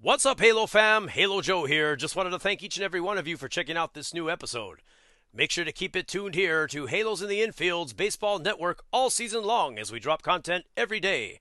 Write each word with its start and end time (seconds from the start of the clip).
What's 0.00 0.24
up, 0.24 0.38
Halo 0.38 0.66
fam? 0.66 1.08
Halo 1.08 1.40
Joe 1.40 1.64
here. 1.64 1.96
Just 1.96 2.14
wanted 2.14 2.30
to 2.30 2.38
thank 2.38 2.62
each 2.62 2.76
and 2.76 2.84
every 2.84 3.00
one 3.00 3.18
of 3.18 3.26
you 3.26 3.36
for 3.36 3.48
checking 3.48 3.76
out 3.76 3.94
this 3.94 4.14
new 4.14 4.30
episode. 4.30 4.78
Make 5.34 5.50
sure 5.50 5.64
to 5.64 5.72
keep 5.72 5.96
it 5.96 6.06
tuned 6.06 6.36
here 6.36 6.68
to 6.68 6.86
Halos 6.86 7.20
in 7.20 7.28
the 7.28 7.42
Infield's 7.42 7.92
Baseball 7.92 8.38
Network 8.38 8.84
all 8.92 9.10
season 9.10 9.42
long 9.42 9.76
as 9.76 9.90
we 9.90 9.98
drop 9.98 10.22
content 10.22 10.66
every 10.76 11.00
day. 11.00 11.40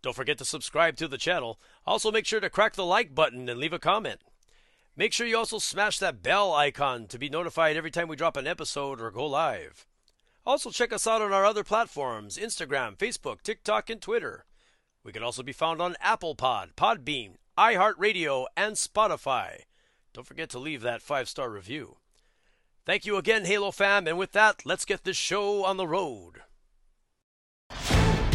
Don't 0.00 0.16
forget 0.16 0.38
to 0.38 0.46
subscribe 0.46 0.96
to 0.96 1.06
the 1.06 1.18
channel. 1.18 1.60
Also, 1.86 2.10
make 2.10 2.24
sure 2.24 2.40
to 2.40 2.48
crack 2.48 2.72
the 2.72 2.86
like 2.86 3.14
button 3.14 3.50
and 3.50 3.60
leave 3.60 3.74
a 3.74 3.78
comment. 3.78 4.22
Make 4.96 5.12
sure 5.12 5.26
you 5.26 5.36
also 5.36 5.58
smash 5.58 5.98
that 5.98 6.22
bell 6.22 6.54
icon 6.54 7.06
to 7.08 7.18
be 7.18 7.28
notified 7.28 7.76
every 7.76 7.90
time 7.90 8.08
we 8.08 8.16
drop 8.16 8.38
an 8.38 8.46
episode 8.46 8.98
or 8.98 9.10
go 9.10 9.26
live. 9.26 9.84
Also, 10.46 10.70
check 10.70 10.90
us 10.90 11.06
out 11.06 11.20
on 11.20 11.34
our 11.34 11.44
other 11.44 11.62
platforms 11.62 12.38
Instagram, 12.38 12.96
Facebook, 12.96 13.42
TikTok, 13.42 13.90
and 13.90 14.00
Twitter. 14.00 14.46
We 15.04 15.12
can 15.12 15.22
also 15.22 15.42
be 15.42 15.52
found 15.52 15.82
on 15.82 15.96
Apple 16.00 16.34
Pod, 16.34 16.70
Podbean, 16.78 17.34
iHeartRadio, 17.58 18.46
and 18.56 18.76
Spotify. 18.76 19.62
Don't 20.12 20.26
forget 20.26 20.48
to 20.50 20.58
leave 20.58 20.82
that 20.82 21.02
five 21.02 21.28
star 21.28 21.50
review. 21.50 21.96
Thank 22.86 23.06
you 23.06 23.16
again, 23.16 23.46
Halo 23.46 23.70
fam, 23.70 24.06
and 24.06 24.18
with 24.18 24.32
that, 24.32 24.66
let's 24.66 24.84
get 24.84 25.04
this 25.04 25.16
show 25.16 25.64
on 25.64 25.76
the 25.76 25.86
road. 25.86 26.42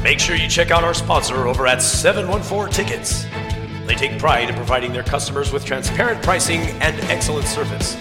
Make 0.03 0.19
sure 0.19 0.35
you 0.35 0.47
check 0.47 0.71
out 0.71 0.83
our 0.83 0.93
sponsor 0.93 1.47
over 1.47 1.67
at 1.67 1.81
714 1.81 2.73
Tickets. 2.73 3.25
They 3.85 3.95
take 3.95 4.17
pride 4.17 4.49
in 4.49 4.55
providing 4.55 4.93
their 4.93 5.03
customers 5.03 5.51
with 5.51 5.65
transparent 5.65 6.23
pricing 6.23 6.61
and 6.81 6.99
excellent 7.11 7.47
service. 7.47 7.95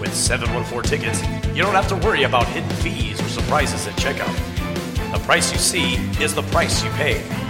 With 0.00 0.12
714 0.12 0.82
Tickets, 0.90 1.22
you 1.54 1.62
don't 1.62 1.74
have 1.74 1.88
to 1.88 1.96
worry 1.96 2.24
about 2.24 2.46
hidden 2.48 2.68
fees 2.70 3.20
or 3.20 3.28
surprises 3.28 3.86
at 3.86 3.94
checkout. 3.94 4.34
The 5.12 5.20
price 5.20 5.52
you 5.52 5.58
see 5.58 5.94
is 6.22 6.34
the 6.34 6.42
price 6.42 6.82
you 6.82 6.90
pay. 6.90 7.45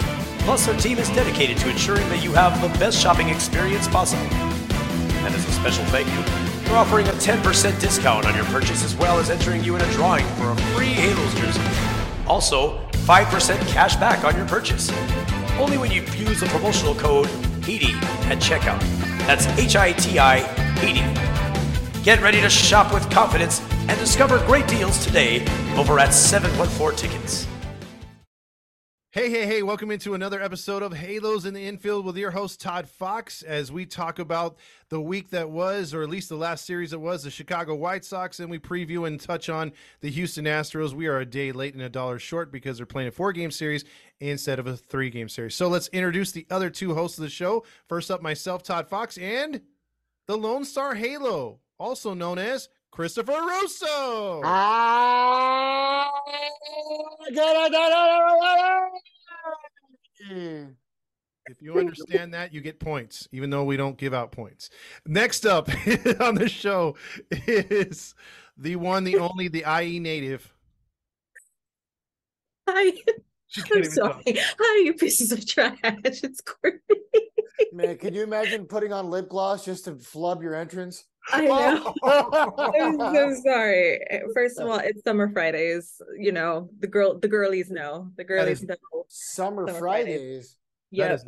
Plus, 0.46 0.68
our 0.68 0.76
team 0.76 0.96
is 0.98 1.08
dedicated 1.08 1.56
to 1.56 1.68
ensuring 1.68 2.08
that 2.08 2.22
you 2.22 2.30
have 2.30 2.62
the 2.62 2.68
best 2.78 3.02
shopping 3.02 3.28
experience 3.30 3.88
possible. 3.88 4.22
And 4.22 5.34
as 5.34 5.44
a 5.44 5.50
special 5.50 5.84
thank 5.86 6.06
you, 6.06 6.70
we're 6.70 6.78
offering 6.78 7.08
a 7.08 7.10
10% 7.10 7.80
discount 7.80 8.26
on 8.26 8.34
your 8.36 8.44
purchase 8.44 8.84
as 8.84 8.94
well 8.94 9.18
as 9.18 9.28
entering 9.28 9.64
you 9.64 9.74
in 9.74 9.82
a 9.82 9.92
drawing 9.94 10.24
for 10.36 10.52
a 10.52 10.56
free 10.72 10.86
Halos 10.86 11.34
jersey. 11.34 11.60
Also, 12.28 12.78
5% 12.92 13.58
cash 13.66 13.96
back 13.96 14.22
on 14.22 14.36
your 14.36 14.46
purchase. 14.46 14.88
Only 15.58 15.78
when 15.78 15.90
you 15.90 16.02
use 16.14 16.38
the 16.38 16.46
promotional 16.46 16.94
code 16.94 17.26
HITI 17.64 17.94
at 18.30 18.38
checkout. 18.38 18.80
That's 19.26 19.46
H 19.58 19.74
I 19.74 19.94
T 19.94 20.20
I 20.20 20.36
80. 20.80 22.02
Get 22.04 22.22
ready 22.22 22.40
to 22.40 22.48
shop 22.48 22.94
with 22.94 23.10
confidence 23.10 23.60
and 23.88 23.98
discover 23.98 24.38
great 24.46 24.68
deals 24.68 25.04
today 25.04 25.44
over 25.76 25.98
at 25.98 26.14
714 26.14 26.96
Tickets. 26.96 27.48
Hey, 29.16 29.30
hey, 29.30 29.46
hey, 29.46 29.62
welcome 29.62 29.90
into 29.90 30.12
another 30.12 30.42
episode 30.42 30.82
of 30.82 30.92
Halos 30.92 31.46
in 31.46 31.54
the 31.54 31.66
Infield 31.66 32.04
with 32.04 32.18
your 32.18 32.32
host, 32.32 32.60
Todd 32.60 32.86
Fox, 32.86 33.40
as 33.40 33.72
we 33.72 33.86
talk 33.86 34.18
about 34.18 34.58
the 34.90 35.00
week 35.00 35.30
that 35.30 35.48
was, 35.48 35.94
or 35.94 36.02
at 36.02 36.10
least 36.10 36.28
the 36.28 36.36
last 36.36 36.66
series 36.66 36.90
that 36.90 36.98
was, 36.98 37.22
the 37.22 37.30
Chicago 37.30 37.74
White 37.74 38.04
Sox, 38.04 38.40
and 38.40 38.50
we 38.50 38.58
preview 38.58 39.06
and 39.06 39.18
touch 39.18 39.48
on 39.48 39.72
the 40.02 40.10
Houston 40.10 40.44
Astros. 40.44 40.92
We 40.92 41.06
are 41.06 41.20
a 41.20 41.24
day 41.24 41.50
late 41.50 41.72
and 41.72 41.82
a 41.82 41.88
dollar 41.88 42.18
short 42.18 42.52
because 42.52 42.76
they're 42.76 42.84
playing 42.84 43.08
a 43.08 43.10
four 43.10 43.32
game 43.32 43.50
series 43.50 43.86
instead 44.20 44.58
of 44.58 44.66
a 44.66 44.76
three 44.76 45.08
game 45.08 45.30
series. 45.30 45.54
So 45.54 45.68
let's 45.68 45.88
introduce 45.94 46.32
the 46.32 46.46
other 46.50 46.68
two 46.68 46.92
hosts 46.94 47.16
of 47.16 47.22
the 47.22 47.30
show. 47.30 47.64
First 47.88 48.10
up, 48.10 48.20
myself, 48.20 48.64
Todd 48.64 48.86
Fox, 48.86 49.16
and 49.16 49.62
the 50.26 50.36
Lone 50.36 50.66
Star 50.66 50.94
Halo, 50.94 51.60
also 51.78 52.12
known 52.12 52.36
as 52.36 52.68
Christopher 52.96 53.32
Russo. 53.32 54.40
Ah, 54.42 56.10
If 61.48 61.60
you 61.60 61.74
understand 61.74 62.32
that, 62.32 62.54
you 62.54 62.62
get 62.62 62.80
points, 62.80 63.28
even 63.32 63.50
though 63.50 63.64
we 63.64 63.76
don't 63.76 63.98
give 63.98 64.14
out 64.14 64.32
points. 64.32 64.70
Next 65.04 65.44
up 65.44 65.68
on 66.20 66.36
the 66.36 66.48
show 66.48 66.96
is 67.30 68.14
the 68.56 68.76
one, 68.76 69.04
the 69.04 69.18
only, 69.18 69.48
the 69.48 69.64
IE 69.82 70.00
native. 70.00 70.54
Hi. 72.66 72.96
She 73.48 73.60
can't 73.62 73.84
I'm 73.84 73.90
sorry. 73.90 74.24
talk. 74.24 74.36
Hi, 74.58 74.84
you 74.84 74.94
pieces 74.94 75.32
of 75.32 75.46
trash. 75.46 75.76
It's 75.84 76.40
Courtney. 76.40 76.80
Man, 77.72 77.96
can 77.98 78.14
you 78.14 78.22
imagine 78.22 78.66
putting 78.66 78.92
on 78.92 79.10
lip 79.10 79.28
gloss 79.28 79.64
just 79.64 79.84
to 79.86 79.96
flub 79.96 80.42
your 80.42 80.54
entrance? 80.54 81.04
I 81.32 81.46
oh. 81.48 81.94
know. 82.04 82.54
I'm 82.78 83.00
Oh. 83.00 83.14
so 83.14 83.40
sorry. 83.44 84.00
First 84.34 84.58
of 84.60 84.68
all, 84.68 84.78
it's 84.78 85.02
summer 85.02 85.30
Fridays. 85.32 86.00
You 86.18 86.32
know, 86.32 86.70
the 86.78 86.86
girl 86.86 87.18
the 87.18 87.28
girlies 87.28 87.70
know. 87.70 88.10
The 88.16 88.24
girlies 88.24 88.62
know. 88.62 88.76
Summer 89.08 89.66
Summer 89.66 89.78
Fridays. 89.78 90.56
Yeah. 90.90 91.14
is- 91.14 91.24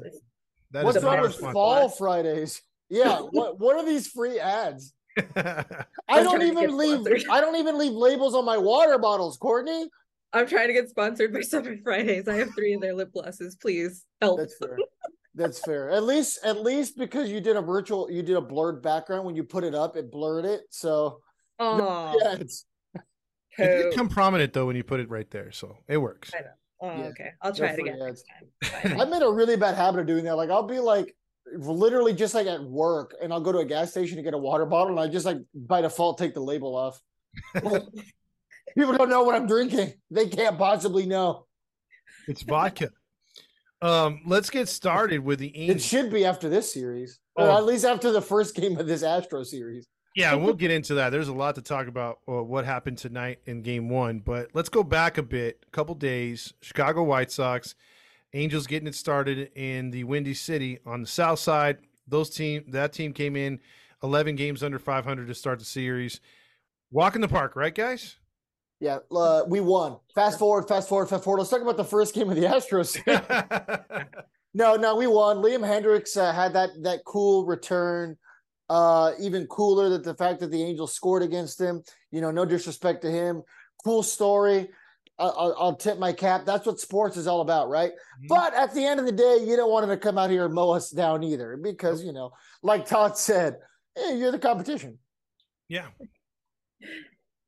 That 0.73 0.85
What's 0.85 0.99
is 0.99 1.03
wrong 1.05 1.21
with 1.21 1.35
sponsor. 1.35 1.53
fall 1.53 1.89
Fridays? 1.89 2.63
Yeah, 2.89 3.19
what 3.31 3.59
what 3.59 3.77
are 3.77 3.85
these 3.85 4.07
free 4.09 4.39
ads? 4.39 4.93
I 5.37 6.23
don't 6.23 6.43
even 6.43 6.77
leave 6.77 7.01
sponsored. 7.01 7.25
I 7.31 7.41
don't 7.41 7.57
even 7.57 7.77
leave 7.79 7.93
labels 7.93 8.35
on 8.35 8.45
my 8.45 8.57
water 8.59 8.99
bottles, 8.99 9.37
Courtney. 9.37 9.89
I'm 10.33 10.47
trying 10.47 10.69
to 10.69 10.75
get 10.75 10.89
sponsored 10.91 11.33
by 11.33 11.41
Summer 11.41 11.77
Fridays. 11.83 12.29
I 12.29 12.35
have 12.35 12.55
three 12.55 12.75
of 12.75 12.83
their 12.83 12.95
lip 12.95 13.13
glosses. 13.13 13.57
Please 13.57 14.05
help. 14.21 14.39
That's 14.39 14.57
fair. 14.59 14.77
That's 15.39 15.61
fair. 15.61 15.91
At 15.91 16.03
least 16.05 16.41
at 16.45 16.61
least 16.63 16.99
because 16.99 17.31
you 17.31 17.41
did 17.41 17.57
a 17.57 17.63
virtual 17.63 18.11
you 18.11 18.23
did 18.23 18.37
a 18.37 18.41
blurred 18.41 18.83
background 18.83 19.25
when 19.25 19.37
you 19.37 19.45
put 19.45 19.63
it 19.65 19.75
up, 19.75 19.97
it 19.97 20.11
blurred 20.11 20.45
it. 20.45 20.63
So 20.71 21.21
Oh, 21.61 22.17
yeah, 22.23 22.35
it's 22.41 22.67
It 22.95 23.03
did 23.59 23.87
oh. 23.87 23.91
become 23.91 24.09
prominent 24.09 24.53
though 24.53 24.67
when 24.67 24.77
you 24.77 24.85
put 24.85 25.01
it 25.01 25.09
right 25.09 25.31
there, 25.31 25.51
so 25.53 25.77
it 25.89 25.97
works. 25.97 26.33
I 26.35 26.41
know. 26.41 26.47
Oh, 26.81 26.97
Yeah, 27.03 27.09
okay. 27.09 27.31
I'll 27.43 27.51
no 27.53 27.57
try 27.57 27.69
it 27.69 27.79
again 27.79 27.99
ads. 28.03 28.25
next 28.63 28.83
time. 28.83 28.83
Fine. 28.97 29.01
I 29.01 29.05
made 29.07 29.23
a 29.23 29.31
really 29.31 29.57
bad 29.57 29.75
habit 29.77 30.01
of 30.01 30.07
doing 30.07 30.25
that. 30.25 30.37
Like 30.37 30.51
I'll 30.51 30.67
be 30.67 30.81
like 30.81 31.15
literally 31.57 32.13
just 32.15 32.35
like 32.35 32.47
at 32.47 32.63
work 32.63 33.15
and 33.23 33.33
I'll 33.33 33.41
go 33.41 33.53
to 33.53 33.59
a 33.59 33.65
gas 33.65 33.91
station 33.93 34.17
to 34.17 34.23
get 34.23 34.35
a 34.35 34.39
water 34.39 34.67
bottle 34.67 34.91
and 34.91 35.01
I 35.01 35.07
just 35.11 35.25
like 35.25 35.39
by 35.55 35.81
default 35.83 36.19
take 36.19 36.35
the 36.35 36.41
label 36.41 36.75
off. 36.77 37.01
People 37.55 38.97
don't 38.97 39.09
know 39.09 39.23
what 39.23 39.35
I'm 39.35 39.47
drinking. 39.47 39.95
They 40.11 40.29
can't 40.29 40.59
possibly 40.59 41.07
know. 41.07 41.47
It's 42.27 42.43
vodka. 42.43 42.91
Um, 43.81 44.21
let's 44.27 44.51
get 44.51 44.69
started 44.69 45.21
with 45.21 45.39
the 45.39 45.49
It 45.49 45.81
should 45.81 46.11
be 46.11 46.25
after 46.25 46.49
this 46.49 46.73
series. 46.73 47.21
Or 47.37 47.49
Oh. 47.49 47.57
at 47.57 47.65
least 47.65 47.85
after 47.85 48.11
the 48.11 48.21
first 48.23 48.57
game 48.57 48.77
of 48.79 48.87
this 48.87 49.03
Astro 49.03 49.45
series. 49.45 49.87
Yeah, 50.17 50.35
we'll 50.35 50.55
get 50.55 50.73
into 50.73 50.95
that. 50.95 51.11
There's 51.11 51.29
a 51.29 51.33
lot 51.33 51.55
to 51.55 51.63
talk 51.63 51.87
about 51.87 52.19
uh, 52.29 52.43
what 52.43 52.65
happened 52.65 52.99
tonight 52.99 53.39
in 53.47 53.63
game 53.63 53.89
one, 53.89 54.19
but 54.19 54.49
let's 54.53 54.69
go 54.69 54.83
back 54.83 55.17
a 55.17 55.23
bit, 55.23 55.65
a 55.67 55.71
couple 55.71 55.95
days. 55.95 56.53
Chicago 56.61 57.05
White 57.05 57.31
Sox, 57.31 57.77
Angels 58.35 58.67
getting 58.67 58.89
it 58.89 58.97
started 58.97 59.51
in 59.55 59.91
the 59.91 60.03
Windy 60.05 60.35
City 60.35 60.81
on 60.85 61.03
the 61.03 61.07
south 61.07 61.39
side. 61.39 61.79
Those 62.09 62.31
team 62.31 62.65
that 62.69 62.93
team 62.93 63.13
came 63.13 63.37
in 63.37 63.61
11 64.03 64.35
games 64.35 64.63
under 64.65 64.79
500 64.81 65.29
to 65.29 65.35
start 65.35 65.61
the 65.61 65.65
series. 65.65 66.21
Walk 66.91 67.15
in 67.15 67.21
the 67.21 67.29
park, 67.29 67.55
right, 67.55 67.75
guys? 67.75 68.17
Yeah, 68.81 68.99
uh, 69.11 69.43
we 69.49 69.61
won. 69.61 69.97
Fast 70.15 70.39
forward, 70.39 70.69
fast 70.69 70.89
forward, 70.89 71.07
fast 71.09 71.25
forward. 71.25 71.39
Let's 71.39 71.51
talk 71.51 71.63
about 71.63 71.77
the 71.77 71.85
first 71.85 72.15
game 72.15 72.31
of 72.31 72.37
the 72.37 72.43
Astros. 72.43 72.97
No, 74.55 74.77
no, 74.77 74.97
we 74.97 75.07
won. 75.07 75.37
Liam 75.37 75.61
Hendriks 75.61 76.17
uh, 76.17 76.33
had 76.33 76.55
that 76.55 76.71
that 76.83 77.05
cool 77.05 77.45
return. 77.45 78.17
Uh, 78.71 79.13
even 79.21 79.47
cooler 79.47 79.91
that 79.91 80.03
the 80.05 80.15
fact 80.15 80.41
that 80.41 80.51
the 80.51 80.61
Angels 80.63 80.95
scored 80.95 81.23
against 81.23 81.61
him. 81.61 81.83
You 82.11 82.23
know, 82.23 82.31
no 82.31 82.45
disrespect 82.47 83.03
to 83.03 83.11
him. 83.11 83.43
Cool 83.85 84.03
story. 84.03 84.71
I- 85.19 85.25
I'll, 85.27 85.55
I'll 85.59 85.77
tip 85.77 85.99
my 85.99 86.13
cap. 86.13 86.45
That's 86.47 86.67
what 86.67 86.81
sports 86.81 87.17
is 87.17 87.27
all 87.27 87.43
about, 87.43 87.69
right? 87.69 87.93
But 88.29 88.55
at 88.55 88.73
the 88.75 88.85
end 88.85 88.99
of 88.99 89.07
the 89.07 89.13
day, 89.13 89.45
you 89.47 89.55
don't 89.55 89.71
want 89.71 89.85
him 89.85 89.91
to 89.91 89.97
come 89.99 90.17
out 90.17 90.31
here 90.31 90.47
and 90.47 90.55
mow 90.55 90.71
us 90.71 90.91
down 90.91 91.23
either, 91.23 91.57
because 91.63 92.03
you 92.03 92.13
know, 92.15 92.33
like 92.63 92.87
Todd 92.87 93.19
said, 93.19 93.57
eh, 93.97 94.15
you're 94.15 94.33
the 94.33 94.39
competition. 94.39 94.99
yeah. 95.69 95.89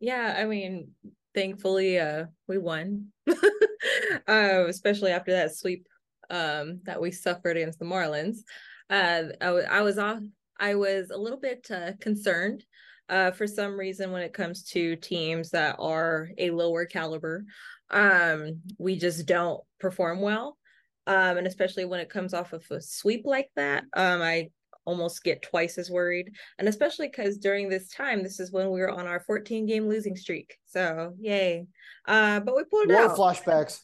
Yeah, 0.00 0.36
I 0.38 0.44
mean, 0.44 0.92
thankfully, 1.34 1.98
uh, 1.98 2.26
we 2.48 2.58
won. 2.58 3.06
uh, 4.28 4.64
especially 4.68 5.12
after 5.12 5.32
that 5.32 5.54
sweep 5.56 5.86
um 6.30 6.80
that 6.84 7.00
we 7.00 7.10
suffered 7.10 7.56
against 7.56 7.78
the 7.78 7.84
Marlins. 7.84 8.38
Uh, 8.88 9.24
I, 9.40 9.82
was 9.82 9.98
off. 9.98 10.20
I 10.58 10.74
was 10.74 11.10
a 11.10 11.16
little 11.16 11.38
bit 11.38 11.66
uh, 11.70 11.92
concerned. 12.00 12.64
Uh, 13.08 13.30
for 13.32 13.46
some 13.46 13.78
reason, 13.78 14.12
when 14.12 14.22
it 14.22 14.32
comes 14.32 14.64
to 14.64 14.96
teams 14.96 15.50
that 15.50 15.76
are 15.78 16.30
a 16.38 16.50
lower 16.50 16.86
caliber, 16.86 17.44
um, 17.90 18.60
we 18.78 18.96
just 18.96 19.26
don't 19.26 19.60
perform 19.78 20.20
well. 20.20 20.56
Um, 21.06 21.38
and 21.38 21.46
especially 21.46 21.84
when 21.84 22.00
it 22.00 22.10
comes 22.10 22.34
off 22.34 22.52
of 22.52 22.64
a 22.70 22.80
sweep 22.80 23.22
like 23.24 23.50
that, 23.56 23.84
um, 23.94 24.22
I 24.22 24.50
almost 24.84 25.22
get 25.24 25.42
twice 25.42 25.78
as 25.78 25.90
worried. 25.90 26.32
And 26.58 26.68
especially 26.68 27.08
because 27.08 27.38
during 27.38 27.68
this 27.68 27.88
time, 27.88 28.22
this 28.22 28.40
is 28.40 28.52
when 28.52 28.70
we 28.70 28.80
were 28.80 28.90
on 28.90 29.06
our 29.06 29.20
14 29.20 29.66
game 29.66 29.88
losing 29.88 30.16
streak. 30.16 30.56
So 30.66 31.14
yay. 31.20 31.66
Uh, 32.06 32.40
but 32.40 32.56
we 32.56 32.64
pulled 32.64 32.90
it 32.90 32.92
More 32.94 33.02
out. 33.02 33.16
flashbacks. 33.16 33.80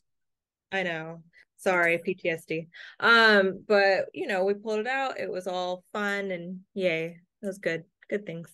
I 0.73 0.83
know. 0.83 1.23
Sorry, 1.59 1.99
PTSD. 1.99 2.69
Um, 3.01 3.65
but 3.67 4.07
you 4.13 4.27
know, 4.27 4.45
we 4.45 4.55
pulled 4.55 4.81
it 4.81 4.87
out. 4.87 5.19
It 5.19 5.31
was 5.31 5.47
all 5.47 5.85
fun 5.93 6.31
and 6.31 6.61
yay. 6.75 7.19
It 7.43 7.47
was 7.47 7.59
good. 7.59 7.85
Good 8.09 8.27
things. 8.27 8.51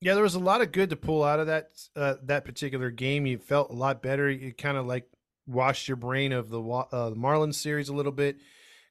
Yeah, 0.00 0.14
there 0.14 0.22
was 0.22 0.34
a 0.34 0.40
lot 0.40 0.62
of 0.62 0.72
good 0.72 0.90
to 0.90 0.96
pull 0.96 1.22
out 1.22 1.40
of 1.40 1.48
that 1.48 1.68
uh, 1.94 2.14
that 2.24 2.44
particular 2.44 2.90
game. 2.90 3.26
You 3.26 3.38
felt 3.38 3.70
a 3.70 3.74
lot 3.74 4.02
better. 4.02 4.30
You 4.30 4.52
kind 4.54 4.78
of 4.78 4.86
like 4.86 5.06
washed 5.46 5.88
your 5.88 5.96
brain 5.96 6.32
of 6.32 6.48
the 6.48 6.60
uh, 6.62 7.10
the 7.10 7.16
Marlins 7.16 7.54
series 7.56 7.90
a 7.90 7.94
little 7.94 8.12
bit, 8.12 8.38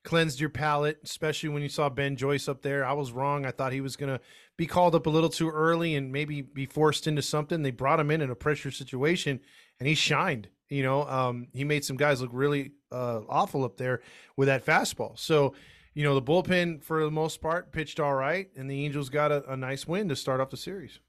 cleansed 0.03 0.39
your 0.39 0.49
palate, 0.49 0.99
especially 1.03 1.49
when 1.49 1.61
you 1.61 1.69
saw 1.69 1.89
Ben 1.89 2.15
Joyce 2.15 2.47
up 2.47 2.61
there. 2.61 2.85
I 2.85 2.93
was 2.93 3.11
wrong. 3.11 3.45
I 3.45 3.51
thought 3.51 3.73
he 3.73 3.81
was 3.81 3.95
going 3.95 4.13
to 4.13 4.21
be 4.57 4.65
called 4.65 4.95
up 4.95 5.05
a 5.05 5.09
little 5.09 5.29
too 5.29 5.49
early 5.49 5.95
and 5.95 6.11
maybe 6.11 6.41
be 6.41 6.65
forced 6.65 7.07
into 7.07 7.21
something. 7.21 7.61
They 7.61 7.71
brought 7.71 7.99
him 7.99 8.11
in 8.11 8.21
in 8.21 8.29
a 8.29 8.35
pressure 8.35 8.71
situation, 8.71 9.39
and 9.79 9.87
he 9.87 9.95
shined. 9.95 10.49
You 10.69 10.83
know, 10.83 11.07
um, 11.07 11.47
he 11.53 11.63
made 11.63 11.83
some 11.83 11.97
guys 11.97 12.21
look 12.21 12.29
really 12.31 12.73
uh, 12.91 13.21
awful 13.27 13.63
up 13.63 13.77
there 13.77 14.01
with 14.37 14.47
that 14.47 14.65
fastball. 14.65 15.17
So, 15.17 15.55
you 15.93 16.03
know, 16.03 16.13
the 16.13 16.21
bullpen 16.21 16.83
for 16.83 17.03
the 17.03 17.11
most 17.11 17.41
part 17.41 17.71
pitched 17.71 17.99
all 17.99 18.13
right, 18.13 18.49
and 18.55 18.69
the 18.69 18.85
Angels 18.85 19.09
got 19.09 19.31
a, 19.31 19.51
a 19.51 19.57
nice 19.57 19.87
win 19.87 20.09
to 20.09 20.15
start 20.15 20.39
off 20.39 20.51
the 20.51 20.57
series. 20.57 20.99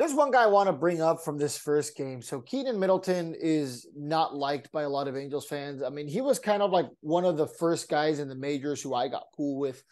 There's 0.00 0.14
one 0.14 0.30
guy 0.30 0.44
I 0.44 0.46
want 0.46 0.66
to 0.66 0.72
bring 0.72 1.02
up 1.02 1.22
from 1.22 1.36
this 1.36 1.58
first 1.58 1.94
game. 1.94 2.22
So 2.22 2.40
Keynan 2.40 2.78
Middleton 2.78 3.34
is 3.38 3.86
not 3.94 4.34
liked 4.34 4.72
by 4.72 4.84
a 4.84 4.88
lot 4.88 5.08
of 5.08 5.14
Angels 5.14 5.46
fans. 5.46 5.82
I 5.82 5.90
mean, 5.90 6.08
he 6.08 6.22
was 6.22 6.38
kind 6.38 6.62
of 6.62 6.70
like 6.70 6.86
one 7.02 7.26
of 7.26 7.36
the 7.36 7.46
first 7.46 7.90
guys 7.90 8.18
in 8.18 8.26
the 8.26 8.34
majors 8.34 8.80
who 8.80 8.94
I 8.94 9.08
got 9.08 9.24
cool 9.36 9.58
with. 9.58 9.84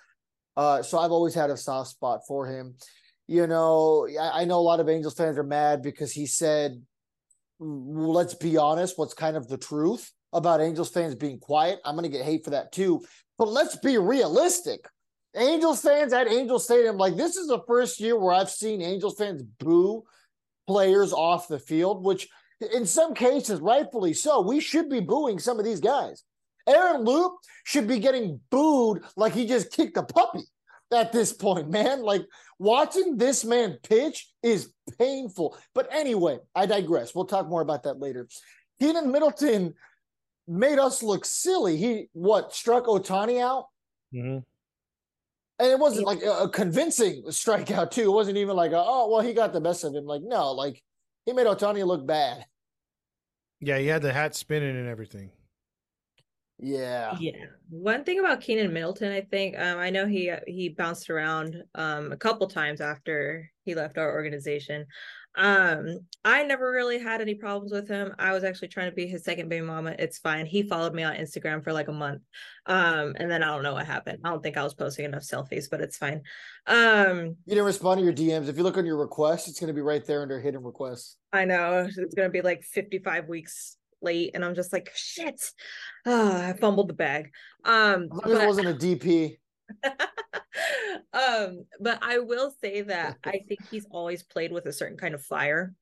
Uh, 0.56 0.82
so 0.82 0.98
I've 0.98 1.10
always 1.12 1.34
had 1.34 1.50
a 1.50 1.58
soft 1.58 1.90
spot 1.90 2.20
for 2.26 2.46
him. 2.46 2.76
You 3.26 3.46
know, 3.46 4.08
I, 4.18 4.40
I 4.40 4.44
know 4.46 4.58
a 4.58 4.60
lot 4.64 4.80
of 4.80 4.88
Angels 4.88 5.12
fans 5.12 5.36
are 5.36 5.44
mad 5.44 5.82
because 5.82 6.10
he 6.10 6.24
said, 6.24 6.80
let's 7.60 8.32
be 8.32 8.56
honest, 8.56 8.98
what's 8.98 9.12
kind 9.12 9.36
of 9.36 9.46
the 9.46 9.58
truth 9.58 10.10
about 10.32 10.62
Angels 10.62 10.88
fans 10.88 11.16
being 11.16 11.38
quiet. 11.38 11.80
I'm 11.84 11.96
going 11.96 12.10
to 12.10 12.16
get 12.16 12.24
hate 12.24 12.44
for 12.44 12.50
that 12.52 12.72
too. 12.72 13.04
But 13.36 13.48
let's 13.48 13.76
be 13.76 13.98
realistic. 13.98 14.88
Angels 15.36 15.80
fans 15.82 16.12
at 16.12 16.28
Angel 16.28 16.58
Stadium, 16.58 16.96
like 16.96 17.16
this 17.16 17.36
is 17.36 17.48
the 17.48 17.62
first 17.66 18.00
year 18.00 18.18
where 18.18 18.34
I've 18.34 18.50
seen 18.50 18.82
Angels 18.82 19.16
fans 19.16 19.42
boo 19.42 20.04
players 20.66 21.12
off 21.12 21.48
the 21.48 21.58
field, 21.58 22.04
which 22.04 22.28
in 22.74 22.86
some 22.86 23.14
cases, 23.14 23.60
rightfully 23.60 24.14
so, 24.14 24.40
we 24.40 24.60
should 24.60 24.88
be 24.88 25.00
booing 25.00 25.38
some 25.38 25.58
of 25.58 25.64
these 25.64 25.80
guys. 25.80 26.24
Aaron 26.66 27.04
Loup 27.04 27.32
should 27.64 27.86
be 27.86 27.98
getting 27.98 28.40
booed 28.50 29.02
like 29.16 29.32
he 29.32 29.46
just 29.46 29.72
kicked 29.72 29.96
a 29.96 30.02
puppy 30.02 30.42
at 30.92 31.12
this 31.12 31.32
point, 31.32 31.70
man. 31.70 32.02
Like 32.02 32.26
watching 32.58 33.16
this 33.16 33.44
man 33.44 33.78
pitch 33.82 34.28
is 34.42 34.72
painful. 34.98 35.56
But 35.74 35.88
anyway, 35.92 36.38
I 36.54 36.66
digress. 36.66 37.14
We'll 37.14 37.26
talk 37.26 37.48
more 37.48 37.62
about 37.62 37.84
that 37.84 38.00
later. 38.00 38.28
Keynan 38.80 39.10
Middleton 39.10 39.74
made 40.46 40.78
us 40.78 41.02
look 41.02 41.24
silly. 41.24 41.76
He 41.76 42.08
what 42.12 42.54
struck 42.54 42.84
Ohtani 42.84 43.40
out? 43.40 43.66
Mm-hmm. 44.14 44.38
And 45.60 45.70
it 45.70 45.78
wasn't 45.78 46.06
like 46.06 46.22
a, 46.22 46.48
convincing 46.48 47.24
strikeout 47.28 47.90
too. 47.90 48.02
It 48.02 48.14
wasn't 48.14 48.36
even 48.36 48.54
like, 48.54 48.72
a, 48.72 48.78
oh 48.78 49.08
well, 49.10 49.20
he 49.20 49.32
got 49.34 49.52
the 49.52 49.60
best 49.60 49.84
of 49.84 49.94
him. 49.94 50.04
Like 50.04 50.22
no, 50.22 50.52
like 50.52 50.82
he 51.26 51.32
made 51.32 51.46
Ohtani 51.46 51.84
look 51.84 52.06
bad. 52.06 52.44
Yeah, 53.60 53.78
he 53.78 53.86
had 53.86 54.02
the 54.02 54.12
hat 54.12 54.36
spinning 54.36 54.76
and 54.76 54.88
everything. 54.88 55.30
Yeah. 56.60 57.16
Yeah. 57.20 57.46
One 57.70 58.04
thing 58.04 58.18
about 58.18 58.40
Keynan 58.40 58.72
Middleton, 58.72 59.12
I 59.12 59.20
think, 59.20 59.58
um, 59.58 59.78
I 59.78 59.90
know 59.90 60.06
he 60.06 60.32
he 60.46 60.68
bounced 60.68 61.10
around 61.10 61.62
um 61.74 62.12
a 62.12 62.16
couple 62.16 62.48
times 62.48 62.80
after 62.80 63.50
he 63.64 63.74
left 63.74 63.98
our 63.98 64.12
organization. 64.12 64.86
Um, 65.38 66.00
I 66.24 66.42
never 66.42 66.70
really 66.70 66.98
had 66.98 67.20
any 67.20 67.36
problems 67.36 67.70
with 67.70 67.88
him. 67.88 68.12
I 68.18 68.32
was 68.32 68.42
actually 68.42 68.68
trying 68.68 68.90
to 68.90 68.94
be 68.94 69.06
his 69.06 69.24
second 69.24 69.48
baby 69.48 69.64
mama. 69.64 69.94
It's 69.96 70.18
fine. 70.18 70.46
He 70.46 70.64
followed 70.64 70.94
me 70.94 71.04
on 71.04 71.14
Instagram 71.14 71.62
for 71.62 71.72
like 71.72 71.86
a 71.86 71.92
month. 71.92 72.22
Um, 72.66 73.14
and 73.16 73.30
then 73.30 73.44
I 73.44 73.46
don't 73.46 73.62
know 73.62 73.74
what 73.74 73.86
happened. 73.86 74.18
I 74.24 74.30
don't 74.30 74.42
think 74.42 74.56
I 74.56 74.64
was 74.64 74.74
posting 74.74 75.04
enough 75.04 75.22
selfies, 75.22 75.70
but 75.70 75.80
it's 75.80 75.96
fine. 75.96 76.22
Um, 76.66 77.36
you 77.46 77.54
didn't 77.54 77.64
respond 77.64 78.00
to 78.00 78.04
your 78.04 78.12
DMs. 78.12 78.48
If 78.48 78.56
you 78.56 78.64
look 78.64 78.76
on 78.76 78.84
your 78.84 78.96
requests, 78.96 79.46
it's 79.46 79.60
going 79.60 79.68
to 79.68 79.74
be 79.74 79.80
right 79.80 80.04
there 80.04 80.22
under 80.22 80.40
hidden 80.40 80.64
requests. 80.64 81.16
I 81.32 81.44
know 81.44 81.86
it's 81.88 82.14
going 82.14 82.28
to 82.28 82.32
be 82.32 82.42
like 82.42 82.64
55 82.64 83.28
weeks 83.28 83.76
late 84.02 84.32
and 84.34 84.44
I'm 84.44 84.56
just 84.56 84.72
like 84.72 84.90
shit. 84.94 85.40
Oh, 86.04 86.36
I 86.36 86.52
fumbled 86.54 86.88
the 86.88 86.94
bag. 86.94 87.30
Um 87.64 88.08
but, 88.10 88.30
it 88.30 88.46
wasn't 88.46 88.68
a 88.68 88.74
DP. 88.74 89.38
um, 91.12 91.64
but 91.80 91.98
I 92.02 92.18
will 92.18 92.52
say 92.60 92.82
that 92.82 93.16
I 93.24 93.40
think 93.48 93.60
he's 93.70 93.86
always 93.90 94.22
played 94.22 94.52
with 94.52 94.66
a 94.66 94.72
certain 94.72 94.98
kind 94.98 95.14
of 95.14 95.22
fire. 95.22 95.74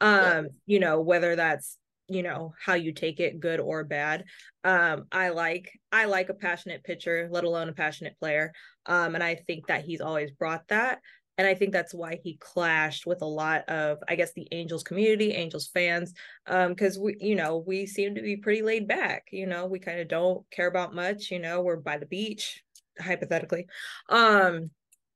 Um, 0.00 0.12
yeah. 0.12 0.42
you 0.66 0.80
know, 0.80 1.00
whether 1.00 1.36
that's 1.36 1.76
you 2.10 2.24
know 2.24 2.52
how 2.62 2.74
you 2.74 2.92
take 2.92 3.20
it 3.20 3.40
good 3.40 3.60
or 3.60 3.84
bad. 3.84 4.24
Um 4.64 5.04
i 5.12 5.28
like 5.28 5.70
i 5.92 6.04
like 6.06 6.28
a 6.28 6.34
passionate 6.34 6.82
pitcher 6.82 7.28
let 7.30 7.44
alone 7.44 7.68
a 7.68 7.72
passionate 7.72 8.18
player. 8.18 8.52
Um 8.86 9.14
and 9.14 9.22
i 9.24 9.36
think 9.36 9.68
that 9.68 9.84
he's 9.84 10.00
always 10.00 10.32
brought 10.32 10.66
that. 10.68 11.00
And 11.38 11.46
i 11.46 11.54
think 11.54 11.72
that's 11.72 11.94
why 11.94 12.18
he 12.22 12.36
clashed 12.36 13.06
with 13.06 13.22
a 13.22 13.26
lot 13.26 13.66
of 13.68 13.98
i 14.08 14.16
guess 14.16 14.32
the 14.34 14.48
angels 14.50 14.82
community 14.82 15.30
angels 15.30 15.70
fans 15.72 16.12
um 16.46 16.70
because 16.70 16.98
we 16.98 17.16
you 17.20 17.36
know 17.36 17.64
we 17.66 17.86
seem 17.86 18.14
to 18.16 18.20
be 18.20 18.36
pretty 18.36 18.60
laid 18.60 18.86
back 18.88 19.28
you 19.30 19.46
know 19.46 19.66
we 19.66 19.78
kind 19.78 20.00
of 20.00 20.08
don't 20.08 20.44
care 20.50 20.66
about 20.66 20.94
much 20.94 21.30
you 21.30 21.38
know 21.38 21.62
we're 21.62 21.76
by 21.76 21.96
the 21.96 22.04
beach 22.06 22.62
hypothetically 23.00 23.66
um 24.08 24.70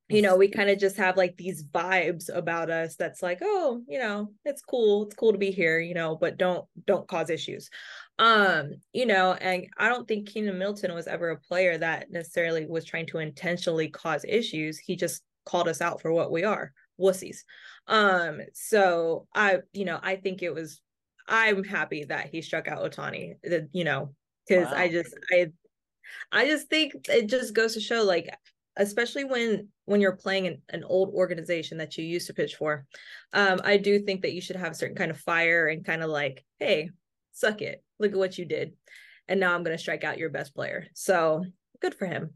you 0.09 0.21
know 0.21 0.37
we 0.37 0.49
kind 0.49 0.69
of 0.69 0.79
just 0.79 0.97
have 0.97 1.17
like 1.17 1.37
these 1.37 1.65
vibes 1.65 2.35
about 2.35 2.71
us 2.71 2.95
that's 2.97 3.23
like 3.23 3.39
oh 3.43 3.83
you 3.89 3.99
know 3.99 4.31
it's 4.45 4.61
cool 4.61 5.05
it's 5.05 5.15
cool 5.15 5.33
to 5.33 5.39
be 5.39 5.51
here 5.51 5.81
you 5.81 5.95
know 5.95 6.15
but 6.15 6.37
don't 6.37 6.67
don't 6.87 7.09
cause 7.09 7.31
issues. 7.31 7.71
Um 8.19 8.75
you 8.93 9.07
know 9.07 9.33
and 9.33 9.67
i 9.79 9.89
don't 9.89 10.07
think 10.07 10.29
keynan 10.29 10.59
middleton 10.59 10.95
was 10.95 11.07
ever 11.07 11.31
a 11.31 11.41
player 11.41 11.79
that 11.79 12.11
necessarily 12.11 12.67
was 12.67 12.85
trying 12.85 13.07
to 13.07 13.19
intentionally 13.19 13.89
cause 13.89 14.25
issues. 14.29 14.79
He 14.79 14.95
just 14.95 15.23
called 15.47 15.69
us 15.69 15.81
out 15.81 16.01
for 16.03 16.13
what 16.13 16.31
we 16.31 16.45
are 16.45 16.73
wussies. 17.01 17.39
Um 17.87 18.41
so 18.53 19.27
i 19.35 19.61
you 19.73 19.87
know 19.87 19.99
i 20.03 20.17
think 20.17 20.43
it 20.43 20.53
was 20.53 20.81
i'm 21.29 21.65
happy 21.65 22.05
that 22.05 22.29
he 22.29 22.43
struck 22.43 22.69
out 22.69 22.79
ohtani 22.79 23.35
you 23.73 23.85
know 23.85 24.15
because 24.47 24.67
wow. 24.67 24.77
i 24.77 24.89
just 24.89 25.17
i 25.33 25.51
I 26.33 26.47
just 26.47 26.69
think 26.69 26.93
it 27.09 27.27
just 27.27 27.55
goes 27.55 27.75
to 27.75 27.81
show 27.81 28.03
like 28.03 28.29
especially 28.77 29.25
when 29.25 29.69
when 29.85 30.01
you're 30.01 30.17
playing 30.17 30.47
an, 30.47 30.63
an 30.71 30.85
old 30.85 31.15
organization 31.15 31.79
that 31.79 31.97
you 31.97 32.05
used 32.05 32.27
to 32.27 32.35
pitch 32.35 32.57
for 32.57 32.85
um 33.33 33.61
i 33.63 33.77
do 33.77 34.01
think 34.01 34.23
that 34.23 34.33
you 34.33 34.41
should 34.41 34.57
have 34.57 34.73
a 34.73 34.75
certain 34.75 34.97
kind 34.97 35.13
of 35.13 35.21
fire 35.21 35.69
and 35.69 35.85
kind 35.85 36.03
of 36.03 36.11
like 36.11 36.45
hey 36.59 36.91
suck 37.35 37.61
it. 37.61 37.83
Look 37.99 38.13
at 38.13 38.19
what 38.19 38.39
you 38.39 38.45
did. 38.45 38.73
And 39.29 39.39
now 39.39 39.55
i'm 39.55 39.63
going 39.63 39.77
to 39.77 39.81
strike 39.81 40.05
out 40.05 40.19
your 40.19 40.31
best 40.31 40.55
player. 40.55 40.87
So 40.95 41.45
good 41.81 41.95
for 41.95 42.07
him. 42.07 42.31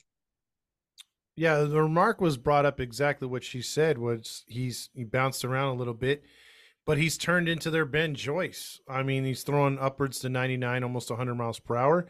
Yeah 1.37 1.61
the 1.61 1.83
remark 1.83 2.21
was 2.21 2.37
brought 2.37 2.67
up 2.67 2.81
exactly 2.81 3.29
what 3.29 3.45
she 3.45 3.63
said 3.63 3.97
was 3.97 4.45
he's 4.47 4.91
he 4.93 5.05
bounced 5.05 5.45
around 5.45 5.69
a 5.69 5.79
little 5.79 5.95
bit 5.95 6.25
but 6.85 6.99
he's 6.99 7.19
turned 7.19 7.49
into 7.49 7.71
their 7.71 7.85
ben 7.85 8.15
joyce. 8.15 8.81
I 8.89 9.03
mean 9.03 9.25
he's 9.25 9.43
throwing 9.43 9.79
upwards 9.79 10.19
to 10.21 10.29
99 10.29 10.83
almost 10.83 11.11
100 11.11 11.35
miles 11.35 11.61
per 11.61 11.77
hour 11.77 12.07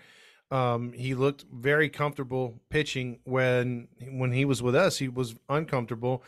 um, 0.51 0.93
he 0.93 1.15
looked 1.15 1.45
very 1.53 1.89
comfortable 1.89 2.61
pitching 2.71 3.19
when 3.25 3.89
when 4.11 4.33
he 4.33 4.45
was 4.45 4.63
with 4.63 4.75
us. 4.75 4.99
He 4.99 5.09
was 5.09 5.35
uncomfortable, 5.49 6.23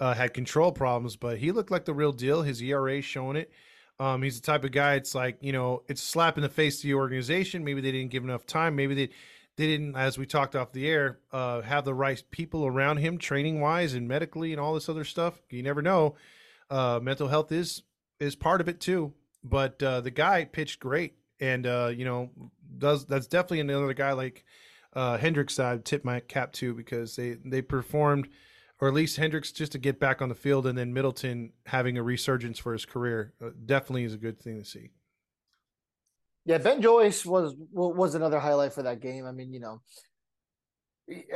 uh, 0.00 0.14
had 0.14 0.34
control 0.34 0.72
problems, 0.72 1.16
but 1.16 1.38
he 1.38 1.52
looked 1.52 1.70
like 1.70 1.84
the 1.84 1.94
real 1.94 2.12
deal. 2.12 2.42
His 2.42 2.60
ERA 2.62 3.00
showing 3.00 3.36
it. 3.36 3.50
Um, 3.98 4.22
he's 4.22 4.40
the 4.40 4.46
type 4.46 4.64
of 4.64 4.72
guy. 4.72 4.94
It's 4.94 5.14
like 5.14 5.38
you 5.40 5.52
know, 5.52 5.82
it's 5.88 6.02
slap 6.02 6.36
in 6.36 6.42
the 6.42 6.48
face 6.48 6.80
to 6.80 6.86
the 6.86 6.94
organization. 6.94 7.64
Maybe 7.64 7.80
they 7.80 7.92
didn't 7.92 8.10
give 8.10 8.24
enough 8.24 8.46
time. 8.46 8.74
Maybe 8.74 8.94
they 8.94 9.10
they 9.56 9.66
didn't, 9.66 9.94
as 9.94 10.16
we 10.16 10.26
talked 10.26 10.56
off 10.56 10.72
the 10.72 10.88
air, 10.88 11.18
uh, 11.32 11.60
have 11.60 11.84
the 11.84 11.94
right 11.94 12.22
people 12.30 12.66
around 12.66 12.96
him, 12.96 13.18
training 13.18 13.60
wise 13.60 13.94
and 13.94 14.08
medically, 14.08 14.52
and 14.52 14.60
all 14.60 14.74
this 14.74 14.88
other 14.88 15.04
stuff. 15.04 15.42
You 15.50 15.62
never 15.62 15.82
know. 15.82 16.14
Uh, 16.70 16.98
mental 17.02 17.28
health 17.28 17.52
is 17.52 17.82
is 18.18 18.34
part 18.34 18.60
of 18.60 18.68
it 18.68 18.80
too. 18.80 19.12
But 19.44 19.82
uh, 19.82 20.00
the 20.00 20.10
guy 20.10 20.44
pitched 20.44 20.80
great, 20.80 21.14
and 21.40 21.66
uh, 21.66 21.92
you 21.94 22.04
know, 22.04 22.30
does 22.78 23.06
that's 23.06 23.26
definitely 23.26 23.60
another 23.60 23.94
guy 23.94 24.12
like 24.12 24.44
uh, 24.94 25.18
Hendriks. 25.18 25.62
I 25.62 25.78
tip 25.78 26.04
my 26.04 26.20
cap 26.20 26.52
to 26.54 26.74
because 26.74 27.16
they 27.16 27.36
they 27.44 27.62
performed, 27.62 28.28
or 28.80 28.88
at 28.88 28.94
least 28.94 29.18
Hendriks 29.18 29.54
just 29.54 29.72
to 29.72 29.78
get 29.78 30.00
back 30.00 30.22
on 30.22 30.28
the 30.28 30.34
field, 30.34 30.66
and 30.66 30.76
then 30.76 30.92
Middleton 30.92 31.52
having 31.66 31.98
a 31.98 32.02
resurgence 32.02 32.58
for 32.58 32.72
his 32.72 32.84
career 32.84 33.34
uh, 33.44 33.50
definitely 33.66 34.04
is 34.04 34.14
a 34.14 34.18
good 34.18 34.40
thing 34.40 34.58
to 34.58 34.64
see. 34.64 34.90
Yeah, 36.44 36.58
Ben 36.58 36.80
Joyce 36.82 37.24
was 37.24 37.54
was 37.72 38.14
another 38.14 38.40
highlight 38.40 38.72
for 38.72 38.82
that 38.82 39.00
game. 39.00 39.26
I 39.26 39.32
mean, 39.32 39.52
you 39.52 39.60
know, 39.60 39.82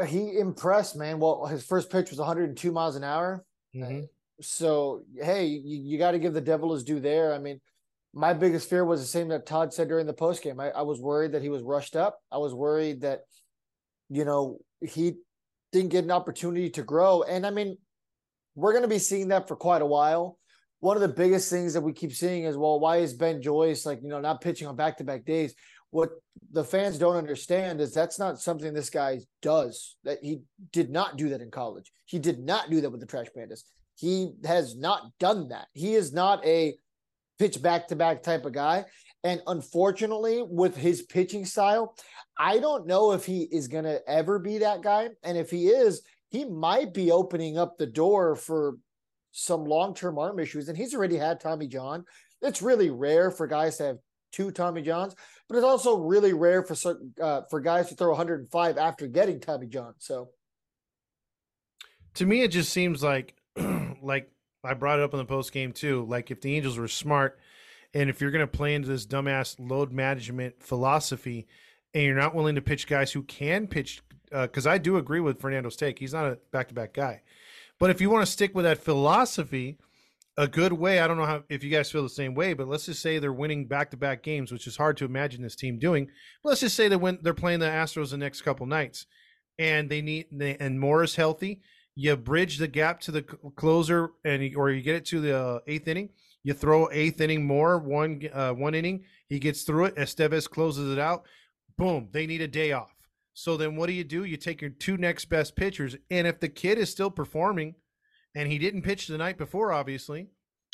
he 0.06 0.38
impressed, 0.38 0.96
man. 0.96 1.18
Well, 1.18 1.46
his 1.46 1.64
first 1.64 1.90
pitch 1.90 2.10
was 2.10 2.18
102 2.18 2.72
miles 2.72 2.96
an 2.96 3.04
hour. 3.04 3.44
Mm-hmm. 3.74 4.04
So, 4.40 5.04
hey, 5.20 5.46
you, 5.46 5.78
you 5.78 5.98
got 5.98 6.12
to 6.12 6.18
give 6.18 6.32
the 6.32 6.40
devil 6.40 6.72
his 6.72 6.84
due 6.84 7.00
there. 7.00 7.32
I 7.32 7.38
mean, 7.38 7.60
my 8.14 8.32
biggest 8.32 8.70
fear 8.70 8.84
was 8.84 9.00
the 9.00 9.06
same 9.06 9.28
that 9.28 9.44
Todd 9.44 9.74
said 9.74 9.88
during 9.88 10.06
the 10.06 10.12
post 10.12 10.42
game. 10.42 10.60
I, 10.60 10.70
I 10.70 10.82
was 10.82 11.00
worried 11.00 11.32
that 11.32 11.42
he 11.42 11.48
was 11.48 11.62
rushed 11.62 11.96
up. 11.96 12.20
I 12.30 12.38
was 12.38 12.54
worried 12.54 13.00
that, 13.00 13.22
you 14.08 14.24
know, 14.24 14.58
he 14.80 15.14
didn't 15.72 15.90
get 15.90 16.04
an 16.04 16.12
opportunity 16.12 16.70
to 16.70 16.82
grow. 16.82 17.22
And 17.22 17.44
I 17.44 17.50
mean, 17.50 17.76
we're 18.54 18.72
going 18.72 18.82
to 18.82 18.88
be 18.88 19.00
seeing 19.00 19.28
that 19.28 19.48
for 19.48 19.56
quite 19.56 19.82
a 19.82 19.86
while. 19.86 20.38
One 20.78 20.96
of 20.96 21.00
the 21.00 21.08
biggest 21.08 21.50
things 21.50 21.74
that 21.74 21.80
we 21.80 21.92
keep 21.92 22.12
seeing 22.12 22.44
is, 22.44 22.56
well, 22.56 22.78
why 22.78 22.98
is 22.98 23.14
Ben 23.14 23.42
Joyce 23.42 23.84
like, 23.84 24.00
you 24.02 24.08
know, 24.08 24.20
not 24.20 24.40
pitching 24.40 24.68
on 24.68 24.76
back 24.76 24.98
to 24.98 25.04
back 25.04 25.24
days? 25.24 25.54
What 25.90 26.10
the 26.52 26.64
fans 26.64 26.98
don't 26.98 27.16
understand 27.16 27.80
is 27.80 27.92
that's 27.92 28.18
not 28.18 28.40
something 28.40 28.72
this 28.72 28.90
guy 28.90 29.20
does. 29.42 29.96
That 30.04 30.18
he 30.22 30.42
did 30.72 30.90
not 30.90 31.16
do 31.16 31.30
that 31.30 31.40
in 31.40 31.50
college. 31.50 31.90
He 32.04 32.18
did 32.18 32.38
not 32.38 32.70
do 32.70 32.80
that 32.80 32.90
with 32.90 33.00
the 33.00 33.06
Trash 33.06 33.28
Pandas. 33.36 33.62
He 33.96 34.32
has 34.44 34.76
not 34.76 35.02
done 35.18 35.48
that. 35.48 35.66
He 35.72 35.94
is 35.94 36.12
not 36.12 36.44
a 36.44 36.74
pitch 37.38 37.60
back 37.62 37.88
to 37.88 37.96
back 37.96 38.22
type 38.22 38.44
of 38.44 38.52
guy. 38.52 38.84
And 39.22 39.40
unfortunately, 39.46 40.42
with 40.42 40.76
his 40.76 41.02
pitching 41.02 41.46
style, 41.46 41.96
I 42.38 42.58
don't 42.58 42.86
know 42.86 43.12
if 43.12 43.24
he 43.24 43.42
is 43.42 43.68
going 43.68 43.84
to 43.84 44.06
ever 44.08 44.38
be 44.38 44.58
that 44.58 44.82
guy. 44.82 45.08
And 45.22 45.38
if 45.38 45.50
he 45.50 45.68
is, 45.68 46.02
he 46.30 46.44
might 46.44 46.92
be 46.92 47.10
opening 47.10 47.56
up 47.56 47.78
the 47.78 47.86
door 47.86 48.36
for 48.36 48.76
some 49.32 49.64
long 49.64 49.94
term 49.94 50.18
arm 50.18 50.38
issues. 50.38 50.68
And 50.68 50.76
he's 50.76 50.94
already 50.94 51.16
had 51.16 51.40
Tommy 51.40 51.66
John. 51.66 52.04
It's 52.42 52.60
really 52.60 52.90
rare 52.90 53.30
for 53.30 53.46
guys 53.46 53.78
to 53.78 53.84
have 53.84 53.98
two 54.34 54.50
Tommy 54.50 54.82
Johns, 54.82 55.14
but 55.48 55.56
it's 55.56 55.64
also 55.64 55.96
really 55.96 56.32
rare 56.32 56.62
for 56.62 56.74
certain 56.74 57.14
uh, 57.22 57.42
for 57.48 57.60
guys 57.60 57.88
to 57.88 57.94
throw 57.94 58.08
105 58.08 58.78
after 58.78 59.06
getting 59.06 59.40
Tommy 59.40 59.68
John. 59.68 59.94
So, 59.98 60.30
to 62.14 62.26
me, 62.26 62.42
it 62.42 62.48
just 62.48 62.72
seems 62.72 63.02
like 63.02 63.34
like 64.02 64.30
I 64.64 64.74
brought 64.74 64.98
it 64.98 65.04
up 65.04 65.12
in 65.12 65.18
the 65.18 65.24
post 65.24 65.52
game 65.52 65.72
too. 65.72 66.04
Like 66.08 66.30
if 66.30 66.40
the 66.40 66.56
Angels 66.56 66.78
were 66.78 66.88
smart, 66.88 67.38
and 67.92 68.10
if 68.10 68.20
you're 68.20 68.30
going 68.30 68.46
to 68.46 68.46
play 68.46 68.74
into 68.74 68.88
this 68.88 69.06
dumbass 69.06 69.56
load 69.58 69.92
management 69.92 70.62
philosophy, 70.62 71.46
and 71.92 72.02
you're 72.02 72.16
not 72.16 72.34
willing 72.34 72.56
to 72.56 72.62
pitch 72.62 72.86
guys 72.86 73.12
who 73.12 73.22
can 73.22 73.66
pitch, 73.66 74.02
because 74.30 74.66
uh, 74.66 74.70
I 74.70 74.78
do 74.78 74.96
agree 74.96 75.20
with 75.20 75.40
Fernando's 75.40 75.76
take. 75.76 75.98
He's 75.98 76.12
not 76.12 76.26
a 76.26 76.38
back 76.50 76.68
to 76.68 76.74
back 76.74 76.94
guy, 76.94 77.22
but 77.78 77.90
if 77.90 78.00
you 78.00 78.10
want 78.10 78.26
to 78.26 78.32
stick 78.32 78.54
with 78.54 78.64
that 78.64 78.82
philosophy, 78.82 79.78
a 80.36 80.48
good 80.48 80.72
way. 80.72 80.98
I 80.98 81.06
don't 81.06 81.16
know 81.16 81.26
how 81.26 81.44
if 81.48 81.62
you 81.62 81.70
guys 81.70 81.90
feel 81.90 82.02
the 82.02 82.08
same 82.08 82.34
way, 82.34 82.54
but 82.54 82.66
let's 82.66 82.86
just 82.86 83.00
say 83.00 83.18
they're 83.18 83.32
winning 83.32 83.66
back 83.66 83.90
to 83.92 83.96
back 83.96 84.22
games, 84.22 84.50
which 84.50 84.66
is 84.66 84.76
hard 84.76 84.96
to 84.96 85.04
imagine 85.04 85.42
this 85.42 85.54
team 85.54 85.78
doing. 85.78 86.08
But 86.42 86.48
let's 86.50 86.60
just 86.60 86.76
say 86.76 86.88
they 86.88 86.96
win. 86.96 87.18
They're 87.22 87.34
playing 87.34 87.60
the 87.60 87.66
Astros 87.66 88.10
the 88.10 88.16
next 88.16 88.42
couple 88.42 88.66
nights, 88.66 89.06
and 89.58 89.88
they 89.88 90.02
need 90.02 90.26
and 90.32 90.80
Moore 90.80 91.04
is 91.04 91.14
healthy 91.14 91.60
you 91.96 92.16
bridge 92.16 92.58
the 92.58 92.68
gap 92.68 93.00
to 93.00 93.12
the 93.12 93.22
closer 93.22 94.10
and 94.24 94.54
or 94.56 94.70
you 94.70 94.82
get 94.82 94.96
it 94.96 95.04
to 95.06 95.20
the 95.20 95.38
uh, 95.38 95.58
eighth 95.66 95.88
inning 95.88 96.10
you 96.42 96.52
throw 96.52 96.88
eighth 96.90 97.20
inning 97.20 97.46
Moore 97.46 97.78
one 97.78 98.22
uh, 98.32 98.52
one 98.52 98.74
inning 98.74 99.04
he 99.28 99.38
gets 99.38 99.62
through 99.62 99.86
it 99.86 99.96
estevez 99.96 100.48
closes 100.48 100.92
it 100.92 100.98
out 100.98 101.24
boom 101.76 102.08
they 102.12 102.26
need 102.26 102.40
a 102.40 102.48
day 102.48 102.72
off. 102.72 102.94
So 103.36 103.56
then 103.56 103.74
what 103.74 103.88
do 103.88 103.92
you 103.92 104.04
do? 104.04 104.22
You 104.24 104.36
take 104.36 104.60
your 104.60 104.70
two 104.70 104.96
next 104.96 105.24
best 105.24 105.56
pitchers 105.56 105.96
and 106.10 106.26
if 106.26 106.40
the 106.40 106.48
kid 106.48 106.78
is 106.78 106.90
still 106.90 107.10
performing 107.10 107.74
and 108.34 108.50
he 108.50 108.58
didn't 108.58 108.82
pitch 108.82 109.06
the 109.06 109.18
night 109.18 109.38
before 109.38 109.72
obviously 109.72 110.28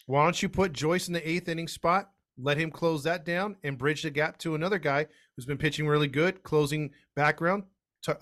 why 0.07 0.25
don't 0.25 0.43
you 0.43 0.49
put 0.49 0.73
joyce 0.73 1.09
in 1.09 1.15
the 1.15 1.29
eighth 1.29 1.49
inning 1.49 1.69
spot 1.69 2.11
let 2.39 2.57
him 2.57 2.71
close 2.71 3.03
that 3.05 3.25
down 3.25 3.57
and 3.63 3.77
bridge 3.77 4.03
the 4.03 4.11
gap 4.11 4.39
to 4.39 4.55
another 4.55 4.79
guy 4.79 5.07
who's 5.37 5.45
been 5.45 5.59
pitching 5.59 5.87
really 5.87 6.09
good 6.09 6.43
closing 6.43 6.91
background 7.15 7.65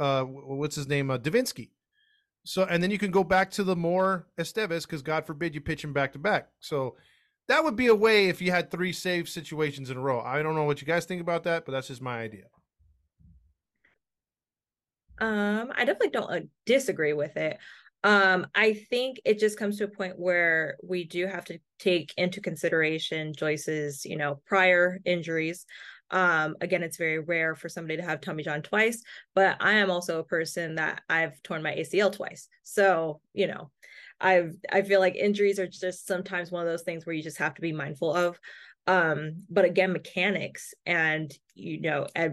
uh, 0.01 0.25
what's 0.25 0.75
his 0.75 0.89
name 0.89 1.11
uh, 1.11 1.19
Devenski 1.19 1.71
so, 2.45 2.65
and 2.65 2.83
then 2.83 2.91
you 2.91 2.99
can 2.99 3.11
go 3.11 3.25
back 3.25 3.51
to 3.53 3.65
the 3.65 3.77
Moore 3.77 4.27
Estevez 4.39 4.83
because 4.83 5.03
God 5.03 5.27
forbid 5.27 5.55
you 5.55 5.61
pitch 5.61 5.85
him 5.85 5.93
back 5.93 6.13
to 6.13 6.19
back. 6.19 6.49
So, 6.61 6.97
that 7.49 7.65
would 7.65 7.77
be 7.77 7.87
a 7.87 7.95
way 7.95 8.29
if 8.29 8.43
you 8.43 8.51
had 8.51 8.71
three 8.71 8.93
save 8.93 9.29
situations 9.29 9.91
in 9.91 9.97
a 9.97 10.01
row. 10.01 10.21
I 10.21 10.43
don't 10.43 10.55
know 10.55 10.65
what 10.65 10.81
you 10.81 10.87
guys 10.87 11.07
think 11.07 11.23
about 11.23 11.45
that, 11.45 11.65
but 11.65 11.73
that's 11.73 11.89
just 11.89 12.03
my 12.03 12.21
idea. 12.21 12.45
Um, 15.21 15.73
I 15.75 15.85
definitely 15.85 16.11
don't 16.11 16.31
uh, 16.31 16.41
disagree 16.67 17.15
with 17.15 17.37
it. 17.37 17.59
Um, 18.05 18.47
I 18.55 18.75
think 18.75 19.21
it 19.25 19.41
just 19.41 19.59
comes 19.59 19.79
to 19.79 19.85
a 19.85 19.89
point 19.89 20.19
where 20.19 20.77
we 20.85 21.05
do 21.05 21.27
have 21.27 21.45
to 21.47 21.59
take 21.79 22.15
into 22.17 22.41
consideration 22.41 23.33
Joyce's, 23.37 24.05
you 24.05 24.17
know, 24.17 24.41
prior 24.47 25.01
injuries. 25.05 25.67
Um, 26.11 26.57
again, 26.61 26.83
it's 26.83 26.97
very 26.97 27.19
rare 27.19 27.55
for 27.55 27.69
somebody 27.69 27.97
to 27.99 28.03
have 28.03 28.21
Tommy 28.21 28.43
John 28.43 28.63
twice, 28.63 29.03
but 29.35 29.57
I 29.61 29.75
am 29.75 29.91
also 29.91 30.19
a 30.19 30.25
person 30.25 30.77
that 30.77 31.03
I've 31.09 31.43
torn 31.43 31.63
my 31.63 31.75
ACL 31.75 32.13
twice. 32.13 32.49
So, 32.63 33.21
you 33.35 33.47
know, 33.47 33.71
I've 34.21 34.55
I 34.73 34.83
feel 34.83 35.01
like 35.01 35.17
injuries 35.17 35.59
are 35.59 35.67
just 35.67 36.07
sometimes 36.07 36.51
one 36.51 36.63
of 36.63 36.69
those 36.69 36.83
things 36.83 37.05
where 37.05 37.15
you 37.15 37.23
just 37.23 37.39
have 37.39 37.55
to 37.55 37.63
be 37.63 37.73
mindful 37.73 38.15
of. 38.15 38.39
Um, 38.87 39.43
but 39.51 39.65
again, 39.65 39.93
mechanics 39.93 40.73
and 40.87 41.33
you 41.55 41.81
know, 41.81 42.07
I, 42.17 42.31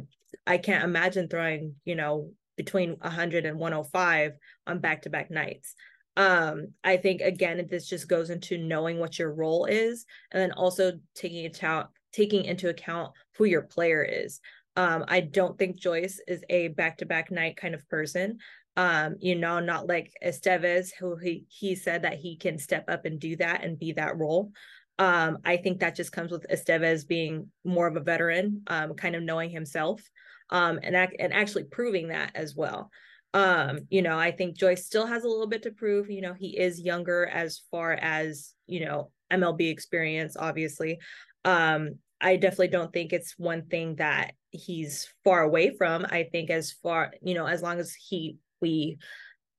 I 0.47 0.57
can't 0.57 0.83
imagine 0.83 1.27
throwing, 1.27 1.75
you 1.83 1.95
know, 1.95 2.31
between 2.55 2.91
100 3.01 3.45
and 3.45 3.59
105 3.59 4.33
on 4.67 4.79
back-to-back 4.79 5.29
nights 5.29 5.75
um 6.17 6.67
i 6.83 6.95
think 6.95 7.21
again 7.21 7.65
this 7.69 7.87
just 7.87 8.07
goes 8.07 8.29
into 8.29 8.57
knowing 8.57 8.99
what 8.99 9.19
your 9.19 9.33
role 9.33 9.65
is 9.65 10.05
and 10.31 10.41
then 10.41 10.51
also 10.53 10.93
taking 11.13 11.45
account 11.45 11.87
taking 12.15 12.45
into 12.45 12.69
account 12.69 13.11
who 13.37 13.45
your 13.45 13.61
player 13.61 14.03
is. 14.03 14.39
Um, 14.77 15.05
I 15.07 15.21
don't 15.21 15.57
think 15.57 15.79
Joyce 15.79 16.19
is 16.27 16.43
a 16.49 16.69
back 16.69 16.97
to 16.97 17.05
back 17.05 17.31
night 17.31 17.57
kind 17.57 17.75
of 17.75 17.87
person. 17.87 18.39
Um, 18.77 19.15
you 19.19 19.35
know, 19.35 19.59
not 19.59 19.87
like 19.87 20.11
Estevez, 20.23 20.89
who 20.99 21.15
he 21.15 21.45
he 21.47 21.75
said 21.75 22.01
that 22.01 22.17
he 22.17 22.35
can 22.35 22.57
step 22.57 22.85
up 22.89 23.05
and 23.05 23.19
do 23.19 23.35
that 23.37 23.63
and 23.63 23.79
be 23.79 23.93
that 23.93 24.17
role. 24.17 24.51
Um, 24.99 25.37
I 25.45 25.57
think 25.57 25.79
that 25.79 25.95
just 25.95 26.11
comes 26.11 26.31
with 26.31 26.45
Estevez 26.49 27.07
being 27.07 27.49
more 27.63 27.87
of 27.87 27.95
a 27.95 28.01
veteran, 28.01 28.63
um, 28.67 28.93
kind 28.93 29.15
of 29.15 29.23
knowing 29.23 29.49
himself, 29.49 30.01
um, 30.49 30.79
and 30.83 30.95
ac- 30.95 31.17
and 31.19 31.33
actually 31.33 31.65
proving 31.65 32.09
that 32.09 32.31
as 32.35 32.55
well. 32.55 32.91
Um, 33.33 33.79
you 33.89 34.01
know, 34.01 34.17
I 34.17 34.31
think 34.31 34.57
Joyce 34.57 34.85
still 34.85 35.05
has 35.05 35.23
a 35.23 35.27
little 35.27 35.47
bit 35.47 35.63
to 35.63 35.71
prove. 35.71 36.09
You 36.09 36.21
know, 36.21 36.33
he 36.33 36.57
is 36.57 36.79
younger 36.81 37.25
as 37.27 37.61
far 37.71 37.93
as 37.93 38.53
you 38.67 38.85
know 38.85 39.11
MLB 39.31 39.69
experience, 39.69 40.35
obviously. 40.37 40.99
Um, 41.45 41.99
I 42.21 42.37
definitely 42.37 42.69
don't 42.69 42.93
think 42.93 43.13
it's 43.13 43.35
one 43.37 43.63
thing 43.67 43.95
that 43.95 44.33
he's 44.51 45.13
far 45.23 45.43
away 45.43 45.75
from. 45.77 46.05
I 46.05 46.23
think 46.31 46.49
as 46.49 46.71
far, 46.71 47.13
you 47.21 47.33
know, 47.33 47.45
as 47.45 47.61
long 47.61 47.79
as 47.79 47.93
he 47.93 48.37
we 48.61 48.97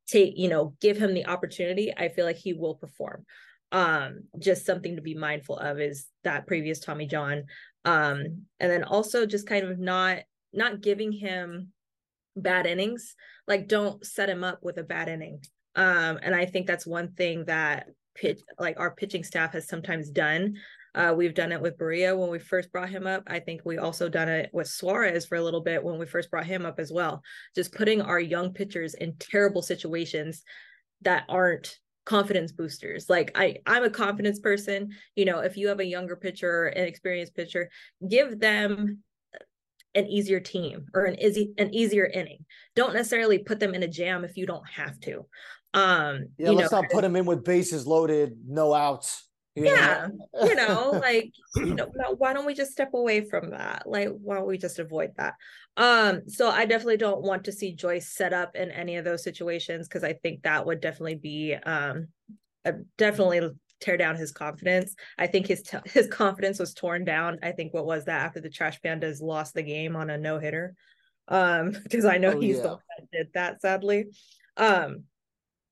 take, 0.07 0.35
you 0.37 0.49
know, 0.49 0.75
give 0.81 0.97
him 0.97 1.15
the 1.15 1.27
opportunity, 1.27 1.93
I 1.97 2.09
feel 2.09 2.25
like 2.25 2.37
he 2.37 2.53
will 2.53 2.75
perform. 2.75 3.25
Um, 3.73 4.25
just 4.39 4.65
something 4.65 4.97
to 4.97 5.03
be 5.03 5.15
mindful 5.15 5.59
of 5.59 5.81
is 5.81 6.07
that 6.25 6.47
previous 6.47 6.81
Tommy 6.81 7.07
John. 7.07 7.45
Um, 7.85 8.47
and 8.59 8.71
then 8.71 8.85
also 8.85 9.27
just 9.27 9.47
kind 9.47 9.67
of 9.67 9.79
not 9.79 10.21
not 10.53 10.81
giving 10.81 11.13
him 11.13 11.73
bad 12.37 12.67
innings. 12.67 13.15
Like 13.47 13.69
don't 13.69 14.05
set 14.05 14.31
him 14.31 14.45
up 14.45 14.61
with 14.63 14.79
a 14.79 14.83
bad 14.83 15.09
inning. 15.09 15.41
Um, 15.75 16.19
and 16.23 16.35
I 16.35 16.47
think 16.47 16.67
that's 16.67 16.87
one 16.87 17.13
thing 17.13 17.45
that 17.47 17.89
pitch 18.15 18.41
like 18.59 18.81
our 18.81 18.95
pitching 18.95 19.23
staff 19.23 19.53
has 19.53 19.69
sometimes 19.69 20.11
done 20.11 20.55
uh, 20.97 21.13
we've 21.15 21.35
done 21.35 21.53
it 21.53 21.61
with 21.61 21.77
Barria 21.77 22.17
when 22.17 22.31
we 22.31 22.39
first 22.39 22.73
brought 22.73 22.89
him 22.89 23.07
up. 23.07 23.23
I 23.27 23.39
think 23.39 23.61
we 23.65 23.77
also 23.77 24.09
done 24.09 24.31
it 24.31 24.49
with 24.55 24.67
Suarez 24.67 25.27
for 25.27 25.37
a 25.37 25.43
little 25.43 25.61
bit 25.61 25.85
when 25.85 25.99
we 25.99 26.07
first 26.07 26.31
brought 26.31 26.47
him 26.47 26.65
up 26.65 26.81
as 26.81 26.91
well. 26.91 27.23
Just 27.55 27.75
putting 27.75 28.01
our 28.01 28.19
young 28.19 28.55
pitchers 28.55 28.95
in 28.95 29.15
terrible 29.19 29.61
situations 29.61 30.43
that 31.03 31.25
aren't 31.29 31.79
confidence 32.07 32.51
boosters. 32.51 33.11
Like 33.11 33.33
I, 33.35 33.59
I'm 33.67 33.85
a 33.85 33.91
confidence 33.91 34.41
person. 34.41 34.93
You 35.17 35.27
know, 35.27 35.41
if 35.41 35.59
you 35.59 35.69
have 35.69 35.81
a 35.81 35.85
younger 35.85 36.17
pitcher, 36.17 36.69
an 36.69 36.87
experienced 36.87 37.35
pitcher, 37.35 37.69
give 38.09 38.41
them 38.41 39.03
an 39.95 40.07
easier 40.07 40.41
team 40.41 40.87
or 40.95 41.05
an 41.05 41.21
easy 41.21 41.53
an 41.59 41.75
easier 41.75 42.07
inning. 42.07 42.47
Don't 42.75 42.95
necessarily 42.95 43.39
put 43.39 43.61
them 43.61 43.75
in 43.75 43.83
a 43.83 43.89
jam 43.89 44.25
if 44.25 44.39
you 44.39 44.47
don't 44.47 44.67
have 44.71 44.99
to. 45.01 45.27
Um, 45.75 46.29
yeah, 46.39 46.51
let's 46.51 46.73
know, 46.73 46.81
not 46.81 46.91
put 46.91 47.03
them 47.03 47.17
in 47.17 47.27
with 47.27 47.45
bases 47.45 47.87
loaded, 47.87 48.39
no 48.47 48.73
outs 48.73 49.27
yeah 49.57 50.09
you 50.43 50.55
know 50.55 50.91
like 51.03 51.33
you 51.57 51.75
know 51.75 51.89
why 52.19 52.33
don't 52.33 52.47
we 52.47 52.55
just 52.55 52.73
step 52.73 52.93
away 52.95 53.25
from 53.25 53.51
that? 53.51 53.85
Like 53.87 54.09
why 54.09 54.37
don't 54.37 54.47
we 54.47 54.59
just 54.59 54.79
avoid 54.79 55.13
that? 55.17 55.35
Um 55.77 56.29
so 56.29 56.49
i 56.49 56.65
definitely 56.67 56.99
don't 56.99 57.23
want 57.23 57.45
to 57.45 57.53
see 57.53 57.75
joyce 57.75 58.09
set 58.09 58.33
up 58.33 58.55
in 58.55 58.71
any 58.71 58.97
of 58.97 59.05
those 59.05 59.23
situations 59.23 59.89
because 59.89 60.05
i 60.05 60.15
think 60.15 60.43
that 60.43 60.65
would 60.65 60.81
definitely 60.81 61.17
be 61.17 61.55
um 61.55 62.09
definitely 62.97 63.51
tear 63.81 63.97
down 63.97 64.17
his 64.17 64.33
confidence. 64.33 64.95
I 65.19 65.27
think 65.27 65.47
his 65.47 65.63
t- 65.63 65.79
his 65.93 66.09
confidence 66.09 66.59
was 66.59 66.75
torn 66.75 67.05
down 67.05 67.39
i 67.43 67.53
think 67.53 67.73
what 67.73 67.87
was 67.87 68.05
that 68.07 68.23
after 68.27 68.41
the 68.41 68.51
trash 68.51 68.81
pandas 68.81 69.21
lost 69.21 69.55
the 69.55 69.63
game 69.63 69.97
on 69.97 70.11
a 70.11 70.19
no-hitter. 70.19 70.75
Um 71.29 71.71
because 71.83 72.05
i 72.05 72.19
know 72.19 72.33
oh, 72.33 72.41
he's 72.41 72.57
yeah. 72.57 72.63
the 72.63 72.69
one 72.69 72.81
that 72.99 73.11
did 73.11 73.33
that 73.35 73.63
sadly. 73.63 74.07
Um 74.57 75.05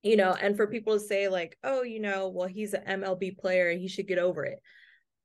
you 0.05 0.17
know, 0.17 0.35
and 0.35 0.55
for 0.55 0.67
people 0.67 0.93
to 0.93 1.01
say 1.01 1.29
like, 1.29 1.57
oh, 1.65 1.83
you 1.83 1.99
know, 1.99 2.29
well, 2.29 2.47
he's 2.47 2.75
an 2.75 3.01
MLB 3.01 3.39
player, 3.39 3.73
he 3.73 3.89
should 3.89 4.07
get 4.07 4.19
over 4.19 4.45
it. 4.45 4.61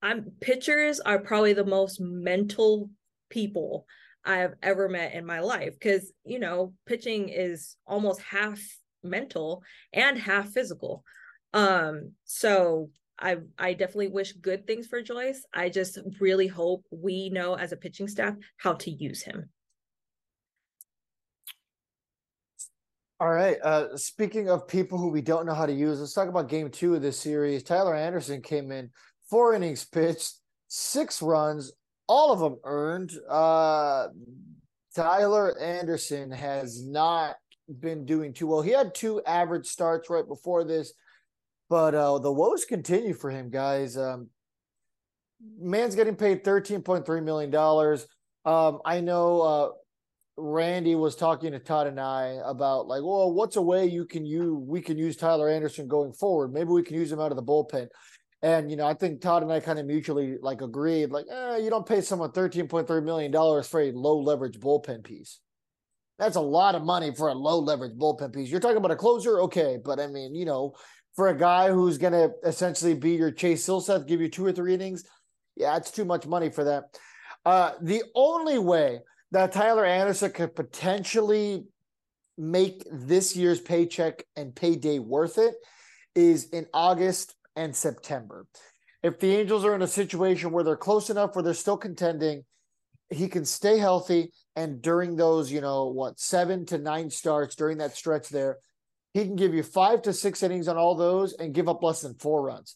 I'm 0.01 0.31
pitchers 0.39 1.01
are 1.01 1.19
probably 1.19 1.51
the 1.53 1.65
most 1.65 1.99
mental 1.99 2.89
people 3.29 3.85
I've 4.23 4.53
ever 4.63 4.87
met 4.87 5.13
in 5.13 5.25
my 5.25 5.41
life 5.41 5.73
because 5.73 6.11
you 6.23 6.39
know, 6.39 6.73
pitching 6.85 7.27
is 7.27 7.75
almost 7.85 8.21
half 8.21 8.59
mental 9.03 9.63
and 9.93 10.17
half 10.17 10.49
physical. 10.49 11.03
Um, 11.53 12.13
so 12.23 12.89
I 13.19 13.37
I 13.57 13.73
definitely 13.73 14.07
wish 14.07 14.31
good 14.31 14.65
things 14.65 14.87
for 14.87 15.01
Joyce. 15.01 15.43
I 15.53 15.67
just 15.67 15.99
really 16.21 16.47
hope 16.47 16.85
we 16.89 17.29
know 17.29 17.55
as 17.55 17.73
a 17.73 17.77
pitching 17.77 18.07
staff 18.07 18.35
how 18.57 18.73
to 18.73 18.91
use 18.91 19.21
him. 19.23 19.49
All 23.21 23.29
right. 23.29 23.57
Uh, 23.61 23.97
speaking 23.97 24.49
of 24.49 24.65
people 24.65 24.97
who 24.97 25.09
we 25.09 25.21
don't 25.21 25.45
know 25.45 25.53
how 25.53 25.65
to 25.65 25.73
use, 25.73 25.99
let's 25.99 26.13
talk 26.13 26.29
about 26.29 26.47
game 26.47 26.69
two 26.69 26.95
of 26.95 27.01
this 27.01 27.19
series. 27.19 27.63
Tyler 27.63 27.93
Anderson 27.93 28.41
came 28.41 28.71
in, 28.71 28.89
four 29.29 29.53
innings 29.53 29.83
pitched, 29.83 30.35
six 30.69 31.21
runs, 31.21 31.73
all 32.07 32.31
of 32.31 32.39
them 32.39 32.57
earned. 32.63 33.11
Uh, 33.29 34.07
Tyler 34.95 35.59
Anderson 35.59 36.31
has 36.31 36.81
not 36.81 37.35
been 37.81 38.05
doing 38.05 38.33
too 38.33 38.47
well. 38.47 38.61
He 38.61 38.71
had 38.71 38.95
two 38.95 39.21
average 39.25 39.67
starts 39.67 40.09
right 40.09 40.27
before 40.27 40.63
this, 40.63 40.93
but 41.69 41.93
uh, 41.93 42.19
the 42.19 42.31
woes 42.31 42.63
continue 42.63 43.13
for 43.13 43.29
him, 43.29 43.49
guys. 43.49 43.97
Um, 43.97 44.29
man's 45.59 45.95
getting 45.95 46.15
paid 46.15 46.45
$13.3 46.45 47.23
million. 47.23 47.53
Um, 48.45 48.79
I 48.85 49.01
know 49.01 49.41
uh, 49.41 49.69
Randy 50.39 50.95
was 50.95 51.15
talking 51.15 51.51
to 51.51 51.59
Todd 51.59 51.87
and 51.87 51.99
I 51.99 52.37
about 52.45 52.87
like, 52.87 53.01
well, 53.01 53.31
what's 53.31 53.55
a 53.55 53.61
way 53.61 53.85
you 53.85 54.05
can 54.05 54.25
use 54.25 54.51
we 54.51 54.81
can 54.81 54.97
use 54.97 55.15
Tyler 55.15 55.49
Anderson 55.49 55.87
going 55.87 56.13
forward? 56.13 56.53
Maybe 56.53 56.69
we 56.69 56.83
can 56.83 56.95
use 56.95 57.11
him 57.11 57.19
out 57.19 57.31
of 57.31 57.35
the 57.35 57.43
bullpen. 57.43 57.87
And 58.41 58.71
you 58.71 58.77
know, 58.77 58.87
I 58.87 58.93
think 58.93 59.21
Todd 59.21 59.43
and 59.43 59.51
I 59.51 59.59
kind 59.59 59.79
of 59.79 59.85
mutually 59.85 60.37
like 60.41 60.61
agreed, 60.61 61.11
like, 61.11 61.25
eh, 61.29 61.57
you 61.57 61.69
don't 61.69 61.85
pay 61.85 62.01
someone 62.01 62.31
thirteen 62.31 62.67
point 62.67 62.87
three 62.87 63.01
million 63.01 63.31
dollars 63.31 63.67
for 63.67 63.81
a 63.81 63.91
low 63.91 64.19
leverage 64.19 64.59
bullpen 64.59 65.03
piece. 65.03 65.39
That's 66.17 66.35
a 66.35 66.41
lot 66.41 66.75
of 66.75 66.83
money 66.83 67.13
for 67.15 67.29
a 67.29 67.33
low 67.33 67.59
leverage 67.59 67.97
bullpen 67.97 68.33
piece. 68.33 68.49
You're 68.49 68.59
talking 68.59 68.77
about 68.77 68.91
a 68.91 68.95
closer, 68.95 69.41
okay, 69.41 69.77
but 69.83 69.99
I 69.99 70.07
mean, 70.07 70.35
you 70.35 70.45
know, 70.45 70.73
for 71.15 71.29
a 71.29 71.37
guy 71.37 71.69
who's 71.69 71.97
going 71.97 72.13
to 72.13 72.31
essentially 72.45 72.93
be 72.93 73.11
your 73.11 73.31
Chase 73.31 73.65
Silseth, 73.65 74.07
give 74.07 74.21
you 74.21 74.29
two 74.29 74.45
or 74.45 74.51
three 74.51 74.73
innings, 74.73 75.03
yeah, 75.55 75.75
it's 75.77 75.91
too 75.91 76.05
much 76.05 76.25
money 76.25 76.49
for 76.49 76.63
that. 76.65 76.83
Uh, 77.45 77.71
the 77.81 78.03
only 78.15 78.59
way 78.59 78.99
that 79.31 79.51
Tyler 79.51 79.85
Anderson 79.85 80.31
could 80.31 80.55
potentially 80.55 81.65
make 82.37 82.83
this 82.91 83.35
year's 83.35 83.59
paycheck 83.59 84.23
and 84.35 84.55
payday 84.55 84.99
worth 84.99 85.37
it 85.37 85.55
is 86.15 86.49
in 86.49 86.65
August 86.73 87.35
and 87.55 87.75
September. 87.75 88.47
If 89.03 89.19
the 89.19 89.35
Angels 89.35 89.65
are 89.65 89.75
in 89.75 89.81
a 89.81 89.87
situation 89.87 90.51
where 90.51 90.63
they're 90.63 90.75
close 90.75 91.09
enough 91.09 91.35
where 91.35 91.43
they're 91.43 91.53
still 91.53 91.77
contending, 91.77 92.43
he 93.09 93.27
can 93.27 93.45
stay 93.45 93.77
healthy. 93.77 94.31
And 94.55 94.81
during 94.81 95.15
those, 95.15 95.51
you 95.51 95.61
know, 95.61 95.87
what, 95.87 96.19
seven 96.19 96.65
to 96.67 96.77
nine 96.77 97.09
starts 97.09 97.55
during 97.55 97.77
that 97.79 97.95
stretch 97.95 98.29
there, 98.29 98.57
he 99.13 99.23
can 99.25 99.35
give 99.35 99.53
you 99.53 99.63
five 99.63 100.01
to 100.03 100.13
six 100.13 100.43
innings 100.43 100.67
on 100.67 100.77
all 100.77 100.95
those 100.95 101.33
and 101.33 101.53
give 101.53 101.67
up 101.67 101.81
less 101.81 102.01
than 102.01 102.13
four 102.15 102.41
runs. 102.43 102.75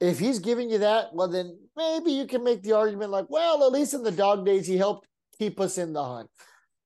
If 0.00 0.18
he's 0.18 0.38
giving 0.38 0.70
you 0.70 0.78
that, 0.78 1.14
well, 1.14 1.28
then 1.28 1.58
maybe 1.76 2.12
you 2.12 2.26
can 2.26 2.44
make 2.44 2.62
the 2.62 2.72
argument 2.72 3.10
like, 3.10 3.26
well, 3.28 3.64
at 3.64 3.72
least 3.72 3.94
in 3.94 4.02
the 4.02 4.12
dog 4.12 4.46
days, 4.46 4.66
he 4.66 4.76
helped 4.76 5.06
keep 5.38 5.60
us 5.60 5.78
in 5.78 5.92
the 5.92 6.04
hunt. 6.04 6.28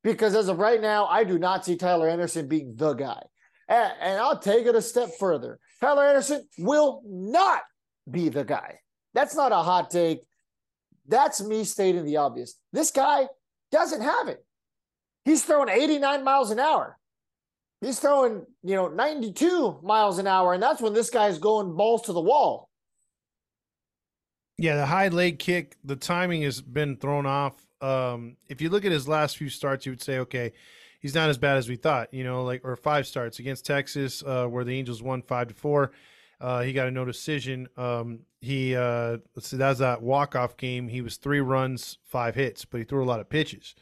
Because 0.05 0.35
as 0.35 0.49
of 0.49 0.59
right 0.59 0.81
now, 0.81 1.07
I 1.07 1.25
do 1.25 1.39
not 1.39 1.65
see 1.65 1.77
Tyler 1.77 2.09
Anderson 2.09 2.49
being 2.49 2.75
the 2.77 2.95
guy. 2.95 3.23
And, 3.69 3.93
and 4.01 4.21
I'll 4.21 4.39
take 4.39 4.67
it 4.67 4.75
a 4.75 4.83
step 4.83 5.11
further. 5.19 5.59
Tyler 5.81 6.05
Anderson 6.05 6.47
will 6.59 7.03
not 7.07 7.63
be 8.11 8.29
the 8.29 8.45
guy. 8.45 8.79
That's 9.15 9.35
not 9.35 9.53
a 9.53 9.57
hot 9.57 9.91
take. 9.91 10.21
That's 11.07 11.43
me 11.43 11.65
stating 11.65 12.05
the 12.05 12.17
obvious. 12.17 12.55
This 12.73 12.91
guy 12.91 13.29
doesn't 13.71 14.03
have 14.03 14.29
it. 14.29 14.45
He's 15.25 15.45
throwing 15.45 15.69
89 15.69 16.25
miles 16.25 16.51
an 16.51 16.59
hour. 16.59 16.99
He's 17.81 17.99
throwing, 17.99 18.47
you 18.63 18.77
know, 18.77 18.89
92 18.89 19.81
miles 19.83 20.19
an 20.19 20.27
hour. 20.27 20.55
And 20.55 20.63
that's 20.63 20.81
when 20.81 20.95
this 20.95 21.11
guy's 21.11 21.39
going 21.39 21.75
balls 21.75 22.03
to 22.03 22.13
the 22.13 22.21
wall. 22.21 22.69
Yeah, 24.59 24.77
the 24.77 24.87
high 24.87 25.09
leg 25.09 25.39
kick, 25.39 25.77
the 25.83 25.97
timing 25.97 26.43
has 26.43 26.61
been 26.61 26.97
thrown 26.97 27.27
off 27.27 27.55
um, 27.83 28.37
if 28.49 28.61
you 28.61 28.71
look 28.71 28.85
at 28.85 28.93
his 28.93 29.09
last 29.09 29.37
few 29.37 29.49
starts, 29.49 29.85
you 29.87 29.93
would 29.93 30.03
say, 30.03 30.19
okay, 30.19 30.53
he's 31.01 31.15
not 31.15 31.29
as 31.29 31.39
bad 31.39 31.57
as 31.57 31.69
we 31.69 31.77
thought. 31.77 32.13
You 32.15 32.25
know, 32.25 32.45
like 32.45 32.65
or 32.65 32.77
five 32.77 33.07
starts 33.07 33.39
against 33.39 33.67
Texas, 33.67 34.23
uh, 34.27 34.47
where 34.47 34.65
the 34.65 34.77
Angels 34.77 35.03
won 35.03 35.23
five 35.23 35.49
to 35.49 35.55
four. 35.55 35.93
Uh, 36.41 36.63
he 36.63 36.73
got 36.73 36.89
a 36.89 36.91
no 36.91 37.05
decision. 37.05 37.69
Um, 37.77 38.21
he 38.41 38.75
uh, 38.75 39.19
let's 39.37 39.49
see, 39.49 39.57
that 39.57 39.69
was 39.69 39.79
that 39.79 40.03
walk 40.03 40.35
off 40.35 40.57
game. 40.57 40.89
He 40.89 41.01
was 41.01 41.17
three 41.17 41.41
runs, 41.41 41.99
five 42.05 42.35
hits, 42.35 42.65
but 42.65 42.79
he 42.79 42.85
threw 42.85 43.03
a 43.03 43.07
lot 43.07 43.21
of 43.21 43.29
pitches. 43.29 43.75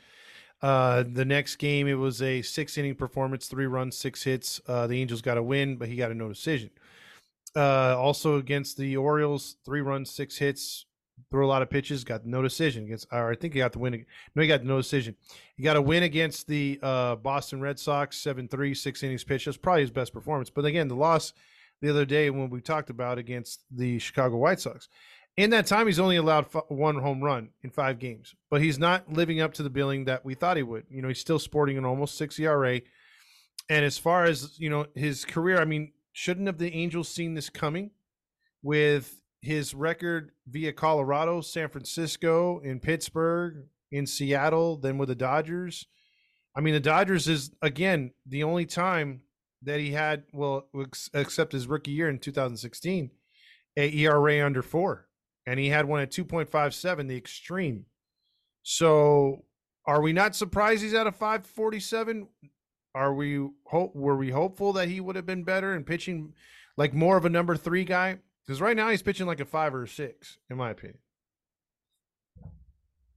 Uh, 0.62 1.04
the 1.10 1.24
next 1.24 1.56
game, 1.56 1.86
it 1.88 1.94
was 1.94 2.20
a 2.20 2.42
six 2.42 2.76
inning 2.76 2.94
performance, 2.94 3.46
three 3.46 3.66
runs, 3.66 3.96
six 3.96 4.24
hits. 4.24 4.60
Uh, 4.66 4.86
the 4.86 5.00
Angels 5.00 5.22
got 5.22 5.38
a 5.38 5.42
win, 5.42 5.76
but 5.76 5.88
he 5.88 5.96
got 5.96 6.10
a 6.10 6.14
no 6.14 6.28
decision. 6.28 6.70
Uh, 7.56 7.96
also 7.98 8.36
against 8.36 8.76
the 8.76 8.96
Orioles, 8.96 9.56
three 9.64 9.80
runs, 9.80 10.10
six 10.10 10.36
hits, 10.36 10.84
threw 11.30 11.46
a 11.46 11.48
lot 11.48 11.62
of 11.62 11.70
pitches, 11.70 12.04
got 12.04 12.26
no 12.26 12.42
decision 12.42 12.84
against. 12.84 13.06
Or 13.12 13.30
I 13.30 13.36
think 13.36 13.54
he 13.54 13.60
got 13.60 13.72
the 13.72 13.78
win. 13.78 14.04
No, 14.34 14.42
he 14.42 14.48
got 14.48 14.64
no 14.64 14.76
decision. 14.78 15.14
He 15.56 15.62
got 15.62 15.76
a 15.76 15.82
win 15.82 16.02
against 16.02 16.46
the 16.46 16.78
uh, 16.82 17.16
Boston 17.16 17.60
Red 17.60 17.78
Sox, 17.78 18.18
7-3, 18.18 18.76
six 18.76 19.02
innings 19.02 19.24
pitch. 19.24 19.44
That's 19.44 19.56
probably 19.56 19.82
his 19.82 19.90
best 19.90 20.12
performance. 20.12 20.50
But 20.50 20.64
again, 20.64 20.88
the 20.88 20.96
loss 20.96 21.32
the 21.80 21.90
other 21.90 22.04
day 22.04 22.30
when 22.30 22.50
we 22.50 22.60
talked 22.60 22.90
about 22.90 23.18
against 23.18 23.60
the 23.70 23.98
Chicago 23.98 24.36
White 24.36 24.60
Sox. 24.60 24.88
In 25.36 25.50
that 25.50 25.66
time, 25.66 25.86
he's 25.86 26.00
only 26.00 26.16
allowed 26.16 26.46
one 26.68 26.96
home 26.96 27.22
run 27.22 27.50
in 27.62 27.70
five 27.70 27.98
games, 27.98 28.34
but 28.50 28.60
he's 28.60 28.78
not 28.78 29.10
living 29.12 29.40
up 29.40 29.54
to 29.54 29.62
the 29.62 29.70
billing 29.70 30.04
that 30.04 30.24
we 30.24 30.34
thought 30.34 30.56
he 30.56 30.62
would. 30.62 30.84
You 30.90 31.00
know, 31.00 31.08
he's 31.08 31.20
still 31.20 31.38
sporting 31.38 31.78
an 31.78 31.84
almost 31.84 32.18
six 32.18 32.38
ERA. 32.38 32.80
And 33.68 33.84
as 33.84 33.96
far 33.96 34.24
as 34.24 34.58
you 34.58 34.68
know, 34.68 34.86
his 34.94 35.24
career, 35.24 35.60
I 35.60 35.64
mean, 35.64 35.92
shouldn't 36.12 36.48
have 36.48 36.58
the 36.58 36.74
Angels 36.74 37.08
seen 37.08 37.34
this 37.34 37.48
coming 37.48 37.92
with 38.62 39.19
his 39.42 39.74
record 39.74 40.33
via 40.46 40.72
Colorado, 40.72 41.40
San 41.40 41.68
Francisco, 41.68 42.61
in 42.61 42.81
Pittsburgh, 42.81 43.66
in 43.90 44.07
Seattle, 44.07 44.76
then 44.76 44.98
with 44.98 45.09
the 45.09 45.14
Dodgers. 45.14 45.87
I 46.57 46.61
mean, 46.61 46.74
the 46.74 46.81
Dodgers 46.81 47.29
is 47.29 47.50
again 47.62 48.12
the 48.26 48.42
only 48.42 48.66
time 48.66 49.22
that 49.62 49.81
he 49.81 49.92
had, 49.92 50.24
well, 50.33 50.66
except 51.14 51.53
his 51.53 51.66
rookie 51.66 51.90
year 51.90 52.09
in 52.09 52.18
2016, 52.18 53.11
a 53.76 53.96
ERA 53.98 54.44
under 54.44 54.62
four, 54.62 55.09
and 55.46 55.61
he 55.61 55.68
had 55.68 55.87
one 55.87 56.00
at 56.00 56.11
2.57, 56.11 57.09
the 57.09 57.16
extreme. 57.16 57.87
So, 58.62 59.44
are 59.87 60.03
we 60.03 60.12
not 60.12 60.37
surprised 60.37 60.83
he's 60.83 60.94
at 60.94 61.07
a 61.07 61.12
547? 61.12 62.29
Are 62.94 63.14
we 63.14 63.48
hope 63.64 63.94
were 63.94 64.16
we 64.16 64.31
hopeful 64.31 64.72
that 64.74 64.88
he 64.88 65.00
would 65.00 65.16
have 65.16 65.26
been 65.26 65.44
better 65.44 65.72
and 65.72 65.87
pitching 65.87 66.35
like 66.76 66.92
more 66.92 67.16
of 67.16 67.24
a 67.24 67.31
number 67.31 67.57
three 67.57 67.85
guy? 67.85 68.18
Because 68.46 68.61
right 68.61 68.76
now 68.76 68.88
he's 68.90 69.03
pitching 69.03 69.26
like 69.26 69.40
a 69.40 69.44
five 69.44 69.74
or 69.74 69.85
a 69.85 69.88
six, 69.88 70.38
in 70.48 70.57
my 70.57 70.70
opinion. 70.70 70.98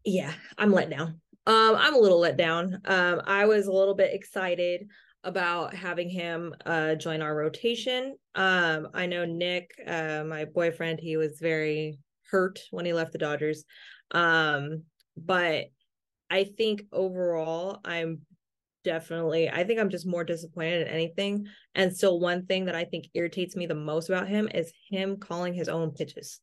Yeah, 0.06 0.34
I'm 0.58 0.72
let 0.72 0.90
down. 0.90 1.22
Um, 1.46 1.76
I'm 1.78 1.96
a 1.96 2.00
little 2.00 2.20
let 2.20 2.38
down. 2.38 2.82
Um, 2.86 3.22
I 3.26 3.46
was 3.46 3.68
a 3.68 3.72
little 3.72 3.96
bit 3.96 4.14
excited 4.14 4.88
about 5.26 5.74
having 5.74 6.10
him 6.10 6.54
uh 6.66 6.96
join 6.96 7.22
our 7.22 7.34
rotation. 7.36 8.16
Um, 8.36 8.90
I 8.94 9.06
know 9.06 9.26
Nick, 9.26 9.72
uh, 9.88 10.24
my 10.26 10.46
boyfriend, 10.46 11.00
he 11.00 11.16
was 11.18 11.40
very 11.40 11.98
hurt 12.30 12.60
when 12.72 12.86
he 12.86 12.94
left 12.94 13.14
the 13.14 13.18
Dodgers. 13.18 13.64
Um, 14.12 14.84
but 15.16 15.68
I 16.30 16.46
think 16.46 16.84
overall, 16.92 17.80
I'm 17.86 18.22
definitely 18.84 19.50
i 19.50 19.64
think 19.64 19.80
i'm 19.80 19.90
just 19.90 20.08
more 20.08 20.24
disappointed 20.24 20.82
in 20.82 20.88
anything. 20.88 21.48
And 21.76 21.96
still 21.96 22.20
one 22.20 22.46
thing 22.46 22.66
that 22.66 22.76
i 22.76 22.84
think 22.84 23.06
irritates 23.14 23.56
me 23.56 23.66
the 23.66 23.76
most 23.76 24.10
about 24.10 24.28
him 24.28 24.50
is 24.54 24.74
him 24.90 25.18
calling 25.18 25.54
his 25.54 25.70
own 25.70 25.92
pitches. 25.92 26.40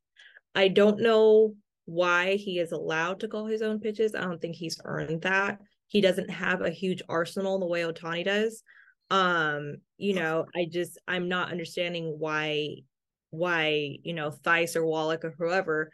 I 0.54 0.68
don't 0.68 1.00
know 1.00 1.54
why 1.84 2.36
he 2.36 2.58
is 2.58 2.72
allowed 2.72 3.20
to 3.20 3.28
call 3.28 3.46
his 3.46 3.62
own 3.62 3.80
pitches. 3.80 4.14
I 4.14 4.22
don't 4.22 4.40
think 4.40 4.56
he's 4.56 4.80
earned 4.84 5.22
that. 5.22 5.58
He 5.86 6.00
doesn't 6.00 6.30
have 6.30 6.60
a 6.62 6.70
huge 6.70 7.02
arsenal 7.08 7.58
the 7.58 7.66
way 7.66 7.82
Ohtani 7.82 8.24
does. 8.24 8.62
Um 9.10 9.76
you 9.96 10.14
know 10.14 10.46
i 10.56 10.66
just 10.70 10.98
i'm 11.08 11.28
not 11.28 11.50
understanding 11.50 12.16
why 12.18 12.76
why 13.30 13.96
you 14.02 14.12
know 14.12 14.30
Thaiss 14.30 14.76
or 14.76 14.84
Wallach 14.84 15.24
or 15.24 15.34
whoever 15.38 15.90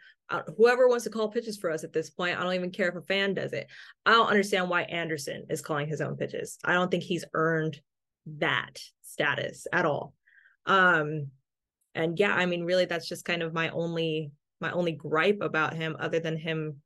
whoever 0.57 0.87
wants 0.87 1.05
to 1.05 1.09
call 1.09 1.29
pitches 1.29 1.57
for 1.57 1.71
us 1.71 1.83
at 1.83 1.93
this 1.93 2.09
point. 2.09 2.37
I 2.37 2.43
don't 2.43 2.53
even 2.53 2.71
care 2.71 2.89
if 2.89 2.95
a 2.95 3.01
fan 3.01 3.33
does 3.33 3.53
it. 3.53 3.67
I 4.05 4.11
don't 4.11 4.27
understand 4.27 4.69
why 4.69 4.83
Anderson 4.83 5.45
is 5.49 5.61
calling 5.61 5.87
his 5.87 6.01
own 6.01 6.17
pitches. 6.17 6.57
I 6.63 6.73
don't 6.73 6.91
think 6.91 7.03
he's 7.03 7.25
earned 7.33 7.79
that 8.37 8.79
status 9.03 9.67
at 9.71 9.85
all. 9.85 10.13
Um, 10.65 11.27
and 11.95 12.19
yeah, 12.19 12.33
I 12.33 12.45
mean, 12.45 12.63
really, 12.63 12.85
that's 12.85 13.07
just 13.07 13.25
kind 13.25 13.41
of 13.41 13.53
my 13.53 13.69
only 13.69 14.31
my 14.59 14.71
only 14.71 14.91
gripe 14.91 15.39
about 15.41 15.75
him, 15.75 15.95
other 15.99 16.19
than 16.19 16.35
him 16.35 16.81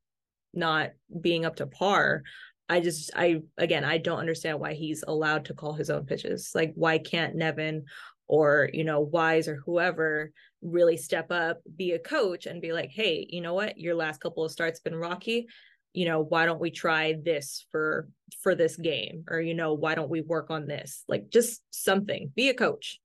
not 0.54 0.92
being 1.20 1.46
up 1.46 1.56
to 1.58 1.68
par. 1.68 2.24
I 2.70 2.80
just 2.80 3.12
I 3.16 3.42
again 3.58 3.84
I 3.84 3.98
don't 3.98 4.20
understand 4.20 4.60
why 4.60 4.74
he's 4.74 5.04
allowed 5.06 5.46
to 5.46 5.54
call 5.54 5.74
his 5.74 5.90
own 5.90 6.06
pitches. 6.06 6.52
Like 6.56 6.74
why 6.76 7.00
can't 7.00 7.36
Nevin 7.36 7.86
or 8.28 8.70
you 8.72 8.84
know 8.84 9.02
Wise 9.02 9.48
or 9.48 9.56
whoever 9.66 10.32
really 10.62 10.98
step 10.98 11.32
up 11.32 11.60
be 11.76 11.92
a 11.92 12.00
coach 12.00 12.46
and 12.46 12.62
be 12.62 12.72
like 12.72 12.92
hey 12.92 13.26
you 13.30 13.42
know 13.42 13.54
what? 13.54 13.78
Your 13.78 13.96
last 13.96 14.22
couple 14.22 14.46
of 14.46 14.52
starts 14.52 14.80
been 14.80 14.96
rocky. 14.96 15.48
You 15.94 16.06
know 16.06 16.22
why 16.22 16.46
don't 16.46 16.62
we 16.62 16.72
try 16.72 17.16
this 17.22 17.66
for 17.72 18.08
for 18.42 18.56
this 18.56 18.76
game? 18.76 19.26
Or 19.28 19.40
you 19.40 19.54
know 19.54 19.74
why 19.74 19.96
don't 19.96 20.10
we 20.10 20.22
work 20.22 20.50
on 20.50 20.68
this? 20.68 21.04
Like 21.08 21.30
just 21.30 21.62
something. 21.72 22.32
Be 22.36 22.50
a 22.50 22.54
coach. 22.54 23.00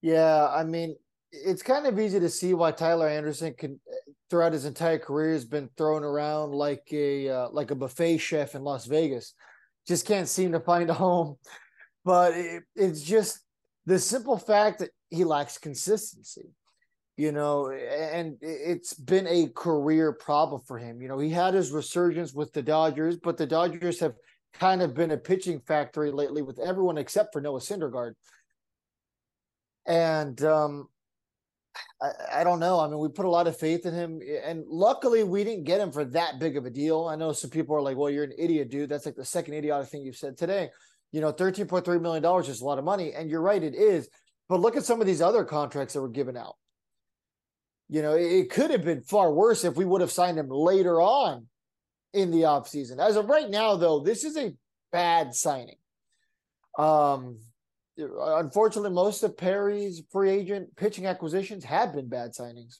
Yeah 0.00 0.48
i 0.48 0.64
mean 0.64 0.96
it's 1.30 1.62
kind 1.62 1.86
of 1.86 1.98
easy 1.98 2.20
to 2.20 2.28
see 2.28 2.52
why 2.52 2.72
tyler 2.72 3.08
anderson 3.08 3.54
can 3.54 3.80
throughout 4.32 4.54
his 4.54 4.64
entire 4.64 4.98
career 4.98 5.34
has 5.34 5.44
been 5.44 5.68
thrown 5.76 6.02
around 6.02 6.52
like 6.52 6.88
a 6.90 7.28
uh, 7.28 7.48
like 7.50 7.70
a 7.70 7.74
buffet 7.74 8.16
chef 8.16 8.54
in 8.54 8.64
las 8.64 8.86
vegas. 8.86 9.34
Just 9.86 10.06
can't 10.06 10.26
seem 10.26 10.52
to 10.52 10.60
find 10.60 10.88
a 10.88 10.94
home. 10.94 11.36
But 12.02 12.32
it, 12.32 12.62
it's 12.74 13.02
just 13.02 13.40
the 13.86 13.98
simple 13.98 14.38
fact 14.38 14.78
that 14.80 14.90
he 15.10 15.24
lacks 15.24 15.58
consistency. 15.58 16.50
You 17.18 17.30
know, 17.30 17.70
and 17.70 18.38
it's 18.40 18.94
been 18.94 19.26
a 19.26 19.48
career 19.48 20.12
problem 20.12 20.62
for 20.66 20.78
him. 20.78 21.02
You 21.02 21.08
know, 21.08 21.18
he 21.18 21.28
had 21.28 21.52
his 21.52 21.70
resurgence 21.70 22.32
with 22.32 22.54
the 22.54 22.62
Dodgers, 22.62 23.18
but 23.18 23.36
the 23.36 23.46
Dodgers 23.46 24.00
have 24.00 24.14
kind 24.54 24.80
of 24.80 24.94
been 24.94 25.10
a 25.10 25.18
pitching 25.18 25.60
factory 25.60 26.10
lately 26.10 26.40
with 26.40 26.58
everyone 26.58 26.96
except 26.96 27.32
for 27.32 27.42
Noah 27.42 27.60
Syndergaard. 27.60 28.14
And 29.86 30.42
um, 30.42 30.88
I, 32.00 32.40
I, 32.40 32.44
don't 32.44 32.60
know. 32.60 32.80
I 32.80 32.88
mean, 32.88 32.98
we 32.98 33.08
put 33.08 33.26
a 33.26 33.30
lot 33.30 33.46
of 33.46 33.58
faith 33.58 33.84
in 33.84 33.94
him, 33.94 34.20
and 34.44 34.64
luckily 34.66 35.22
we 35.22 35.44
didn't 35.44 35.64
get 35.64 35.80
him 35.80 35.92
for 35.92 36.04
that 36.06 36.38
big 36.38 36.56
of 36.56 36.66
a 36.66 36.70
deal. 36.70 37.08
I 37.08 37.16
know 37.16 37.32
some 37.32 37.50
people 37.50 37.76
are 37.76 37.82
like, 37.82 37.96
"Well, 37.96 38.10
you're 38.10 38.24
an 38.24 38.32
idiot, 38.38 38.70
dude." 38.70 38.88
That's 38.88 39.06
like 39.06 39.16
the 39.16 39.24
second 39.24 39.54
idiotic 39.54 39.88
thing 39.88 40.02
you've 40.02 40.16
said 40.16 40.36
today. 40.36 40.70
You 41.12 41.20
know, 41.20 41.30
thirteen 41.30 41.66
point 41.66 41.84
three 41.84 41.98
million 41.98 42.22
dollars 42.22 42.48
is 42.48 42.60
a 42.60 42.64
lot 42.64 42.78
of 42.78 42.84
money, 42.84 43.12
and 43.12 43.30
you're 43.30 43.42
right, 43.42 43.62
it 43.62 43.74
is. 43.74 44.08
But 44.48 44.60
look 44.60 44.76
at 44.76 44.84
some 44.84 45.00
of 45.00 45.06
these 45.06 45.22
other 45.22 45.44
contracts 45.44 45.94
that 45.94 46.00
were 46.00 46.08
given 46.08 46.36
out. 46.36 46.56
You 47.88 48.02
know, 48.02 48.14
it, 48.14 48.24
it 48.24 48.50
could 48.50 48.70
have 48.70 48.84
been 48.84 49.02
far 49.02 49.32
worse 49.32 49.64
if 49.64 49.76
we 49.76 49.84
would 49.84 50.00
have 50.00 50.10
signed 50.10 50.38
him 50.38 50.48
later 50.48 51.00
on 51.00 51.46
in 52.14 52.30
the 52.30 52.42
offseason. 52.42 52.98
As 52.98 53.16
of 53.16 53.28
right 53.28 53.48
now, 53.48 53.76
though, 53.76 54.00
this 54.00 54.24
is 54.24 54.36
a 54.36 54.52
bad 54.90 55.34
signing. 55.34 55.76
Um, 56.78 57.38
unfortunately, 57.98 58.90
most 58.90 59.22
of 59.22 59.36
Perry's 59.36 60.02
free 60.10 60.30
agent 60.30 60.74
pitching 60.76 61.06
acquisitions 61.06 61.64
have 61.64 61.94
been 61.94 62.08
bad 62.08 62.32
signings. 62.32 62.78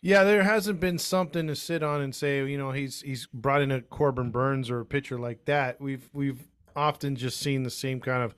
Yeah, 0.00 0.24
there 0.24 0.42
hasn't 0.42 0.80
been 0.80 0.98
something 0.98 1.46
to 1.46 1.56
sit 1.56 1.82
on 1.82 2.02
and 2.02 2.14
say, 2.14 2.46
you 2.46 2.58
know, 2.58 2.72
he's 2.72 3.00
he's 3.00 3.26
brought 3.26 3.62
in 3.62 3.70
a 3.70 3.80
Corbin 3.80 4.30
Burnes 4.30 4.68
or 4.68 4.80
a 4.80 4.86
pitcher 4.86 5.18
like 5.18 5.46
that. 5.46 5.80
We've 5.80 6.08
we've 6.12 6.46
often 6.76 7.16
just 7.16 7.40
seen 7.40 7.62
the 7.62 7.70
same 7.70 8.00
kind 8.00 8.22
of 8.22 8.34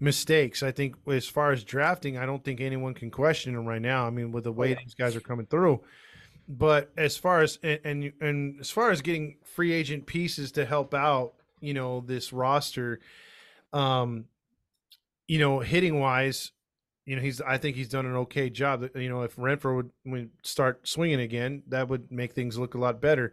mistakes. 0.00 0.62
I 0.62 0.72
think 0.72 0.96
as 1.06 1.26
far 1.26 1.52
as 1.52 1.62
drafting, 1.62 2.16
I 2.16 2.26
don't 2.26 2.42
think 2.42 2.60
anyone 2.60 2.94
can 2.94 3.10
question 3.10 3.54
him 3.54 3.66
right 3.66 3.82
now. 3.82 4.06
I 4.06 4.10
mean, 4.10 4.32
with 4.32 4.44
the 4.44 4.52
way 4.52 4.68
oh, 4.68 4.70
yeah. 4.70 4.76
these 4.82 4.94
guys 4.94 5.14
are 5.14 5.20
coming 5.20 5.46
through. 5.46 5.80
But 6.48 6.90
as 6.96 7.16
far 7.16 7.42
as 7.42 7.58
and, 7.62 7.80
and 7.84 8.12
and 8.20 8.60
as 8.60 8.70
far 8.70 8.90
as 8.90 9.02
getting 9.02 9.36
free 9.44 9.72
agent 9.72 10.06
pieces 10.06 10.50
to 10.52 10.64
help 10.64 10.94
out, 10.94 11.34
you 11.60 11.74
know, 11.74 12.00
this 12.00 12.32
roster, 12.32 12.98
um, 13.72 14.24
you 15.28 15.38
know, 15.38 15.60
hitting 15.60 16.00
wise, 16.00 16.50
you 17.06 17.14
know, 17.14 17.22
he's 17.22 17.40
I 17.40 17.58
think 17.58 17.76
he's 17.76 17.88
done 17.88 18.06
an 18.06 18.16
okay 18.16 18.50
job. 18.50 18.88
You 18.96 19.08
know, 19.08 19.22
if 19.22 19.36
Renfroe 19.36 19.76
would, 19.76 19.90
would 20.06 20.30
start 20.42 20.88
swinging 20.88 21.20
again, 21.20 21.62
that 21.68 21.88
would 21.88 22.10
make 22.10 22.32
things 22.32 22.58
look 22.58 22.74
a 22.74 22.78
lot 22.78 23.00
better. 23.00 23.32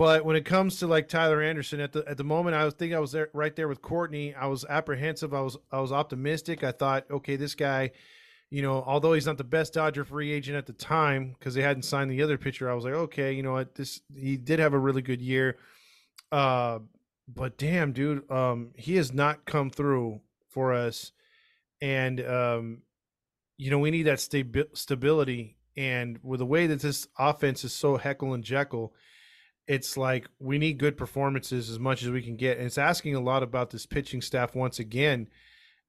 But 0.00 0.24
when 0.24 0.34
it 0.34 0.46
comes 0.46 0.78
to 0.78 0.86
like 0.86 1.08
Tyler 1.08 1.42
Anderson, 1.42 1.78
at 1.78 1.92
the 1.92 2.02
at 2.08 2.16
the 2.16 2.24
moment, 2.24 2.56
I 2.56 2.64
was 2.64 2.72
think 2.72 2.94
I 2.94 3.00
was 3.00 3.12
there 3.12 3.28
right 3.34 3.54
there 3.54 3.68
with 3.68 3.82
Courtney. 3.82 4.34
I 4.34 4.46
was 4.46 4.64
apprehensive. 4.64 5.34
I 5.34 5.42
was 5.42 5.58
I 5.70 5.78
was 5.80 5.92
optimistic. 5.92 6.64
I 6.64 6.72
thought, 6.72 7.04
okay, 7.10 7.36
this 7.36 7.54
guy, 7.54 7.90
you 8.48 8.62
know, 8.62 8.82
although 8.86 9.12
he's 9.12 9.26
not 9.26 9.36
the 9.36 9.44
best 9.44 9.74
Dodger 9.74 10.06
free 10.06 10.32
agent 10.32 10.56
at 10.56 10.64
the 10.64 10.72
time 10.72 11.36
because 11.38 11.52
they 11.52 11.60
hadn't 11.60 11.82
signed 11.82 12.10
the 12.10 12.22
other 12.22 12.38
pitcher, 12.38 12.70
I 12.70 12.72
was 12.72 12.84
like, 12.84 12.94
okay, 12.94 13.34
you 13.34 13.42
know 13.42 13.52
what, 13.52 13.74
this 13.74 14.00
he 14.16 14.38
did 14.38 14.58
have 14.58 14.72
a 14.72 14.78
really 14.78 15.02
good 15.02 15.20
year. 15.20 15.58
Uh, 16.32 16.78
but 17.28 17.58
damn, 17.58 17.92
dude, 17.92 18.30
um, 18.30 18.70
he 18.76 18.96
has 18.96 19.12
not 19.12 19.44
come 19.44 19.68
through 19.68 20.22
for 20.48 20.72
us, 20.72 21.12
and 21.82 22.26
um, 22.26 22.78
you 23.58 23.70
know 23.70 23.78
we 23.78 23.90
need 23.90 24.04
that 24.04 24.16
stabi- 24.16 24.74
stability. 24.74 25.58
And 25.76 26.18
with 26.22 26.38
the 26.38 26.46
way 26.46 26.68
that 26.68 26.80
this 26.80 27.06
offense 27.18 27.64
is 27.64 27.74
so 27.74 27.98
heckle 27.98 28.32
and 28.32 28.42
jekyll, 28.42 28.94
it's 29.70 29.96
like 29.96 30.26
we 30.38 30.58
need 30.58 30.78
good 30.78 30.96
performances 30.96 31.70
as 31.70 31.78
much 31.78 32.02
as 32.02 32.10
we 32.10 32.22
can 32.22 32.36
get. 32.36 32.58
And 32.58 32.66
it's 32.66 32.78
asking 32.78 33.14
a 33.14 33.20
lot 33.20 33.42
about 33.42 33.70
this 33.70 33.86
pitching 33.86 34.20
staff 34.20 34.54
once 34.54 34.78
again. 34.78 35.28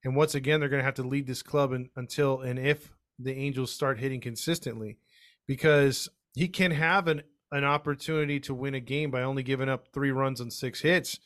And 0.04 0.16
once 0.16 0.34
again, 0.34 0.60
they're 0.60 0.68
going 0.68 0.80
to 0.80 0.84
have 0.84 0.94
to 0.94 1.02
lead 1.02 1.26
this 1.26 1.42
club 1.42 1.72
in, 1.72 1.90
until 1.96 2.40
and 2.40 2.58
if 2.58 2.92
the 3.18 3.34
Angels 3.34 3.72
start 3.72 3.98
hitting 3.98 4.20
consistently, 4.20 4.98
because 5.46 6.08
he 6.34 6.48
can 6.48 6.70
have 6.70 7.08
an 7.08 7.22
an 7.50 7.64
opportunity 7.64 8.40
to 8.40 8.54
win 8.54 8.74
a 8.74 8.80
game 8.80 9.10
by 9.10 9.22
only 9.22 9.42
giving 9.42 9.68
up 9.68 9.88
three 9.92 10.10
runs 10.10 10.40
on 10.40 10.50
six 10.50 10.80
hits 10.80 11.18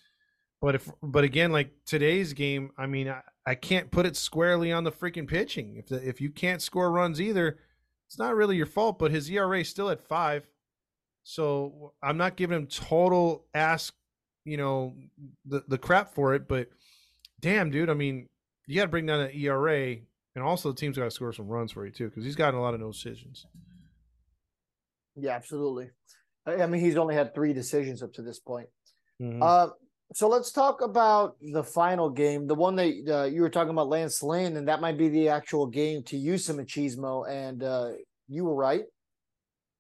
but 0.61 0.75
if 0.75 0.91
but 1.03 1.25
again, 1.25 1.53
like 1.53 1.71
today's 1.85 2.33
game, 2.33 2.71
I 2.79 2.87
mean, 2.87 3.09
I, 3.09 3.21
I 3.47 3.55
can't 3.55 3.91
put 3.91 4.07
it 4.07 4.17
squarely 4.17 4.73
on 4.73 4.85
the 4.85 4.93
freaking 4.93 5.29
pitching. 5.29 5.77
If 5.77 5.89
the, 5.89 5.97
if 5.97 6.21
you 6.21 6.31
can't 6.31 6.63
score 6.63 6.91
runs 6.91 7.21
either, 7.21 7.59
it's 8.07 8.19
not 8.19 8.35
really 8.35 8.57
your 8.57 8.67
fault. 8.67 8.99
But 8.99 9.11
his 9.11 9.31
ERA 9.31 9.61
is 9.61 9.69
still 9.69 9.91
at 9.91 10.03
five, 10.03 10.49
so 11.29 11.93
I'm 12.05 12.17
not 12.17 12.37
giving 12.37 12.57
him 12.57 12.67
total 12.69 13.47
ask, 13.53 13.93
you 14.45 14.57
know, 14.57 14.95
the 15.45 15.65
the 15.67 15.77
crap 15.77 16.15
for 16.15 16.37
it. 16.37 16.47
But 16.47 16.69
damn, 17.41 17.69
dude, 17.69 17.91
I 17.91 17.95
mean, 17.95 18.29
you 18.69 18.77
got 18.77 18.83
to 18.83 18.89
bring 18.89 19.07
down 19.07 19.25
that 19.25 19.35
ERA, 19.35 19.97
and 20.37 20.45
also 20.45 20.71
the 20.71 20.77
team's 20.77 20.97
got 20.97 21.05
to 21.05 21.11
score 21.11 21.33
some 21.33 21.49
runs 21.49 21.73
for 21.73 21.85
you 21.85 21.91
too, 21.91 22.09
because 22.09 22.25
he's 22.25 22.37
gotten 22.37 22.55
a 22.55 22.63
lot 22.63 22.75
of 22.75 22.81
no 22.81 22.93
decisions. 22.93 23.45
Yeah, 25.17 25.33
absolutely. 25.33 25.91
I 26.47 26.65
mean, 26.67 26.81
he's 26.81 26.97
only 26.97 27.17
had 27.17 27.35
three 27.35 27.53
decisions 27.53 28.05
up 28.05 28.13
to 28.13 28.23
this 28.23 28.39
point. 28.39 28.69
Mm-hmm. 29.21 29.43
Uh, 29.43 29.71
so 30.13 30.29
let's 30.29 30.53
talk 30.53 30.81
about 30.81 31.35
the 31.41 31.65
final 31.65 32.09
game, 32.09 32.47
the 32.47 32.55
one 32.55 32.77
that 32.77 33.03
uh, 33.09 33.25
you 33.25 33.43
were 33.43 33.51
talking 33.51 33.71
about, 33.71 33.89
Lance 33.89 34.23
Lynn, 34.23 34.57
and 34.57 34.69
that 34.69 34.81
might 34.81 34.97
be 34.97 35.09
the 35.09 35.29
actual 35.29 35.67
game 35.67 36.05
to 36.05 36.17
use 36.17 36.45
some 36.45 36.59
machismo, 36.59 37.29
and 37.29 37.65
uh, 37.65 37.89
you 38.29 38.45
were 38.45 38.55
right. 38.55 38.85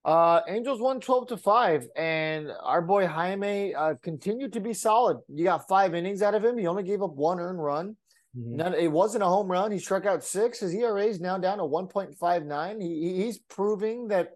Uh, 0.06 0.40
Angels 0.46 0.80
won 0.80 1.00
12 1.00 1.26
to 1.28 1.36
5, 1.36 1.88
and 1.96 2.52
our 2.62 2.80
boy 2.80 3.08
Jaime 3.08 3.74
uh, 3.74 3.94
continued 4.02 4.52
to 4.52 4.60
be 4.60 4.72
solid. 4.72 5.18
You 5.28 5.42
got 5.42 5.66
five 5.66 5.96
innings 5.96 6.22
out 6.22 6.36
of 6.36 6.44
him. 6.44 6.56
He 6.56 6.68
only 6.68 6.84
gave 6.84 7.02
up 7.02 7.12
one 7.14 7.40
earned 7.40 7.60
run. 7.60 7.96
Mm-hmm. 8.38 8.56
None, 8.56 8.74
it 8.74 8.92
wasn't 8.92 9.24
a 9.24 9.26
home 9.26 9.50
run. 9.50 9.72
He 9.72 9.80
struck 9.80 10.06
out 10.06 10.22
six. 10.22 10.60
His 10.60 10.72
ERA 10.74 11.02
is 11.02 11.20
now 11.20 11.38
down 11.38 11.58
to 11.58 11.64
1.59. 11.64 12.80
He, 12.80 13.24
he's 13.24 13.38
proving 13.38 14.06
that, 14.08 14.34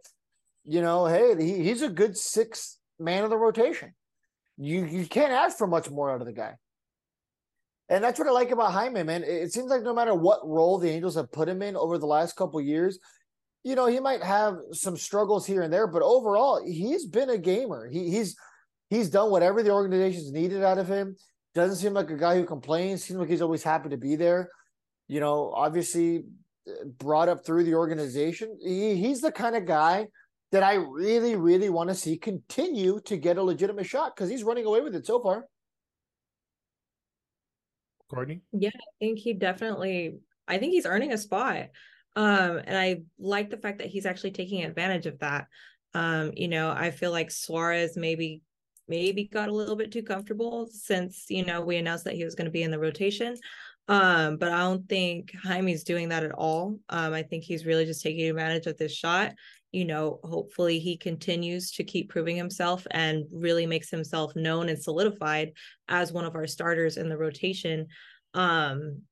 you 0.65 0.83
know, 0.83 1.07
hey, 1.07 1.37
he, 1.39 1.63
he's 1.63 1.83
a 1.83 1.89
good 1.89 2.17
sixth 2.17 2.77
man 2.99 3.23
of 3.23 3.31
the 3.31 3.39
rotation. 3.39 3.95
You 4.59 4.85
you 4.85 5.07
can't 5.07 5.33
ask 5.33 5.57
for 5.57 5.69
much 5.69 5.89
more 5.89 6.11
out 6.11 6.21
of 6.21 6.27
the 6.27 6.33
guy. 6.33 6.55
And 7.89 8.05
that's 8.05 8.19
what 8.19 8.29
I 8.29 8.33
like 8.33 8.51
about 8.51 8.73
Jaime, 8.73 9.03
man. 9.05 9.25
It 9.25 9.53
seems 9.53 9.71
like 9.71 9.83
no 9.83 9.95
matter 9.95 10.15
what 10.15 10.47
role 10.47 10.79
the 10.79 10.91
Angels 10.91 11.15
have 11.15 11.33
put 11.33 11.49
him 11.49 11.63
in 11.63 11.77
over 11.77 11.97
the 11.97 12.07
last 12.07 12.37
couple 12.37 12.61
years, 12.61 12.99
you 13.65 13.75
know, 13.75 13.87
he 13.87 14.01
might 14.01 14.23
have 14.23 14.57
some 14.73 14.97
struggles 14.97 15.47
here 15.47 15.63
and 15.63 15.73
there, 15.73 15.87
but 15.87 16.03
overall, 16.03 16.65
he's 16.65 17.07
been 17.07 17.31
a 17.31 17.39
gamer. 17.39 17.89
He, 17.89 18.11
he's 18.11 18.37
he's 18.89 19.11
done 19.11 19.31
whatever 19.31 19.63
the 19.63 19.71
organization's 19.71 20.33
needed 20.33 20.63
out 20.63 20.79
of 20.79 20.89
him. 20.89 21.17
Doesn't 21.55 21.77
seem 21.77 21.95
like 21.95 22.11
a 22.11 22.17
guy 22.17 22.37
who 22.37 22.45
complains. 22.45 23.05
Seems 23.05 23.19
like 23.19 23.29
he's 23.29 23.43
always 23.43 23.63
happy 23.63 23.91
to 23.91 23.97
be 23.97 24.17
there. 24.17 24.51
You 25.09 25.21
know, 25.21 25.53
obviously 25.55 26.25
uh, 26.69 26.85
brought 26.99 27.29
up 27.29 27.45
through 27.45 27.65
the 27.65 27.75
organization. 27.75 28.59
He, 28.63 28.97
he's 28.97 29.21
the 29.21 29.33
kind 29.33 29.57
of 29.57 29.67
guy 29.67 30.07
that 30.53 30.63
I 30.63 30.75
really, 30.75 31.37
really 31.37 31.69
want 31.69 31.91
to 31.91 31.95
see 31.95 32.17
continue 32.17 33.01
to 33.05 33.17
get 33.17 33.37
a 33.37 33.43
legitimate 33.43 33.87
shot 33.87 34.15
because 34.15 34.31
he's 34.31 34.43
running 34.43 34.65
away 34.65 34.81
with 34.81 34.95
it 34.95 35.07
so 35.07 35.21
far. 35.21 35.45
Courtney? 38.09 38.41
Yeah, 38.53 38.71
I 38.75 38.91
think 38.99 39.19
he 39.19 39.35
definitely 39.35 40.19
I 40.49 40.59
think 40.59 40.73
he's 40.73 40.87
earning 40.87 41.13
a 41.13 41.19
spot. 41.19 41.69
Um, 42.21 42.61
and 42.65 42.77
I 42.77 43.03
like 43.19 43.49
the 43.49 43.57
fact 43.57 43.79
that 43.79 43.87
he's 43.87 44.05
actually 44.05 44.33
taking 44.33 44.63
advantage 44.63 45.07
of 45.07 45.19
that. 45.21 45.47
Um, 45.95 46.33
you 46.37 46.49
know, 46.49 46.71
I 46.71 46.91
feel 46.91 47.11
like 47.11 47.31
Suarez 47.31 47.97
maybe 47.97 48.43
maybe 48.89 49.25
got 49.25 49.49
a 49.49 49.55
little 49.55 49.77
bit 49.77 49.93
too 49.93 50.03
comfortable 50.03 50.69
since, 50.71 51.27
you 51.29 51.45
know, 51.45 51.61
we 51.61 51.77
announced 51.77 52.05
that 52.05 52.17
he 52.17 52.25
was 52.25 52.35
going 52.35 52.47
to 52.47 52.51
be 52.51 52.65
in 52.65 52.73
the 52.73 52.79
rotation. 52.79 53.37
Um, 53.87 54.37
but 54.37 54.51
I 54.51 54.59
don't 54.59 54.87
think 54.89 55.33
Jaime's 55.45 55.85
doing 55.85 56.09
that 56.09 56.25
at 56.25 56.33
all. 56.33 56.77
Um, 56.89 57.15
I 57.15 57.23
think 57.23 57.45
he's 57.45 57.65
really 57.65 57.87
just 57.87 58.03
taking 58.03 58.29
advantage 58.29 58.67
of 58.67 58.77
this 58.77 58.93
shot 58.93 59.33
you 59.73 59.85
know, 59.85 60.19
hopefully 60.25 60.79
he 60.79 60.97
continues 60.97 61.71
to 61.73 61.85
keep 61.85 62.09
proving 62.09 62.37
himself 62.37 62.87
and 62.91 63.25
really 63.33 63.67
makes 63.67 63.89
himself 63.89 64.35
known 64.35 64.69
and 64.69 64.83
solidified 64.83 65.53
as 65.89 66.13
one 66.13 66.25
of 66.25 66.35
our 66.35 66.47
starters 66.47 66.97
in 66.97 67.09
the 67.09 67.17
rotation. 67.17 67.87
Um, 68.35 69.03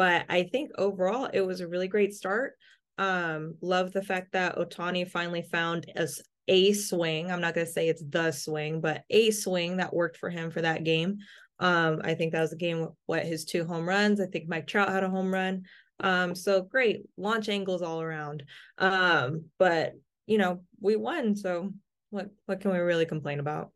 but 0.00 0.24
I 0.30 0.44
think 0.44 0.70
overall 0.78 1.28
it 1.30 1.42
was 1.42 1.60
a 1.60 1.68
really 1.68 1.86
great 1.86 2.14
start. 2.14 2.54
Um, 2.96 3.56
love 3.60 3.92
the 3.92 4.00
fact 4.00 4.32
that 4.32 4.56
Ohtani 4.56 5.06
finally 5.06 5.42
found 5.42 5.92
as 5.94 6.22
a 6.48 6.72
swing. 6.72 7.30
I'm 7.30 7.42
not 7.42 7.54
going 7.54 7.66
to 7.66 7.72
say 7.72 7.86
it's 7.86 8.02
the 8.08 8.32
swing, 8.32 8.80
but 8.80 9.02
a 9.10 9.30
swing 9.30 9.76
that 9.76 9.92
worked 9.92 10.16
for 10.16 10.30
him 10.30 10.50
for 10.50 10.62
that 10.62 10.84
game. 10.84 11.18
Um, 11.58 12.00
I 12.02 12.14
think 12.14 12.32
that 12.32 12.40
was 12.40 12.48
the 12.48 12.56
game 12.56 12.88
what 13.04 13.26
his 13.26 13.44
two 13.44 13.66
home 13.66 13.86
runs. 13.86 14.22
I 14.22 14.26
think 14.26 14.48
Mike 14.48 14.66
Trout 14.66 14.88
had 14.88 15.04
a 15.04 15.10
home 15.10 15.30
run. 15.30 15.64
Um, 16.02 16.34
so 16.34 16.62
great 16.62 17.02
launch 17.18 17.50
angles 17.50 17.82
all 17.82 18.00
around. 18.00 18.44
Um, 18.78 19.50
but 19.58 19.92
you 20.26 20.38
know, 20.38 20.62
we 20.80 20.96
won. 20.96 21.36
So 21.36 21.74
what 22.08 22.30
what 22.46 22.62
can 22.62 22.72
we 22.72 22.78
really 22.78 23.04
complain 23.04 23.38
about? 23.38 23.70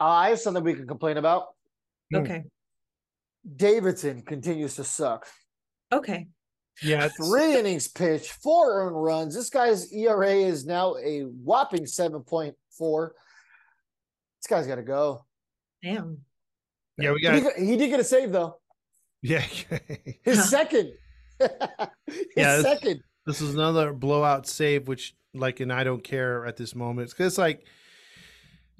Uh, 0.00 0.04
I 0.04 0.28
have 0.30 0.40
something 0.40 0.64
we 0.64 0.72
can 0.72 0.86
complain 0.86 1.18
about. 1.18 1.48
Okay. 2.14 2.44
Davidson 3.56 4.22
continues 4.22 4.76
to 4.76 4.84
suck. 4.84 5.26
Okay. 5.92 6.26
Yeah, 6.82 7.08
three 7.08 7.58
innings 7.58 7.88
pitched, 7.88 8.32
four 8.32 8.82
earned 8.82 9.02
runs. 9.02 9.34
This 9.34 9.48
guy's 9.48 9.90
ERA 9.92 10.30
is 10.30 10.66
now 10.66 10.96
a 10.96 11.22
whopping 11.22 11.86
seven 11.86 12.22
point 12.22 12.54
four. 12.76 13.14
This 14.42 14.46
guy's 14.48 14.66
got 14.66 14.74
to 14.74 14.82
go. 14.82 15.24
Damn. 15.82 16.18
Yeah, 16.98 17.12
we 17.12 17.20
got. 17.22 17.56
He, 17.56 17.66
he, 17.66 17.76
did 17.76 17.88
get 17.88 18.00
a 18.00 18.04
save 18.04 18.30
though. 18.30 18.58
Yeah. 19.22 19.40
His 20.22 20.48
second. 20.50 20.92
His 21.38 21.48
Yeah, 22.36 22.56
this- 22.56 22.62
second. 22.62 23.00
This 23.26 23.40
is 23.40 23.54
another 23.54 23.92
blowout 23.92 24.46
save, 24.46 24.86
which 24.86 25.16
like, 25.34 25.58
and 25.58 25.72
I 25.72 25.82
don't 25.82 26.04
care 26.04 26.46
at 26.46 26.56
this 26.56 26.76
moment. 26.76 27.06
It's 27.06 27.12
because 27.12 27.36
like, 27.38 27.66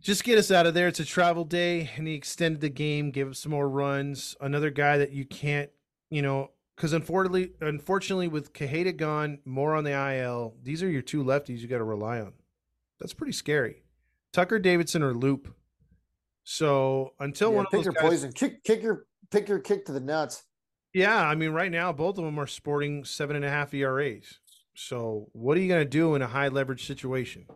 just 0.01 0.23
get 0.23 0.39
us 0.39 0.53
out 0.53 0.67
of 0.67 0.75
there. 0.75 0.87
It's 0.87 1.01
a 1.01 1.05
travel 1.05 1.45
day, 1.45 1.91
and 1.97 2.07
he 2.07 2.15
extended 2.15 2.61
the 2.61 2.69
game, 2.69 3.11
gave 3.11 3.29
us 3.29 3.41
some 3.41 3.51
more 3.51 3.69
runs. 3.69 4.37
Another 4.41 4.71
guy 4.71 4.99
that 4.99 5.11
you 5.11 5.25
can't, 5.25 5.69
you 6.11 6.23
know, 6.23 6.53
because 6.77 6.93
unfortunately, 6.93 7.53
unfortunately, 7.61 8.29
with 8.29 8.53
Quijada 8.53 8.97
gone, 8.97 9.39
Moore 9.45 9.75
on 9.75 9.85
the 9.85 9.93
IL. 9.93 10.55
These 10.63 10.83
are 10.83 10.91
your 10.91 11.03
two 11.03 11.25
lefties 11.25 11.61
you 11.61 11.69
got 11.69 11.79
to 11.79 11.85
rely 11.85 12.21
on. 12.21 12.35
That's 13.01 13.15
pretty 13.15 13.33
scary. 13.33 13.83
Tucker 14.33 14.59
Davidson 14.59 15.03
or 15.03 15.15
Loup. 15.15 15.55
So 16.45 17.15
until 17.19 17.51
Yeah, 17.51 17.57
one 17.57 17.67
of 17.67 17.71
pick 17.71 17.79
those 17.79 17.85
your 17.87 17.95
guys, 17.95 18.03
poison. 18.03 18.33
Kick, 18.33 18.63
kick 18.63 18.83
your, 18.83 19.07
pick 19.31 19.49
your 19.49 19.59
kick 19.59 19.87
to 19.87 19.93
the 19.93 20.01
nuts. 20.01 20.45
Yeah, 20.93 21.27
I 21.27 21.35
mean, 21.35 21.51
right 21.51 21.71
now 21.73 21.93
both 21.93 22.19
of 22.19 22.25
them 22.25 22.39
are 22.39 22.47
sporting 22.47 23.05
seven 23.05 23.37
and 23.37 23.45
a 23.45 23.51
half 23.51 23.75
ERAs. 23.75 24.39
So 24.75 25.29
what 25.33 25.57
are 25.57 25.61
you 25.61 25.69
going 25.69 25.85
to 25.85 25.89
do 25.89 26.15
in 26.15 26.23
a 26.23 26.27
high 26.27 26.49
leverage 26.49 26.87
situation? 26.87 27.47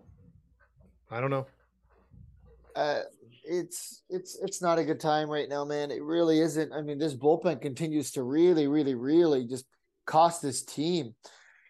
I 1.11 1.21
don't 1.21 1.31
know. 1.31 1.47
Uh, 2.75 3.01
it's 3.51 4.05
it's 4.09 4.39
it's 4.41 4.63
not 4.63 4.79
a 4.79 4.85
good 4.85 5.01
time 5.01 5.29
right 5.29 5.49
now, 5.49 5.65
man. 5.65 5.91
It 5.91 6.03
really 6.03 6.41
isn't. 6.41 6.73
I 6.73 6.83
mean, 6.83 6.99
this 6.99 7.17
bullpen 7.17 7.61
continues 7.61 8.13
to 8.13 8.23
really, 8.23 8.69
really, 8.69 8.95
really 8.95 9.45
just 9.45 9.67
cost 10.07 10.41
this 10.41 10.63
team. 10.63 11.15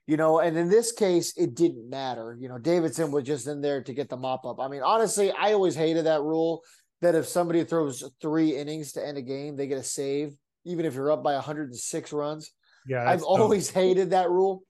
You 0.07 0.17
know, 0.17 0.41
and 0.41 0.57
in 0.59 0.69
this 0.69 0.93
case, 0.93 1.33
it 1.39 1.55
didn't 1.55 1.89
matter. 1.89 2.37
You 2.39 2.49
know, 2.49 2.59
Davidson 2.59 3.13
was 3.13 3.25
just 3.25 3.47
in 3.47 3.63
there 3.63 3.83
to 3.83 3.95
get 3.95 4.09
the 4.11 4.17
mop 4.17 4.45
up. 4.45 4.61
I 4.61 4.69
mean, 4.69 4.83
honestly, 4.83 5.33
I 5.33 5.53
always 5.53 5.75
hated 5.75 6.05
that 6.05 6.21
rule 6.21 6.63
that 7.01 7.15
if 7.15 7.27
somebody 7.27 7.65
throws 7.65 8.05
three 8.21 8.57
innings 8.57 8.93
to 8.93 9.07
end 9.07 9.17
a 9.17 9.23
game, 9.23 9.57
they 9.57 9.67
get 9.67 9.79
a 9.79 9.83
save, 9.83 10.35
even 10.67 10.85
if 10.85 10.95
you're 10.95 11.13
up 11.13 11.23
by 11.23 11.35
106 11.35 12.13
runs. 12.13 12.51
Yeah, 12.87 13.09
I've 13.09 13.23
always 13.23 13.71
hated 13.81 14.11
that 14.11 14.29
rule, 14.29 14.65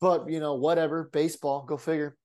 but 0.00 0.28
you 0.28 0.40
know, 0.40 0.54
whatever. 0.54 1.10
Baseball, 1.12 1.64
go 1.64 1.76
figure. 1.76 2.16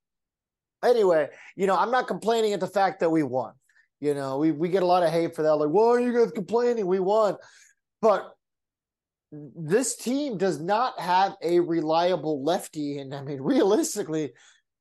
Anyway, 0.83 1.29
you 1.55 1.67
know, 1.67 1.77
I'm 1.77 1.91
not 1.91 2.07
complaining 2.07 2.53
at 2.53 2.59
the 2.59 2.67
fact 2.67 3.01
that 3.01 3.11
we 3.11 3.21
won. 3.21 3.53
You 3.99 4.13
know, 4.13 4.37
we 4.37 4.51
we 4.51 4.69
get 4.69 4.83
a 4.83 4.87
lot 4.87 5.03
of 5.03 5.11
hate 5.11 5.35
for 5.35 5.43
that. 5.43 5.55
Like, 5.55 5.73
are 5.73 5.99
you 5.99 6.13
guys 6.13 6.31
complaining? 6.31 6.85
We 6.85 6.99
won, 6.99 7.37
but 8.01 8.35
this 9.31 9.95
team 9.95 10.37
does 10.37 10.59
not 10.59 10.99
have 10.99 11.35
a 11.41 11.59
reliable 11.59 12.43
lefty, 12.43 12.99
and 12.99 13.13
I 13.13 13.21
mean, 13.21 13.41
realistically, 13.41 14.33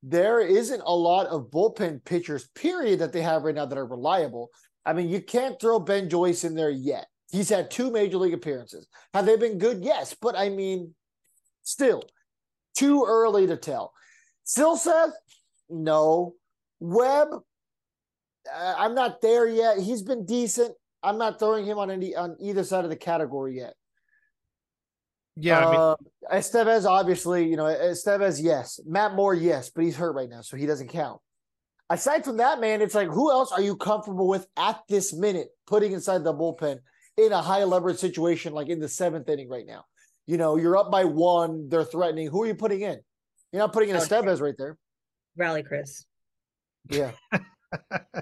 there 0.03 0.41
isn't 0.41 0.83
a 0.85 0.95
lot 0.95 1.27
of 1.29 1.51
bullpen 1.51 2.05
pitchers, 2.05 2.49
period, 2.55 2.99
that 2.99 3.13
they 3.13 3.23
have 3.23 3.43
right 3.43 3.55
now 3.55 3.67
that 3.67 3.79
are 3.79 3.87
reliable. 3.87 4.51
I 4.85 4.93
mean, 4.93 5.09
you 5.09 5.21
can't 5.21 5.59
throw 5.61 5.79
Ben 5.79 6.11
Joyce 6.11 6.45
in 6.45 6.55
there 6.55 6.71
yet. 6.71 7.07
He's 7.33 7.49
had 7.49 7.71
two 7.71 7.91
major 7.91 8.19
league 8.19 8.35
appearances. 8.35 8.87
Have 9.15 9.27
they 9.27 9.37
been 9.37 9.59
good? 9.59 9.83
Yes, 9.83 10.15
but 10.21 10.37
I 10.37 10.51
mean, 10.51 10.95
still 11.63 12.03
too 12.77 13.05
early 13.07 13.47
to 13.47 13.57
tell. 13.57 13.93
Still 14.45 14.77
says 14.77 15.13
no. 15.71 16.35
Webb, 16.81 17.29
uh, 18.53 18.75
I'm 18.79 18.95
not 18.95 19.21
there 19.21 19.47
yet. 19.47 19.79
He's 19.79 20.03
been 20.03 20.25
decent. 20.25 20.75
I'm 21.03 21.19
not 21.19 21.39
throwing 21.39 21.67
him 21.67 21.79
on 21.79 21.91
any 21.91 22.17
on 22.17 22.37
either 22.41 22.65
side 22.65 22.85
of 22.85 22.91
the 22.91 22.97
category 22.97 23.57
yet. 23.57 23.75
Yeah, 25.37 25.67
I 25.67 25.71
mean, 25.71 25.81
Uh, 25.81 25.97
Estevez, 26.33 26.87
obviously, 26.87 27.49
you 27.49 27.57
know, 27.57 27.65
Estevez, 27.65 28.41
yes. 28.43 28.79
Matt 28.87 29.15
Moore, 29.15 29.35
yes, 29.35 29.69
but 29.71 29.83
he's 29.85 29.97
hurt 29.97 30.15
right 30.15 30.29
now, 30.29 30.43
so 30.43 30.57
he 30.57 30.65
doesn't 30.65 30.89
count. 30.89 31.21
Aside 31.91 32.25
from 32.25 32.37
that, 32.39 32.61
man, 32.61 32.81
it's 32.81 32.95
like 32.95 33.09
who 33.09 33.31
else 33.31 33.53
are 33.53 33.61
you 33.61 33.77
comfortable 33.77 34.29
with 34.29 34.47
at 34.57 34.81
this 34.89 35.13
minute 35.13 35.49
putting 35.67 35.93
inside 35.93 36.25
the 36.25 36.33
bullpen 36.33 36.79
in 37.19 37.33
a 37.33 37.43
high 37.43 37.65
leverage 37.65 37.99
situation 37.99 38.53
like 38.53 38.69
in 38.69 38.81
the 38.81 38.89
seventh 38.89 39.29
inning 39.29 39.49
right 39.49 39.67
now? 39.67 39.85
You 40.27 40.39
know, 40.39 40.57
you're 40.57 40.77
up 40.77 40.91
by 40.91 41.05
one, 41.05 41.69
they're 41.69 41.85
threatening. 41.85 42.29
Who 42.29 42.43
are 42.43 42.47
you 42.47 42.55
putting 42.55 42.81
in? 42.81 43.01
You're 43.53 43.61
not 43.61 43.73
putting 43.73 43.91
in 43.91 43.97
Okay. 43.97 44.07
Estevez 44.07 44.41
right 44.41 44.55
there. 44.57 44.79
Rally 45.37 45.63
Chris. 45.63 46.07
Yeah. 46.89 47.11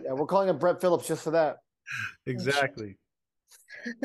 yeah, 0.05 0.13
we're 0.13 0.27
calling 0.27 0.49
him 0.49 0.59
Brett 0.59 0.81
Phillips 0.81 1.07
just 1.07 1.23
for 1.25 1.31
that. 1.33 1.59
exactly. 2.27 2.97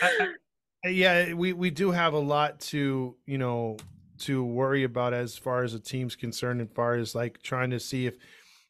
I- 0.00 0.28
I- 0.84 0.88
yeah, 0.88 1.32
we 1.32 1.52
we 1.54 1.70
do 1.70 1.90
have 1.92 2.12
a 2.12 2.18
lot 2.18 2.60
to 2.60 3.16
you 3.26 3.38
know 3.38 3.78
to 4.18 4.44
worry 4.44 4.84
about 4.84 5.14
as 5.14 5.36
far 5.38 5.62
as 5.64 5.72
the 5.72 5.78
team's 5.80 6.14
concerned, 6.14 6.60
as 6.60 6.68
far 6.74 6.94
as 6.94 7.14
like 7.14 7.42
trying 7.42 7.70
to 7.70 7.80
see 7.80 8.06
if 8.06 8.16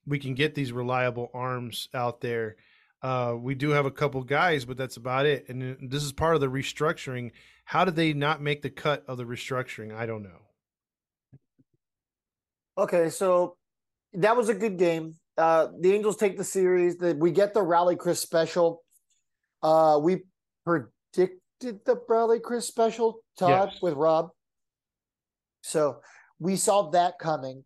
we 0.07 0.19
can 0.19 0.35
get 0.35 0.55
these 0.55 0.71
reliable 0.73 1.31
arms 1.35 1.89
out 1.93 2.21
there. 2.21 2.57
Uh, 3.03 3.35
we 3.39 3.55
do 3.55 3.71
have 3.71 3.85
a 3.85 3.91
couple 3.91 4.23
guys, 4.23 4.65
but 4.65 4.77
that's 4.77 4.97
about 4.97 5.27
it. 5.27 5.49
And 5.49 5.91
this 5.91 6.03
is 6.05 6.13
part 6.13 6.35
of 6.37 6.41
the 6.41 6.47
restructuring. 6.47 7.33
How 7.65 7.85
did 7.85 7.97
they 7.97 8.13
not 8.13 8.41
make 8.41 8.63
the 8.63 8.71
cut 8.71 9.05
of 9.09 9.19
the 9.19 9.25
restructuring? 9.25 9.95
I 9.95 10.07
don't 10.07 10.23
know. 10.23 10.41
Okay, 12.79 13.11
so 13.11 13.57
that 14.15 14.37
was 14.37 14.49
a 14.49 14.55
good 14.55 14.77
game. 14.79 15.15
Uh, 15.37 15.69
the 15.81 15.93
Angels 15.93 16.17
take 16.17 16.37
the 16.37 16.45
series. 16.45 16.97
The, 16.97 17.15
we 17.15 17.31
get 17.33 17.55
the 17.55 17.63
Rally 17.63 17.97
Chris 17.97 18.21
special. 18.21 18.83
Uh, 19.63 19.99
we 20.03 20.23
predicted 20.65 21.39
the 21.61 22.01
Rally 22.09 22.39
Chris 22.41 22.67
special, 22.67 23.21
Todd, 23.39 23.71
Yes. 23.73 23.83
with 23.83 23.95
Rob. 23.95 24.31
So 25.63 26.01
we 26.39 26.57
saw 26.57 26.91
that 26.91 27.19
coming. 27.19 27.65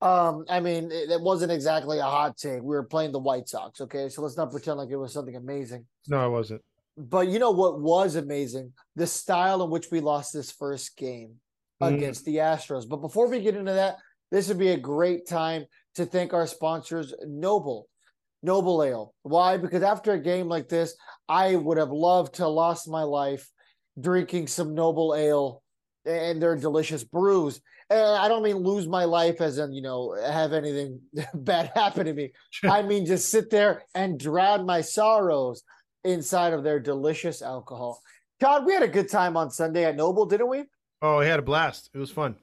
Um, 0.00 0.44
I 0.48 0.60
mean, 0.60 0.90
it, 0.92 1.10
it 1.10 1.20
wasn't 1.20 1.50
exactly 1.52 1.98
a 1.98 2.02
hot 2.04 2.36
take. 2.36 2.60
We 2.60 2.68
were 2.76 2.84
playing 2.84 3.12
the 3.12 3.18
White 3.18 3.48
Sox, 3.48 3.80
okay? 3.80 4.08
So 4.08 4.22
let's 4.22 4.36
not 4.36 4.50
pretend 4.50 4.78
like 4.78 4.90
it 4.90 4.96
was 4.96 5.12
something 5.12 5.36
amazing. 5.36 5.86
No, 6.06 6.18
I 6.18 6.26
wasn't. 6.26 6.62
But 6.96 7.28
you 7.28 7.38
know 7.38 7.50
what 7.52 7.80
was 7.80 8.16
amazing? 8.16 8.72
The 8.96 9.06
style 9.06 9.62
in 9.62 9.70
which 9.70 9.90
we 9.90 10.00
lost 10.00 10.32
this 10.32 10.50
first 10.50 10.96
game 10.96 11.36
Mm. 11.80 11.94
against 11.94 12.24
the 12.24 12.36
Astros. 12.38 12.88
But 12.88 12.96
before 12.96 13.28
we 13.28 13.38
get 13.38 13.54
into 13.54 13.72
that, 13.72 13.98
this 14.30 14.48
would 14.48 14.58
be 14.58 14.70
a 14.70 14.78
great 14.78 15.26
time 15.26 15.64
to 15.94 16.06
thank 16.06 16.32
our 16.32 16.46
sponsors, 16.46 17.14
Noble. 17.26 17.88
Noble 18.42 18.82
Ale. 18.82 19.14
Why? 19.22 19.56
Because 19.56 19.82
after 19.82 20.12
a 20.12 20.20
game 20.20 20.48
like 20.48 20.68
this, 20.68 20.94
I 21.28 21.56
would 21.56 21.78
have 21.78 21.90
loved 21.90 22.34
to 22.36 22.46
lost 22.46 22.88
my 22.88 23.02
life 23.02 23.48
drinking 24.00 24.46
some 24.46 24.74
Noble 24.74 25.14
Ale 25.14 25.62
and 26.04 26.40
their 26.40 26.56
delicious 26.56 27.02
brews. 27.02 27.60
And 27.90 28.00
I 28.00 28.28
don't 28.28 28.42
mean 28.42 28.56
lose 28.56 28.86
my 28.86 29.04
life 29.04 29.40
as 29.40 29.58
in, 29.58 29.72
you 29.72 29.82
know, 29.82 30.14
have 30.14 30.52
anything 30.52 31.00
bad 31.34 31.72
happen 31.74 32.06
to 32.06 32.12
me. 32.12 32.32
I 32.64 32.82
mean 32.82 33.06
just 33.06 33.30
sit 33.30 33.50
there 33.50 33.82
and 33.94 34.20
drown 34.20 34.66
my 34.66 34.82
sorrows 34.82 35.62
inside 36.04 36.52
of 36.52 36.62
their 36.62 36.78
delicious 36.78 37.42
alcohol. 37.42 38.00
Todd, 38.40 38.66
we 38.66 38.72
had 38.72 38.82
a 38.84 38.88
good 38.88 39.08
time 39.08 39.36
on 39.36 39.50
Sunday 39.50 39.84
at 39.84 39.96
Noble, 39.96 40.26
didn't 40.26 40.48
we? 40.48 40.64
Oh, 41.02 41.18
we 41.18 41.26
had 41.26 41.40
a 41.40 41.42
blast. 41.42 41.90
It 41.92 41.98
was 41.98 42.10
fun. 42.10 42.36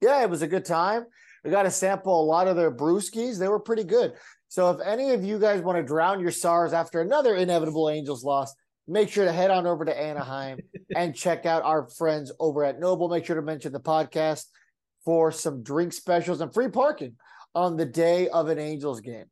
Yeah, 0.00 0.22
it 0.22 0.30
was 0.30 0.42
a 0.42 0.46
good 0.46 0.64
time. 0.64 1.06
We 1.44 1.50
got 1.50 1.64
to 1.64 1.70
sample 1.70 2.20
a 2.20 2.24
lot 2.24 2.48
of 2.48 2.56
their 2.56 2.74
brewskis. 2.74 3.38
They 3.38 3.48
were 3.48 3.60
pretty 3.60 3.84
good. 3.84 4.14
So 4.48 4.70
if 4.70 4.80
any 4.84 5.10
of 5.10 5.24
you 5.24 5.38
guys 5.38 5.60
want 5.60 5.78
to 5.78 5.82
drown 5.82 6.20
your 6.20 6.30
sorrows 6.30 6.72
after 6.72 7.00
another 7.00 7.34
inevitable 7.34 7.90
Angels 7.90 8.24
loss, 8.24 8.54
make 8.86 9.08
sure 9.08 9.24
to 9.24 9.32
head 9.32 9.50
on 9.50 9.66
over 9.66 9.84
to 9.84 9.98
Anaheim 9.98 10.58
and 10.96 11.14
check 11.14 11.46
out 11.46 11.62
our 11.62 11.88
friends 11.90 12.32
over 12.40 12.64
at 12.64 12.80
Noble. 12.80 13.08
Make 13.08 13.26
sure 13.26 13.36
to 13.36 13.42
mention 13.42 13.72
the 13.72 13.80
podcast 13.80 14.44
for 15.04 15.30
some 15.30 15.62
drink 15.62 15.92
specials 15.92 16.40
and 16.40 16.52
free 16.52 16.68
parking 16.68 17.16
on 17.54 17.76
the 17.76 17.86
day 17.86 18.28
of 18.28 18.48
an 18.48 18.58
Angels 18.58 19.00
game. 19.00 19.26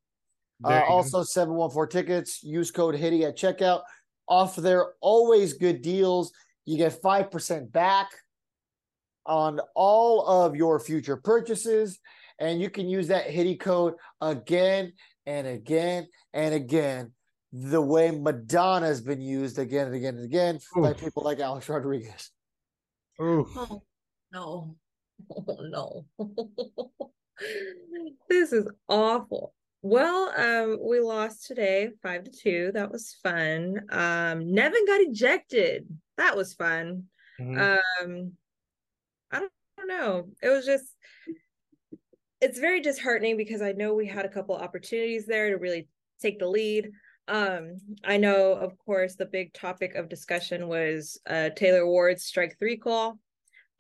Uh, 0.65 0.83
also, 0.89 1.23
714 1.23 1.89
tickets. 1.91 2.43
Use 2.43 2.71
code 2.71 2.95
HITI 2.95 3.27
at 3.27 3.37
checkout. 3.37 3.83
Off 4.29 4.57
their 4.57 4.93
always 5.01 5.53
good 5.53 5.83
deals. 5.83 6.33
You 6.65 6.79
get 6.79 7.01
5% 7.01 7.71
back 7.71 8.09
on 9.27 9.61
all 9.75 10.27
of 10.27 10.57
your 10.57 10.79
future 10.79 11.17
purchases. 11.17 11.99
And 12.39 12.61
you 12.61 12.71
can 12.71 12.89
use 12.89 13.09
that 13.09 13.27
HITI 13.27 13.57
code 13.57 13.95
again 14.21 14.93
and 15.25 15.47
again 15.47 16.07
and 16.33 16.55
again, 16.55 17.13
the 17.53 17.81
way 17.81 18.11
Madonna 18.11 18.87
has 18.87 19.01
been 19.01 19.21
used 19.23 19.59
again 19.59 19.87
and 19.87 19.97
again 19.97 20.17
and 20.17 20.25
again 20.25 20.59
by 20.77 20.93
people 20.93 21.23
like 21.23 21.41
Alex 21.41 21.69
Rodriguez. 21.69 22.31
Ooh. 23.21 23.47
Oh 23.57 23.83
no. 24.33 24.77
Oh 25.49 25.57
no. 25.63 26.05
this 28.29 28.53
is 28.53 28.69
awful. 28.87 29.55
Well, 29.81 30.33
um, 30.37 30.79
we 30.87 31.01
lost 31.01 31.47
today 31.47 31.89
five 32.03 32.25
to 32.25 32.31
two. 32.31 32.71
That 32.75 32.93
was 32.93 33.17
fun. 33.23 33.81
Um, 33.91 34.53
Nevin 34.53 34.85
got 34.87 35.01
ejected. 35.01 35.87
That 36.19 36.37
was 36.37 36.53
fun. 36.53 37.05
Mhm. 37.41 37.79
Um, 38.03 38.33
I 38.33 38.46
don't, 39.87 39.99
know. 39.99 40.27
It 40.43 40.49
was 40.49 40.67
just 40.67 40.85
it's 42.41 42.59
very 42.59 42.81
disheartening 42.81 43.37
because 43.37 43.63
I 43.63 43.73
know 43.73 43.95
we 43.95 44.07
had 44.07 44.27
a 44.27 44.31
couple 44.31 44.55
opportunities 44.55 45.27
there 45.27 45.51
to 45.51 45.57
really 45.57 45.89
take 46.21 46.39
the 46.39 46.49
lead. 46.49 46.91
Um, 47.29 47.79
I 48.05 48.19
know, 48.19 48.53
of 48.53 48.77
course, 48.79 49.17
the 49.17 49.27
big 49.27 49.53
topic 49.53 49.95
of 49.95 50.09
discussion 50.09 50.69
was 50.69 51.19
uh, 51.29 51.51
Taylor 51.57 51.87
Ward's 51.87 52.25
strike 52.25 52.57
three 52.59 52.77
call. 52.77 53.19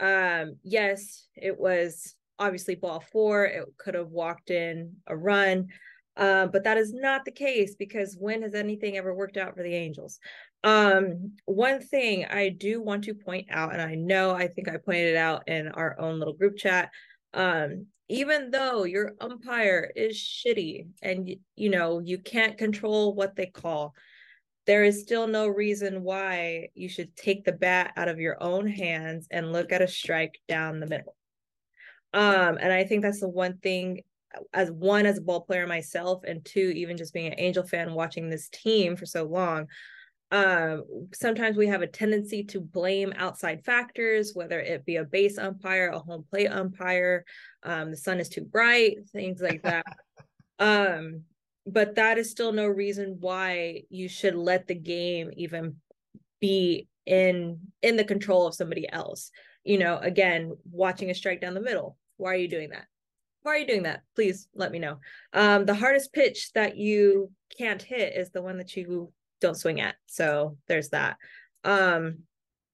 Um, 0.01 0.57
yes, 0.63 1.27
it 1.37 1.59
was 1.59 2.15
obviously 2.39 2.75
ball 2.75 3.01
four. 3.01 3.45
It 3.45 3.65
could 3.79 3.95
have 3.95 4.09
walked 4.09 4.51
in 4.51 4.97
a 5.07 5.17
run, 5.17 5.69
uh, 6.17 6.47
but 6.47 6.65
that 6.65 6.77
is 6.77 6.93
not 6.93 7.25
the 7.25 7.31
case 7.31 7.77
because 7.79 8.17
when 8.19 8.43
has 8.43 8.55
anything 8.55 8.97
ever 8.97 9.15
worked 9.15 9.37
out 9.37 9.55
for 9.55 9.63
the 9.63 9.75
Angels? 9.75 10.19
Um, 10.67 11.37
one 11.45 11.81
thing 11.81 12.27
I 12.29 12.49
do 12.49 12.83
want 12.83 13.05
to 13.05 13.15
point 13.15 13.47
out, 13.51 13.73
and 13.73 13.81
I 13.81 13.95
know 13.95 14.33
I 14.33 14.49
think 14.49 14.69
I 14.69 14.79
pointed 14.79 15.15
it 15.15 15.17
out 15.17 15.47
in 15.47 15.69
our 15.69 15.99
own 16.01 16.19
little 16.19 16.35
group 16.35 16.57
chat, 16.57 16.91
um, 17.35 17.87
even 18.09 18.51
though 18.51 18.83
your 18.83 19.13
umpire 19.21 19.93
is 19.95 20.17
shitty 20.17 20.89
and 21.03 21.31
you 21.55 21.71
know 21.71 22.01
you 22.01 22.19
can't 22.19 22.59
control 22.59 23.15
what 23.15 23.37
they 23.37 23.47
call, 23.47 23.95
there 24.67 24.83
is 24.83 25.01
still 25.01 25.29
no 25.29 25.47
reason 25.47 26.03
why 26.03 26.67
you 26.75 26.89
should 26.89 27.15
take 27.15 27.45
the 27.45 27.53
bat 27.53 27.93
out 27.97 28.09
of 28.09 28.19
your 28.19 28.43
own 28.43 28.67
hands 28.67 29.29
and 29.31 29.53
look 29.53 29.71
at 29.71 29.83
a 29.83 29.89
strike 29.89 30.41
down 30.49 30.81
the 30.81 30.89
middle. 30.89 31.15
Um, 32.13 32.59
and 32.61 32.73
I 32.73 32.83
think 32.83 33.03
that's 33.03 33.21
the 33.21 33.29
one 33.29 33.59
thing 33.59 34.01
as 34.53 34.73
one 34.73 35.07
as 35.07 35.19
a 35.19 35.23
ball 35.23 35.43
player 35.43 35.69
myself 35.69 36.25
and 36.27 36.45
two 36.45 36.73
even 36.75 36.97
just 36.97 37.15
being 37.15 37.29
an 37.29 37.39
angel 37.39 37.65
fan 37.65 37.95
watching 37.95 38.29
this 38.29 38.49
team 38.49 38.97
for 38.97 39.07
so 39.07 39.23
long 39.23 39.69
um 40.33 40.83
sometimes 41.15 41.57
we 41.57 41.69
have 41.69 41.83
a 41.83 41.87
tendency 41.87 42.43
to 42.43 42.61
blame 42.61 43.13
outside 43.17 43.65
factors 43.65 44.33
whether 44.35 44.59
it 44.59 44.85
be 44.85 44.97
a 44.97 45.05
base 45.05 45.39
umpire 45.39 45.89
a 45.91 45.99
home 46.01 46.25
plate 46.29 46.49
umpire 46.49 47.25
um 47.63 47.93
the 47.93 47.97
sun 47.97 48.19
is 48.19 48.29
too 48.29 48.43
bright 48.43 48.99
things 49.11 49.41
like 49.41 49.63
that. 49.63 49.85
Um 50.59 51.25
but 51.67 51.97
that 51.97 52.17
is 52.17 52.31
still 52.31 52.51
no 52.51 52.67
reason 52.67 53.19
why 53.21 53.83
you 53.91 54.09
should 54.09 54.35
let 54.35 54.67
the 54.67 54.75
game 54.75 55.31
even 55.37 55.77
be 56.41 56.89
in 57.05 57.61
in 57.83 57.97
the 57.97 58.05
control 58.05 58.47
of 58.47 58.55
somebody 58.55 58.91
else. 58.91 59.31
You 59.65 59.77
know 59.77 59.99
again 59.99 60.57
watching 60.71 61.11
a 61.11 61.15
strike 61.15 61.43
down 61.43 61.53
the 61.53 61.61
middle 61.61 61.99
why 62.17 62.33
are 62.33 62.37
you 62.37 62.49
doing 62.49 62.71
that? 62.71 62.87
Why 63.43 63.53
are 63.53 63.59
you 63.59 63.67
doing 63.67 63.83
that? 63.83 64.01
Please 64.15 64.49
let 64.55 64.73
me 64.73 64.79
know. 64.79 64.99
Um 65.35 65.67
the 65.67 65.75
hardest 65.75 66.15
pitch 66.15 66.53
that 66.55 66.79
you 66.79 67.31
can't 67.57 67.83
hit 67.83 68.17
is 68.17 68.31
the 68.31 68.43
one 68.43 68.57
that 68.57 68.75
you 68.77 69.13
don't 69.41 69.57
swing 69.57 69.81
at. 69.81 69.97
So 70.07 70.57
there's 70.69 70.91
that. 70.91 71.17
Um, 71.65 72.19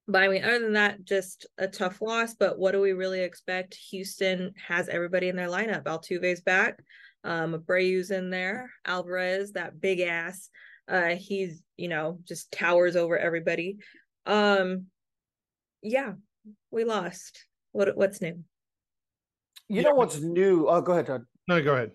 but 0.08 0.22
I 0.22 0.28
mean, 0.28 0.44
other 0.44 0.58
than 0.58 0.72
that, 0.74 1.04
just 1.04 1.46
a 1.58 1.68
tough 1.68 2.02
loss. 2.02 2.34
But 2.34 2.58
what 2.58 2.72
do 2.72 2.80
we 2.80 2.92
really 2.92 3.20
expect? 3.20 3.74
Houston 3.90 4.52
has 4.66 4.88
everybody 4.88 5.28
in 5.28 5.36
their 5.36 5.48
lineup. 5.48 5.84
Altuve's 5.84 6.40
back. 6.40 6.78
Um, 7.24 7.54
Abreu's 7.54 8.10
in 8.10 8.30
there. 8.30 8.70
Alvarez, 8.84 9.52
that 9.52 9.80
big 9.80 10.00
ass. 10.00 10.50
Uh, 10.88 11.14
he's 11.14 11.62
you 11.76 11.88
know 11.88 12.18
just 12.24 12.50
towers 12.50 12.96
over 12.96 13.16
everybody. 13.16 13.78
Um, 14.26 14.86
yeah, 15.82 16.12
we 16.70 16.84
lost. 16.84 17.46
What 17.70 17.96
what's 17.96 18.20
new? 18.20 18.42
You 19.68 19.82
know 19.82 19.94
what's 19.94 20.20
new? 20.20 20.68
Oh, 20.68 20.80
go 20.80 20.92
ahead, 20.92 21.06
Todd. 21.06 21.24
No, 21.48 21.62
go 21.62 21.74
ahead. 21.74 21.92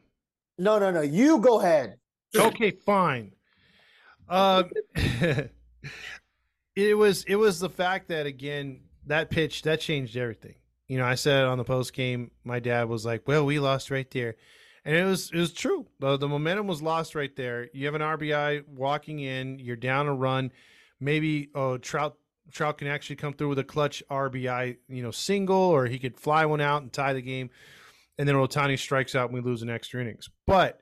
No, 0.58 0.80
no, 0.80 0.92
no. 0.92 1.02
You 1.02 1.40
go 1.40 1.60
ahead. 1.60 1.96
Okay, 2.36 2.72
fine. 2.86 3.32
Um, 4.30 4.70
it 6.76 6.98
was 6.98 7.24
it 7.24 7.36
was 7.36 7.60
the 7.60 7.70
fact 7.70 8.10
that 8.10 8.26
again 8.26 8.82
that 9.06 9.30
pitch 9.30 9.64
that 9.64 9.80
changed 9.80 10.18
everything. 10.18 10.56
You 10.88 10.98
know, 10.98 11.06
I 11.06 11.16
said 11.16 11.46
on 11.46 11.58
the 11.58 11.64
post 11.64 11.94
game, 11.94 12.32
my 12.44 12.60
dad 12.60 12.88
was 12.88 13.06
like, 13.06 13.28
"Well, 13.28 13.46
we 13.46 13.60
lost 13.60 13.92
right 13.92 14.10
there," 14.12 14.36
and 14.86 14.96
it 14.96 15.04
was 15.04 15.32
it 15.32 15.38
was 15.38 15.54
true. 15.54 15.88
The 16.00 16.18
the 16.18 16.28
momentum 16.28 16.68
was 16.68 16.82
lost 16.82 17.16
right 17.16 17.36
there. 17.36 17.70
You 17.74 17.86
have 17.86 17.96
an 17.96 18.02
RBI 18.02 18.68
walking 18.68 19.20
in, 19.20 19.60
you're 19.60 19.76
down 19.76 20.08
a 20.08 20.14
run, 20.14 20.52
maybe 21.00 21.50
oh 21.56 21.78
Trout 21.78 22.18
Trout 22.52 22.78
can 22.78 22.88
actually 22.88 23.18
come 23.18 23.34
through 23.34 23.50
with 23.50 23.60
a 23.60 23.64
clutch 23.64 24.02
RBI, 24.10 24.78
you 24.88 25.04
know, 25.04 25.12
single, 25.12 25.58
or 25.58 25.86
he 25.86 26.00
could 26.00 26.18
fly 26.18 26.46
one 26.46 26.62
out 26.62 26.82
and 26.82 26.92
tie 26.94 27.14
the 27.14 27.22
game, 27.22 27.50
and 28.18 28.28
then 28.28 28.36
Ohtani 28.36 28.80
strikes 28.80 29.16
out 29.16 29.30
and 29.30 29.34
we 29.34 29.42
lose 29.42 29.62
an 29.62 29.70
extra 29.70 30.02
innings. 30.02 30.30
But 30.46 30.82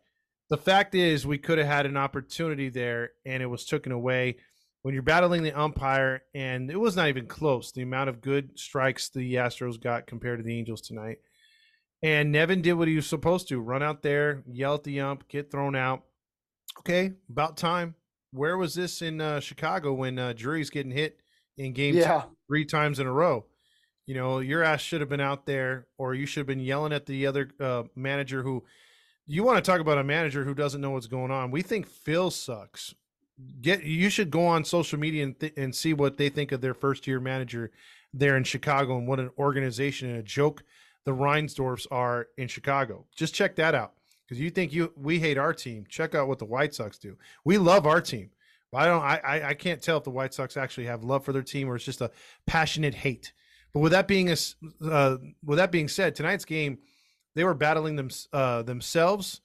the 0.50 0.58
fact 0.58 0.96
is, 0.96 1.26
we 1.26 1.38
could 1.38 1.58
have 1.58 1.68
had 1.68 1.86
an 1.86 1.98
opportunity 1.98 2.70
there, 2.70 3.12
and 3.26 3.42
it 3.42 3.48
was 3.48 3.66
taken 3.66 3.92
away. 3.92 4.38
When 4.84 4.94
you're 4.94 5.04
battling 5.04 5.42
the 5.42 5.58
umpire, 5.60 6.22
and 6.36 6.70
it 6.70 6.80
was 6.80 6.96
not 6.96 7.08
even 7.10 7.26
close, 7.26 7.72
the 7.72 7.82
amount 7.82 8.10
of 8.10 8.22
good 8.22 8.58
strikes 8.60 9.10
the 9.10 9.36
Astros 9.36 9.82
got 9.82 10.06
compared 10.06 10.40
to 10.40 10.44
the 10.44 10.58
Angels 10.58 10.82
tonight. 10.82 11.18
And 12.04 12.32
Nevin 12.32 12.62
did 12.62 12.74
what 12.74 12.88
he 12.88 12.96
was 12.96 13.08
supposed 13.08 13.48
to 13.48 13.60
run 13.60 13.82
out 13.82 14.04
there, 14.04 14.44
yell 14.48 14.76
at 14.76 14.84
the 14.84 15.00
ump, 15.00 15.28
get 15.28 15.50
thrown 15.50 15.76
out. 15.76 16.04
Okay, 16.80 17.14
about 17.30 17.58
time. 17.58 17.96
Where 18.32 18.58
was 18.58 18.76
this 18.76 19.02
in 19.02 19.22
uh, 19.22 19.40
Chicago 19.40 19.94
when 19.94 20.20
uh, 20.20 20.34
Drury's 20.34 20.70
getting 20.70 20.92
hit 20.92 21.18
in 21.58 21.74
game 21.74 21.96
yeah. 21.96 22.26
three 22.48 22.66
times 22.66 23.00
in 23.00 23.08
a 23.08 23.12
row? 23.12 23.46
You 24.06 24.14
know, 24.14 24.38
your 24.38 24.62
ass 24.62 24.82
should 24.82 25.02
have 25.02 25.10
been 25.10 25.22
out 25.22 25.48
there, 25.48 25.88
or 25.98 26.14
you 26.14 26.28
should 26.28 26.42
have 26.42 26.48
been 26.48 26.60
yelling 26.60 26.94
at 26.94 27.08
the 27.08 27.26
other 27.26 27.50
uh, 27.60 27.84
manager 27.96 28.44
who 28.44 28.64
you 29.28 29.44
want 29.44 29.64
to 29.64 29.70
talk 29.70 29.82
about 29.82 29.98
a 29.98 30.04
manager 30.04 30.44
who 30.44 30.54
doesn't 30.54 30.82
know 30.82 30.92
what's 30.92 31.08
going 31.08 31.32
on. 31.32 31.52
We 31.52 31.62
think 31.62 31.88
Phil 31.88 32.32
sucks. 32.32 32.94
Get 33.62 33.84
you 33.84 34.10
should 34.10 34.32
go 34.32 34.46
on 34.46 34.64
social 34.64 34.98
media 34.98 35.24
and, 35.24 35.38
th- 35.38 35.54
and 35.58 35.76
see 35.76 35.94
what 35.94 36.18
they 36.18 36.30
think 36.30 36.52
of 36.52 36.62
their 36.62 36.74
first 36.74 37.06
year 37.06 37.20
manager 37.20 37.72
there 38.14 38.38
in 38.38 38.46
Chicago 38.46 38.98
and 38.98 39.08
what 39.08 39.20
an 39.20 39.30
organization 39.38 40.10
and 40.10 40.20
a 40.20 40.24
joke 40.24 40.64
the 41.04 41.12
Reinsdorfs 41.12 41.86
are 41.92 42.28
in 42.38 42.48
Chicago. 42.48 43.06
Just 43.14 43.34
check 43.34 43.56
that 43.58 43.76
out 43.76 43.94
because 44.26 44.40
you 44.40 44.50
think 44.50 44.74
you 44.74 44.94
we 44.96 45.20
hate 45.20 45.38
our 45.38 45.54
team. 45.54 45.86
Check 45.90 46.16
out 46.16 46.28
what 46.28 46.40
the 46.40 46.46
White 46.46 46.74
Sox 46.74 46.98
do. 46.98 47.18
We 47.44 47.58
love 47.58 47.86
our 47.86 48.02
team. 48.02 48.32
I 48.74 48.86
don't. 48.86 49.02
I 49.04 49.50
I 49.50 49.54
can't 49.54 49.82
tell 49.82 49.98
if 49.98 50.04
the 50.04 50.10
White 50.12 50.34
Sox 50.34 50.58
actually 50.58 50.88
have 50.88 51.04
love 51.04 51.24
for 51.24 51.32
their 51.32 51.42
team 51.42 51.70
or 51.70 51.76
it's 51.76 51.86
just 51.86 52.02
a 52.02 52.12
passionate 52.46 52.94
hate. 52.94 53.32
But 53.74 53.80
with 53.80 53.92
that 53.92 54.08
being 54.08 54.30
a, 54.30 54.36
uh, 54.90 55.18
with 55.44 55.58
that 55.58 55.72
being 55.72 55.88
said, 55.88 56.16
tonight's 56.16 56.46
game 56.46 56.80
they 57.36 57.44
were 57.44 57.54
battling 57.54 57.96
them 57.96 58.10
uh, 58.34 58.64
themselves 58.64 59.42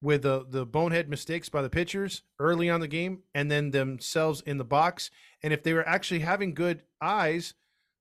with 0.00 0.22
the 0.22 0.44
the 0.48 0.66
bonehead 0.66 1.08
mistakes 1.08 1.48
by 1.48 1.62
the 1.62 1.70
pitchers 1.70 2.22
early 2.38 2.68
on 2.68 2.80
the 2.80 2.88
game, 2.88 3.20
and 3.34 3.50
then 3.50 3.70
themselves 3.70 4.42
in 4.42 4.58
the 4.58 4.64
box. 4.64 5.10
And 5.42 5.52
if 5.52 5.62
they 5.62 5.72
were 5.72 5.88
actually 5.88 6.20
having 6.20 6.54
good 6.54 6.82
eyes, 7.00 7.54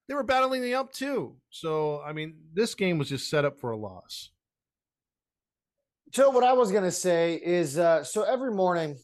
they 0.07 0.13
were 0.13 0.23
battling 0.23 0.61
the 0.61 0.73
ump 0.75 0.91
too. 0.91 1.35
So 1.49 2.01
I 2.01 2.13
mean, 2.13 2.35
this 2.53 2.75
game 2.75 2.97
was 2.97 3.09
just 3.09 3.29
set 3.29 3.45
up 3.45 3.59
for 3.59 3.71
a 3.71 3.77
loss. 3.77 4.31
So 6.13 6.29
what 6.29 6.43
I 6.43 6.53
was 6.53 6.71
gonna 6.71 6.91
say 6.91 7.35
is, 7.35 7.77
uh, 7.77 8.03
so 8.03 8.23
every 8.23 8.51
morning, 8.51 8.97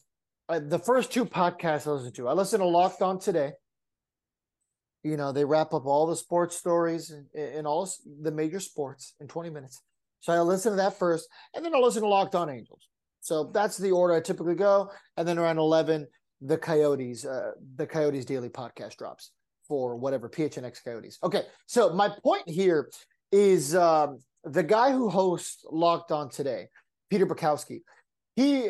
uh, 0.50 0.60
the 0.60 0.80
first 0.80 1.12
two 1.12 1.26
podcasts 1.26 1.88
I 1.88 1.92
listen 1.92 2.14
to, 2.14 2.28
I 2.28 2.34
listen 2.34 2.60
to 2.60 2.66
Locked 2.66 3.02
On 3.02 3.20
today. 3.20 3.54
You 5.04 5.16
know, 5.16 5.32
they 5.32 5.46
wrap 5.46 5.74
up 5.74 5.86
all 5.86 6.08
the 6.08 6.16
sports 6.16 6.58
stories 6.58 7.12
and, 7.12 7.28
and 7.34 7.66
all 7.68 7.90
the 8.22 8.32
major 8.32 8.60
sports 8.60 9.14
in 9.22 9.28
20 9.28 9.52
minutes. 9.52 9.82
So 10.20 10.34
I 10.34 10.40
listen 10.42 10.72
to 10.72 10.78
that 10.78 10.98
first, 10.98 11.28
and 11.54 11.64
then 11.64 11.74
I'll 11.74 11.84
listen 11.84 12.02
to 12.02 12.08
Locked 12.08 12.36
On 12.36 12.50
Angels. 12.50 12.88
So 13.22 13.52
that's 13.54 13.78
the 13.78 13.92
order 13.92 14.14
I 14.14 14.22
typically 14.22 14.56
go. 14.56 14.90
And 15.18 15.28
then 15.28 15.38
around 15.38 15.58
11, 15.58 16.08
the 16.42 16.58
Coyotes, 16.58 17.26
uh, 17.26 17.52
the 17.76 17.86
Coyotes 17.86 18.26
Daily 18.26 18.50
Podcast 18.50 18.98
drops 18.98 19.32
for 19.68 19.96
whatever 19.96 20.30
PHNX 20.30 20.84
Coyotes. 20.84 21.18
Okay, 21.24 21.44
so 21.66 21.94
my 21.94 22.10
point 22.24 22.44
here 22.48 22.90
is 23.32 23.76
um, 23.76 24.20
the 24.44 24.64
guy 24.64 24.92
who 24.92 25.10
hosts 25.10 25.66
Locked 25.70 26.12
On 26.12 26.30
today, 26.30 26.68
Peter 27.10 27.26
Bukowski. 27.26 27.82
He 28.36 28.70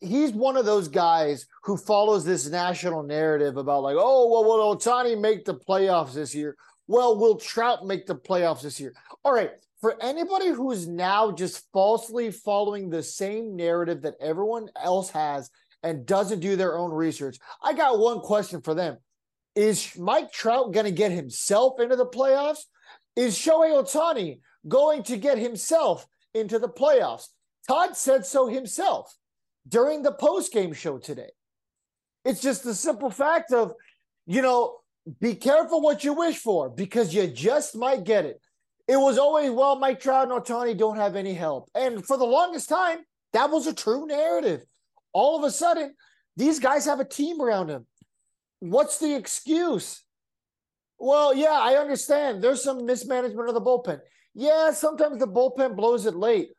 he's 0.00 0.32
one 0.32 0.56
of 0.56 0.64
those 0.64 0.86
guys 0.86 1.46
who 1.64 1.76
follows 1.76 2.24
this 2.24 2.48
national 2.48 3.02
narrative 3.02 3.56
about 3.56 3.82
like, 3.82 3.96
oh 3.98 4.30
well, 4.30 4.44
will 4.44 4.76
Ohtani 4.76 5.20
make 5.20 5.44
the 5.44 5.56
playoffs 5.56 6.14
this 6.14 6.32
year? 6.32 6.56
Well, 6.86 7.18
will 7.18 7.36
Trout 7.36 7.84
make 7.86 8.06
the 8.06 8.14
playoffs 8.14 8.62
this 8.62 8.78
year? 8.78 8.94
All 9.24 9.32
right, 9.32 9.50
for 9.82 10.00
anybody 10.00 10.48
who's 10.48 10.86
now 10.86 11.32
just 11.32 11.66
falsely 11.72 12.30
following 12.30 12.88
the 12.88 13.02
same 13.02 13.56
narrative 13.56 14.02
that 14.02 14.14
everyone 14.20 14.70
else 14.80 15.10
has 15.10 15.50
and 15.82 16.06
doesn't 16.06 16.38
do 16.38 16.54
their 16.54 16.78
own 16.78 16.92
research, 16.92 17.36
I 17.62 17.74
got 17.74 17.98
one 17.98 18.20
question 18.20 18.62
for 18.62 18.74
them. 18.74 18.98
Is 19.56 19.98
Mike 19.98 20.32
Trout 20.32 20.72
going 20.72 20.86
to 20.86 20.92
get 20.92 21.10
himself 21.10 21.80
into 21.80 21.96
the 21.96 22.06
playoffs? 22.06 22.60
Is 23.16 23.36
Shohei 23.36 23.72
Ohtani 23.72 24.38
going 24.68 25.02
to 25.02 25.16
get 25.16 25.36
himself 25.36 26.06
into 26.32 26.60
the 26.60 26.68
playoffs? 26.68 27.26
Todd 27.66 27.96
said 27.96 28.24
so 28.24 28.46
himself 28.46 29.12
during 29.68 30.02
the 30.02 30.12
post-game 30.12 30.72
show 30.72 30.98
today. 30.98 31.30
It's 32.24 32.40
just 32.40 32.62
the 32.62 32.74
simple 32.74 33.10
fact 33.10 33.52
of, 33.52 33.72
you 34.26 34.42
know, 34.42 34.76
be 35.20 35.34
careful 35.34 35.82
what 35.82 36.04
you 36.04 36.12
wish 36.12 36.38
for 36.38 36.70
because 36.70 37.12
you 37.12 37.26
just 37.26 37.74
might 37.74 38.04
get 38.04 38.24
it 38.24 38.40
it 38.88 38.96
was 38.96 39.18
always, 39.18 39.50
well, 39.50 39.78
Mike 39.78 40.00
Trout 40.00 40.30
and 40.30 40.32
Ohtani 40.32 40.76
don't 40.76 40.96
have 40.96 41.16
any 41.16 41.34
help. 41.34 41.70
And 41.74 42.04
for 42.04 42.16
the 42.16 42.24
longest 42.24 42.68
time, 42.68 42.98
that 43.32 43.50
was 43.50 43.66
a 43.66 43.74
true 43.74 44.06
narrative. 44.06 44.64
All 45.12 45.38
of 45.38 45.44
a 45.44 45.50
sudden, 45.50 45.94
these 46.36 46.58
guys 46.58 46.84
have 46.86 47.00
a 47.00 47.04
team 47.04 47.40
around 47.40 47.68
them. 47.68 47.86
What's 48.60 48.98
the 48.98 49.14
excuse? 49.14 50.02
Well, 50.98 51.34
yeah, 51.34 51.58
I 51.60 51.74
understand. 51.74 52.42
There's 52.42 52.62
some 52.62 52.86
mismanagement 52.86 53.48
of 53.48 53.54
the 53.54 53.60
bullpen. 53.60 54.00
Yeah, 54.34 54.72
sometimes 54.72 55.18
the 55.18 55.26
bullpen 55.26 55.76
blows 55.76 56.06
it 56.06 56.14
late. 56.14 56.50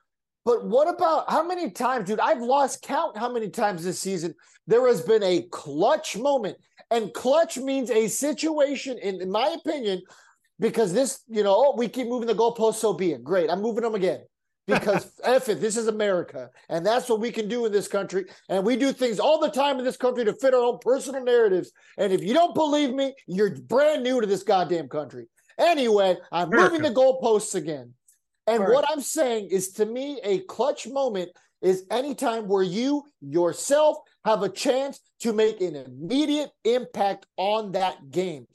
But 0.45 0.65
what 0.65 0.93
about 0.93 1.31
how 1.31 1.43
many 1.43 1.71
times, 1.71 2.07
dude? 2.07 2.19
I've 2.19 2.41
lost 2.41 2.81
count 2.81 3.17
how 3.17 3.31
many 3.31 3.49
times 3.49 3.83
this 3.83 3.99
season 3.99 4.35
there 4.67 4.85
has 4.87 5.01
been 5.01 5.23
a 5.23 5.43
clutch 5.51 6.17
moment. 6.17 6.57
And 6.91 7.13
clutch 7.13 7.57
means 7.57 7.89
a 7.89 8.07
situation, 8.07 8.97
in, 8.97 9.21
in 9.21 9.31
my 9.31 9.55
opinion, 9.59 10.01
because 10.63 10.93
this, 10.93 11.23
you 11.27 11.43
know, 11.43 11.53
oh, 11.53 11.75
we 11.77 11.89
keep 11.89 12.07
moving 12.07 12.25
the 12.25 12.33
goalposts, 12.33 12.75
so 12.75 12.93
be 12.93 13.11
it. 13.11 13.21
Great. 13.21 13.49
I'm 13.49 13.61
moving 13.61 13.83
them 13.83 13.95
again. 13.95 14.21
because 14.65 15.11
F 15.25 15.49
it, 15.49 15.59
this 15.59 15.75
is 15.75 15.87
America. 15.87 16.49
And 16.69 16.85
that's 16.85 17.09
what 17.09 17.19
we 17.19 17.33
can 17.33 17.49
do 17.49 17.65
in 17.65 17.73
this 17.73 17.89
country. 17.89 18.23
And 18.47 18.65
we 18.65 18.77
do 18.77 18.93
things 18.93 19.19
all 19.19 19.41
the 19.41 19.51
time 19.51 19.77
in 19.77 19.83
this 19.83 19.97
country 19.97 20.23
to 20.23 20.31
fit 20.31 20.53
our 20.53 20.61
own 20.61 20.79
personal 20.79 21.21
narratives. 21.21 21.73
And 21.97 22.13
if 22.13 22.23
you 22.23 22.33
don't 22.33 22.55
believe 22.55 22.93
me, 22.93 23.13
you're 23.27 23.53
brand 23.57 24.03
new 24.03 24.21
to 24.21 24.25
this 24.25 24.43
goddamn 24.43 24.87
country. 24.87 25.25
Anyway, 25.59 26.15
I'm 26.31 26.49
moving 26.49 26.81
the 26.81 26.91
goalposts 26.91 27.55
again. 27.55 27.93
And 28.47 28.63
what 28.63 28.85
I'm 28.89 29.01
saying 29.01 29.49
is 29.51 29.73
to 29.73 29.85
me, 29.85 30.21
a 30.23 30.39
clutch 30.45 30.87
moment 30.87 31.31
is 31.61 31.83
anytime 31.91 32.47
where 32.47 32.63
you 32.63 33.03
yourself 33.19 33.97
have 34.23 34.43
a 34.43 34.49
chance 34.49 35.01
to 35.19 35.33
make 35.33 35.59
an 35.59 35.75
immediate 35.75 36.51
impact 36.63 37.25
on 37.35 37.73
that 37.73 38.11
game. 38.11 38.47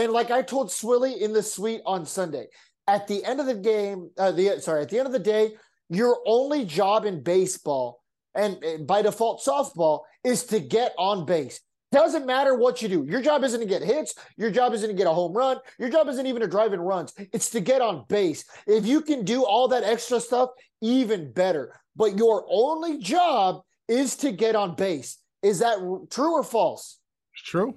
And 0.00 0.12
like 0.12 0.30
I 0.30 0.40
told 0.40 0.68
Swilly 0.70 1.20
in 1.20 1.34
the 1.34 1.42
suite 1.42 1.82
on 1.84 2.06
Sunday, 2.06 2.46
at 2.86 3.06
the 3.06 3.22
end 3.22 3.38
of 3.38 3.44
the 3.44 3.54
game, 3.54 4.10
uh, 4.16 4.32
the 4.32 4.58
sorry, 4.60 4.80
at 4.80 4.88
the 4.88 4.98
end 4.98 5.06
of 5.06 5.12
the 5.12 5.18
day, 5.18 5.52
your 5.90 6.20
only 6.26 6.64
job 6.64 7.04
in 7.04 7.22
baseball 7.22 8.02
and 8.34 8.86
by 8.86 9.02
default 9.02 9.42
softball 9.44 10.00
is 10.24 10.44
to 10.44 10.58
get 10.58 10.94
on 10.96 11.26
base. 11.26 11.60
Doesn't 11.92 12.24
matter 12.24 12.54
what 12.54 12.80
you 12.80 12.88
do. 12.88 13.04
Your 13.10 13.20
job 13.20 13.44
isn't 13.44 13.60
to 13.60 13.66
get 13.66 13.82
hits. 13.82 14.14
Your 14.38 14.50
job 14.50 14.72
isn't 14.72 14.88
to 14.88 14.94
get 14.94 15.06
a 15.06 15.12
home 15.12 15.34
run. 15.34 15.58
Your 15.78 15.90
job 15.90 16.08
isn't 16.08 16.26
even 16.26 16.40
to 16.40 16.48
drive 16.48 16.72
in 16.72 16.80
runs. 16.80 17.12
It's 17.18 17.50
to 17.50 17.60
get 17.60 17.82
on 17.82 18.06
base. 18.08 18.44
If 18.66 18.86
you 18.86 19.02
can 19.02 19.24
do 19.24 19.44
all 19.44 19.68
that 19.68 19.82
extra 19.82 20.18
stuff, 20.18 20.50
even 20.80 21.30
better. 21.32 21.78
But 21.94 22.16
your 22.16 22.46
only 22.48 22.98
job 22.98 23.64
is 23.86 24.16
to 24.18 24.32
get 24.32 24.56
on 24.56 24.76
base. 24.76 25.18
Is 25.42 25.58
that 25.58 25.78
true 26.10 26.32
or 26.32 26.44
false? 26.44 26.98
It's 27.34 27.42
True. 27.42 27.74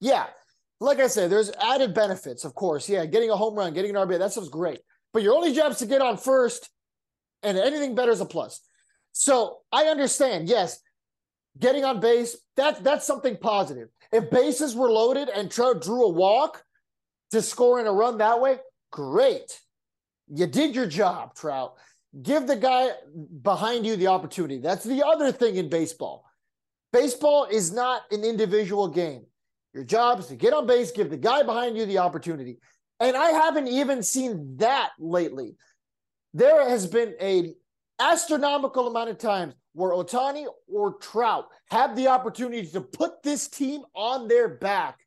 Yeah. 0.00 0.26
Like 0.80 1.00
I 1.00 1.08
said, 1.08 1.30
there's 1.30 1.50
added 1.62 1.92
benefits, 1.92 2.44
of 2.44 2.54
course. 2.54 2.88
Yeah, 2.88 3.04
getting 3.06 3.30
a 3.30 3.36
home 3.36 3.54
run, 3.54 3.74
getting 3.74 3.96
an 3.96 4.08
RBI, 4.08 4.18
that 4.18 4.32
stuff's 4.32 4.48
great. 4.48 4.80
But 5.12 5.22
your 5.22 5.34
only 5.34 5.52
job 5.52 5.72
is 5.72 5.78
to 5.78 5.86
get 5.86 6.02
on 6.02 6.16
first, 6.16 6.70
and 7.42 7.58
anything 7.58 7.94
better 7.94 8.12
is 8.12 8.20
a 8.20 8.26
plus. 8.26 8.60
So 9.12 9.58
I 9.72 9.84
understand. 9.84 10.48
Yes, 10.48 10.78
getting 11.58 11.84
on 11.84 12.00
base, 12.00 12.36
that, 12.56 12.84
that's 12.84 13.06
something 13.06 13.36
positive. 13.36 13.88
If 14.12 14.30
bases 14.30 14.74
were 14.74 14.90
loaded 14.90 15.28
and 15.28 15.50
Trout 15.50 15.82
drew 15.82 16.04
a 16.04 16.12
walk 16.12 16.62
to 17.32 17.42
score 17.42 17.80
in 17.80 17.86
a 17.86 17.92
run 17.92 18.18
that 18.18 18.40
way, 18.40 18.58
great. 18.90 19.60
You 20.28 20.46
did 20.46 20.74
your 20.74 20.86
job, 20.86 21.34
Trout. 21.34 21.74
Give 22.22 22.46
the 22.46 22.56
guy 22.56 22.90
behind 23.42 23.84
you 23.84 23.96
the 23.96 24.06
opportunity. 24.06 24.58
That's 24.58 24.84
the 24.84 25.04
other 25.06 25.32
thing 25.32 25.56
in 25.56 25.68
baseball. 25.68 26.24
Baseball 26.92 27.46
is 27.50 27.72
not 27.72 28.02
an 28.10 28.24
individual 28.24 28.88
game. 28.88 29.26
Your 29.78 29.84
job 29.84 30.18
is 30.18 30.26
to 30.26 30.34
get 30.34 30.52
on 30.52 30.66
base, 30.66 30.90
give 30.90 31.08
the 31.08 31.16
guy 31.16 31.44
behind 31.44 31.76
you 31.76 31.86
the 31.86 31.98
opportunity. 31.98 32.58
And 32.98 33.16
I 33.16 33.30
haven't 33.30 33.68
even 33.68 34.02
seen 34.02 34.56
that 34.56 34.90
lately. 34.98 35.54
There 36.34 36.68
has 36.68 36.88
been 36.88 37.14
a 37.20 37.54
astronomical 38.00 38.88
amount 38.88 39.10
of 39.10 39.18
times 39.18 39.54
where 39.74 39.92
Ohtani 39.92 40.46
or 40.66 40.94
Trout 40.94 41.46
have 41.70 41.94
the 41.94 42.08
opportunity 42.08 42.66
to 42.72 42.80
put 42.80 43.22
this 43.22 43.46
team 43.46 43.82
on 43.94 44.26
their 44.26 44.48
back 44.48 44.98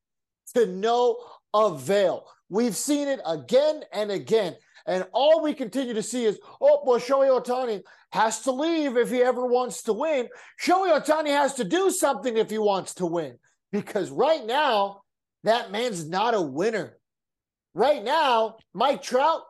to 0.56 0.66
no 0.66 1.18
avail. 1.54 2.26
We've 2.48 2.78
seen 2.78 3.10
it 3.10 3.20
again 3.26 3.82
and 3.92 4.10
again. 4.10 4.56
And 4.86 5.06
all 5.12 5.44
we 5.44 5.54
continue 5.54 5.96
to 5.96 6.02
see 6.02 6.24
is, 6.24 6.40
oh, 6.62 6.82
well, 6.86 6.98
Shohei 6.98 7.44
Ohtani 7.44 7.82
has 8.14 8.40
to 8.44 8.54
leave 8.54 8.96
if 8.96 9.10
he 9.10 9.22
ever 9.22 9.46
wants 9.46 9.84
to 9.84 9.92
win. 9.92 10.30
Shohei 10.66 10.98
Ohtani 10.98 11.32
has 11.32 11.56
to 11.56 11.66
do 11.66 11.92
something 11.92 12.38
if 12.38 12.50
he 12.50 12.58
wants 12.58 12.94
to 12.94 13.06
win. 13.06 13.38
Because 13.72 14.10
right 14.10 14.46
now, 14.46 15.02
that 15.44 15.72
man's 15.72 16.08
not 16.08 16.34
a 16.34 16.42
winner. 16.42 16.98
Right 17.74 18.04
now, 18.04 18.58
Mike 18.74 19.02
Trout, 19.02 19.42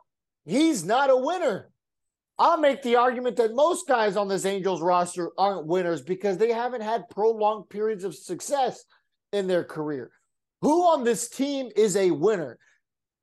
he's 0.44 0.84
not 0.84 1.10
a 1.10 1.16
winner. 1.16 1.70
I'll 2.38 2.58
make 2.58 2.82
the 2.82 2.96
argument 2.96 3.36
that 3.36 3.54
most 3.54 3.86
guys 3.86 4.16
on 4.16 4.28
this 4.28 4.44
Angels 4.44 4.80
roster 4.80 5.30
aren't 5.36 5.66
winners 5.66 6.02
because 6.02 6.38
they 6.38 6.52
haven't 6.52 6.80
had 6.80 7.08
prolonged 7.08 7.68
periods 7.68 8.04
of 8.04 8.14
success 8.14 8.84
in 9.32 9.46
their 9.46 9.64
career. 9.64 10.10
Who 10.62 10.82
on 10.82 11.04
this 11.04 11.28
team 11.28 11.70
is 11.76 11.96
a 11.96 12.10
winner? 12.10 12.58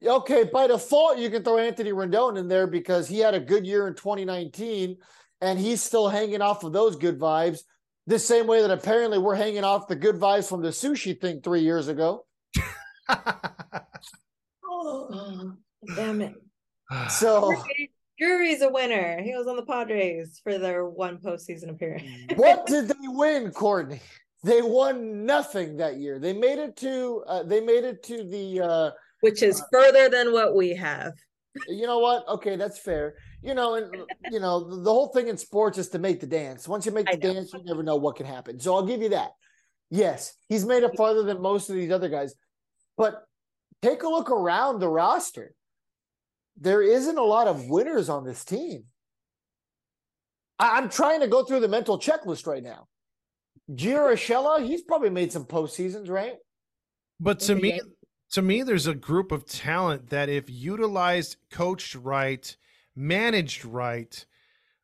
Okay, 0.05 0.45
by 0.45 0.67
default, 0.67 1.17
you 1.17 1.29
can 1.29 1.43
throw 1.43 1.57
Anthony 1.57 1.91
Rendon 1.91 2.37
in 2.37 2.47
there 2.47 2.67
because 2.67 3.07
he 3.07 3.19
had 3.19 3.33
a 3.33 3.39
good 3.39 3.65
year 3.65 3.87
in 3.87 3.95
2019 3.95 4.97
and 5.41 5.59
he's 5.59 5.81
still 5.81 6.07
hanging 6.07 6.41
off 6.41 6.63
of 6.63 6.73
those 6.73 6.95
good 6.95 7.19
vibes. 7.19 7.59
The 8.07 8.19
same 8.19 8.47
way 8.47 8.61
that 8.61 8.71
apparently 8.71 9.17
we're 9.19 9.35
hanging 9.35 9.63
off 9.63 9.87
the 9.87 9.95
good 9.95 10.15
vibes 10.15 10.49
from 10.49 10.61
the 10.61 10.69
sushi 10.69 11.19
thing 11.19 11.41
three 11.41 11.61
years 11.61 11.87
ago. 11.87 12.25
oh, 14.63 15.53
damn 15.95 16.21
it. 16.21 16.33
So 17.07 17.53
Drury's 18.19 18.61
a 18.61 18.69
winner. 18.69 19.21
He 19.21 19.33
was 19.35 19.47
on 19.47 19.55
the 19.55 19.65
Padres 19.65 20.41
for 20.43 20.57
their 20.57 20.85
one 20.85 21.17
postseason 21.19 21.69
appearance. 21.69 22.03
what 22.35 22.65
did 22.65 22.87
they 22.89 23.07
win, 23.07 23.51
Courtney? 23.51 24.01
They 24.43 24.61
won 24.61 25.25
nothing 25.25 25.77
that 25.77 25.97
year. 25.97 26.19
They 26.19 26.33
made 26.33 26.59
it 26.59 26.75
to 26.77 27.23
uh, 27.27 27.43
they 27.43 27.61
made 27.61 27.83
it 27.83 28.03
to 28.03 28.23
the 28.23 28.61
uh, 28.61 28.91
which 29.21 29.41
is 29.41 29.61
uh, 29.61 29.65
further 29.71 30.09
than 30.09 30.33
what 30.33 30.55
we 30.55 30.75
have. 30.75 31.13
You 31.67 31.87
know 31.87 31.99
what? 31.99 32.27
Okay, 32.27 32.55
that's 32.55 32.79
fair. 32.79 33.15
You 33.41 33.53
know, 33.55 33.75
and 33.75 33.95
uh, 33.95 34.05
you 34.31 34.39
know, 34.39 34.83
the 34.83 34.91
whole 34.91 35.07
thing 35.07 35.27
in 35.27 35.37
sports 35.37 35.77
is 35.77 35.89
to 35.89 35.99
make 35.99 36.19
the 36.19 36.27
dance. 36.27 36.67
Once 36.67 36.85
you 36.85 36.91
make 36.91 37.09
the 37.09 37.17
dance, 37.17 37.53
you 37.53 37.63
never 37.63 37.83
know 37.83 37.95
what 37.95 38.15
can 38.15 38.25
happen. 38.25 38.59
So 38.59 38.75
I'll 38.75 38.85
give 38.85 39.01
you 39.01 39.09
that. 39.09 39.31
Yes, 39.89 40.35
he's 40.47 40.65
made 40.65 40.83
it 40.83 40.95
farther 40.95 41.23
than 41.23 41.41
most 41.41 41.69
of 41.69 41.75
these 41.75 41.91
other 41.91 42.09
guys. 42.09 42.35
But 42.97 43.23
take 43.81 44.03
a 44.03 44.07
look 44.07 44.29
around 44.29 44.79
the 44.79 44.87
roster 44.87 45.55
there 46.59 46.81
isn't 46.81 47.17
a 47.17 47.23
lot 47.23 47.47
of 47.47 47.69
winners 47.69 48.09
on 48.09 48.25
this 48.25 48.43
team. 48.43 48.83
I, 50.59 50.77
am 50.77 50.89
trying 50.89 51.21
to 51.21 51.27
go 51.27 51.43
through 51.43 51.61
the 51.61 51.67
mental 51.69 51.97
checklist 51.97 52.45
right 52.45 52.63
now. 52.63 52.87
Gio 53.71 54.13
Urshela, 54.13 54.65
he's 54.65 54.81
probably 54.81 55.09
made 55.09 55.31
some 55.31 55.45
postseasons, 55.45 56.09
right? 56.09 56.33
But 57.19 57.39
to 57.41 57.55
me, 57.55 57.79
to 58.31 58.41
me, 58.41 58.63
there's 58.63 58.87
a 58.87 58.95
group 58.95 59.31
of 59.31 59.45
talent 59.45 60.09
that, 60.09 60.29
if 60.29 60.49
utilized, 60.49 61.37
coached 61.49 61.95
right, 61.95 62.55
managed 62.95 63.65
right, 63.65 64.25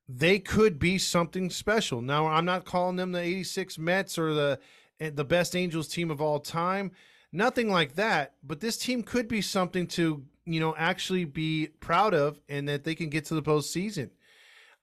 they 0.08 0.40
could 0.40 0.80
be 0.80 0.98
something 0.98 1.50
special. 1.50 2.02
Now, 2.02 2.28
I'm 2.28 2.46
not 2.46 2.66
calling 2.66 2.96
them 2.96 3.12
the 3.12 3.22
'86 3.22 3.78
Mets 3.78 4.18
or 4.18 4.34
the 4.34 4.60
eh, 5.00 5.12
the 5.14 5.26
best 5.26 5.56
Angels 5.56 5.88
team 5.88 6.12
of 6.12 6.22
all 6.22 6.40
time, 6.40 6.92
nothing 7.32 7.70
like 7.70 7.96
that. 7.96 8.34
But 8.44 8.60
this 8.60 8.78
team 8.78 9.04
could 9.04 9.28
be 9.28 9.42
something 9.42 9.88
to 9.88 10.24
you 10.46 10.60
know 10.60 10.76
actually 10.78 11.26
be 11.26 11.68
proud 11.80 12.14
of 12.14 12.40
and 12.48 12.70
that 12.70 12.84
they 12.84 12.96
can 12.96 13.10
get 13.10 13.26
to 13.26 13.36
the 13.36 13.42
postseason. 13.42 14.10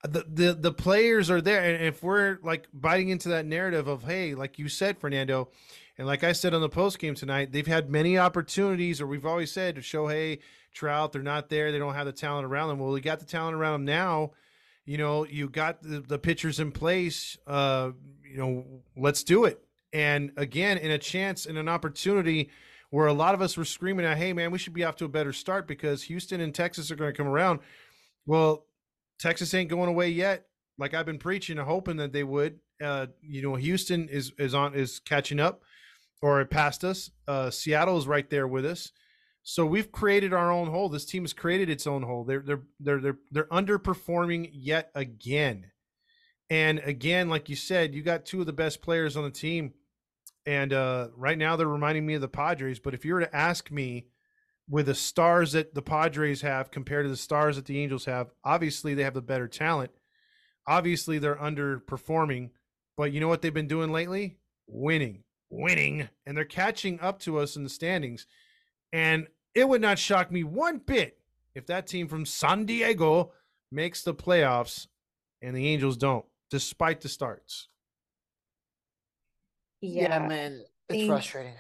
Uh, 0.04 0.08
the, 0.08 0.24
the 0.28 0.54
the 0.54 0.72
players 0.72 1.30
are 1.30 1.40
there 1.40 1.62
and 1.62 1.84
if 1.84 2.02
we're 2.02 2.38
like 2.42 2.66
biting 2.74 3.08
into 3.08 3.28
that 3.28 3.46
narrative 3.46 3.86
of 3.86 4.02
hey 4.02 4.34
like 4.34 4.58
you 4.58 4.68
said 4.68 4.98
fernando 4.98 5.48
and 5.98 6.06
like 6.06 6.24
i 6.24 6.32
said 6.32 6.54
on 6.54 6.60
the 6.60 6.68
post 6.68 6.98
game 6.98 7.14
tonight 7.14 7.52
they've 7.52 7.66
had 7.66 7.90
many 7.90 8.18
opportunities 8.18 9.00
or 9.00 9.06
we've 9.06 9.26
always 9.26 9.50
said 9.50 9.74
to 9.74 9.82
show 9.82 10.06
hey 10.08 10.38
trout 10.72 11.12
they're 11.12 11.22
not 11.22 11.48
there 11.48 11.72
they 11.72 11.78
don't 11.78 11.94
have 11.94 12.06
the 12.06 12.12
talent 12.12 12.46
around 12.46 12.68
them 12.68 12.78
well 12.78 12.92
we 12.92 13.00
got 13.00 13.20
the 13.20 13.26
talent 13.26 13.54
around 13.54 13.72
them 13.72 13.84
now 13.84 14.30
you 14.84 14.96
know 14.96 15.24
you 15.26 15.48
got 15.48 15.82
the, 15.82 16.00
the 16.00 16.18
pitchers 16.18 16.60
in 16.60 16.72
place 16.72 17.36
uh 17.46 17.90
you 18.24 18.36
know 18.36 18.64
let's 18.96 19.22
do 19.22 19.44
it 19.44 19.62
and 19.92 20.32
again 20.36 20.78
in 20.78 20.90
a 20.90 20.98
chance 20.98 21.46
and 21.46 21.58
an 21.58 21.68
opportunity 21.68 22.50
where 22.92 23.06
a 23.06 23.12
lot 23.12 23.34
of 23.34 23.40
us 23.40 23.56
were 23.56 23.64
screaming 23.64 24.04
at, 24.04 24.18
hey, 24.18 24.34
man, 24.34 24.50
we 24.50 24.58
should 24.58 24.74
be 24.74 24.84
off 24.84 24.96
to 24.96 25.06
a 25.06 25.08
better 25.08 25.32
start 25.32 25.66
because 25.66 26.02
Houston 26.02 26.42
and 26.42 26.54
Texas 26.54 26.90
are 26.90 26.94
going 26.94 27.10
to 27.10 27.16
come 27.16 27.26
around. 27.26 27.60
Well, 28.26 28.66
Texas 29.18 29.54
ain't 29.54 29.70
going 29.70 29.88
away 29.88 30.10
yet. 30.10 30.44
Like 30.76 30.92
I've 30.92 31.06
been 31.06 31.18
preaching 31.18 31.56
and 31.58 31.66
hoping 31.66 31.96
that 31.96 32.12
they 32.12 32.22
would. 32.22 32.60
Uh, 32.82 33.06
you 33.22 33.40
know, 33.40 33.54
Houston 33.54 34.10
is 34.10 34.32
is 34.38 34.54
on 34.54 34.74
is 34.74 34.98
catching 34.98 35.40
up 35.40 35.62
or 36.22 36.44
past 36.46 36.84
us. 36.84 37.10
Uh, 37.28 37.50
Seattle 37.50 37.98
is 37.98 38.06
right 38.06 38.28
there 38.30 38.46
with 38.46 38.64
us. 38.64 38.92
So 39.42 39.66
we've 39.66 39.90
created 39.90 40.32
our 40.32 40.50
own 40.52 40.68
hole. 40.68 40.88
This 40.88 41.04
team 41.04 41.24
has 41.24 41.32
created 41.32 41.68
its 41.68 41.86
own 41.86 42.02
hole. 42.02 42.24
They're 42.24 42.42
they're 42.46 42.62
they're 42.80 43.00
they're 43.00 43.18
they're 43.30 43.44
underperforming 43.44 44.50
yet 44.52 44.90
again. 44.94 45.66
And 46.48 46.78
again, 46.80 47.28
like 47.28 47.48
you 47.48 47.56
said, 47.56 47.94
you 47.94 48.02
got 48.02 48.24
two 48.24 48.40
of 48.40 48.46
the 48.46 48.52
best 48.52 48.82
players 48.82 49.16
on 49.16 49.24
the 49.24 49.30
team 49.30 49.72
and 50.44 50.72
uh, 50.72 51.08
right 51.16 51.38
now 51.38 51.56
they're 51.56 51.68
reminding 51.68 52.04
me 52.06 52.14
of 52.14 52.20
the 52.20 52.28
Padres. 52.28 52.78
But 52.78 52.94
if 52.94 53.04
you 53.04 53.14
were 53.14 53.20
to 53.20 53.36
ask 53.36 53.70
me, 53.70 54.06
with 54.68 54.86
the 54.86 54.94
stars 54.94 55.52
that 55.52 55.74
the 55.74 55.82
Padres 55.82 56.40
have 56.42 56.70
compared 56.70 57.04
to 57.04 57.10
the 57.10 57.16
stars 57.16 57.56
that 57.56 57.66
the 57.66 57.80
Angels 57.80 58.04
have, 58.04 58.28
obviously 58.44 58.94
they 58.94 59.02
have 59.02 59.14
the 59.14 59.20
better 59.20 59.48
talent. 59.48 59.90
Obviously 60.66 61.18
they're 61.18 61.36
underperforming, 61.36 62.50
but 62.96 63.12
you 63.12 63.20
know 63.20 63.28
what 63.28 63.42
they've 63.42 63.52
been 63.52 63.66
doing 63.66 63.90
lately? 63.92 64.38
Winning, 64.68 65.24
winning, 65.52 66.08
and 66.26 66.36
they're 66.36 66.44
catching 66.44 66.98
up 67.00 67.20
to 67.20 67.38
us 67.38 67.56
in 67.56 67.62
the 67.62 67.68
standings. 67.68 68.26
And 68.92 69.28
it 69.54 69.68
would 69.68 69.82
not 69.82 69.98
shock 69.98 70.32
me 70.32 70.44
one 70.44 70.78
bit 70.78 71.18
if 71.54 71.66
that 71.66 71.86
team 71.86 72.08
from 72.08 72.26
San 72.26 72.64
Diego 72.64 73.32
makes 73.70 74.02
the 74.02 74.14
playoffs 74.14 74.86
and 75.42 75.54
the 75.54 75.68
Angels 75.68 75.96
don't, 75.96 76.24
despite 76.50 77.00
the 77.00 77.08
starts. 77.08 77.68
Yeah, 79.80 80.02
yeah 80.02 80.26
man, 80.26 80.64
it's 80.88 80.98
think, 80.98 81.08
frustrating. 81.08 81.54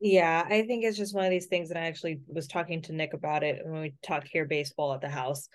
Yeah, 0.00 0.44
I 0.46 0.62
think 0.62 0.84
it's 0.84 0.96
just 0.96 1.14
one 1.14 1.24
of 1.24 1.30
these 1.30 1.46
things. 1.46 1.70
And 1.70 1.78
I 1.78 1.86
actually 1.86 2.20
was 2.26 2.46
talking 2.46 2.82
to 2.82 2.92
Nick 2.92 3.12
about 3.12 3.42
it 3.42 3.60
when 3.64 3.82
we 3.82 3.94
talk 4.02 4.26
here 4.26 4.44
baseball 4.44 4.94
at 4.94 5.00
the 5.00 5.08
house. 5.08 5.48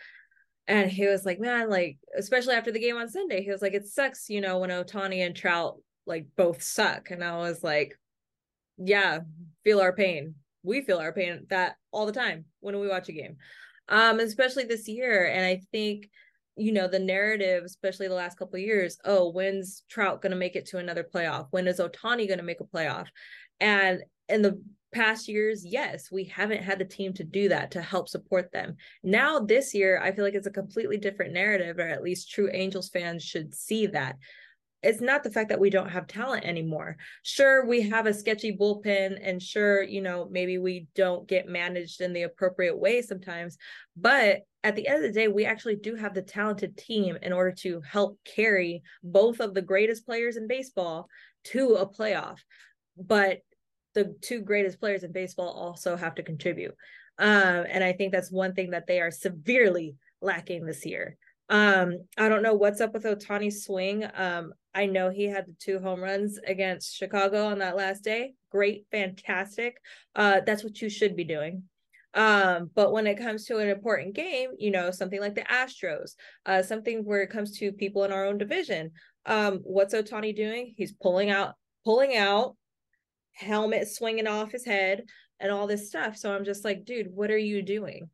And 0.67 0.89
he 0.89 1.07
was 1.07 1.25
like, 1.25 1.39
man, 1.39 1.69
like, 1.69 1.97
especially 2.17 2.55
after 2.55 2.71
the 2.71 2.79
game 2.79 2.95
on 2.95 3.09
Sunday, 3.09 3.43
he 3.43 3.51
was 3.51 3.61
like, 3.61 3.73
it 3.73 3.88
sucks, 3.88 4.29
you 4.29 4.41
know, 4.41 4.59
when 4.59 4.69
Ohtani 4.69 5.25
and 5.25 5.36
Trout 5.36 5.77
like 6.05 6.27
both 6.35 6.61
suck. 6.61 7.11
And 7.11 7.23
I 7.23 7.37
was 7.37 7.63
like, 7.63 7.97
yeah, 8.77 9.19
feel 9.63 9.79
our 9.79 9.93
pain. 9.93 10.35
We 10.63 10.81
feel 10.81 10.97
our 10.97 11.13
pain 11.13 11.45
that 11.49 11.75
all 11.91 12.05
the 12.05 12.11
time 12.11 12.45
when 12.59 12.79
we 12.79 12.87
watch 12.87 13.09
a 13.09 13.13
game. 13.13 13.37
Um, 13.89 14.19
especially 14.19 14.65
this 14.65 14.87
year. 14.87 15.25
And 15.25 15.45
I 15.45 15.61
think, 15.71 16.09
you 16.55 16.71
know, 16.71 16.87
the 16.87 16.99
narrative, 16.99 17.63
especially 17.63 18.07
the 18.07 18.13
last 18.13 18.37
couple 18.37 18.59
years, 18.59 18.97
oh, 19.05 19.29
when's 19.31 19.83
Trout 19.89 20.21
gonna 20.21 20.35
make 20.35 20.55
it 20.55 20.67
to 20.67 20.77
another 20.77 21.03
playoff? 21.03 21.47
When 21.51 21.67
is 21.67 21.79
Ohtani 21.79 22.27
gonna 22.27 22.43
make 22.43 22.61
a 22.61 22.65
playoff? 22.65 23.07
And 23.59 24.03
in 24.29 24.41
the 24.41 24.61
past 24.93 25.27
years, 25.27 25.65
yes, 25.65 26.11
we 26.11 26.25
haven't 26.25 26.63
had 26.63 26.79
the 26.79 26.85
team 26.85 27.13
to 27.13 27.23
do 27.23 27.49
that 27.49 27.71
to 27.71 27.81
help 27.81 28.09
support 28.09 28.51
them. 28.51 28.75
Now, 29.03 29.39
this 29.39 29.73
year, 29.73 29.99
I 30.01 30.11
feel 30.11 30.25
like 30.25 30.33
it's 30.33 30.47
a 30.47 30.51
completely 30.51 30.97
different 30.97 31.33
narrative, 31.33 31.79
or 31.79 31.87
at 31.87 32.03
least 32.03 32.31
true 32.31 32.49
Angels 32.51 32.89
fans 32.89 33.23
should 33.23 33.53
see 33.53 33.87
that. 33.87 34.17
It's 34.84 35.01
not 35.01 35.23
the 35.23 35.29
fact 35.29 35.49
that 35.49 35.59
we 35.59 35.69
don't 35.69 35.89
have 35.89 36.07
talent 36.07 36.43
anymore. 36.43 36.97
Sure, 37.23 37.65
we 37.65 37.82
have 37.89 38.07
a 38.07 38.13
sketchy 38.13 38.55
bullpen, 38.57 39.19
and 39.21 39.41
sure, 39.41 39.84
you 39.84 40.01
know, 40.01 40.27
maybe 40.32 40.57
we 40.57 40.88
don't 40.95 41.27
get 41.27 41.47
managed 41.47 42.01
in 42.01 42.13
the 42.13 42.23
appropriate 42.23 42.77
way 42.77 43.01
sometimes. 43.01 43.57
But 43.95 44.41
at 44.63 44.75
the 44.75 44.88
end 44.88 44.97
of 44.97 45.13
the 45.13 45.19
day, 45.19 45.27
we 45.27 45.45
actually 45.45 45.75
do 45.75 45.95
have 45.95 46.13
the 46.13 46.21
talented 46.21 46.77
team 46.77 47.17
in 47.21 47.32
order 47.32 47.51
to 47.59 47.82
help 47.82 48.17
carry 48.25 48.82
both 49.03 49.39
of 49.39 49.53
the 49.53 49.61
greatest 49.61 50.05
players 50.05 50.36
in 50.38 50.47
baseball 50.47 51.07
to 51.45 51.75
a 51.75 51.88
playoff. 51.88 52.39
But 52.97 53.39
the 53.93 54.15
two 54.21 54.41
greatest 54.41 54.79
players 54.79 55.03
in 55.03 55.11
baseball 55.11 55.49
also 55.49 55.95
have 55.95 56.15
to 56.15 56.23
contribute. 56.23 56.75
Um, 57.19 57.65
and 57.69 57.84
I 57.84 57.93
think 57.93 58.11
that's 58.11 58.32
one 58.32 58.53
thing 58.53 58.71
that 58.71 58.88
they 58.88 58.99
are 58.99 59.11
severely 59.11 59.95
lacking 60.21 60.65
this 60.65 60.86
year. 60.86 61.17
Um, 61.51 62.05
I 62.17 62.29
don't 62.29 62.43
know 62.43 62.53
what's 62.53 62.79
up 62.79 62.93
with 62.93 63.03
Ohtani's 63.03 63.65
swing. 63.65 64.05
Um, 64.15 64.53
I 64.73 64.85
know 64.85 65.09
he 65.09 65.25
had 65.25 65.47
the 65.47 65.55
two 65.59 65.79
home 65.79 65.99
runs 65.99 66.39
against 66.47 66.95
Chicago 66.95 67.45
on 67.45 67.59
that 67.59 67.75
last 67.75 68.05
day. 68.05 68.33
Great, 68.51 68.85
fantastic. 68.89 69.77
Uh, 70.15 70.39
that's 70.45 70.63
what 70.63 70.81
you 70.81 70.89
should 70.89 71.15
be 71.15 71.25
doing. 71.25 71.63
Um, 72.13 72.71
but 72.73 72.93
when 72.93 73.05
it 73.05 73.17
comes 73.17 73.45
to 73.45 73.57
an 73.57 73.67
important 73.67 74.15
game, 74.15 74.51
you 74.57 74.71
know, 74.71 74.91
something 74.91 75.19
like 75.19 75.35
the 75.35 75.41
Astros, 75.41 76.11
uh, 76.45 76.63
something 76.63 77.03
where 77.03 77.21
it 77.21 77.29
comes 77.29 77.57
to 77.57 77.73
people 77.73 78.05
in 78.05 78.13
our 78.13 78.25
own 78.25 78.37
division, 78.37 78.91
um, 79.25 79.59
what's 79.63 79.93
Ohtani 79.93 80.33
doing? 80.33 80.73
He's 80.77 80.93
pulling 80.93 81.29
out, 81.29 81.55
pulling 81.83 82.15
out 82.15 82.55
helmet 83.33 83.89
swinging 83.89 84.27
off 84.27 84.53
his 84.53 84.65
head 84.65 85.03
and 85.41 85.51
all 85.51 85.67
this 85.67 85.89
stuff. 85.89 86.15
So 86.15 86.33
I'm 86.33 86.45
just 86.45 86.63
like, 86.63 86.85
dude, 86.85 87.13
what 87.13 87.29
are 87.29 87.37
you 87.37 87.61
doing? 87.61 88.09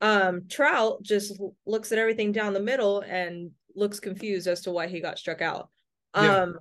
Um, 0.00 0.42
Trout 0.48 1.02
just 1.02 1.40
looks 1.66 1.92
at 1.92 1.98
everything 1.98 2.32
down 2.32 2.52
the 2.52 2.60
middle 2.60 3.00
and 3.00 3.50
looks 3.74 4.00
confused 4.00 4.46
as 4.46 4.62
to 4.62 4.70
why 4.70 4.86
he 4.86 5.00
got 5.00 5.18
struck 5.18 5.40
out. 5.40 5.70
Yeah. 6.14 6.42
Um, 6.42 6.58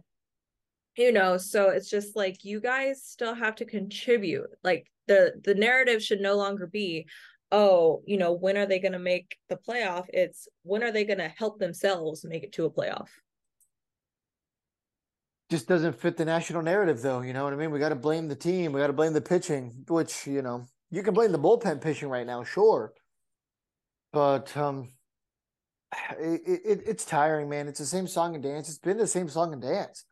you 0.98 1.12
know, 1.12 1.38
so 1.38 1.70
it's 1.70 1.90
just 1.90 2.16
like 2.16 2.44
you 2.44 2.60
guys 2.60 3.04
still 3.04 3.36
have 3.36 3.56
to 3.56 3.66
contribute. 3.66 4.50
Like 4.64 4.92
the 5.08 5.34
the 5.44 5.54
narrative 5.54 6.02
should 6.02 6.22
no 6.22 6.36
longer 6.36 6.66
be, 6.66 7.06
oh, 7.52 8.02
you 8.08 8.18
know, 8.18 8.34
when 8.34 8.58
are 8.58 8.66
they 8.66 8.80
going 8.80 8.94
to 8.94 9.00
make 9.00 9.38
the 9.48 9.58
playoff? 9.58 10.06
It's 10.10 10.48
when 10.64 10.84
are 10.84 10.92
they 10.92 11.06
going 11.06 11.20
to 11.20 11.30
help 11.30 11.60
themselves 11.60 12.26
make 12.26 12.44
it 12.44 12.54
to 12.54 12.66
a 12.66 12.72
playoff? 12.72 13.10
just 15.50 15.68
doesn't 15.68 16.00
fit 16.00 16.18
the 16.18 16.26
national 16.26 16.62
narrative, 16.62 17.02
though. 17.02 17.22
You 17.22 17.34
know 17.34 17.44
what 17.44 17.54
I 17.54 17.56
mean? 17.56 17.72
We 17.72 17.80
got 17.80 17.90
to 17.90 17.96
blame 17.96 18.28
the 18.28 18.36
team. 18.36 18.74
We 18.74 18.82
got 18.82 18.88
to 18.88 18.94
blame 18.94 19.14
the 19.14 19.22
pitching, 19.22 19.86
which 19.88 20.28
you 20.28 20.42
know 20.42 20.66
you 20.92 21.04
can 21.04 21.14
blame 21.14 21.32
the 21.32 21.40
bullpen 21.40 21.82
pitching 21.82 22.10
right 22.10 22.26
now, 22.26 22.44
sure, 22.44 22.94
but 24.14 24.55
um, 24.58 24.89
it, 26.20 26.41
it, 26.45 26.84
it's 26.86 27.05
tiring, 27.05 27.49
man. 27.49 27.68
It's 27.68 27.80
the 27.80 27.86
same 27.86 28.08
song 28.08 28.36
and 28.36 28.43
dance. 28.43 28.70
It's 28.70 28.78
been 28.78 28.97
the 28.97 29.08
same 29.08 29.30
song 29.30 29.53
and 29.53 29.62
dance. 29.62 30.05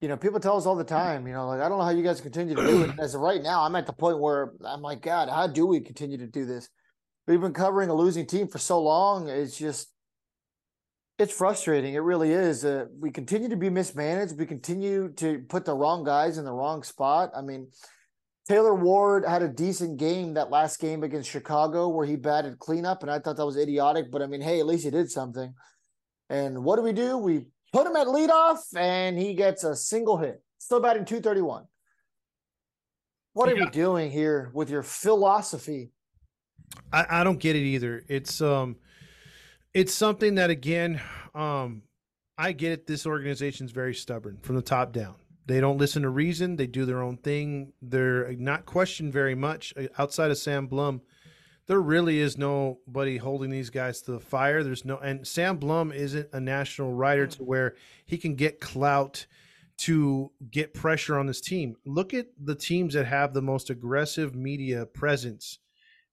You 0.00 0.08
know, 0.08 0.16
people 0.16 0.38
tell 0.38 0.56
us 0.56 0.64
all 0.64 0.76
the 0.76 0.84
time. 0.84 1.26
You 1.26 1.32
know, 1.32 1.48
like 1.48 1.60
I 1.60 1.68
don't 1.68 1.78
know 1.78 1.84
how 1.84 1.90
you 1.90 2.04
guys 2.04 2.20
continue 2.20 2.54
to 2.54 2.62
do 2.62 2.82
it. 2.84 2.90
as 3.00 3.14
of 3.14 3.20
right 3.20 3.42
now, 3.42 3.62
I'm 3.62 3.74
at 3.76 3.86
the 3.86 3.92
point 3.92 4.20
where 4.20 4.52
I'm 4.64 4.82
like, 4.82 5.02
God, 5.02 5.28
how 5.28 5.46
do 5.46 5.66
we 5.66 5.80
continue 5.80 6.18
to 6.18 6.26
do 6.26 6.44
this? 6.44 6.68
We've 7.26 7.40
been 7.40 7.52
covering 7.52 7.90
a 7.90 7.94
losing 7.94 8.26
team 8.26 8.48
for 8.48 8.58
so 8.58 8.80
long. 8.80 9.28
It's 9.28 9.58
just 9.58 9.92
it's 11.18 11.32
frustrating. 11.32 11.94
It 11.94 11.98
really 11.98 12.30
is. 12.30 12.64
Uh, 12.64 12.86
we 12.98 13.10
continue 13.10 13.48
to 13.48 13.56
be 13.56 13.70
mismanaged. 13.70 14.38
We 14.38 14.46
continue 14.46 15.12
to 15.14 15.40
put 15.48 15.64
the 15.64 15.74
wrong 15.74 16.04
guys 16.04 16.38
in 16.38 16.44
the 16.44 16.52
wrong 16.52 16.84
spot. 16.84 17.32
I 17.36 17.42
mean, 17.42 17.68
Taylor 18.48 18.74
Ward 18.74 19.26
had 19.26 19.42
a 19.42 19.48
decent 19.48 19.98
game 19.98 20.34
that 20.34 20.50
last 20.50 20.80
game 20.80 21.02
against 21.02 21.28
Chicago 21.28 21.88
where 21.88 22.06
he 22.06 22.16
batted 22.16 22.58
cleanup, 22.58 23.02
and 23.02 23.10
I 23.10 23.18
thought 23.18 23.36
that 23.36 23.44
was 23.44 23.58
idiotic. 23.58 24.10
But 24.10 24.22
I 24.22 24.26
mean, 24.26 24.40
hey, 24.40 24.58
at 24.58 24.66
least 24.66 24.84
he 24.84 24.90
did 24.90 25.10
something. 25.10 25.52
And 26.30 26.64
what 26.64 26.76
do 26.76 26.82
we 26.82 26.94
do? 26.94 27.18
We 27.18 27.44
put 27.74 27.86
him 27.86 27.94
at 27.94 28.06
leadoff, 28.06 28.60
and 28.74 29.18
he 29.18 29.34
gets 29.34 29.64
a 29.64 29.76
single 29.76 30.16
hit. 30.16 30.42
Still 30.56 30.80
batting 30.80 31.04
231. 31.04 31.64
What 33.34 33.50
are 33.50 33.54
yeah. 33.54 33.66
we 33.66 33.70
doing 33.70 34.10
here 34.10 34.50
with 34.54 34.70
your 34.70 34.82
philosophy? 34.82 35.92
I, 36.90 37.20
I 37.20 37.24
don't 37.24 37.38
get 37.38 37.54
it 37.54 37.60
either. 37.60 38.02
It's 38.08 38.40
um 38.40 38.76
it's 39.74 39.92
something 39.92 40.36
that 40.36 40.48
again, 40.48 41.02
um, 41.34 41.82
I 42.38 42.52
get 42.52 42.72
it. 42.72 42.86
This 42.86 43.06
organization 43.06 43.66
is 43.66 43.72
very 43.72 43.94
stubborn 43.94 44.38
from 44.40 44.56
the 44.56 44.62
top 44.62 44.92
down. 44.92 45.16
They 45.48 45.60
don't 45.60 45.78
listen 45.78 46.02
to 46.02 46.10
reason. 46.10 46.56
They 46.56 46.66
do 46.68 46.84
their 46.84 47.02
own 47.02 47.16
thing. 47.16 47.72
They're 47.82 48.32
not 48.34 48.66
questioned 48.66 49.12
very 49.12 49.34
much 49.34 49.74
uh, 49.76 49.88
outside 49.98 50.30
of 50.30 50.38
Sam 50.38 50.66
Blum. 50.66 51.00
There 51.66 51.80
really 51.80 52.20
is 52.20 52.38
nobody 52.38 53.16
holding 53.16 53.50
these 53.50 53.70
guys 53.70 54.00
to 54.02 54.12
the 54.12 54.20
fire. 54.20 54.62
There's 54.62 54.84
no, 54.84 54.98
and 54.98 55.26
Sam 55.26 55.56
Blum 55.56 55.90
isn't 55.90 56.28
a 56.32 56.40
national 56.40 56.92
writer 56.92 57.26
to 57.26 57.42
where 57.42 57.74
he 58.06 58.16
can 58.16 58.36
get 58.36 58.60
clout 58.60 59.26
to 59.78 60.30
get 60.50 60.74
pressure 60.74 61.18
on 61.18 61.26
this 61.26 61.40
team. 61.40 61.76
Look 61.84 62.14
at 62.14 62.28
the 62.38 62.54
teams 62.54 62.94
that 62.94 63.06
have 63.06 63.34
the 63.34 63.42
most 63.42 63.70
aggressive 63.70 64.34
media 64.34 64.86
presence. 64.86 65.58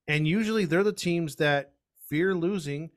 And 0.08 0.28
usually 0.28 0.66
they're 0.66 0.84
the 0.84 0.94
teams 0.94 1.36
that 1.38 1.74
fear 2.08 2.36
losing 2.36 2.90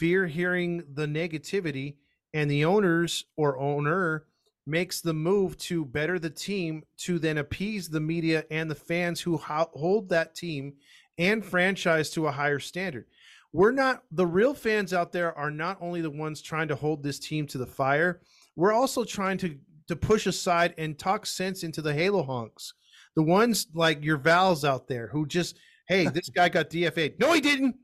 fear 0.00 0.26
hearing 0.26 0.82
the 0.94 1.06
negativity, 1.06 1.96
and 2.32 2.50
the 2.50 2.64
owners 2.64 3.24
or 3.36 3.58
owner 3.58 4.24
makes 4.70 5.00
the 5.00 5.12
move 5.12 5.58
to 5.58 5.84
better 5.84 6.18
the 6.18 6.30
team 6.30 6.84
to 6.98 7.18
then 7.18 7.38
appease 7.38 7.88
the 7.88 8.00
media 8.00 8.44
and 8.50 8.70
the 8.70 8.74
fans 8.74 9.20
who 9.20 9.36
ho- 9.36 9.70
hold 9.74 10.08
that 10.08 10.34
team 10.34 10.74
and 11.18 11.44
franchise 11.44 12.10
to 12.10 12.26
a 12.26 12.32
higher 12.32 12.58
standard. 12.58 13.06
We're 13.52 13.72
not 13.72 14.04
the 14.12 14.26
real 14.26 14.54
fans 14.54 14.94
out 14.94 15.12
there 15.12 15.36
are 15.36 15.50
not 15.50 15.78
only 15.80 16.00
the 16.00 16.10
ones 16.10 16.40
trying 16.40 16.68
to 16.68 16.76
hold 16.76 17.02
this 17.02 17.18
team 17.18 17.46
to 17.48 17.58
the 17.58 17.66
fire, 17.66 18.20
we're 18.56 18.72
also 18.72 19.04
trying 19.04 19.38
to 19.38 19.58
to 19.88 19.96
push 19.96 20.26
aside 20.26 20.72
and 20.78 20.96
talk 20.96 21.26
sense 21.26 21.64
into 21.64 21.82
the 21.82 21.92
Halo 21.92 22.22
honks. 22.22 22.74
The 23.16 23.24
ones 23.24 23.66
like 23.74 24.04
your 24.04 24.18
Vals 24.18 24.64
out 24.64 24.86
there 24.86 25.08
who 25.08 25.26
just, 25.26 25.58
hey, 25.88 26.06
this 26.06 26.28
guy 26.34 26.48
got 26.48 26.70
DFA'd. 26.70 27.18
No, 27.18 27.32
he 27.32 27.40
didn't. 27.40 27.74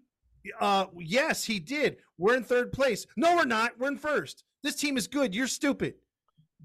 Uh, 0.61 0.87
yes, 0.97 1.43
he 1.43 1.59
did. 1.59 1.97
We're 2.17 2.37
in 2.37 2.45
third 2.45 2.73
place. 2.73 3.07
No, 3.17 3.35
we're 3.35 3.45
not. 3.45 3.73
We're 3.77 3.89
in 3.89 3.99
first. 3.99 4.45
This 4.63 4.77
team 4.77 4.97
is 4.97 5.09
good. 5.09 5.35
You're 5.35 5.49
stupid. 5.49 5.95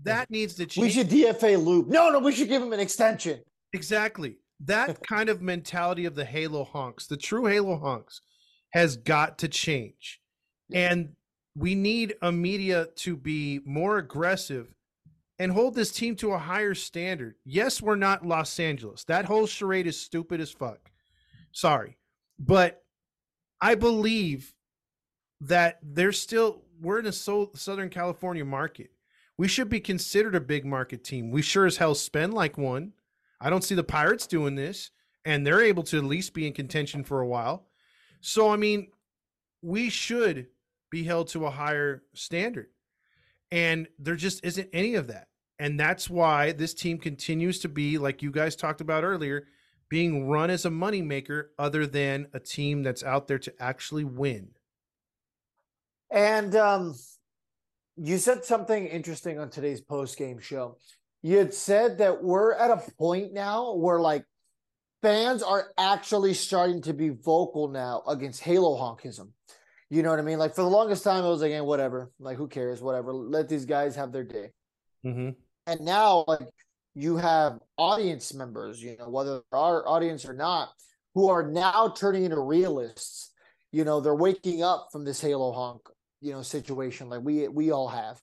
That 0.03 0.29
needs 0.29 0.55
to 0.55 0.65
change. 0.65 0.83
We 0.83 0.89
should 0.89 1.09
DFA 1.09 1.63
Loup. 1.63 1.87
No, 1.87 2.09
no, 2.09 2.19
we 2.19 2.31
should 2.31 2.49
give 2.49 2.61
him 2.61 2.73
an 2.73 2.79
extension. 2.79 3.41
Exactly. 3.73 4.37
That 4.59 5.01
kind 5.07 5.29
of 5.29 5.41
mentality 5.41 6.05
of 6.05 6.15
the 6.15 6.25
Halo 6.25 6.63
honks, 6.63 7.07
the 7.07 7.17
true 7.17 7.45
Halo 7.45 7.77
honks, 7.77 8.21
has 8.73 8.97
got 8.97 9.37
to 9.39 9.47
change. 9.47 10.21
And 10.73 11.15
we 11.55 11.75
need 11.75 12.15
a 12.21 12.31
media 12.31 12.87
to 12.97 13.17
be 13.17 13.59
more 13.65 13.97
aggressive 13.97 14.73
and 15.37 15.51
hold 15.51 15.75
this 15.75 15.91
team 15.91 16.15
to 16.17 16.31
a 16.31 16.37
higher 16.37 16.75
standard. 16.75 17.35
Yes, 17.43 17.81
we're 17.81 17.95
not 17.95 18.25
Los 18.25 18.59
Angeles. 18.59 19.03
That 19.05 19.25
whole 19.25 19.47
charade 19.47 19.87
is 19.87 19.99
stupid 19.99 20.39
as 20.39 20.51
fuck. 20.51 20.91
Sorry. 21.51 21.97
But 22.39 22.83
I 23.59 23.75
believe 23.75 24.53
that 25.41 25.79
there's 25.81 26.19
still 26.19 26.63
we're 26.79 26.99
in 26.99 27.05
a 27.05 27.11
so, 27.11 27.51
Southern 27.55 27.89
California 27.89 28.45
market. 28.45 28.91
We 29.41 29.47
should 29.47 29.69
be 29.69 29.79
considered 29.79 30.35
a 30.35 30.39
big 30.39 30.67
market 30.67 31.03
team. 31.03 31.31
We 31.31 31.41
sure 31.41 31.65
as 31.65 31.77
hell 31.77 31.95
spend 31.95 32.35
like 32.35 32.59
one. 32.59 32.93
I 33.39 33.49
don't 33.49 33.63
see 33.63 33.73
the 33.73 33.83
Pirates 33.83 34.27
doing 34.27 34.53
this, 34.53 34.91
and 35.25 35.43
they're 35.43 35.63
able 35.63 35.81
to 35.85 35.97
at 35.97 36.03
least 36.03 36.35
be 36.35 36.45
in 36.45 36.53
contention 36.53 37.03
for 37.03 37.21
a 37.21 37.27
while. 37.27 37.65
So 38.19 38.51
I 38.51 38.55
mean, 38.55 38.91
we 39.63 39.89
should 39.89 40.45
be 40.91 41.05
held 41.05 41.29
to 41.29 41.47
a 41.47 41.49
higher 41.49 42.03
standard. 42.13 42.67
And 43.49 43.87
there 43.97 44.15
just 44.15 44.45
isn't 44.45 44.69
any 44.73 44.93
of 44.93 45.07
that. 45.07 45.27
And 45.57 45.79
that's 45.79 46.07
why 46.07 46.51
this 46.51 46.75
team 46.75 46.99
continues 46.99 47.57
to 47.61 47.67
be, 47.67 47.97
like 47.97 48.21
you 48.21 48.29
guys 48.29 48.55
talked 48.55 48.79
about 48.79 49.03
earlier, 49.03 49.47
being 49.89 50.27
run 50.27 50.51
as 50.51 50.65
a 50.65 50.69
moneymaker 50.69 51.45
other 51.57 51.87
than 51.87 52.27
a 52.33 52.39
team 52.39 52.83
that's 52.83 53.03
out 53.03 53.27
there 53.27 53.39
to 53.39 53.53
actually 53.59 54.03
win. 54.03 54.51
And 56.11 56.55
um, 56.55 56.93
you 57.97 58.17
said 58.17 58.45
something 58.45 58.87
interesting 58.87 59.39
on 59.39 59.49
today's 59.49 59.81
post 59.81 60.17
game 60.17 60.39
show. 60.39 60.77
You 61.21 61.37
had 61.37 61.53
said 61.53 61.99
that 61.99 62.23
we're 62.23 62.53
at 62.53 62.71
a 62.71 62.91
point 62.97 63.33
now 63.33 63.75
where 63.75 63.99
like 63.99 64.25
fans 65.01 65.43
are 65.43 65.67
actually 65.77 66.33
starting 66.33 66.81
to 66.83 66.93
be 66.93 67.09
vocal 67.09 67.67
now 67.67 68.03
against 68.07 68.41
Halo 68.41 68.77
honkism. 68.77 69.29
You 69.89 70.03
know 70.03 70.09
what 70.09 70.19
I 70.19 70.23
mean? 70.23 70.39
Like 70.39 70.55
for 70.55 70.61
the 70.61 70.69
longest 70.69 71.03
time, 71.03 71.25
it 71.25 71.29
was 71.29 71.41
like, 71.41 71.51
eh, 71.51 71.59
whatever. 71.59 72.11
Like 72.19 72.37
who 72.37 72.47
cares? 72.47 72.81
Whatever. 72.81 73.13
Let 73.13 73.49
these 73.49 73.65
guys 73.65 73.95
have 73.97 74.11
their 74.11 74.23
day. 74.23 74.51
Mm-hmm. 75.05 75.31
And 75.67 75.81
now, 75.81 76.23
like 76.27 76.47
you 76.95 77.17
have 77.17 77.59
audience 77.77 78.33
members, 78.33 78.81
you 78.81 78.95
know, 78.97 79.09
whether 79.09 79.41
our 79.51 79.87
audience 79.87 80.25
or 80.25 80.33
not, 80.33 80.69
who 81.13 81.29
are 81.29 81.49
now 81.49 81.93
turning 81.95 82.23
into 82.23 82.39
realists. 82.39 83.31
You 83.71 83.85
know, 83.85 84.01
they're 84.01 84.15
waking 84.15 84.63
up 84.63 84.89
from 84.91 85.05
this 85.05 85.21
Halo 85.21 85.51
honk, 85.53 85.81
you 86.21 86.31
know, 86.31 86.41
situation 86.41 87.09
like 87.09 87.21
we 87.21 87.47
we 87.47 87.71
all 87.71 87.87
have, 87.87 88.21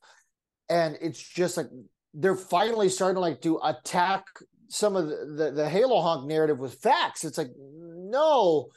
and 0.68 0.96
it's 1.00 1.22
just 1.22 1.56
like 1.56 1.66
they're 2.14 2.36
finally 2.36 2.88
starting 2.88 3.20
like 3.20 3.42
to 3.42 3.60
attack 3.62 4.24
some 4.68 4.96
of 4.96 5.08
the, 5.08 5.16
the, 5.36 5.50
the 5.50 5.68
Halo 5.68 6.00
honk 6.00 6.26
narrative 6.26 6.58
with 6.58 6.74
facts. 6.74 7.24
It's 7.24 7.38
like, 7.38 7.50
no, 7.56 8.68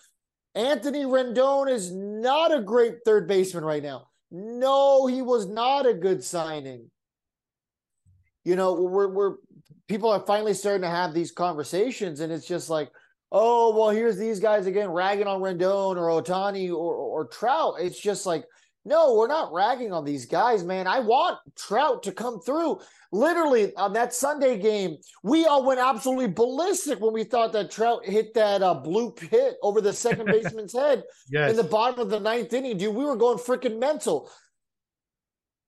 Anthony 0.55 1.05
Rendon 1.05 1.69
is 1.69 1.91
not 1.93 2.53
a 2.53 2.61
great 2.61 2.95
third 3.05 3.27
baseman 3.27 3.63
right 3.63 3.83
now. 3.83 4.07
No, 4.31 5.07
he 5.07 5.21
was 5.21 5.47
not 5.47 5.85
a 5.85 5.93
good 5.93 6.23
signing. 6.23 6.89
You 8.43 8.55
know, 8.55 8.73
we're 8.73 9.09
we're 9.09 9.35
people 9.87 10.09
are 10.09 10.25
finally 10.25 10.53
starting 10.53 10.81
to 10.83 10.89
have 10.89 11.13
these 11.13 11.31
conversations, 11.31 12.21
and 12.21 12.31
it's 12.31 12.47
just 12.47 12.69
like, 12.69 12.89
oh, 13.31 13.77
well, 13.77 13.89
here's 13.89 14.17
these 14.17 14.39
guys 14.39 14.65
again 14.65 14.89
ragging 14.89 15.27
on 15.27 15.41
Rendon 15.41 15.97
or 15.97 16.21
Ohtani 16.21 16.69
or 16.69 16.95
or 16.95 17.27
Trout. 17.27 17.75
It's 17.79 17.99
just 17.99 18.25
like, 18.25 18.45
no, 18.83 19.15
we're 19.15 19.27
not 19.27 19.53
ragging 19.53 19.93
on 19.93 20.03
these 20.03 20.25
guys, 20.25 20.63
man. 20.63 20.87
I 20.87 20.99
want 20.99 21.37
Trout 21.55 22.03
to 22.03 22.11
come 22.11 22.39
through. 22.41 22.79
Literally 23.11 23.75
on 23.75 23.93
that 23.93 24.13
Sunday 24.13 24.57
game, 24.57 24.97
we 25.23 25.45
all 25.45 25.63
went 25.63 25.79
absolutely 25.79 26.27
ballistic 26.27 26.99
when 26.99 27.13
we 27.13 27.23
thought 27.23 27.51
that 27.53 27.69
Trout 27.69 28.05
hit 28.05 28.33
that 28.33 28.63
uh, 28.63 28.81
bloop 28.83 29.19
hit 29.19 29.55
over 29.61 29.81
the 29.81 29.93
second 29.93 30.25
baseman's 30.31 30.73
head 30.73 31.03
yes. 31.29 31.51
in 31.51 31.57
the 31.57 31.63
bottom 31.63 31.99
of 31.99 32.09
the 32.09 32.19
ninth 32.19 32.53
inning, 32.53 32.77
dude. 32.77 32.95
We 32.95 33.05
were 33.05 33.15
going 33.15 33.37
freaking 33.37 33.77
mental. 33.77 34.31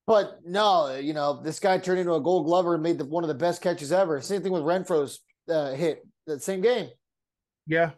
But 0.08 0.40
no, 0.46 0.96
you 0.96 1.14
know, 1.14 1.42
this 1.42 1.60
guy 1.60 1.78
turned 1.78 2.00
into 2.00 2.14
a 2.14 2.22
gold 2.22 2.46
glover 2.46 2.74
and 2.74 2.84
made 2.84 2.98
the, 2.98 3.06
one 3.06 3.24
of 3.24 3.28
the 3.28 3.36
best 3.36 3.62
catches 3.62 3.92
ever. 3.92 4.20
Same 4.22 4.42
thing 4.42 4.52
with 4.52 4.64
Renfroe's 4.64 5.20
uh, 5.48 5.72
hit 5.74 6.06
that 6.26 6.42
same 6.42 6.62
game. 6.62 6.90
Yeah. 7.68 7.92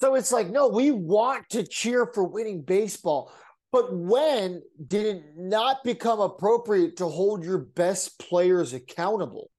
So 0.00 0.14
it's 0.14 0.32
like, 0.32 0.48
no, 0.48 0.68
we 0.68 0.90
want 0.90 1.48
to 1.50 1.64
cheer 1.64 2.06
for 2.06 2.24
winning 2.24 2.62
baseball. 2.62 3.32
But 3.70 3.94
when 3.94 4.62
did 4.86 5.06
it 5.06 5.22
not 5.36 5.84
become 5.84 6.20
appropriate 6.20 6.96
to 6.98 7.06
hold 7.06 7.44
your 7.44 7.58
best 7.58 8.18
players 8.18 8.72
accountable? 8.72 9.50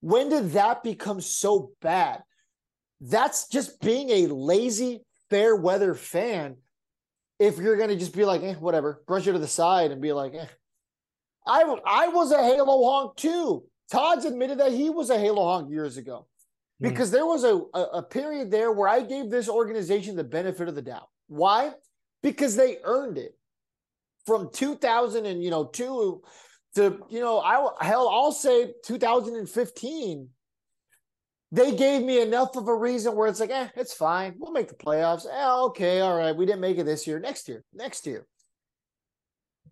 When 0.00 0.28
did 0.28 0.52
that 0.52 0.82
become 0.82 1.20
so 1.20 1.72
bad? 1.80 2.22
That's 3.00 3.48
just 3.48 3.80
being 3.80 4.10
a 4.10 4.26
lazy, 4.28 5.04
fair 5.28 5.56
weather 5.56 5.94
fan. 5.94 6.56
If 7.40 7.58
you're 7.58 7.76
going 7.76 7.88
to 7.88 7.96
just 7.96 8.14
be 8.14 8.24
like, 8.24 8.42
eh, 8.42 8.54
whatever, 8.54 9.02
brush 9.06 9.26
it 9.26 9.32
to 9.32 9.38
the 9.38 9.48
side 9.48 9.90
and 9.90 10.00
be 10.00 10.12
like, 10.12 10.34
eh. 10.34 10.46
I, 11.46 11.62
I 11.86 12.08
was 12.08 12.30
a 12.30 12.42
Halo 12.42 12.84
honk 12.84 13.16
too. 13.16 13.64
Todd's 13.90 14.24
admitted 14.24 14.58
that 14.58 14.72
he 14.72 14.88
was 14.88 15.10
a 15.10 15.18
Halo 15.18 15.44
honk 15.44 15.70
years 15.70 15.96
ago 15.96 16.26
hmm. 16.80 16.88
because 16.88 17.10
there 17.10 17.26
was 17.26 17.44
a, 17.44 17.60
a, 17.74 17.82
a 17.98 18.02
period 18.02 18.50
there 18.50 18.72
where 18.72 18.88
I 18.88 19.00
gave 19.02 19.30
this 19.30 19.48
organization 19.48 20.16
the 20.16 20.24
benefit 20.24 20.68
of 20.68 20.74
the 20.74 20.82
doubt. 20.82 21.08
Why? 21.26 21.72
Because 22.24 22.56
they 22.56 22.78
earned 22.82 23.18
it. 23.18 23.36
From 24.26 24.48
2000 24.50 25.26
and 25.26 25.44
you 25.44 25.50
know 25.50 25.66
two 25.66 26.22
to 26.76 26.98
you 27.10 27.20
know 27.20 27.40
I 27.40 27.84
hell 27.84 28.08
I'll 28.08 28.32
say 28.32 28.72
2015 28.82 30.28
they 31.52 31.76
gave 31.76 32.02
me 32.02 32.22
enough 32.22 32.56
of 32.56 32.66
a 32.66 32.74
reason 32.74 33.14
where 33.14 33.28
it's 33.28 33.38
like 33.38 33.50
eh 33.50 33.68
it's 33.76 33.92
fine. 33.92 34.36
We'll 34.38 34.50
make 34.50 34.68
the 34.68 34.74
playoffs. 34.74 35.26
Eh, 35.30 35.50
okay 35.66 36.00
all 36.00 36.16
right. 36.16 36.34
We 36.34 36.46
didn't 36.46 36.62
make 36.62 36.78
it 36.78 36.84
this 36.84 37.06
year. 37.06 37.20
Next 37.20 37.50
year. 37.50 37.62
Next 37.74 38.06
year. 38.06 38.26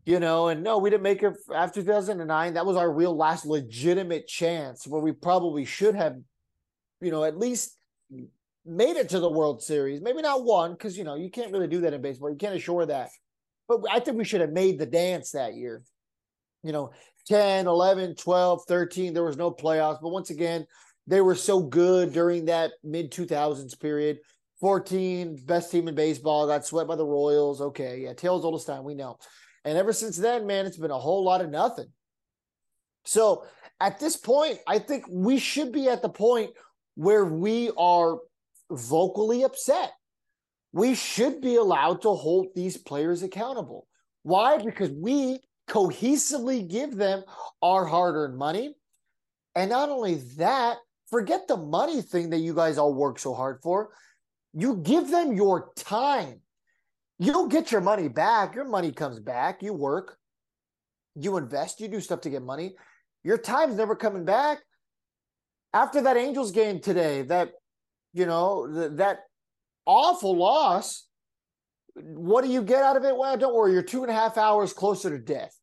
You 0.04 0.20
know 0.20 0.48
and 0.48 0.62
no 0.62 0.76
we 0.76 0.90
didn't 0.90 1.04
make 1.04 1.22
it 1.22 1.34
after 1.54 1.80
2009 1.80 2.52
that 2.52 2.66
was 2.66 2.76
our 2.76 2.92
real 2.92 3.16
last 3.16 3.46
legitimate 3.46 4.26
chance 4.26 4.86
where 4.86 5.00
we 5.00 5.12
probably 5.12 5.64
should 5.64 5.94
have 5.94 6.16
you 7.00 7.10
know 7.10 7.24
at 7.24 7.38
least 7.38 7.78
made 8.64 8.96
it 8.96 9.08
to 9.10 9.20
the 9.20 9.30
World 9.30 9.62
Series. 9.62 10.00
Maybe 10.00 10.22
not 10.22 10.44
one, 10.44 10.72
because 10.72 10.96
you 10.96 11.04
know 11.04 11.14
you 11.14 11.30
can't 11.30 11.52
really 11.52 11.68
do 11.68 11.80
that 11.82 11.94
in 11.94 12.02
baseball. 12.02 12.30
You 12.30 12.36
can't 12.36 12.54
assure 12.54 12.86
that. 12.86 13.10
But 13.68 13.80
I 13.90 14.00
think 14.00 14.16
we 14.16 14.24
should 14.24 14.40
have 14.40 14.52
made 14.52 14.78
the 14.78 14.86
dance 14.86 15.32
that 15.32 15.54
year. 15.54 15.82
You 16.62 16.72
know, 16.72 16.92
10, 17.26 17.66
11, 17.66 18.14
12, 18.16 18.64
13, 18.66 19.14
there 19.14 19.24
was 19.24 19.36
no 19.36 19.50
playoffs. 19.50 20.00
But 20.00 20.10
once 20.10 20.30
again, 20.30 20.66
they 21.06 21.20
were 21.20 21.34
so 21.34 21.60
good 21.60 22.12
during 22.12 22.46
that 22.46 22.72
mid 22.84 23.10
2000s 23.10 23.78
period. 23.80 24.18
14, 24.60 25.44
best 25.44 25.72
team 25.72 25.88
in 25.88 25.94
baseball, 25.94 26.46
got 26.46 26.64
swept 26.64 26.88
by 26.88 26.94
the 26.94 27.04
Royals. 27.04 27.60
Okay, 27.60 28.00
yeah, 28.04 28.12
tails 28.12 28.44
oldest 28.44 28.66
time, 28.66 28.84
we 28.84 28.94
know. 28.94 29.18
And 29.64 29.76
ever 29.76 29.92
since 29.92 30.16
then, 30.16 30.46
man, 30.46 30.66
it's 30.66 30.76
been 30.76 30.92
a 30.92 30.98
whole 30.98 31.24
lot 31.24 31.40
of 31.40 31.50
nothing. 31.50 31.88
So 33.04 33.44
at 33.80 33.98
this 33.98 34.16
point, 34.16 34.58
I 34.68 34.78
think 34.78 35.04
we 35.10 35.38
should 35.38 35.72
be 35.72 35.88
at 35.88 36.02
the 36.02 36.08
point 36.08 36.50
where 36.94 37.24
we 37.24 37.72
are 37.76 38.18
vocally 38.78 39.42
upset. 39.42 39.92
We 40.72 40.94
should 40.94 41.40
be 41.40 41.56
allowed 41.56 42.02
to 42.02 42.10
hold 42.10 42.48
these 42.54 42.76
players 42.76 43.22
accountable. 43.22 43.86
Why? 44.22 44.58
Because 44.58 44.90
we 44.90 45.40
cohesively 45.68 46.68
give 46.68 46.96
them 46.96 47.24
our 47.60 47.84
hard 47.84 48.14
earned 48.14 48.38
money. 48.38 48.74
And 49.54 49.70
not 49.70 49.90
only 49.90 50.14
that, 50.38 50.78
forget 51.10 51.46
the 51.46 51.56
money 51.56 52.00
thing 52.00 52.30
that 52.30 52.38
you 52.38 52.54
guys 52.54 52.78
all 52.78 52.94
work 52.94 53.18
so 53.18 53.34
hard 53.34 53.60
for. 53.62 53.90
You 54.54 54.76
give 54.76 55.10
them 55.10 55.34
your 55.34 55.72
time. 55.76 56.40
You 57.18 57.32
don't 57.32 57.50
get 57.50 57.70
your 57.70 57.80
money 57.80 58.08
back. 58.08 58.54
Your 58.54 58.64
money 58.64 58.92
comes 58.92 59.20
back. 59.20 59.62
You 59.62 59.74
work, 59.74 60.16
you 61.14 61.36
invest, 61.36 61.80
you 61.80 61.88
do 61.88 62.00
stuff 62.00 62.22
to 62.22 62.30
get 62.30 62.42
money. 62.42 62.74
Your 63.22 63.38
time's 63.38 63.76
never 63.76 63.94
coming 63.94 64.24
back. 64.24 64.58
After 65.74 66.02
that 66.02 66.16
Angels 66.16 66.52
game 66.52 66.80
today, 66.80 67.22
that 67.22 67.52
you 68.12 68.26
know, 68.26 68.68
th- 68.72 68.92
that 68.96 69.20
awful 69.86 70.36
loss. 70.36 71.06
What 71.94 72.44
do 72.44 72.50
you 72.50 72.62
get 72.62 72.82
out 72.82 72.96
of 72.96 73.04
it? 73.04 73.16
Well, 73.16 73.36
don't 73.36 73.54
worry, 73.54 73.72
you're 73.72 73.82
two 73.82 74.02
and 74.02 74.10
a 74.10 74.14
half 74.14 74.38
hours 74.38 74.72
closer 74.72 75.10
to 75.10 75.18
death. 75.18 75.54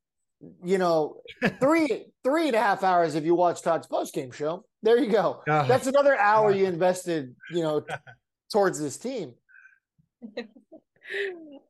You 0.63 0.77
know, 0.77 1.21
three 1.59 2.05
three 2.23 2.47
and 2.47 2.55
a 2.55 2.59
half 2.59 2.83
hours 2.83 3.15
if 3.15 3.25
you 3.25 3.35
watch 3.35 3.61
Todd's 3.61 3.87
post 3.87 4.13
game 4.13 4.31
show. 4.31 4.63
There 4.83 4.97
you 4.97 5.11
go. 5.11 5.41
Uh, 5.49 5.63
That's 5.67 5.87
another 5.87 6.17
hour 6.17 6.51
you 6.51 6.65
invested, 6.65 7.35
you 7.51 7.61
know, 7.61 7.83
towards 8.51 8.79
this 8.79 8.97
team. 8.97 9.33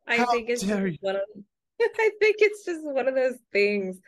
I 0.08 0.18
How 0.18 0.32
think 0.32 0.50
it's 0.50 0.62
just 0.62 0.98
one 1.02 1.16
of 1.16 1.22
I 1.82 2.10
think 2.20 2.36
it's 2.40 2.66
just 2.66 2.84
one 2.84 3.08
of 3.08 3.16
those 3.16 3.38
things 3.54 4.00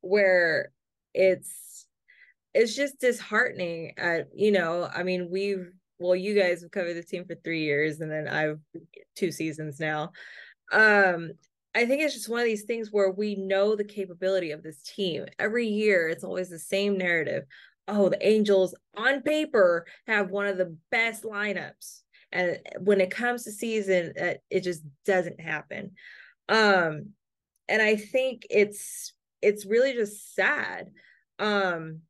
where 0.00 0.72
it's 1.14 1.86
it's 2.54 2.74
just 2.74 3.00
disheartening 3.00 3.92
at 3.98 4.28
you 4.34 4.52
know 4.52 4.88
i 4.94 5.02
mean 5.02 5.28
we've 5.30 5.70
well, 5.98 6.16
you 6.16 6.34
guys 6.34 6.62
have 6.62 6.70
covered 6.70 6.94
the 6.94 7.02
team 7.02 7.24
for 7.24 7.34
three 7.34 7.62
years, 7.62 8.00
and 8.00 8.10
then 8.10 8.28
I've 8.28 8.60
two 9.16 9.32
seasons 9.32 9.80
now. 9.80 10.12
Um, 10.72 11.32
I 11.74 11.86
think 11.86 12.02
it's 12.02 12.14
just 12.14 12.28
one 12.28 12.40
of 12.40 12.46
these 12.46 12.64
things 12.64 12.90
where 12.90 13.10
we 13.10 13.34
know 13.36 13.76
the 13.76 13.84
capability 13.84 14.50
of 14.50 14.62
this 14.62 14.82
team. 14.82 15.26
Every 15.38 15.66
year, 15.66 16.08
it's 16.08 16.24
always 16.24 16.48
the 16.48 16.58
same 16.58 16.96
narrative. 16.96 17.44
Oh, 17.86 18.08
the 18.08 18.26
Angels 18.26 18.74
on 18.96 19.22
paper 19.22 19.86
have 20.06 20.30
one 20.30 20.46
of 20.46 20.58
the 20.58 20.76
best 20.90 21.24
lineups. 21.24 22.02
And 22.32 22.58
when 22.80 23.00
it 23.00 23.10
comes 23.10 23.44
to 23.44 23.52
season, 23.52 24.12
it 24.50 24.60
just 24.60 24.82
doesn't 25.06 25.40
happen. 25.40 25.92
Um, 26.48 27.10
and 27.68 27.82
I 27.82 27.96
think 27.96 28.46
it's 28.50 29.12
it's 29.40 29.64
really 29.64 29.92
just 29.92 30.34
sad. 30.34 30.90
Um, 31.38 32.00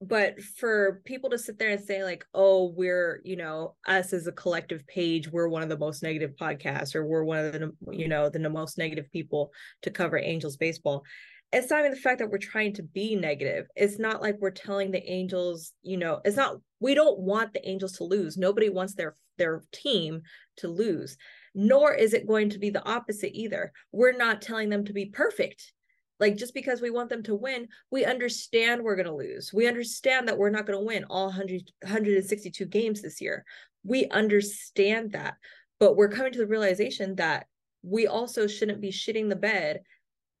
but 0.00 0.40
for 0.40 1.00
people 1.04 1.28
to 1.30 1.38
sit 1.38 1.58
there 1.58 1.70
and 1.70 1.82
say 1.82 2.04
like 2.04 2.24
oh 2.34 2.72
we're 2.76 3.20
you 3.24 3.36
know 3.36 3.74
us 3.86 4.12
as 4.12 4.26
a 4.26 4.32
collective 4.32 4.86
page 4.86 5.28
we're 5.30 5.48
one 5.48 5.62
of 5.62 5.68
the 5.68 5.78
most 5.78 6.02
negative 6.02 6.32
podcasts 6.40 6.94
or 6.94 7.04
we're 7.04 7.24
one 7.24 7.38
of 7.38 7.52
the 7.52 7.72
you 7.90 8.06
know 8.06 8.28
the 8.28 8.38
most 8.48 8.78
negative 8.78 9.10
people 9.12 9.50
to 9.82 9.90
cover 9.90 10.18
angels 10.18 10.56
baseball 10.56 11.02
it's 11.50 11.70
not 11.70 11.80
even 11.80 11.92
the 11.92 11.96
fact 11.96 12.18
that 12.18 12.30
we're 12.30 12.36
trying 12.36 12.74
to 12.74 12.82
be 12.82 13.16
negative. 13.16 13.68
It's 13.74 13.98
not 13.98 14.20
like 14.20 14.36
we're 14.38 14.50
telling 14.50 14.90
the 14.90 15.10
angels 15.10 15.72
you 15.82 15.96
know 15.96 16.20
it's 16.24 16.36
not 16.36 16.56
we 16.78 16.94
don't 16.94 17.18
want 17.18 17.54
the 17.54 17.66
angels 17.66 17.92
to 17.92 18.04
lose. 18.04 18.36
Nobody 18.36 18.68
wants 18.68 18.94
their 18.94 19.14
their 19.38 19.62
team 19.72 20.20
to 20.58 20.68
lose 20.68 21.16
nor 21.54 21.92
is 21.92 22.14
it 22.14 22.28
going 22.28 22.48
to 22.50 22.58
be 22.58 22.70
the 22.70 22.86
opposite 22.88 23.32
either. 23.34 23.72
We're 23.90 24.16
not 24.16 24.40
telling 24.40 24.68
them 24.68 24.84
to 24.84 24.92
be 24.92 25.06
perfect 25.06 25.72
like 26.20 26.36
just 26.36 26.54
because 26.54 26.80
we 26.80 26.90
want 26.90 27.08
them 27.08 27.22
to 27.24 27.34
win, 27.34 27.68
we 27.90 28.04
understand 28.04 28.82
we're 28.82 28.96
going 28.96 29.06
to 29.06 29.14
lose. 29.14 29.52
We 29.52 29.68
understand 29.68 30.28
that 30.28 30.38
we're 30.38 30.50
not 30.50 30.66
going 30.66 30.78
to 30.78 30.84
win 30.84 31.04
all 31.08 31.26
100, 31.26 31.70
162 31.82 32.64
games 32.66 33.02
this 33.02 33.20
year. 33.20 33.44
We 33.84 34.06
understand 34.06 35.12
that. 35.12 35.34
But 35.78 35.96
we're 35.96 36.08
coming 36.08 36.32
to 36.32 36.38
the 36.38 36.46
realization 36.46 37.14
that 37.16 37.46
we 37.82 38.06
also 38.06 38.46
shouldn't 38.46 38.80
be 38.80 38.90
shitting 38.90 39.28
the 39.28 39.36
bed. 39.36 39.82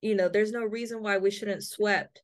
You 0.02 0.14
know, 0.14 0.28
there's 0.28 0.52
no 0.52 0.64
reason 0.64 1.02
why 1.02 1.18
we 1.18 1.30
shouldn't 1.30 1.62
swept 1.62 2.22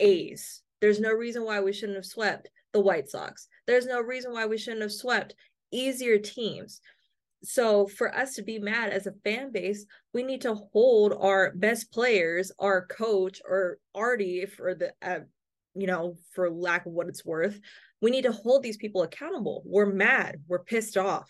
A's. 0.00 0.62
There's 0.80 1.00
no 1.00 1.12
reason 1.12 1.44
why 1.44 1.60
we 1.60 1.72
shouldn't 1.72 1.96
have 1.96 2.06
swept 2.06 2.48
the 2.72 2.80
White 2.80 3.08
Sox. 3.08 3.48
There's 3.66 3.86
no 3.86 4.00
reason 4.00 4.32
why 4.32 4.46
we 4.46 4.58
shouldn't 4.58 4.82
have 4.82 4.92
swept 4.92 5.34
easier 5.70 6.18
teams. 6.18 6.80
So 7.44 7.86
for 7.86 8.14
us 8.14 8.34
to 8.34 8.42
be 8.42 8.58
mad 8.58 8.90
as 8.90 9.06
a 9.06 9.14
fan 9.24 9.50
base, 9.50 9.84
we 10.14 10.22
need 10.22 10.42
to 10.42 10.54
hold 10.54 11.12
our 11.18 11.52
best 11.54 11.92
players, 11.92 12.52
our 12.58 12.86
coach 12.86 13.40
or 13.44 13.78
Arte 13.94 14.46
for 14.46 14.74
the 14.74 14.92
uh, 15.02 15.20
you 15.74 15.86
know, 15.86 16.16
for 16.34 16.50
lack 16.50 16.86
of 16.86 16.92
what 16.92 17.08
it's 17.08 17.24
worth, 17.24 17.58
we 18.00 18.10
need 18.10 18.24
to 18.24 18.32
hold 18.32 18.62
these 18.62 18.76
people 18.76 19.02
accountable. 19.02 19.62
We're 19.64 19.86
mad, 19.86 20.42
we're 20.46 20.64
pissed 20.64 20.96
off. 20.96 21.28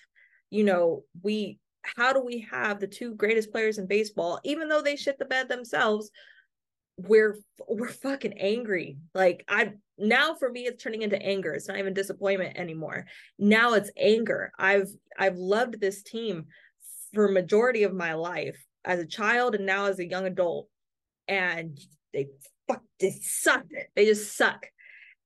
You 0.50 0.64
know, 0.64 1.04
we 1.22 1.58
how 1.82 2.12
do 2.12 2.20
we 2.20 2.46
have 2.50 2.78
the 2.78 2.86
two 2.86 3.14
greatest 3.14 3.50
players 3.50 3.78
in 3.78 3.88
baseball 3.88 4.38
even 4.44 4.68
though 4.68 4.82
they 4.82 4.96
shit 4.96 5.18
the 5.18 5.24
bed 5.24 5.48
themselves? 5.48 6.10
We're 7.07 7.38
we're 7.68 7.88
fucking 7.88 8.38
angry. 8.38 8.98
Like 9.14 9.44
I 9.48 9.72
now 9.98 10.34
for 10.34 10.50
me 10.50 10.66
it's 10.66 10.82
turning 10.82 11.03
into 11.03 11.20
anger. 11.20 11.53
It's 11.53 11.68
not 11.68 11.78
even 11.78 11.94
disappointment 11.94 12.57
anymore. 12.57 13.07
Now 13.38 13.74
it's 13.74 13.90
anger. 13.96 14.53
I've 14.59 14.88
I've 15.18 15.36
loved 15.36 15.80
this 15.80 16.03
team 16.03 16.46
for 17.12 17.28
majority 17.28 17.82
of 17.82 17.94
my 17.94 18.14
life 18.14 18.62
as 18.84 18.98
a 18.98 19.07
child 19.07 19.55
and 19.55 19.66
now 19.66 19.86
as 19.86 19.98
a 19.98 20.09
young 20.09 20.26
adult 20.26 20.68
and 21.28 21.78
they 22.12 22.28
fuck 22.68 22.82
they 23.00 23.11
suck. 23.22 23.64
They 23.94 24.07
just 24.07 24.36
suck. 24.36 24.66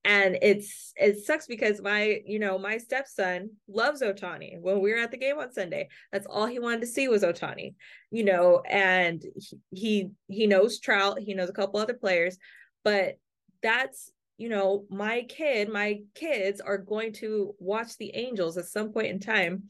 And 0.06 0.38
it's 0.40 0.92
it 0.96 1.18
sucks 1.18 1.48
because 1.48 1.82
my, 1.82 2.20
you 2.24 2.38
know, 2.38 2.58
my 2.58 2.78
stepson 2.78 3.50
loves 3.66 4.02
Ohtani 4.02 4.60
When 4.60 4.80
we 4.80 4.92
were 4.92 4.98
at 4.98 5.10
the 5.10 5.16
game 5.16 5.36
on 5.38 5.52
Sunday, 5.52 5.88
that's 6.12 6.26
all 6.26 6.46
he 6.46 6.60
wanted 6.60 6.82
to 6.82 6.86
see 6.86 7.08
was 7.08 7.24
Ohtani 7.24 7.74
you 8.10 8.24
know, 8.24 8.62
and 8.68 9.22
he 9.70 10.10
he, 10.28 10.46
knows 10.46 10.78
Trout, 10.78 11.18
he 11.18 11.34
knows 11.34 11.48
a 11.48 11.52
couple 11.52 11.80
other 11.80 11.94
players, 11.94 12.38
but 12.84 13.18
that's 13.62 14.10
you 14.38 14.48
know, 14.50 14.84
my 14.90 15.22
kid, 15.22 15.70
my 15.70 16.00
kids 16.14 16.60
are 16.60 16.76
going 16.76 17.12
to 17.14 17.54
watch 17.58 17.96
the 17.96 18.14
Angels 18.14 18.58
at 18.58 18.66
some 18.66 18.92
point 18.92 19.08
in 19.08 19.18
time, 19.18 19.64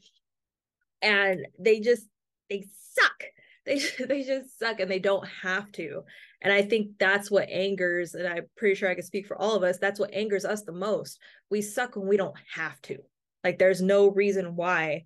and 1.03 1.47
they 1.59 1.81
just 1.81 2.07
they 2.51 2.67
suck. 2.93 3.25
They 3.65 3.79
they 4.07 4.23
just 4.23 4.59
suck, 4.59 4.81
and 4.81 4.91
they 4.91 4.99
don't 4.99 5.27
have 5.43 5.71
to. 5.73 6.03
And 6.43 6.53
I 6.53 6.63
think 6.63 6.99
that's 6.99 7.31
what 7.31 7.49
angers, 7.49 8.15
and 8.15 8.27
I'm 8.27 8.45
pretty 8.57 8.75
sure 8.75 8.89
I 8.89 8.95
can 8.95 9.05
speak 9.05 9.27
for 9.27 9.41
all 9.41 9.55
of 9.55 9.63
us. 9.63 9.79
That's 9.79 9.99
what 9.99 10.15
angers 10.15 10.45
us 10.45 10.63
the 10.63 10.73
most. 10.73 11.19
We 11.51 11.63
suck 11.63 11.97
when 11.97 12.07
we 12.07 12.17
don't 12.17 12.37
have 12.55 12.81
to. 12.83 12.99
Like 13.43 13.59
there's 13.59 13.83
no 13.83 14.11
reason 14.11 14.57
why. 14.57 15.05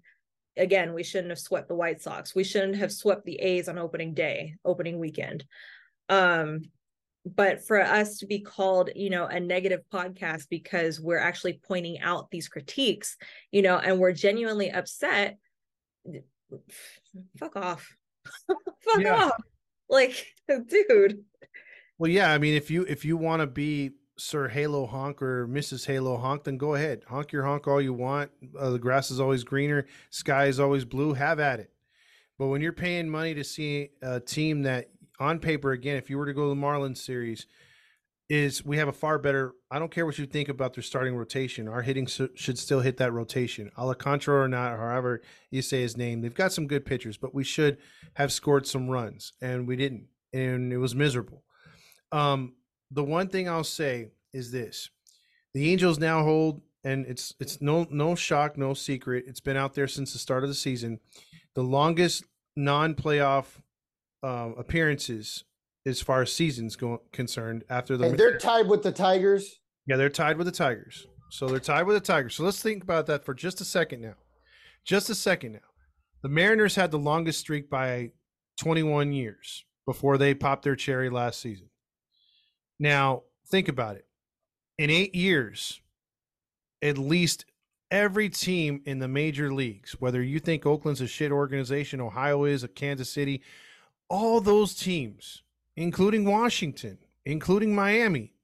Again, 0.56 0.92
we 0.92 1.04
shouldn't 1.04 1.30
have 1.30 1.38
swept 1.38 1.68
the 1.68 1.74
White 1.74 2.02
Sox. 2.02 2.34
We 2.34 2.44
shouldn't 2.44 2.76
have 2.76 2.92
swept 2.92 3.24
the 3.24 3.36
A's 3.36 3.68
on 3.68 3.78
opening 3.78 4.14
day, 4.14 4.56
opening 4.64 4.98
weekend. 4.98 5.44
Um, 6.08 6.62
but 7.24 7.64
for 7.66 7.80
us 7.80 8.18
to 8.18 8.26
be 8.26 8.40
called 8.40 8.90
you 8.96 9.10
know 9.10 9.26
a 9.26 9.38
negative 9.38 9.80
podcast 9.92 10.48
because 10.48 11.00
we're 11.00 11.18
actually 11.18 11.60
pointing 11.66 12.00
out 12.00 12.30
these 12.30 12.48
critiques 12.48 13.16
you 13.50 13.62
know 13.62 13.76
and 13.76 13.98
we're 13.98 14.12
genuinely 14.12 14.70
upset 14.70 15.36
fuck 17.38 17.56
off 17.56 17.94
fuck 18.46 19.00
yeah. 19.00 19.24
off 19.24 19.32
like 19.90 20.26
dude. 20.48 21.24
Well 21.98 22.10
yeah 22.10 22.32
i 22.32 22.38
mean 22.38 22.54
if 22.54 22.70
you 22.70 22.82
if 22.88 23.04
you 23.04 23.16
want 23.16 23.40
to 23.40 23.46
be 23.46 23.90
sir 24.16 24.48
halo 24.48 24.86
honk 24.86 25.22
or 25.22 25.46
mrs 25.46 25.86
halo 25.86 26.16
honk 26.16 26.44
then 26.44 26.56
go 26.56 26.74
ahead. 26.74 27.02
Honk 27.08 27.32
your 27.32 27.44
honk 27.44 27.66
all 27.66 27.80
you 27.80 27.92
want. 27.92 28.30
Uh, 28.58 28.70
the 28.70 28.78
grass 28.78 29.10
is 29.10 29.20
always 29.20 29.44
greener 29.44 29.86
sky 30.10 30.46
is 30.46 30.60
always 30.60 30.84
blue 30.84 31.14
have 31.14 31.40
at 31.40 31.60
it. 31.60 31.70
But 32.38 32.46
when 32.46 32.62
you're 32.62 32.72
paying 32.72 33.10
money 33.10 33.34
to 33.34 33.44
see 33.44 33.90
a 34.00 34.18
team 34.18 34.62
that 34.62 34.88
on 35.18 35.38
paper, 35.40 35.72
again, 35.72 35.98
if 35.98 36.08
you 36.08 36.16
were 36.16 36.24
to 36.24 36.32
go 36.32 36.44
to 36.44 36.48
the 36.48 36.60
Marlins 36.60 36.96
series, 36.96 37.46
is 38.30 38.64
we 38.64 38.76
have 38.76 38.86
a 38.86 38.92
far 38.92 39.18
better. 39.18 39.54
I 39.72 39.80
don't 39.80 39.90
care 39.90 40.06
what 40.06 40.16
you 40.16 40.24
think 40.24 40.48
about 40.48 40.74
their 40.74 40.84
starting 40.84 41.16
rotation. 41.16 41.66
Our 41.66 41.82
hitting 41.82 42.06
should 42.06 42.58
still 42.58 42.80
hit 42.80 42.96
that 42.98 43.12
rotation. 43.12 43.72
Alcantara 43.76 44.44
or 44.44 44.48
not, 44.48 44.78
however 44.78 45.20
you 45.50 45.62
say 45.62 45.80
his 45.80 45.96
name, 45.96 46.20
they've 46.20 46.32
got 46.32 46.52
some 46.52 46.68
good 46.68 46.86
pitchers, 46.86 47.16
but 47.16 47.34
we 47.34 47.42
should 47.42 47.78
have 48.14 48.30
scored 48.30 48.68
some 48.68 48.88
runs, 48.88 49.32
and 49.42 49.66
we 49.66 49.74
didn't, 49.74 50.06
and 50.32 50.72
it 50.72 50.76
was 50.78 50.94
miserable. 50.94 51.42
Um, 52.12 52.54
the 52.92 53.02
one 53.02 53.26
thing 53.26 53.48
I'll 53.48 53.64
say 53.64 54.12
is 54.32 54.52
this: 54.52 54.90
the 55.52 55.68
Angels 55.72 55.98
now 55.98 56.22
hold, 56.22 56.62
and 56.84 57.06
it's 57.06 57.34
it's 57.40 57.60
no 57.60 57.88
no 57.90 58.14
shock, 58.14 58.56
no 58.56 58.74
secret. 58.74 59.24
It's 59.26 59.40
been 59.40 59.56
out 59.56 59.74
there 59.74 59.88
since 59.88 60.12
the 60.12 60.20
start 60.20 60.44
of 60.44 60.48
the 60.48 60.54
season, 60.54 61.00
the 61.56 61.64
longest 61.64 62.22
non-playoff 62.54 63.46
uh, 64.22 64.50
appearances 64.56 65.42
as 65.86 66.00
far 66.00 66.22
as 66.22 66.32
seasons 66.32 66.76
go 66.76 67.02
concerned 67.12 67.64
after 67.70 67.96
the 67.96 68.08
and 68.08 68.18
they're 68.18 68.38
tied 68.38 68.68
with 68.68 68.82
the 68.82 68.92
Tigers. 68.92 69.60
Yeah, 69.86 69.96
they're 69.96 70.08
tied 70.08 70.36
with 70.36 70.46
the 70.46 70.52
Tigers. 70.52 71.06
So 71.30 71.46
they're 71.46 71.60
tied 71.60 71.84
with 71.84 71.96
the 71.96 72.00
Tigers. 72.00 72.34
So 72.34 72.44
let's 72.44 72.62
think 72.62 72.82
about 72.82 73.06
that 73.06 73.24
for 73.24 73.34
just 73.34 73.60
a 73.60 73.64
second 73.64 74.02
now. 74.02 74.14
Just 74.84 75.10
a 75.10 75.14
second 75.14 75.52
now. 75.52 75.60
The 76.22 76.28
Mariners 76.28 76.74
had 76.74 76.90
the 76.90 76.98
longest 76.98 77.40
streak 77.40 77.70
by 77.70 78.10
21 78.58 79.12
years 79.12 79.64
before 79.86 80.18
they 80.18 80.34
popped 80.34 80.64
their 80.64 80.76
cherry 80.76 81.08
last 81.08 81.40
season. 81.40 81.68
Now, 82.78 83.22
think 83.48 83.68
about 83.68 83.96
it. 83.96 84.06
In 84.76 84.90
8 84.90 85.14
years, 85.14 85.80
at 86.82 86.98
least 86.98 87.46
every 87.90 88.28
team 88.28 88.82
in 88.84 88.98
the 88.98 89.08
major 89.08 89.52
leagues, 89.52 90.00
whether 90.00 90.22
you 90.22 90.40
think 90.40 90.66
Oakland's 90.66 91.00
a 91.00 91.06
shit 91.06 91.32
organization, 91.32 92.00
Ohio 92.00 92.44
is, 92.44 92.64
a 92.64 92.68
Kansas 92.68 93.10
City, 93.10 93.42
all 94.08 94.40
those 94.40 94.74
teams, 94.74 95.42
including 95.80 96.26
Washington, 96.26 96.98
including 97.24 97.74
Miami, 97.74 98.34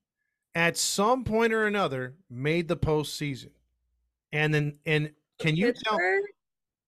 at 0.55 0.77
some 0.79 1.23
point 1.23 1.53
or 1.53 1.67
another 1.67 2.15
made 2.31 2.67
the 2.67 2.77
postseason. 2.77 3.51
And 4.33 4.55
then 4.55 4.79
and 4.87 5.13
can 5.39 5.55
you 5.55 5.73
tell 5.73 5.99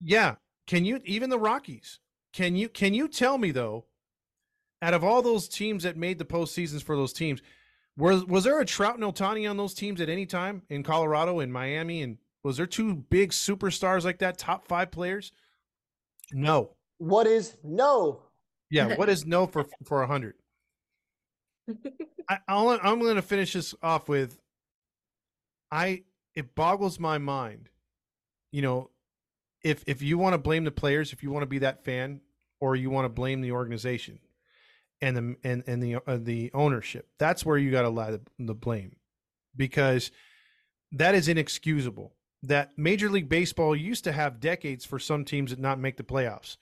Yeah, 0.01 0.37
can 0.67 0.87
you 0.87 1.01
even 1.05 1.29
the 1.29 1.39
Rockies? 1.39 2.01
Can 2.33 2.57
you 2.57 2.71
can 2.71 2.95
you 2.95 3.09
tell 3.09 3.37
me 3.37 3.51
though, 3.51 3.85
out 4.81 4.95
of 4.95 5.05
all 5.05 5.21
those 5.21 5.49
teams 5.49 5.83
that 5.83 5.99
made 5.99 6.19
the 6.19 6.25
postseasons 6.25 6.83
for 6.83 6.97
those 6.97 7.13
teams, 7.13 7.43
was 7.99 8.25
was 8.25 8.45
there 8.45 8.61
a 8.61 8.65
Trout 8.65 8.95
and 8.95 9.05
Ohtani 9.05 9.49
on 9.49 9.59
those 9.59 9.75
teams 9.75 10.01
at 10.01 10.09
any 10.09 10.25
time 10.25 10.63
in 10.71 10.83
Colorado 10.83 11.41
and 11.41 11.53
Miami? 11.53 12.03
And 12.03 12.17
was 12.43 12.57
there 12.57 12.67
two 12.67 12.95
big 12.95 13.33
superstars 13.33 14.05
like 14.05 14.21
that, 14.21 14.39
top 14.39 14.67
five 14.67 14.91
players? 14.91 15.31
No. 16.33 16.71
What 16.97 17.27
is 17.27 17.59
no? 17.63 18.28
Yeah, 18.71 18.95
what 18.97 19.09
is 19.09 19.27
no 19.27 19.47
for 19.47 19.67
for 19.85 20.03
a 20.03 20.07
hundred? 20.07 20.35
I 22.29 22.39
I'll, 22.49 22.69
I'm 22.83 23.01
going 23.01 23.17
to 23.17 23.23
finish 23.23 23.53
this 23.53 23.75
off 23.83 24.09
with. 24.09 24.39
I 25.71 26.05
it 26.35 26.55
boggles 26.55 26.99
my 26.99 27.19
mind, 27.19 27.69
you 28.53 28.63
know, 28.63 28.91
if 29.63 29.85
if 29.87 30.03
you 30.03 30.19
want 30.19 30.35
to 30.35 30.39
blame 30.39 30.65
the 30.65 30.71
players, 30.71 31.13
if 31.13 31.23
you 31.23 31.31
want 31.31 31.43
to 31.43 31.49
be 31.49 31.59
that 31.59 31.85
fan, 31.85 32.21
or 32.61 32.77
you 32.77 32.91
want 32.91 33.05
to 33.05 33.11
blame 33.11 33.41
the 33.41 33.53
organization, 33.53 34.19
and 35.01 35.17
the 35.17 35.37
and 35.45 35.65
and 35.67 35.83
the 35.83 35.97
uh, 35.97 36.19
the 36.19 36.51
ownership, 36.55 37.09
that's 37.19 37.45
where 37.45 37.59
you 37.59 37.71
got 37.71 37.83
to 37.83 37.89
lie 37.89 38.13
the, 38.13 38.21
the 38.39 38.55
blame, 38.55 38.97
because 39.57 40.11
that 40.93 41.15
is 41.15 41.29
inexcusable. 41.29 42.15
That 42.45 42.71
Major 42.79 43.11
League 43.11 43.29
Baseball 43.29 43.75
used 43.75 44.05
to 44.05 44.13
have 44.13 44.39
decades 44.39 44.85
for 44.85 45.01
some 45.01 45.25
teams 45.25 45.51
that 45.51 45.59
not 45.59 45.81
make 45.81 45.97
the 45.97 46.05
playoffs. 46.05 46.57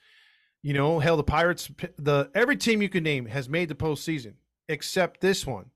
You 0.66 0.74
know, 0.74 0.98
hell, 0.98 1.16
the 1.16 1.22
Pirates, 1.22 1.70
the 1.96 2.28
every 2.34 2.56
team 2.56 2.82
you 2.82 2.88
can 2.88 3.04
name 3.04 3.26
has 3.26 3.48
made 3.48 3.68
the 3.68 3.76
postseason 3.76 4.32
except 4.68 5.20
this 5.20 5.46
one, 5.46 5.70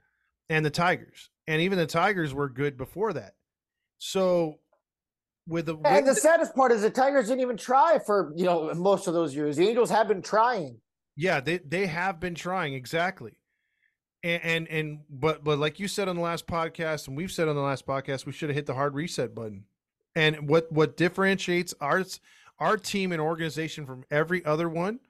and 0.48 0.66
the 0.66 0.70
Tigers, 0.70 1.30
and 1.46 1.62
even 1.62 1.78
the 1.78 1.86
Tigers 1.86 2.34
were 2.34 2.48
good 2.48 2.76
before 2.76 3.12
that. 3.12 3.36
So, 3.98 4.58
with 5.46 5.66
the 5.66 5.76
and 5.84 6.08
the, 6.08 6.14
the 6.14 6.20
saddest 6.20 6.56
part 6.56 6.72
is 6.72 6.82
the 6.82 6.90
Tigers 6.90 7.28
didn't 7.28 7.42
even 7.42 7.56
try 7.56 8.00
for 8.04 8.32
you 8.34 8.44
know 8.44 8.74
most 8.74 9.06
of 9.06 9.14
those 9.14 9.32
years. 9.32 9.56
The 9.56 9.68
Angels 9.68 9.90
have 9.90 10.08
been 10.08 10.22
trying. 10.22 10.80
Yeah, 11.14 11.38
they 11.38 11.58
they 11.58 11.86
have 11.86 12.18
been 12.18 12.34
trying 12.34 12.74
exactly. 12.74 13.34
And, 14.24 14.42
and 14.42 14.68
and 14.68 14.98
but 15.08 15.44
but 15.44 15.60
like 15.60 15.78
you 15.78 15.86
said 15.86 16.08
on 16.08 16.16
the 16.16 16.22
last 16.22 16.48
podcast 16.48 17.06
and 17.06 17.16
we've 17.16 17.30
said 17.30 17.46
on 17.46 17.54
the 17.54 17.62
last 17.62 17.86
podcast 17.86 18.26
we 18.26 18.32
should 18.32 18.48
have 18.48 18.56
hit 18.56 18.66
the 18.66 18.74
hard 18.74 18.96
reset 18.96 19.36
button 19.36 19.66
and 20.16 20.48
what 20.48 20.70
what 20.72 20.96
differentiates 20.96 21.74
ours 21.80 22.18
our 22.60 22.76
team 22.76 23.10
and 23.10 23.20
organization 23.20 23.86
from 23.86 24.04
every 24.10 24.44
other 24.44 24.68
one 24.68 25.00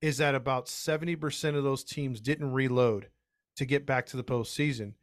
is 0.00 0.16
that 0.18 0.34
about 0.34 0.66
70% 0.66 1.56
of 1.56 1.62
those 1.62 1.84
teams 1.84 2.20
didn't 2.20 2.52
reload 2.52 3.08
to 3.56 3.66
get 3.66 3.86
back 3.86 4.06
to 4.06 4.16
the 4.16 4.24
postseason. 4.24 4.94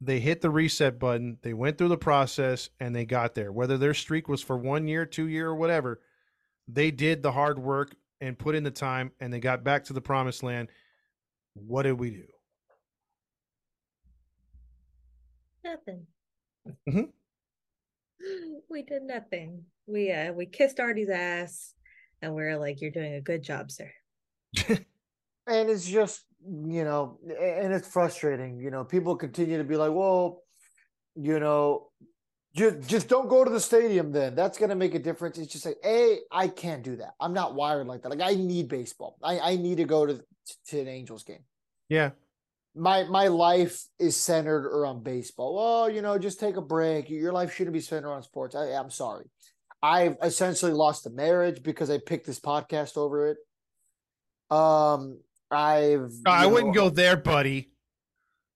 They 0.00 0.18
hit 0.20 0.40
the 0.40 0.50
reset 0.50 0.98
button, 0.98 1.38
they 1.42 1.54
went 1.54 1.78
through 1.78 1.88
the 1.88 1.96
process, 1.96 2.70
and 2.80 2.94
they 2.94 3.04
got 3.04 3.34
there. 3.34 3.52
Whether 3.52 3.78
their 3.78 3.94
streak 3.94 4.28
was 4.28 4.42
for 4.42 4.56
one 4.58 4.88
year, 4.88 5.06
two 5.06 5.28
year, 5.28 5.48
or 5.48 5.54
whatever, 5.54 6.00
they 6.66 6.90
did 6.90 7.22
the 7.22 7.32
hard 7.32 7.58
work 7.58 7.94
and 8.20 8.38
put 8.38 8.54
in 8.54 8.64
the 8.64 8.70
time, 8.70 9.12
and 9.20 9.32
they 9.32 9.40
got 9.40 9.62
back 9.62 9.84
to 9.84 9.92
the 9.92 10.00
promised 10.00 10.42
land. 10.42 10.68
What 11.54 11.84
did 11.84 11.98
we 11.98 12.10
do? 12.10 12.26
Nothing. 15.64 16.06
Mm-hmm. 16.88 17.02
We 18.68 18.82
did 18.82 19.04
nothing 19.04 19.64
we 19.86 20.12
uh 20.12 20.32
we 20.32 20.46
kissed 20.46 20.80
Arte's 20.80 21.08
ass 21.10 21.74
and 22.22 22.34
we 22.34 22.42
are 22.42 22.58
like, 22.58 22.80
You're 22.80 22.90
doing 22.90 23.14
a 23.14 23.20
good 23.20 23.42
job, 23.42 23.70
sir. 23.70 23.90
and 24.68 25.70
it's 25.70 25.86
just, 25.86 26.24
you 26.44 26.84
know, 26.84 27.18
and 27.24 27.72
it's 27.72 27.88
frustrating. 27.88 28.58
You 28.58 28.70
know, 28.70 28.84
people 28.84 29.16
continue 29.16 29.58
to 29.58 29.64
be 29.64 29.76
like, 29.76 29.92
Well, 29.92 30.42
you 31.14 31.38
know, 31.40 31.88
Just, 32.54 32.88
just 32.88 33.08
don't 33.08 33.28
go 33.28 33.44
to 33.44 33.50
the 33.50 33.60
stadium 33.60 34.12
then. 34.12 34.34
That's 34.34 34.56
going 34.58 34.70
to 34.70 34.76
make 34.76 34.94
a 34.94 34.98
difference. 34.98 35.38
It's 35.38 35.52
just 35.52 35.66
like, 35.66 35.76
A, 35.84 36.18
I 36.32 36.48
can't 36.48 36.82
do 36.82 36.96
that. 36.96 37.14
I'm 37.20 37.34
not 37.34 37.54
wired 37.54 37.86
like 37.86 38.02
that. 38.02 38.08
Like, 38.10 38.22
I 38.22 38.34
need 38.34 38.68
baseball. 38.68 39.16
I, 39.22 39.38
I 39.38 39.56
need 39.56 39.76
to 39.76 39.84
go 39.84 40.06
to, 40.06 40.22
to 40.68 40.80
an 40.80 40.88
Angels 40.88 41.22
game. 41.22 41.44
Yeah. 41.88 42.10
My 42.74 43.04
my 43.04 43.28
life 43.28 43.84
is 43.98 44.16
centered 44.16 44.66
around 44.66 45.02
baseball. 45.02 45.54
Well, 45.54 45.90
you 45.90 46.02
know, 46.02 46.18
just 46.18 46.38
take 46.38 46.56
a 46.56 46.62
break. 46.62 47.08
Your 47.08 47.32
life 47.32 47.54
shouldn't 47.54 47.72
be 47.72 47.80
centered 47.80 48.12
on 48.12 48.22
sports. 48.22 48.54
I, 48.54 48.72
I'm 48.72 48.90
sorry. 48.90 49.24
I've 49.86 50.16
essentially 50.20 50.72
lost 50.72 51.06
a 51.06 51.10
marriage 51.10 51.62
because 51.62 51.90
I 51.90 51.98
picked 51.98 52.26
this 52.26 52.40
podcast 52.40 52.96
over 52.96 53.28
it. 53.28 53.38
Um, 54.50 55.20
I've. 55.48 56.12
I 56.26 56.46
wouldn't 56.46 56.74
know, 56.74 56.82
go 56.82 56.90
there, 56.90 57.16
buddy. 57.16 57.70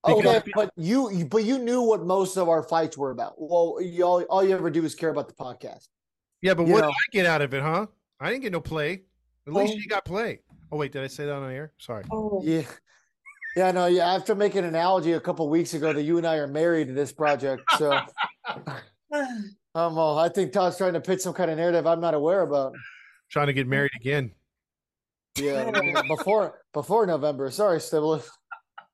Okay, 0.05 0.43
but 0.55 0.73
you 0.77 1.27
but 1.31 1.45
you 1.45 1.59
knew 1.59 1.83
what 1.83 2.05
most 2.05 2.37
of 2.37 2.49
our 2.49 2.65
fights 2.65 2.99
were 2.99 3.13
about. 3.13 3.35
Well, 3.37 3.77
you 3.81 4.03
all, 4.03 4.23
all 4.23 4.43
you 4.43 4.55
ever 4.55 4.71
do 4.71 4.85
is 4.85 4.97
care 4.97 5.11
about 5.11 5.29
the 5.29 5.35
podcast. 5.35 5.87
Yeah, 6.43 6.55
but 6.55 6.67
you 6.67 6.73
what 6.73 6.81
know. 6.81 6.89
did 6.89 6.95
I 6.95 7.13
get 7.13 7.27
out 7.27 7.43
of 7.43 7.55
it, 7.55 7.63
huh? 7.63 7.87
I 8.19 8.31
didn't 8.31 8.43
get 8.43 8.53
no 8.53 8.61
play. 8.61 9.03
At 9.47 9.53
least 9.53 9.75
oh. 9.75 9.77
you 9.77 9.87
got 9.87 10.05
play. 10.05 10.41
Oh 10.73 10.79
wait, 10.79 10.91
did 10.91 11.05
I 11.05 11.07
say 11.07 11.27
that 11.27 11.35
on 11.35 11.49
air? 11.49 11.73
Sorry. 11.79 12.05
Oh. 12.11 12.43
Yeah. 12.45 12.63
Yeah, 13.57 13.71
no, 13.73 13.87
yeah. 13.87 14.13
After 14.13 14.35
making 14.35 14.61
an 14.61 14.67
analogy 14.67 15.13
a 15.13 15.21
couple 15.21 15.49
weeks 15.49 15.75
ago 15.75 15.93
that 15.93 16.03
you 16.03 16.19
and 16.19 16.27
I 16.27 16.37
are 16.37 16.47
married 16.47 16.89
to 16.89 16.95
this 16.95 17.13
project, 17.13 17.63
so 17.77 18.01
um, 19.75 19.95
well, 19.95 20.19
I 20.19 20.29
think 20.29 20.53
Todd's 20.53 20.77
trying 20.77 20.95
to 20.95 21.01
pitch 21.01 21.21
some 21.21 21.35
kind 21.35 21.51
of 21.51 21.57
narrative 21.57 21.87
I'm 21.87 22.01
not 22.01 22.15
aware 22.15 22.43
about. 22.43 22.75
Trying 23.31 23.47
to 23.47 23.53
get 23.53 23.69
married 23.69 23.93
again. 23.97 24.33
Yeah, 25.39 25.71
before 26.09 26.61
before 26.73 27.07
November. 27.07 27.51
Sorry, 27.51 27.81
Stibble. 27.81 28.23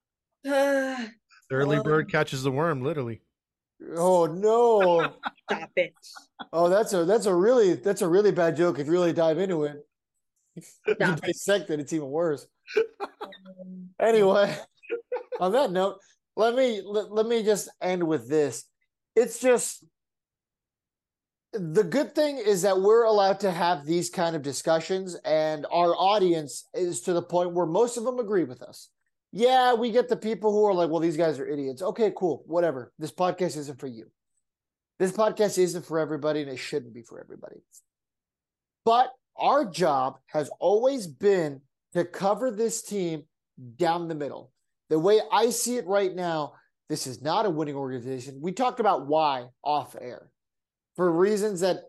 the 0.44 1.10
early 1.50 1.80
bird 1.82 2.10
catches 2.10 2.42
the 2.42 2.50
worm, 2.50 2.82
literally. 2.82 3.22
Oh 3.96 4.26
no! 4.26 5.14
Stop 5.50 5.70
it! 5.76 5.94
Oh, 6.52 6.68
that's 6.68 6.92
a 6.92 7.04
that's 7.04 7.26
a 7.26 7.34
really 7.34 7.74
that's 7.74 8.02
a 8.02 8.08
really 8.08 8.32
bad 8.32 8.56
joke. 8.56 8.78
If 8.78 8.86
you 8.86 8.92
really 8.92 9.12
dive 9.12 9.38
into 9.38 9.64
it, 9.64 9.86
you 10.86 10.94
dissect 10.94 11.70
it. 11.70 11.80
It's 11.80 11.92
even 11.92 12.08
worse. 12.08 12.46
anyway, 14.00 14.56
on 15.40 15.52
that 15.52 15.72
note, 15.72 15.98
let 16.36 16.54
me 16.54 16.82
let, 16.84 17.10
let 17.12 17.26
me 17.26 17.42
just 17.42 17.68
end 17.80 18.06
with 18.06 18.28
this. 18.28 18.64
It's 19.14 19.40
just 19.40 19.84
the 21.52 21.84
good 21.84 22.14
thing 22.14 22.38
is 22.38 22.62
that 22.62 22.80
we're 22.80 23.04
allowed 23.04 23.40
to 23.40 23.50
have 23.50 23.84
these 23.84 24.10
kind 24.10 24.36
of 24.36 24.42
discussions, 24.42 25.14
and 25.24 25.66
our 25.70 25.94
audience 25.94 26.68
is 26.74 27.00
to 27.02 27.12
the 27.12 27.22
point 27.22 27.52
where 27.52 27.66
most 27.66 27.96
of 27.96 28.04
them 28.04 28.18
agree 28.18 28.44
with 28.44 28.62
us 28.62 28.90
yeah, 29.36 29.74
we 29.74 29.90
get 29.90 30.08
the 30.08 30.16
people 30.16 30.50
who 30.50 30.64
are 30.64 30.72
like, 30.72 30.88
well, 30.88 31.00
these 31.00 31.18
guys 31.18 31.38
are 31.38 31.46
idiots. 31.46 31.82
Okay, 31.82 32.10
cool, 32.16 32.42
whatever. 32.46 32.90
This 32.98 33.12
podcast 33.12 33.58
isn't 33.58 33.78
for 33.78 33.86
you. 33.86 34.06
This 34.98 35.12
podcast 35.12 35.58
isn't 35.58 35.84
for 35.84 35.98
everybody, 35.98 36.40
and 36.40 36.50
it 36.50 36.56
shouldn't 36.56 36.94
be 36.94 37.02
for 37.02 37.20
everybody. 37.20 37.56
But 38.86 39.12
our 39.36 39.66
job 39.66 40.16
has 40.28 40.48
always 40.58 41.06
been 41.06 41.60
to 41.92 42.06
cover 42.06 42.50
this 42.50 42.80
team 42.80 43.24
down 43.76 44.08
the 44.08 44.14
middle. 44.14 44.52
The 44.88 44.98
way 44.98 45.20
I 45.30 45.50
see 45.50 45.76
it 45.76 45.86
right 45.86 46.14
now, 46.14 46.54
this 46.88 47.06
is 47.06 47.20
not 47.20 47.44
a 47.44 47.50
winning 47.50 47.74
organization. 47.74 48.40
We 48.40 48.52
talked 48.52 48.80
about 48.80 49.06
why 49.06 49.48
off 49.62 49.96
air 50.00 50.30
for 50.96 51.12
reasons 51.12 51.60
that 51.60 51.80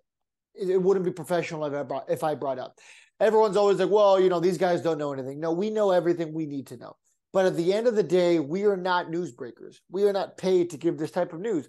it 0.53 0.81
wouldn't 0.81 1.05
be 1.05 1.11
professional 1.11 1.65
if 1.65 1.73
I 1.73 1.83
brought, 1.83 2.09
if 2.09 2.23
I 2.23 2.35
brought 2.35 2.59
up. 2.59 2.77
Everyone's 3.19 3.57
always 3.57 3.79
like, 3.79 3.89
well, 3.89 4.19
you 4.19 4.29
know, 4.29 4.39
these 4.39 4.57
guys 4.57 4.81
don't 4.81 4.97
know 4.97 5.13
anything. 5.13 5.39
No, 5.39 5.51
we 5.51 5.69
know 5.69 5.91
everything 5.91 6.33
we 6.33 6.45
need 6.45 6.67
to 6.67 6.77
know. 6.77 6.95
But 7.33 7.45
at 7.45 7.55
the 7.55 7.73
end 7.73 7.87
of 7.87 7.95
the 7.95 8.03
day, 8.03 8.39
we 8.39 8.65
are 8.65 8.77
not 8.77 9.07
newsbreakers. 9.07 9.77
We 9.89 10.03
are 10.03 10.13
not 10.13 10.37
paid 10.37 10.69
to 10.71 10.77
give 10.77 10.97
this 10.97 11.11
type 11.11 11.33
of 11.33 11.39
news. 11.39 11.67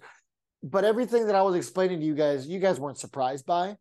But 0.61 0.83
everything 0.83 1.27
that 1.27 1.35
I 1.35 1.41
was 1.41 1.55
explaining 1.55 1.99
to 1.99 2.05
you 2.05 2.15
guys, 2.15 2.47
you 2.47 2.59
guys 2.59 2.79
weren't 2.79 2.97
surprised 2.97 3.45
by. 3.45 3.77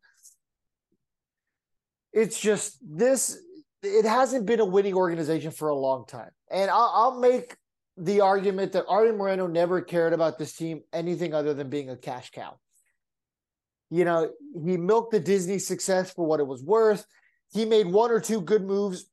It's 2.13 2.39
just 2.39 2.79
this, 2.83 3.39
it 3.83 4.05
hasn't 4.05 4.47
been 4.47 4.61
a 4.61 4.65
winning 4.65 4.95
organization 4.95 5.51
for 5.51 5.69
a 5.69 5.75
long 5.75 6.07
time. 6.07 6.31
And 6.51 6.71
I'll, 6.71 6.93
I'll 6.95 7.21
make 7.21 7.57
the 7.97 8.21
argument 8.21 8.73
that 8.73 8.87
Arte 8.89 9.13
Moreno 9.13 9.47
never 9.47 9.81
cared 9.81 10.13
about 10.13 10.39
this 10.39 10.55
team 10.55 10.83
anything 10.93 11.35
other 11.35 11.53
than 11.53 11.69
being 11.69 11.91
a 11.91 11.97
cash 11.97 12.31
cow. 12.31 12.59
You 13.91 14.05
know, 14.05 14.31
he 14.65 14.77
milked 14.77 15.13
the 15.13 15.21
Disney 15.21 15.59
success 15.59 16.13
for 16.13 16.27
what 16.27 16.41
it 16.41 16.47
was 16.47 16.63
worth. 16.63 17.07
He 17.53 17.65
made 17.65 17.87
one 17.87 18.11
or 18.11 18.21
two 18.21 18.41
good 18.41 18.63
moves 18.63 19.07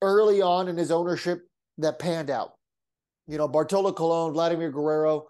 early 0.00 0.40
on 0.40 0.68
in 0.68 0.76
his 0.76 0.90
ownership 0.90 1.42
that 1.78 1.98
panned 1.98 2.30
out. 2.30 2.52
You 3.26 3.36
know, 3.36 3.48
Bartolo 3.48 3.92
Colon, 3.92 4.32
Vladimir 4.32 4.70
Guerrero, 4.70 5.26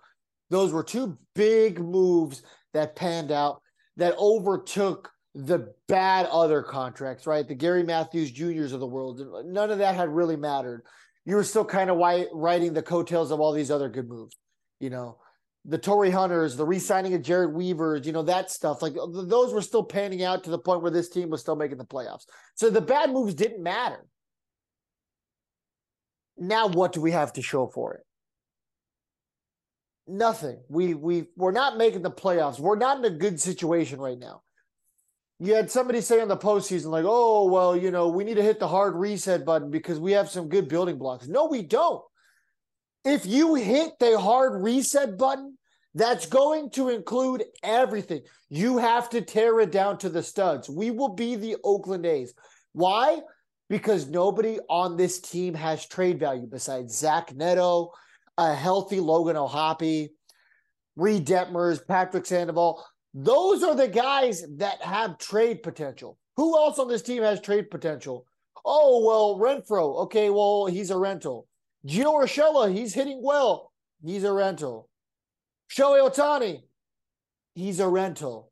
those 0.50 0.72
were 0.72 0.84
two 0.84 1.18
big 1.34 1.80
moves 1.80 2.42
that 2.72 2.94
panned 2.94 3.32
out 3.32 3.60
that 3.96 4.14
overtook 4.18 5.10
the 5.34 5.72
bad 5.88 6.26
other 6.26 6.62
contracts, 6.62 7.26
right? 7.26 7.46
The 7.46 7.54
Gary 7.54 7.82
Matthews 7.82 8.30
Juniors 8.30 8.72
of 8.72 8.80
the 8.80 8.86
world. 8.86 9.20
None 9.44 9.70
of 9.70 9.78
that 9.78 9.96
had 9.96 10.08
really 10.08 10.36
mattered. 10.36 10.82
You 11.24 11.36
were 11.36 11.44
still 11.44 11.64
kind 11.64 11.90
of 11.90 11.98
writing 12.32 12.72
the 12.72 12.82
coattails 12.82 13.30
of 13.30 13.40
all 13.40 13.52
these 13.52 13.70
other 13.70 13.88
good 13.88 14.08
moves, 14.08 14.36
you 14.80 14.90
know, 14.90 15.18
the 15.64 15.78
Torii 15.78 16.10
Hunters, 16.10 16.56
the 16.56 16.64
re-signing 16.64 17.14
of 17.14 17.22
Jered 17.22 17.52
Weavers, 17.52 18.06
you 18.06 18.12
know, 18.12 18.22
that 18.22 18.50
stuff. 18.50 18.80
Like 18.80 18.94
those 18.94 19.52
were 19.52 19.62
still 19.62 19.84
panning 19.84 20.22
out 20.22 20.44
to 20.44 20.50
the 20.50 20.58
point 20.58 20.82
where 20.82 20.90
this 20.90 21.08
team 21.08 21.30
was 21.30 21.40
still 21.40 21.56
making 21.56 21.78
the 21.78 21.84
playoffs. 21.84 22.24
So 22.54 22.70
the 22.70 22.80
bad 22.80 23.10
moves 23.10 23.34
didn't 23.34 23.62
matter. 23.62 24.06
Now, 26.38 26.68
what 26.68 26.92
do 26.92 27.00
we 27.00 27.10
have 27.10 27.32
to 27.34 27.42
show 27.42 27.66
for 27.66 27.94
it? 27.94 28.00
Nothing. 30.06 30.62
We 30.68 30.94
we 30.94 31.26
we're 31.36 31.52
not 31.52 31.76
making 31.76 32.02
the 32.02 32.10
playoffs. 32.10 32.58
We're 32.58 32.76
not 32.76 32.98
in 32.98 33.04
a 33.04 33.16
good 33.16 33.38
situation 33.40 34.00
right 34.00 34.18
now. 34.18 34.42
You 35.40 35.54
had 35.54 35.70
somebody 35.70 36.00
say 36.00 36.20
in 36.20 36.28
the 36.28 36.36
postseason, 36.36 36.86
like, 36.86 37.04
"Oh, 37.06 37.46
well, 37.46 37.76
you 37.76 37.90
know, 37.90 38.08
we 38.08 38.24
need 38.24 38.36
to 38.36 38.42
hit 38.42 38.58
the 38.58 38.68
hard 38.68 38.94
reset 38.94 39.44
button 39.44 39.70
because 39.70 40.00
we 40.00 40.12
have 40.12 40.30
some 40.30 40.48
good 40.48 40.68
building 40.68 40.96
blocks." 40.96 41.28
No, 41.28 41.46
we 41.46 41.62
don't. 41.62 42.02
If 43.04 43.26
you 43.26 43.54
hit 43.54 43.92
the 43.98 44.18
hard 44.18 44.62
reset 44.62 45.16
button, 45.16 45.56
that's 45.94 46.26
going 46.26 46.70
to 46.70 46.90
include 46.90 47.44
everything. 47.62 48.22
You 48.48 48.78
have 48.78 49.08
to 49.10 49.20
tear 49.20 49.60
it 49.60 49.72
down 49.72 49.98
to 49.98 50.08
the 50.08 50.22
studs. 50.22 50.68
We 50.68 50.90
will 50.90 51.14
be 51.14 51.34
the 51.36 51.56
Oakland 51.64 52.06
A's. 52.06 52.34
Why? 52.72 53.20
because 53.68 54.08
nobody 54.08 54.58
on 54.68 54.96
this 54.96 55.20
team 55.20 55.54
has 55.54 55.86
trade 55.86 56.18
value 56.18 56.46
besides 56.46 56.96
Zach 56.96 57.34
Neto, 57.34 57.92
a 58.36 58.54
healthy 58.54 59.00
Logan 59.00 59.36
O'Hoppe, 59.36 60.08
Reid 60.96 61.26
Detmers, 61.26 61.86
Patrick 61.86 62.26
Sandoval. 62.26 62.84
Those 63.14 63.62
are 63.62 63.74
the 63.74 63.88
guys 63.88 64.44
that 64.56 64.80
have 64.82 65.18
trade 65.18 65.62
potential. 65.62 66.18
Who 66.36 66.56
else 66.56 66.78
on 66.78 66.88
this 66.88 67.02
team 67.02 67.22
has 67.22 67.40
trade 67.40 67.70
potential? 67.70 68.26
Oh, 68.64 69.04
well, 69.04 69.38
Renfroe. 69.38 70.04
Okay, 70.04 70.30
well, 70.30 70.66
he's 70.66 70.90
a 70.90 70.98
rental. 70.98 71.47
Gio 71.86 72.12
Urshela, 72.22 72.72
he's 72.72 72.94
hitting 72.94 73.20
well. 73.22 73.72
He's 74.04 74.24
a 74.24 74.32
rental. 74.32 74.88
Shohei 75.70 76.08
Ohtani, 76.08 76.62
he's 77.54 77.80
a 77.80 77.88
rental. 77.88 78.50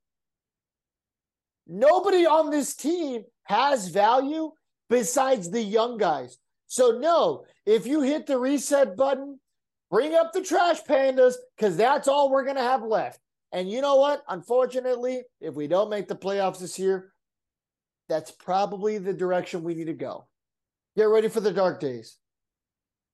Nobody 1.67 2.27
on 2.27 2.51
this 2.51 2.75
team 2.77 3.25
has 3.45 3.89
value 3.89 4.53
besides 4.89 5.51
the 5.51 5.63
young 5.63 5.99
guys. 5.99 6.39
So, 6.69 6.99
no, 6.99 7.45
if 7.65 7.87
you 7.87 8.03
hit 8.03 8.27
the 8.27 8.39
reset 8.39 8.97
button, 8.97 9.41
bring 9.91 10.15
up 10.15 10.33
the 10.33 10.43
trash 10.43 10.83
pandas 10.83 11.35
because 11.57 11.77
that's 11.77 12.09
all 12.09 12.31
we're 12.31 12.45
going 12.45 12.57
to 12.57 12.63
have 12.63 12.83
left. 12.83 13.21
And 13.53 13.71
you 13.71 13.81
know 13.81 13.97
what? 13.97 14.23
Unfortunately, 14.29 15.23
if 15.41 15.55
we 15.55 15.67
don't 15.67 15.91
make 15.91 16.09
the 16.09 16.17
playoffs 16.17 16.59
this 16.59 16.79
year, 16.79 17.13
that's 18.09 18.31
probably 18.31 18.99
the 18.99 19.13
direction 19.13 19.63
we 19.63 19.75
need 19.75 19.87
to 19.87 19.93
go. 19.93 20.27
Get 20.97 21.05
ready 21.05 21.29
for 21.29 21.41
the 21.41 21.53
dark 21.53 21.81
days. 21.81 22.17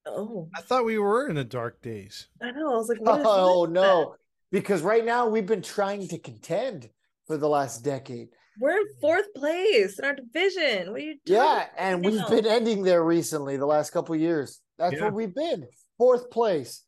Oh, 0.06 0.48
I 0.56 0.62
thought 0.62 0.84
we 0.84 0.98
were 0.98 1.28
in 1.28 1.36
the 1.36 1.44
dark 1.44 1.82
days. 1.82 2.28
I 2.40 2.50
know. 2.50 2.72
I 2.72 2.76
was 2.76 2.88
like, 2.88 2.98
oh 3.04 3.66
no, 3.70 4.16
because 4.50 4.82
right 4.82 5.04
now 5.04 5.28
we've 5.28 5.46
been 5.46 5.62
trying 5.62 6.08
to 6.08 6.18
contend 6.18 6.88
for 7.26 7.36
the 7.36 7.48
last 7.48 7.84
decade. 7.84 8.28
We're 8.60 8.78
in 8.78 8.86
fourth 9.00 9.32
place 9.34 9.98
in 9.98 10.04
our 10.04 10.14
division. 10.14 10.90
What 10.90 11.00
are 11.00 11.04
you 11.04 11.16
doing? 11.24 11.40
Yeah, 11.40 11.66
and 11.78 12.04
we've 12.04 12.28
been 12.28 12.46
ending 12.46 12.82
there 12.82 13.02
recently 13.02 13.56
the 13.56 13.66
last 13.66 13.90
couple 13.90 14.14
years. 14.16 14.60
That's 14.78 14.94
yeah. 14.94 15.02
where 15.02 15.12
we've 15.12 15.34
been. 15.34 15.66
Fourth 15.96 16.30
place. 16.30 16.82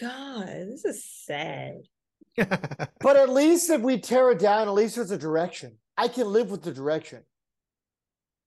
God, 0.00 0.46
this 0.46 0.84
is 0.84 1.04
sad. 1.04 1.82
but 2.36 3.16
at 3.16 3.28
least 3.28 3.70
if 3.70 3.80
we 3.82 3.98
tear 3.98 4.30
it 4.30 4.38
down, 4.38 4.68
at 4.68 4.74
least 4.74 4.96
there's 4.96 5.10
a 5.10 5.18
direction. 5.18 5.78
I 5.96 6.08
can 6.08 6.26
live 6.26 6.50
with 6.50 6.62
the 6.62 6.72
direction. 6.72 7.22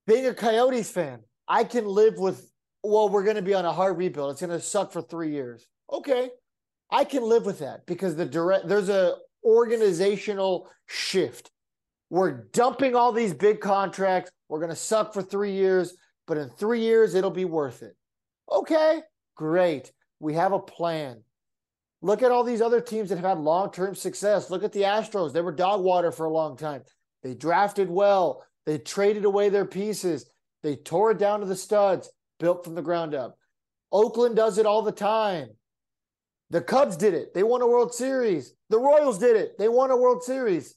Being 0.07 0.28
a 0.28 0.34
Coyotes 0.34 0.89
fan, 0.89 1.21
I 1.47 1.63
can 1.63 1.86
live 1.86 2.17
with, 2.17 2.49
well, 2.88 3.09
we're 3.09 3.23
going 3.23 3.36
to 3.36 3.41
be 3.41 3.53
on 3.53 3.65
a 3.65 3.73
hard 3.73 3.97
rebuild. 3.97 4.31
It's 4.31 4.41
going 4.41 4.51
to 4.51 4.59
suck 4.59 4.91
for 4.91 5.01
three 5.01 5.31
years. 5.31 5.65
Okay. 5.91 6.29
I 6.91 7.03
can 7.03 7.23
live 7.23 7.45
with 7.45 7.59
that 7.59 7.86
because 7.86 8.15
the 8.15 8.25
direct 8.25 8.67
there's 8.67 8.89
a 8.89 9.15
organizational 9.43 10.69
shift. 10.88 11.51
We're 12.09 12.45
dumping 12.53 12.95
all 12.95 13.11
these 13.11 13.33
big 13.33 13.59
contracts. 13.59 14.31
We're 14.49 14.59
going 14.59 14.69
to 14.69 14.75
suck 14.75 15.13
for 15.13 15.21
three 15.21 15.53
years, 15.53 15.95
but 16.27 16.38
in 16.38 16.49
three 16.49 16.81
years, 16.81 17.15
it'll 17.15 17.31
be 17.31 17.45
worth 17.45 17.81
it. 17.81 17.95
Okay, 18.51 19.01
great. 19.36 19.91
We 20.19 20.36
have 20.36 20.53
a 20.53 20.59
plan. 20.59 21.21
Look 22.01 22.21
at 22.21 22.31
all 22.31 22.43
these 22.43 22.61
other 22.61 22.81
teams 22.81 23.09
that 23.09 23.15
have 23.15 23.25
had 23.25 23.39
long 23.39 23.71
term 23.71 23.95
success. 23.95 24.51
Look 24.51 24.63
at 24.63 24.71
the 24.71 24.83
Astros. 24.83 25.33
They 25.33 25.41
were 25.41 25.51
dog 25.51 25.81
water 25.81 26.11
for 26.11 26.25
a 26.25 26.31
long 26.31 26.55
time. 26.55 26.83
They 27.23 27.33
drafted 27.33 27.89
well. 27.89 28.45
They 28.65 28.77
traded 28.77 29.25
away 29.25 29.49
their 29.49 29.65
pieces. 29.65 30.29
They 30.61 30.75
tore 30.75 31.11
it 31.11 31.17
down 31.17 31.39
to 31.39 31.45
the 31.45 31.55
studs, 31.55 32.09
built 32.39 32.63
from 32.63 32.75
the 32.75 32.81
ground 32.81 33.13
up. 33.15 33.38
Oakland 33.91 34.36
does 34.36 34.57
it 34.57 34.65
all 34.65 34.81
the 34.81 34.91
time. 34.91 35.49
The 36.49 36.61
Cubs 36.61 36.95
did 36.97 37.13
it. 37.13 37.33
They 37.33 37.43
won 37.43 37.61
a 37.61 37.67
World 37.67 37.93
Series. 37.93 38.53
The 38.69 38.79
Royals 38.79 39.17
did 39.17 39.36
it. 39.36 39.57
They 39.57 39.67
won 39.67 39.91
a 39.91 39.97
World 39.97 40.23
Series. 40.23 40.75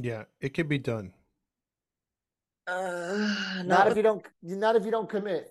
Yeah, 0.00 0.24
it 0.40 0.54
can 0.54 0.66
be 0.68 0.78
done. 0.78 1.12
Uh, 2.66 3.34
Not, 3.58 3.66
not, 3.66 3.80
if 3.82 3.88
with, 3.90 3.96
you 3.98 4.02
don't. 4.02 4.24
Not 4.42 4.76
if 4.76 4.84
you 4.84 4.90
don't 4.90 5.08
commit. 5.08 5.48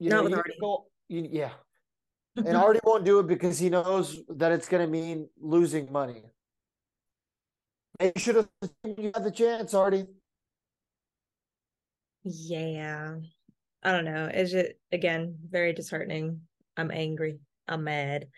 You 0.00 0.10
Not 0.10 0.16
know, 0.16 0.22
with 0.24 0.32
you 0.32 0.36
Arte. 0.38 0.52
go- 0.60 0.86
you- 1.08 1.28
yeah, 1.30 1.50
and 2.36 2.56
Arte 2.56 2.80
won't 2.84 3.04
do 3.04 3.18
it 3.20 3.26
because 3.26 3.58
he 3.58 3.68
knows 3.70 4.18
that 4.28 4.52
it's 4.52 4.68
going 4.68 4.84
to 4.84 4.90
mean 4.90 5.28
losing 5.40 5.90
money. 5.92 6.22
And 8.00 8.12
you 8.14 8.20
should 8.20 8.36
have 8.36 8.48
you 8.84 9.10
had 9.14 9.24
the 9.24 9.30
chance, 9.30 9.74
Arte. 9.74 10.06
Yeah. 12.22 13.16
I 13.82 13.92
don't 13.92 14.04
know. 14.04 14.28
It's 14.32 14.52
just 14.52 14.70
again 14.92 15.36
very 15.48 15.72
disheartening. 15.72 16.40
I'm 16.76 16.90
angry. 16.90 17.40
I'm 17.66 17.84
mad. 17.84 18.28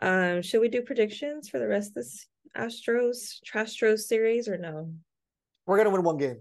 Um, 0.00 0.42
should 0.42 0.60
we 0.60 0.68
do 0.68 0.82
predictions 0.82 1.48
for 1.48 1.58
the 1.58 1.68
rest 1.68 1.90
of 1.90 1.94
this 1.94 2.26
Astros 2.56 3.40
Trastros 3.46 4.00
series 4.00 4.48
or 4.48 4.56
no? 4.56 4.92
We're 5.66 5.76
going 5.76 5.86
to 5.86 5.90
win 5.90 6.02
one 6.02 6.16
game. 6.16 6.38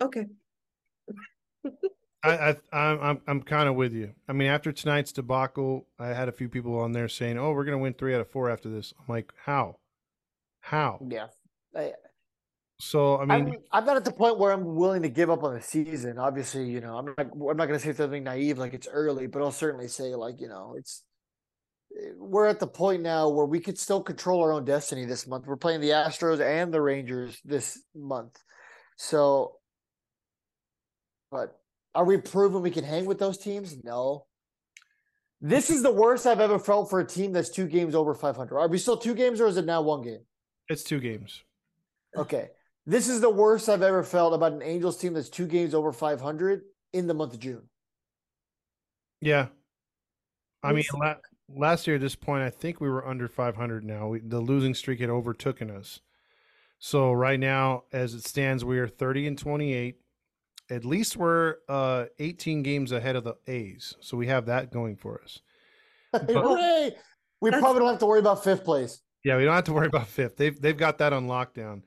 Okay. 0.00 0.26
I, 2.24 2.30
I 2.30 2.56
I'm 2.72 3.00
I'm 3.00 3.20
I'm 3.26 3.42
kind 3.42 3.68
of 3.68 3.74
with 3.74 3.92
you. 3.92 4.12
I 4.28 4.32
mean, 4.32 4.48
after 4.48 4.70
tonight's 4.70 5.12
debacle, 5.12 5.88
I 5.98 6.08
had 6.08 6.28
a 6.28 6.32
few 6.32 6.48
people 6.48 6.78
on 6.78 6.92
there 6.92 7.08
saying, 7.08 7.36
"Oh, 7.36 7.52
we're 7.52 7.64
gonna 7.64 7.78
win 7.78 7.94
three 7.94 8.14
out 8.14 8.20
of 8.20 8.30
four 8.30 8.48
after 8.48 8.68
this." 8.68 8.94
I'm 8.98 9.04
like, 9.08 9.32
how? 9.44 9.78
How? 10.60 11.00
Yeah. 11.08 11.26
I, 11.74 11.92
So 12.84 13.18
I 13.18 13.26
mean, 13.26 13.30
I'm, 13.30 13.54
I'm 13.70 13.84
not 13.84 13.96
at 13.96 14.04
the 14.04 14.10
point 14.10 14.40
where 14.40 14.50
I'm 14.50 14.74
willing 14.74 15.02
to 15.02 15.08
give 15.08 15.30
up 15.30 15.44
on 15.44 15.54
the 15.54 15.62
season. 15.62 16.18
Obviously, 16.18 16.68
you 16.68 16.80
know, 16.80 16.98
I'm 16.98 17.04
not. 17.04 17.16
I'm 17.20 17.56
not 17.56 17.66
going 17.68 17.78
to 17.78 17.78
say 17.78 17.92
something 17.92 18.24
naive 18.24 18.58
like 18.58 18.74
it's 18.74 18.88
early, 18.90 19.28
but 19.28 19.40
I'll 19.40 19.52
certainly 19.52 19.86
say 19.86 20.16
like 20.16 20.40
you 20.40 20.48
know, 20.48 20.74
it's. 20.76 21.04
Eh, 21.96 22.10
we're 22.18 22.48
at 22.48 22.58
the 22.58 22.66
point 22.66 23.00
now 23.00 23.28
where 23.28 23.46
we 23.46 23.60
could 23.60 23.78
still 23.78 24.02
control 24.02 24.42
our 24.42 24.52
own 24.52 24.64
destiny 24.64 25.04
this 25.04 25.28
month. 25.28 25.46
We're 25.46 25.54
playing 25.54 25.80
the 25.80 25.90
Astros 25.90 26.40
and 26.40 26.74
the 26.74 26.80
Rangers 26.80 27.40
this 27.44 27.80
month, 27.94 28.36
so. 28.96 29.58
But 31.30 31.56
are 31.94 32.04
we 32.04 32.16
proven 32.18 32.62
we 32.62 32.72
can 32.72 32.84
hang 32.84 33.06
with 33.06 33.20
those 33.20 33.38
teams? 33.38 33.76
No. 33.84 34.26
This 35.40 35.70
is 35.70 35.84
the 35.84 35.92
worst 35.92 36.26
I've 36.26 36.40
ever 36.40 36.58
felt 36.58 36.90
for 36.90 36.98
a 36.98 37.06
team 37.06 37.32
that's 37.32 37.48
two 37.48 37.68
games 37.68 37.94
over 37.94 38.12
500. 38.12 38.58
Are 38.58 38.68
we 38.68 38.78
still 38.78 38.96
two 38.96 39.14
games 39.14 39.40
or 39.40 39.46
is 39.46 39.56
it 39.56 39.66
now 39.66 39.82
one 39.82 40.02
game? 40.02 40.24
it's 40.68 40.82
two 40.82 40.98
games. 40.98 41.42
Okay. 42.16 42.48
This 42.86 43.08
is 43.08 43.20
the 43.20 43.30
worst 43.30 43.68
I've 43.68 43.82
ever 43.82 44.02
felt 44.02 44.34
about 44.34 44.52
an 44.52 44.62
Angels 44.62 44.98
team 44.98 45.14
that's 45.14 45.28
two 45.28 45.46
games 45.46 45.74
over 45.74 45.92
500 45.92 46.62
in 46.92 47.06
the 47.06 47.14
month 47.14 47.34
of 47.34 47.40
June. 47.40 47.62
Yeah. 49.20 49.48
I 50.64 50.72
mean, 50.72 50.84
la- 50.94 51.16
last 51.48 51.86
year 51.86 51.96
at 51.96 52.02
this 52.02 52.16
point, 52.16 52.42
I 52.42 52.50
think 52.50 52.80
we 52.80 52.88
were 52.88 53.06
under 53.06 53.28
500 53.28 53.84
now. 53.84 54.08
We, 54.08 54.20
the 54.20 54.40
losing 54.40 54.74
streak 54.74 55.00
had 55.00 55.10
overtaken 55.10 55.70
us. 55.70 56.00
So 56.78 57.12
right 57.12 57.38
now, 57.38 57.84
as 57.92 58.14
it 58.14 58.24
stands, 58.24 58.64
we 58.64 58.78
are 58.78 58.88
30 58.88 59.28
and 59.28 59.38
28. 59.38 59.96
At 60.70 60.84
least 60.84 61.16
we're 61.16 61.56
uh, 61.68 62.06
18 62.18 62.62
games 62.62 62.90
ahead 62.90 63.14
of 63.14 63.24
the 63.24 63.36
A's. 63.46 63.94
So 64.00 64.16
we 64.16 64.26
have 64.26 64.46
that 64.46 64.72
going 64.72 64.96
for 64.96 65.20
us. 65.22 65.40
Hooray! 66.12 66.92
We 67.40 67.50
probably 67.50 67.80
don't 67.80 67.90
have 67.90 67.98
to 68.00 68.06
worry 68.06 68.20
about 68.20 68.42
fifth 68.42 68.64
place. 68.64 69.00
Yeah, 69.24 69.36
we 69.36 69.44
don't 69.44 69.54
have 69.54 69.64
to 69.64 69.72
worry 69.72 69.86
about 69.86 70.08
fifth. 70.08 70.36
They've 70.36 70.60
they've 70.60 70.76
got 70.76 70.98
that 70.98 71.12
on 71.12 71.26
lockdown. 71.26 71.82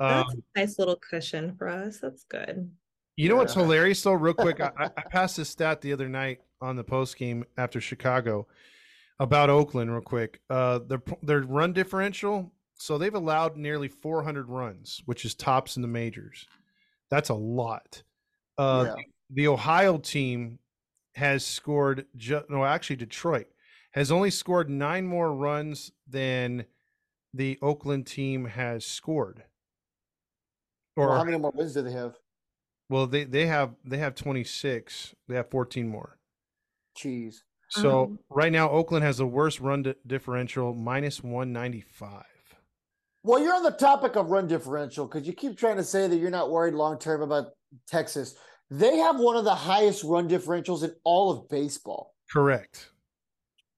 Um, 0.00 0.08
That's 0.08 0.34
a 0.34 0.58
nice 0.60 0.78
little 0.78 0.96
cushion 0.96 1.54
for 1.56 1.68
us. 1.68 1.98
That's 2.00 2.24
good. 2.24 2.70
You 3.16 3.28
know 3.28 3.36
what's 3.36 3.52
hilarious 3.54 4.02
though, 4.02 4.12
real 4.14 4.34
quick? 4.34 4.60
I, 4.60 4.70
I 4.78 4.84
I 4.96 5.02
passed 5.10 5.36
this 5.36 5.50
stat 5.50 5.80
the 5.82 5.92
other 5.92 6.08
night 6.08 6.40
on 6.62 6.76
the 6.76 6.84
post 6.84 7.16
game 7.18 7.44
after 7.58 7.80
Chicago 7.80 8.46
about 9.18 9.50
Oakland, 9.50 9.92
real 9.92 10.00
quick. 10.00 10.40
Uh, 10.48 10.78
their 10.78 11.02
their 11.22 11.40
run 11.42 11.72
differential. 11.74 12.52
So 12.74 12.96
they've 12.96 13.14
allowed 13.14 13.58
nearly 13.58 13.88
400 13.88 14.48
runs, 14.48 15.02
which 15.04 15.26
is 15.26 15.34
tops 15.34 15.76
in 15.76 15.82
the 15.82 15.88
majors. 15.88 16.46
That's 17.10 17.28
a 17.28 17.34
lot. 17.34 18.02
Uh, 18.56 18.94
Yeah. 18.96 19.02
The 19.32 19.48
Ohio 19.48 19.98
team 19.98 20.58
has 21.14 21.44
scored. 21.44 22.06
Ju- 22.16 22.44
no, 22.48 22.64
actually, 22.64 22.96
Detroit 22.96 23.48
has 23.92 24.10
only 24.10 24.30
scored 24.30 24.70
nine 24.70 25.06
more 25.06 25.34
runs 25.34 25.92
than 26.08 26.64
the 27.34 27.58
Oakland 27.60 28.06
team 28.06 28.46
has 28.46 28.86
scored. 28.86 29.44
Or 30.96 31.08
Well, 31.08 31.18
how 31.18 31.24
many 31.24 31.38
more 31.38 31.52
wins 31.54 31.74
do 31.74 31.82
they 31.82 31.92
have? 31.92 32.16
well, 32.88 33.06
they 33.06 33.24
they 33.24 33.46
have 33.46 33.74
they 33.84 33.98
have 33.98 34.14
26. 34.14 35.14
They 35.28 35.36
have 35.36 35.50
14 35.50 35.88
more. 35.88 36.18
Jeez. 36.98 37.36
So 37.68 38.02
Um, 38.04 38.18
right 38.30 38.50
now, 38.50 38.68
Oakland 38.68 39.04
has 39.04 39.18
the 39.18 39.26
worst 39.26 39.60
run 39.60 39.82
di- 39.84 39.94
differential, 40.06 40.74
minus 40.74 41.22
195. 41.22 42.24
Well, 43.22 43.38
you're 43.38 43.54
on 43.54 43.62
the 43.62 43.70
topic 43.70 44.16
of 44.16 44.30
run 44.30 44.48
differential 44.48 45.06
because 45.06 45.26
you 45.26 45.32
keep 45.34 45.56
trying 45.56 45.76
to 45.76 45.84
say 45.84 46.08
that 46.08 46.16
you're 46.16 46.30
not 46.30 46.50
worried 46.50 46.74
long 46.74 46.98
term 46.98 47.22
about 47.22 47.52
Texas. 47.86 48.34
They 48.70 48.96
have 48.96 49.20
one 49.20 49.36
of 49.36 49.44
the 49.44 49.54
highest 49.54 50.02
run 50.04 50.28
differentials 50.28 50.82
in 50.82 50.94
all 51.04 51.30
of 51.30 51.48
baseball. 51.48 52.14
Correct. 52.32 52.90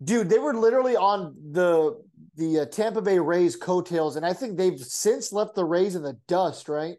Dude, 0.03 0.29
they 0.31 0.39
were 0.39 0.55
literally 0.55 0.97
on 0.97 1.35
the 1.53 2.03
the 2.35 2.61
uh, 2.61 2.67
Tampa 2.67 3.03
Bay 3.03 3.19
Rays 3.19 3.57
coattails, 3.57 4.17
and 4.17 4.25
I 4.25 4.33
think 4.33 4.57
they've 4.57 4.79
since 4.79 5.33
left 5.33 5.55
the 5.55 5.65
Rays 5.65 5.97
in 5.97 6.03
the 6.03 6.19
dust. 6.29 6.69
Right? 6.69 6.97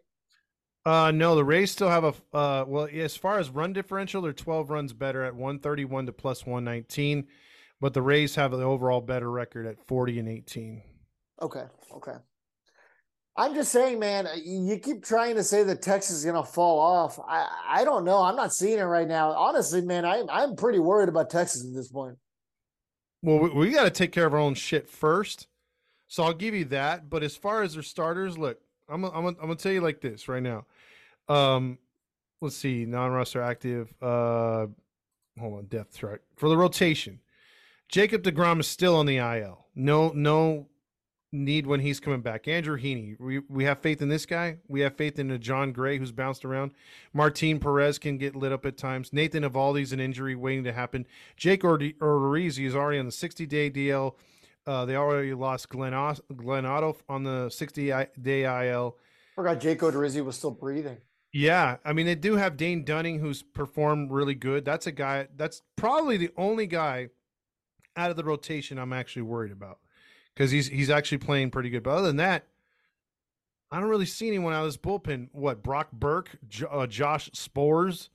Uh, 0.86 1.10
no, 1.10 1.34
the 1.34 1.44
Rays 1.44 1.70
still 1.70 1.88
have 1.88 2.04
a 2.04 2.14
uh. 2.36 2.64
Well, 2.66 2.88
as 2.92 3.16
far 3.16 3.38
as 3.38 3.50
run 3.50 3.72
differential, 3.72 4.22
they're 4.22 4.32
12 4.32 4.70
runs 4.70 4.92
better 4.92 5.24
at 5.24 5.34
131 5.34 6.06
to 6.06 6.12
plus 6.12 6.46
119, 6.46 7.26
but 7.80 7.94
the 7.94 8.02
Rays 8.02 8.34
have 8.34 8.52
the 8.52 8.62
overall 8.62 9.00
better 9.00 9.30
record 9.30 9.66
at 9.66 9.84
40 9.86 10.18
and 10.20 10.28
18. 10.28 10.82
Okay. 11.42 11.64
Okay. 11.96 12.14
I'm 13.36 13.54
just 13.54 13.72
saying, 13.72 13.98
man. 13.98 14.28
You 14.44 14.78
keep 14.78 15.04
trying 15.04 15.34
to 15.36 15.42
say 15.42 15.64
that 15.64 15.82
Texas 15.82 16.16
is 16.16 16.24
going 16.24 16.36
to 16.36 16.48
fall 16.48 16.78
off. 16.78 17.18
I 17.18 17.48
I 17.66 17.84
don't 17.84 18.04
know. 18.04 18.18
I'm 18.18 18.36
not 18.36 18.52
seeing 18.52 18.78
it 18.78 18.82
right 18.82 19.08
now. 19.08 19.32
Honestly, 19.32 19.80
man, 19.80 20.04
I 20.04 20.22
I'm 20.30 20.54
pretty 20.54 20.78
worried 20.78 21.08
about 21.08 21.30
Texas 21.30 21.64
at 21.66 21.74
this 21.74 21.88
point. 21.88 22.16
Well, 23.24 23.38
we, 23.38 23.48
we 23.48 23.70
got 23.70 23.84
to 23.84 23.90
take 23.90 24.12
care 24.12 24.26
of 24.26 24.34
our 24.34 24.38
own 24.38 24.54
shit 24.54 24.86
first. 24.86 25.46
So 26.08 26.22
I'll 26.22 26.34
give 26.34 26.54
you 26.54 26.66
that. 26.66 27.08
But 27.08 27.22
as 27.22 27.34
far 27.34 27.62
as 27.62 27.72
their 27.72 27.82
starters, 27.82 28.36
look, 28.36 28.60
I'm 28.88 29.02
I'm 29.04 29.26
I'm 29.26 29.34
gonna 29.34 29.56
tell 29.56 29.72
you 29.72 29.80
like 29.80 30.02
this 30.02 30.28
right 30.28 30.42
now. 30.42 30.66
Um, 31.26 31.78
let's 32.42 32.54
see, 32.54 32.84
non-roster 32.84 33.40
active. 33.40 33.94
Uh, 34.02 34.66
hold 35.40 35.58
on, 35.58 35.64
depth 35.70 35.96
chart 35.96 36.22
for 36.36 36.50
the 36.50 36.56
rotation. 36.56 37.20
Jacob 37.88 38.22
Degrom 38.22 38.60
is 38.60 38.66
still 38.66 38.94
on 38.94 39.06
the 39.06 39.16
IL. 39.16 39.66
No, 39.74 40.10
no 40.10 40.68
need 41.34 41.66
when 41.66 41.80
he's 41.80 42.00
coming 42.00 42.20
back. 42.20 42.46
Andrew 42.48 42.78
Heaney, 42.78 43.18
we 43.18 43.40
we 43.40 43.64
have 43.64 43.80
faith 43.80 44.00
in 44.00 44.08
this 44.08 44.24
guy. 44.24 44.58
We 44.68 44.80
have 44.80 44.96
faith 44.96 45.18
in 45.18 45.30
a 45.30 45.38
Jon 45.38 45.72
Gray 45.72 45.98
who's 45.98 46.12
bounced 46.12 46.44
around. 46.44 46.72
Martin 47.12 47.58
Perez 47.58 47.98
can 47.98 48.16
get 48.16 48.36
lit 48.36 48.52
up 48.52 48.64
at 48.64 48.76
times. 48.76 49.12
Nathan 49.12 49.42
Eovaldi's 49.42 49.92
an 49.92 50.00
injury 50.00 50.34
waiting 50.34 50.64
to 50.64 50.72
happen. 50.72 51.06
Jake 51.36 51.62
Odorizzi 51.62 52.64
is 52.64 52.74
already 52.74 52.98
on 52.98 53.06
the 53.06 53.12
60 53.12 53.46
day 53.46 53.70
DL. 53.70 54.14
Uh, 54.66 54.86
they 54.86 54.96
already 54.96 55.34
lost 55.34 55.68
Glenn, 55.68 55.92
Glenn 56.34 56.64
Otto 56.64 56.96
on 57.08 57.24
the 57.24 57.50
60 57.50 57.92
day 58.20 58.68
IL. 58.70 58.96
Forgot 59.34 59.60
Jake 59.60 59.80
Odorizzi 59.80 60.24
was 60.24 60.36
still 60.36 60.52
breathing. 60.52 60.98
Yeah, 61.32 61.78
I 61.84 61.92
mean 61.92 62.06
they 62.06 62.14
do 62.14 62.36
have 62.36 62.56
Dane 62.56 62.84
Dunning 62.84 63.18
who's 63.18 63.42
performed 63.42 64.12
really 64.12 64.36
good. 64.36 64.64
That's 64.64 64.86
a 64.86 64.92
guy. 64.92 65.26
That's 65.36 65.62
probably 65.74 66.16
the 66.16 66.30
only 66.36 66.68
guy 66.68 67.08
out 67.96 68.10
of 68.10 68.16
the 68.16 68.24
rotation 68.24 68.78
I'm 68.78 68.92
actually 68.92 69.22
worried 69.22 69.52
about 69.52 69.78
because 70.34 70.50
he's 70.50 70.68
he's 70.68 70.90
actually 70.90 71.18
playing 71.18 71.50
pretty 71.50 71.70
good. 71.70 71.82
But 71.82 71.90
other 71.90 72.06
than 72.08 72.16
that, 72.16 72.44
I 73.70 73.80
don't 73.80 73.88
really 73.88 74.06
see 74.06 74.28
anyone 74.28 74.52
out 74.52 74.60
of 74.64 74.68
this 74.68 74.76
bullpen. 74.76 75.28
What 75.32 75.62
Brock 75.62 75.88
Burke, 75.92 76.30
jo- 76.48 76.66
uh, 76.70 76.86
Josh 76.86 77.30
Sborz, 77.30 78.08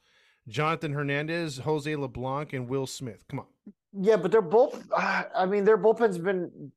Jonathan 0.48 0.94
Hernandez, 0.94 1.60
Jose 1.60 1.94
Leclerc, 1.96 2.54
and 2.54 2.68
Will 2.68 2.88
Smith. 2.88 3.24
Come 3.30 3.40
on. 3.40 3.46
Yeah, 3.94 4.18
but 4.18 4.32
they're 4.32 4.42
both. 4.42 4.88
I 4.96 5.46
mean, 5.48 5.64
their 5.66 5.78
bullpen's 5.78 6.18
been 6.18 6.72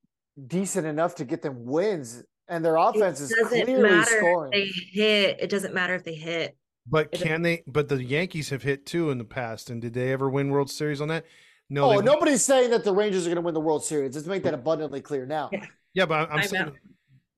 decent 0.47 0.86
enough 0.86 1.14
to 1.16 1.24
get 1.24 1.43
them 1.43 1.64
wins, 1.66 2.22
and 2.49 2.64
their 2.64 2.76
offense 2.76 3.20
is 3.20 3.34
clearly 3.49 3.74
matter 3.82 4.18
scoring. 4.18 4.53
if 4.55 4.74
they 4.74 5.01
hit. 5.01 5.40
It 5.40 5.51
doesn't 5.51 5.74
matter 5.74 5.95
if 5.95 6.05
they 6.05 6.14
hit. 6.14 6.57
But 6.86 7.11
It- 7.12 7.20
can 7.20 7.43
they? 7.43 7.62
But 7.66 7.88
the 7.88 8.03
Yankees 8.03 8.49
have 8.51 8.62
hit 8.62 8.86
two 8.86 9.11
in 9.11 9.18
the 9.18 9.24
past, 9.24 9.68
and 9.70 9.80
did 9.82 9.93
they 9.95 10.11
ever 10.12 10.30
win 10.30 10.51
World 10.51 10.70
Series 10.70 11.01
on 11.01 11.09
that? 11.09 11.24
No. 11.72 11.90
oh, 11.90 11.98
they- 12.00 12.04
nobody's 12.04 12.44
saying 12.44 12.70
that 12.70 12.84
the 12.84 12.92
Rangers 12.92 13.26
are 13.26 13.30
going 13.30 13.36
to 13.36 13.42
win 13.42 13.54
the 13.54 13.60
World 13.60 13.82
Series. 13.82 14.14
Let's 14.14 14.26
make 14.26 14.42
that 14.42 14.52
abundantly 14.54 15.00
clear 15.00 15.24
now. 15.24 15.48
Yeah. 15.52 15.64
Yeah, 15.94 16.06
but 16.06 16.30
I'm 16.30 16.38
I'm 16.38 16.42
saying 16.46 16.64
out. 16.64 16.74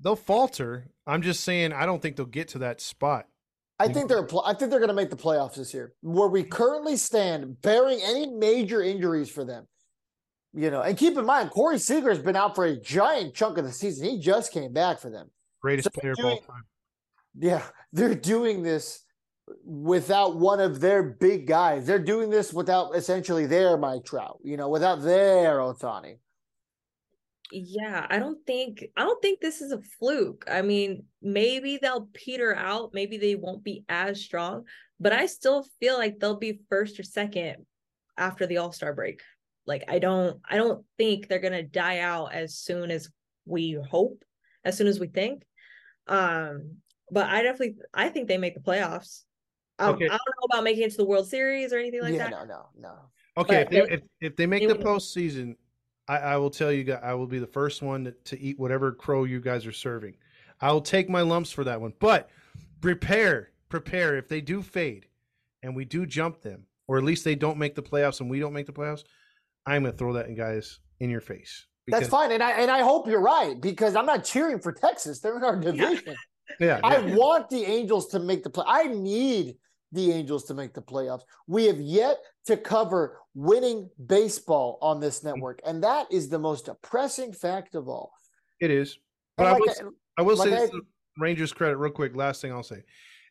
they'll 0.01 0.16
falter. 0.16 0.89
I'm 1.07 1.22
just 1.22 1.43
saying 1.45 1.72
I 1.72 1.87
don't 1.87 2.01
think 2.03 2.16
they'll 2.16 2.26
get 2.26 2.49
to 2.49 2.59
that 2.59 2.80
spot. 2.80 3.26
I 3.78 3.89
think 3.89 4.09
they're. 4.09 4.26
I 4.45 4.55
think 4.55 4.70
they're 4.70 4.80
going 4.80 4.89
to 4.89 4.95
make 4.95 5.11
the 5.11 5.16
playoffs 5.16 5.55
this 5.57 5.74
year. 5.74 5.93
Where 6.03 6.28
we 6.28 6.45
currently 6.45 6.97
stand, 6.97 7.61
bearing 7.62 8.01
any 8.03 8.28
major 8.28 8.80
injuries 8.82 9.28
for 9.28 9.45
them, 9.45 9.66
You 10.53 10.70
know, 10.70 10.82
and 10.82 10.97
keep 10.97 11.18
in 11.18 11.26
mind, 11.26 11.51
Corey 11.51 11.78
Seager's 11.78 12.20
been 12.20 12.37
out 12.37 12.55
for 12.55 12.64
a 12.64 12.76
giant 12.76 13.35
chunk 13.35 13.59
of 13.59 13.64
the 13.64 13.72
season. 13.72 14.09
He 14.09 14.18
just 14.20 14.53
came 14.53 14.72
back 14.72 15.01
for 15.01 15.11
them. 15.11 15.30
Greatest 15.61 15.93
So 15.93 16.01
player 16.01 16.12
of 16.12 16.24
all 16.24 16.39
time. 16.39 16.62
Yeah, 17.37 17.62
they're 17.93 18.14
doing 18.14 18.62
this 18.62 19.04
without 19.65 20.37
one 20.37 20.61
of 20.61 20.81
their 20.81 21.03
big 21.03 21.47
guys. 21.47 21.87
They're 21.87 21.99
doing 21.99 22.31
this 22.31 22.53
without 22.53 22.95
essentially 22.95 23.47
their 23.47 23.77
Mike 23.77 24.05
Trout, 24.05 24.39
you 24.43 24.57
know, 24.57 24.69
without 24.69 25.03
their 25.03 25.59
Ohtani. 25.59 26.19
Yeah, 27.53 28.07
I 28.09 28.19
don't 28.19 28.45
think 28.47 28.85
I 28.97 29.03
don't 29.03 29.21
think 29.21 29.41
this 29.41 29.61
is 29.61 29.71
a 29.71 29.83
fluke. 29.99 30.45
I 30.51 30.63
mean, 30.63 31.05
maybe 31.21 31.79
they'll 31.81 32.09
peter 32.15 32.57
out, 32.57 32.95
maybe 32.95 33.19
they 33.19 33.35
won't 33.35 33.63
be 33.63 33.85
as 33.89 34.23
strong, 34.23 34.65
but 34.99 35.13
I 35.13 35.27
still 35.27 35.67
feel 35.79 35.99
like 35.99 36.19
they'll 36.19 36.39
be 36.39 36.61
first 36.71 36.99
or 36.99 37.03
second 37.03 37.67
after 38.17 38.47
the 38.47 38.57
All-Star 38.57 38.95
break. 38.95 39.21
Like 39.67 39.85
I 39.89 39.99
don't 39.99 40.41
I 40.49 40.57
don't 40.57 40.85
think 40.97 41.29
they're 41.29 41.39
going 41.39 41.53
to 41.53 41.63
die 41.63 42.01
out 42.01 42.33
as 42.33 42.57
soon 42.57 42.91
as 42.91 43.11
we 43.45 43.79
hope, 43.91 44.25
as 44.65 44.77
soon 44.77 44.87
as 44.87 44.99
we 44.99 45.07
think. 45.07 45.43
Um, 46.09 46.79
but 47.11 47.27
I 47.29 47.43
definitely 47.43 47.77
I 47.93 48.09
think 48.09 48.29
they 48.29 48.39
make 48.39 48.55
the 48.55 48.61
playoffs. 48.61 49.23
Um, 49.79 49.95
Okay. 49.95 50.07
I 50.07 50.09
don't 50.09 50.11
know 50.11 50.45
about 50.53 50.64
making 50.64 50.85
it 50.85 50.91
to 50.93 50.97
the 50.99 51.05
World 51.05 51.27
Series 51.27 51.72
or 51.72 51.79
anything 51.79 52.01
like 52.03 52.14
yeah, 52.14 52.31
that. 52.31 52.31
no, 52.31 52.45
no, 52.45 52.66
no. 52.79 52.95
Okay, 53.37 53.62
if 53.62 53.70
they, 53.70 53.81
if, 53.95 54.01
if 54.20 54.37
they 54.37 54.47
make 54.47 54.62
it 54.62 54.68
the 54.68 54.75
would- 54.77 54.87
postseason, 54.87 55.57
I, 56.07 56.18
I 56.18 56.37
will 56.37 56.51
tell 56.51 56.70
you 56.70 56.85
guys, 56.85 57.01
I 57.03 57.14
will 57.14 57.27
be 57.27 57.39
the 57.39 57.47
first 57.47 57.83
one 57.83 58.05
to, 58.05 58.12
to 58.12 58.41
eat 58.41 58.59
whatever 58.59 58.93
crow 58.93 59.25
you 59.25 59.41
guys 59.41 59.66
are 59.66 59.72
serving. 59.72 60.14
I 60.61 60.70
will 60.70 60.83
take 60.83 61.09
my 61.09 61.22
lumps 61.22 61.51
for 61.51 61.64
that 61.64 61.81
one. 61.81 61.95
But 61.99 62.31
prepare, 62.81 63.51
prepare. 63.68 64.16
If 64.16 64.29
they 64.29 64.41
do 64.41 64.62
fade 64.62 65.07
and 65.62 65.75
we 65.75 65.85
do 65.85 66.07
jump 66.07 66.43
them, 66.43 66.66
or 66.87 66.99
at 66.99 67.05
least 67.05 67.25
they 67.25 67.35
don't 67.35 67.59
make 67.59 67.75
the 67.75 67.83
playoffs 67.83 68.20
and 68.20 68.31
we 68.31 68.39
don't 68.39 68.53
make 68.53 68.66
the 68.66 68.72
playoffs, 68.72 69.05
I'm 69.66 69.83
going 69.83 69.93
to 69.93 69.99
throw 69.99 70.12
that 70.12 70.27
in 70.29 70.35
guys 70.35 70.79
in 71.01 71.11
your 71.11 71.22
face. 71.22 71.66
That's 71.89 72.09
fine. 72.09 72.33
And 72.33 72.43
I 72.43 72.53
and 72.53 72.70
I 72.70 72.81
hope 72.81 73.09
you're 73.09 73.20
right 73.20 73.61
because 73.61 73.95
I'm 73.97 74.07
not 74.07 74.25
cheering 74.25 74.59
for 74.59 74.72
Texas. 74.72 75.20
They're 75.20 75.37
in 75.37 75.45
our 75.45 75.57
division. 75.57 76.16
Yeah, 76.61 76.81
I 76.85 76.99
yeah. 76.99 77.14
want 77.14 77.49
the 77.51 77.64
Angels 77.64 78.09
to 78.09 78.20
make 78.20 78.43
the 78.43 78.51
play. 78.51 78.64
I 78.66 78.85
need 78.85 79.57
the 79.95 80.11
Angels 80.13 80.45
to 80.45 80.55
make 80.55 80.75
the 80.75 80.83
playoffs. 80.83 81.23
We 81.47 81.65
have 81.65 81.81
yet 81.81 82.19
to 82.47 82.57
cover 82.57 83.21
winning 83.35 83.89
baseball 84.07 84.79
on 84.83 85.01
this 85.01 85.25
network, 85.25 85.61
and 85.65 85.83
that 85.83 86.07
is 86.13 86.29
the 86.29 86.39
most 86.39 86.67
depressing 86.67 87.33
fact 87.33 87.75
of 87.75 87.89
all. 87.89 88.13
it 88.61 88.71
is. 88.71 88.99
But 89.37 89.47
And 89.47 89.49
I 89.49 89.59
like 89.59 89.81
will, 89.83 89.89
I- 89.89 90.21
I 90.21 90.23
will 90.23 90.37
like 90.37 90.49
say 90.49 90.65
I- 90.65 90.81
Rangers 91.19 91.53
credit 91.53 91.77
real 91.77 91.93
quick. 91.93 92.15
Last 92.15 92.41
thing 92.43 92.53
I'll 92.53 92.63
say. 92.63 92.83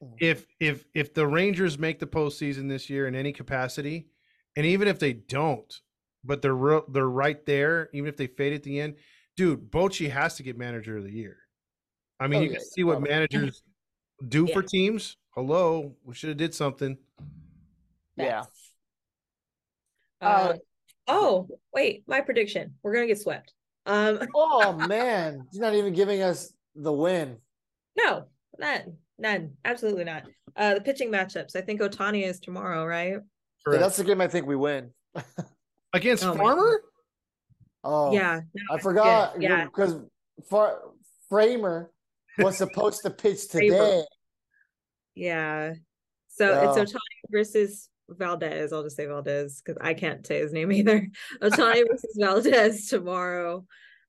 Mm. 0.03 0.13
If 0.19 0.45
if 0.59 0.85
if 0.93 1.13
the 1.13 1.25
Rangers 1.27 1.77
make 1.79 1.99
the 1.99 2.07
postseason 2.07 2.67
this 2.67 2.89
year 2.89 3.07
in 3.07 3.15
any 3.15 3.31
capacity, 3.31 4.07
and 4.55 4.65
even 4.65 4.87
if 4.87 4.99
they 4.99 5.13
don't, 5.13 5.73
but 6.23 6.41
they're 6.41 6.55
real, 6.55 6.83
they're 6.89 7.07
right 7.09 7.45
there. 7.45 7.89
Even 7.93 8.07
if 8.09 8.17
they 8.17 8.27
fade 8.27 8.53
at 8.53 8.63
the 8.63 8.79
end, 8.79 8.95
dude, 9.37 9.69
Bochy 9.71 10.09
has 10.09 10.35
to 10.35 10.43
get 10.43 10.57
manager 10.57 10.97
of 10.97 11.03
the 11.03 11.11
year. 11.11 11.37
I 12.19 12.27
mean, 12.27 12.39
Oh, 12.39 12.43
you 12.43 12.49
yeah, 12.51 12.57
can 12.57 12.65
see 12.65 12.83
what 12.83 12.93
probably. 12.99 13.09
managers 13.09 13.63
do 14.27 14.47
for 14.47 14.61
teams. 14.61 15.17
Hello, 15.35 15.95
we 16.03 16.13
should 16.13 16.29
have 16.29 16.37
did 16.37 16.53
something. 16.53 16.97
Yeah. 18.15 18.43
Uh, 20.21 20.25
Uh, 20.25 20.53
oh, 21.07 21.47
wait, 21.73 22.03
my 22.07 22.21
prediction. 22.21 22.75
We're 22.83 22.93
gonna 22.93 23.07
get 23.07 23.19
swept. 23.21 23.53
Um 23.85 24.19
Oh 24.35 24.73
man, 24.73 25.47
he's 25.51 25.59
not 25.59 25.73
even 25.73 25.93
giving 25.93 26.21
us 26.21 26.53
the 26.75 26.93
win. 26.93 27.37
no, 27.97 28.25
none, 28.59 28.97
none, 29.17 29.53
absolutely 29.65 30.03
not. 30.03 30.23
Uh 30.55 30.75
the 30.75 30.81
pitching 30.81 31.09
matchups. 31.11 31.55
I 31.55 31.61
think 31.61 31.81
Ohtani 31.81 32.23
is 32.25 32.39
tomorrow, 32.39 32.85
right? 32.85 33.17
Yeah, 33.69 33.77
that's 33.79 33.97
the 33.97 34.03
game 34.03 34.21
I 34.21 34.27
think 34.27 34.45
we 34.45 34.55
win. 34.55 34.91
Against 35.93 36.23
Oh, 36.25 36.35
Farmer. 36.35 36.81
Oh, 37.83 38.13
yeah. 38.13 38.41
I 38.71 38.77
forgot 38.79 39.41
yeah. 39.41 39.65
because 39.65 39.95
Far- 40.49 40.79
Framer 41.29 41.91
was 42.39 42.57
supposed 42.57 43.01
to 43.03 43.09
pitch 43.11 43.41
Framer. 43.51 43.71
today. 43.77 44.03
Yeah. 45.15 45.73
So 46.27 46.77
it's 46.77 46.91
Ohtani 46.91 46.99
versus 47.31 47.89
Valdez. 48.09 48.73
I'll 48.73 48.83
just 48.83 48.95
say 48.95 49.05
Valdez 49.05 49.61
because 49.63 49.77
I 49.81 49.93
can't 49.93 50.25
say 50.25 50.39
his 50.39 50.51
name 50.53 50.71
either. 50.71 51.07
Ohtani 51.41 51.83
versus 51.91 52.17
Valdez 52.19 52.87
tomorrow. 52.87 53.65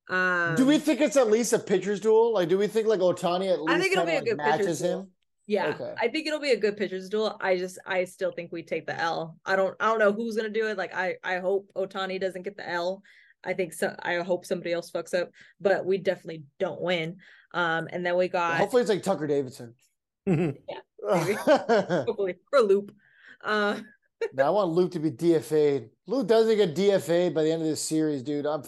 Um 0.09 0.55
do 0.55 0.67
we 0.67 0.79
think 0.79 1.01
it's 1.01 1.17
at 1.17 1.31
least 1.31 1.53
a 1.55 1.59
pitcher's 1.59 2.01
duel? 2.01 2.35
Like, 2.35 2.49
do 2.49 2.59
we 2.59 2.67
think 2.67 2.87
like 2.87 3.01
Ohtani 3.01 3.53
at 3.53 3.61
least 3.61 3.71
I 3.71 3.81
think 3.81 3.93
it'll 3.93 4.05
kinda, 4.05 4.23
be 4.23 4.31
a 4.31 4.37
like, 4.37 4.47
good 4.49 4.59
matches 4.59 4.81
duel. 4.81 5.01
him? 5.01 5.11
Yeah, 5.47 5.69
Okay. 5.69 5.95
I 5.99 6.09
think 6.09 6.27
it'll 6.27 6.41
be 6.41 6.53
a 6.53 6.59
good 6.59 6.77
pitcher's 6.77 7.09
duel. 7.11 7.37
I 7.41 7.59
just, 7.59 7.79
I 7.87 8.05
still 8.05 8.33
think 8.33 8.51
we 8.51 8.63
take 8.63 8.87
the 8.87 8.99
L. 8.99 9.37
I 9.45 9.57
don't, 9.57 9.75
I 9.79 9.87
don't 9.87 9.99
know 9.99 10.13
who's 10.13 10.37
gonna 10.37 10.49
do 10.49 10.67
it. 10.69 10.79
Like, 10.79 10.95
I, 10.95 11.17
I 11.23 11.39
hope 11.39 11.71
Ohtani 11.77 12.19
doesn't 12.21 12.43
get 12.43 12.57
the 12.57 12.69
L. 12.69 13.03
I 13.45 13.53
think 13.53 13.75
so. 13.75 13.95
I 13.99 14.17
hope 14.17 14.47
somebody 14.47 14.73
else 14.73 14.91
fucks 14.91 15.13
up, 15.13 15.31
but 15.61 15.85
we 15.85 15.99
definitely 15.99 16.45
don't 16.59 16.81
win. 16.81 17.17
Um, 17.53 17.89
and 17.93 18.05
then 18.05 18.17
we 18.17 18.29
got 18.29 18.57
Hopefully, 18.57 18.81
it's 18.83 18.89
like 18.89 19.03
Tucker 19.03 19.27
Davidson. 19.27 19.75
maybe. 20.27 20.59
now 21.47 22.05
hopefully 22.07 22.37
for 22.51 22.61
Loup. 22.61 22.95
Uh, 23.43 23.81
now 24.33 24.47
I 24.47 24.51
want 24.51 24.71
Luke 24.71 24.93
to 24.93 24.99
be 24.99 25.11
DFA'd. 25.11 25.91
Luke 26.07 26.27
doesn't 26.27 26.57
get 26.57 26.75
DFA'd 26.75 27.35
by 27.35 27.43
the 27.43 27.53
end 27.53 27.63
of 27.63 27.69
this 27.69 27.83
series, 27.83 28.23
dude. 28.23 28.47
I'm, 28.47 28.63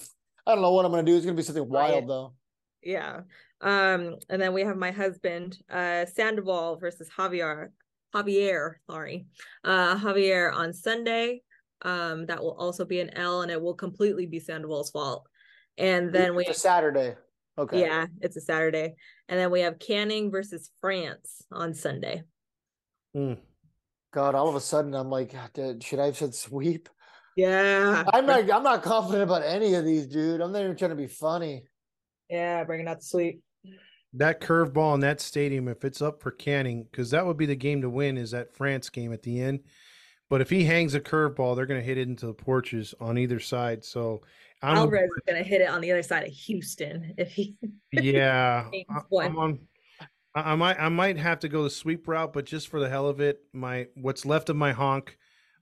I 0.46 0.52
don't 0.52 0.62
know 0.62 0.72
what 0.72 0.84
I'm 0.84 0.90
gonna 0.90 1.02
do. 1.02 1.16
It's 1.16 1.24
gonna 1.24 1.36
be 1.36 1.42
something 1.42 1.68
wild 1.68 2.08
though. 2.08 2.34
yeah. 2.82 3.20
Um, 3.60 4.16
and 4.28 4.40
then 4.40 4.52
we 4.52 4.62
have 4.62 4.76
my 4.76 4.90
husband, 4.90 5.58
uh, 5.70 6.04
Sandoval 6.04 6.76
versus 6.76 7.08
Javier, 7.08 7.68
Javier, 8.14 8.74
sorry, 8.88 9.26
uh, 9.64 9.96
Javier 9.96 10.54
on 10.54 10.72
Sunday. 10.72 11.42
Um, 11.82 12.26
that 12.26 12.42
will 12.42 12.56
also 12.58 12.84
be 12.84 13.00
an 13.00 13.10
L, 13.16 13.42
and 13.42 13.50
it 13.50 13.60
will 13.60 13.74
completely 13.74 14.26
be 14.26 14.40
Sandoval's 14.40 14.90
fault. 14.90 15.26
And 15.78 16.12
then 16.12 16.34
we 16.34 16.46
a 16.46 16.54
Saturday. 16.54 17.14
Okay. 17.58 17.80
Yeah, 17.80 18.06
it's 18.20 18.36
a 18.36 18.40
Saturday. 18.40 18.94
And 19.28 19.38
then 19.38 19.50
we 19.50 19.60
have 19.60 19.78
Canning 19.78 20.30
versus 20.30 20.70
France 20.80 21.42
on 21.50 21.72
Sunday. 21.74 22.22
Mm. 23.16 23.38
God, 24.12 24.34
all 24.34 24.48
of 24.48 24.54
a 24.54 24.60
sudden 24.60 24.94
I'm 24.94 25.10
like, 25.10 25.34
should 25.82 25.98
I 25.98 26.06
have 26.06 26.16
said 26.16 26.34
sweep? 26.34 26.88
Yeah. 27.36 28.04
I'm 28.12 28.26
not. 28.26 28.50
I'm 28.50 28.62
not 28.62 28.82
confident 28.82 29.22
about 29.22 29.42
any 29.42 29.74
of 29.74 29.84
these, 29.84 30.06
dude. 30.06 30.40
I'm 30.40 30.52
not 30.52 30.62
even 30.62 30.76
trying 30.76 30.90
to 30.90 30.96
be 30.96 31.06
funny. 31.06 31.64
Yeah, 32.30 32.64
bringing 32.64 32.88
out 32.88 33.00
the 33.00 33.04
sweep. 33.04 33.42
that 34.16 34.40
curveball 34.40 34.94
in 34.94 35.00
that 35.00 35.20
stadium, 35.20 35.68
if 35.68 35.84
it's 35.84 36.00
up 36.00 36.22
for 36.22 36.30
Canning, 36.30 36.86
because 36.90 37.10
that 37.10 37.24
would 37.26 37.36
be 37.36 37.46
the 37.46 37.56
game 37.56 37.82
to 37.82 37.90
win, 37.90 38.16
is 38.16 38.30
that 38.30 38.54
France 38.54 38.88
game 38.88 39.12
at 39.12 39.22
the 39.22 39.40
end. 39.40 39.60
But 40.28 40.40
if 40.40 40.50
he 40.50 40.64
hangs 40.64 40.94
a 40.94 41.00
curveball, 41.00 41.54
they're 41.54 41.66
going 41.66 41.80
to 41.80 41.86
hit 41.86 41.98
it 41.98 42.08
into 42.08 42.26
the 42.26 42.34
porches 42.34 42.94
on 43.00 43.18
either 43.18 43.38
side. 43.38 43.84
So 43.84 44.22
I'm 44.62 44.76
Alvarez 44.76 45.10
is 45.10 45.22
gonna 45.26 45.42
hit 45.42 45.60
it 45.60 45.68
on 45.68 45.80
the 45.80 45.92
other 45.92 46.02
side 46.02 46.26
of 46.26 46.32
Houston 46.32 47.14
if 47.18 47.32
he 47.32 47.56
yeah, 47.92 48.68
I, 48.90 49.00
won. 49.10 49.26
I'm 49.26 49.38
on. 49.38 49.58
I, 50.34 50.52
I 50.52 50.54
might 50.54 50.80
I 50.80 50.88
might 50.88 51.18
have 51.18 51.40
to 51.40 51.48
go 51.48 51.62
the 51.62 51.70
sweep 51.70 52.08
route, 52.08 52.32
but 52.32 52.44
just 52.44 52.68
for 52.68 52.80
the 52.80 52.88
hell 52.88 53.08
of 53.08 53.20
it, 53.20 53.40
my 53.52 53.86
what's 53.94 54.24
left 54.24 54.48
of 54.48 54.56
my 54.56 54.72
honk, 54.72 55.18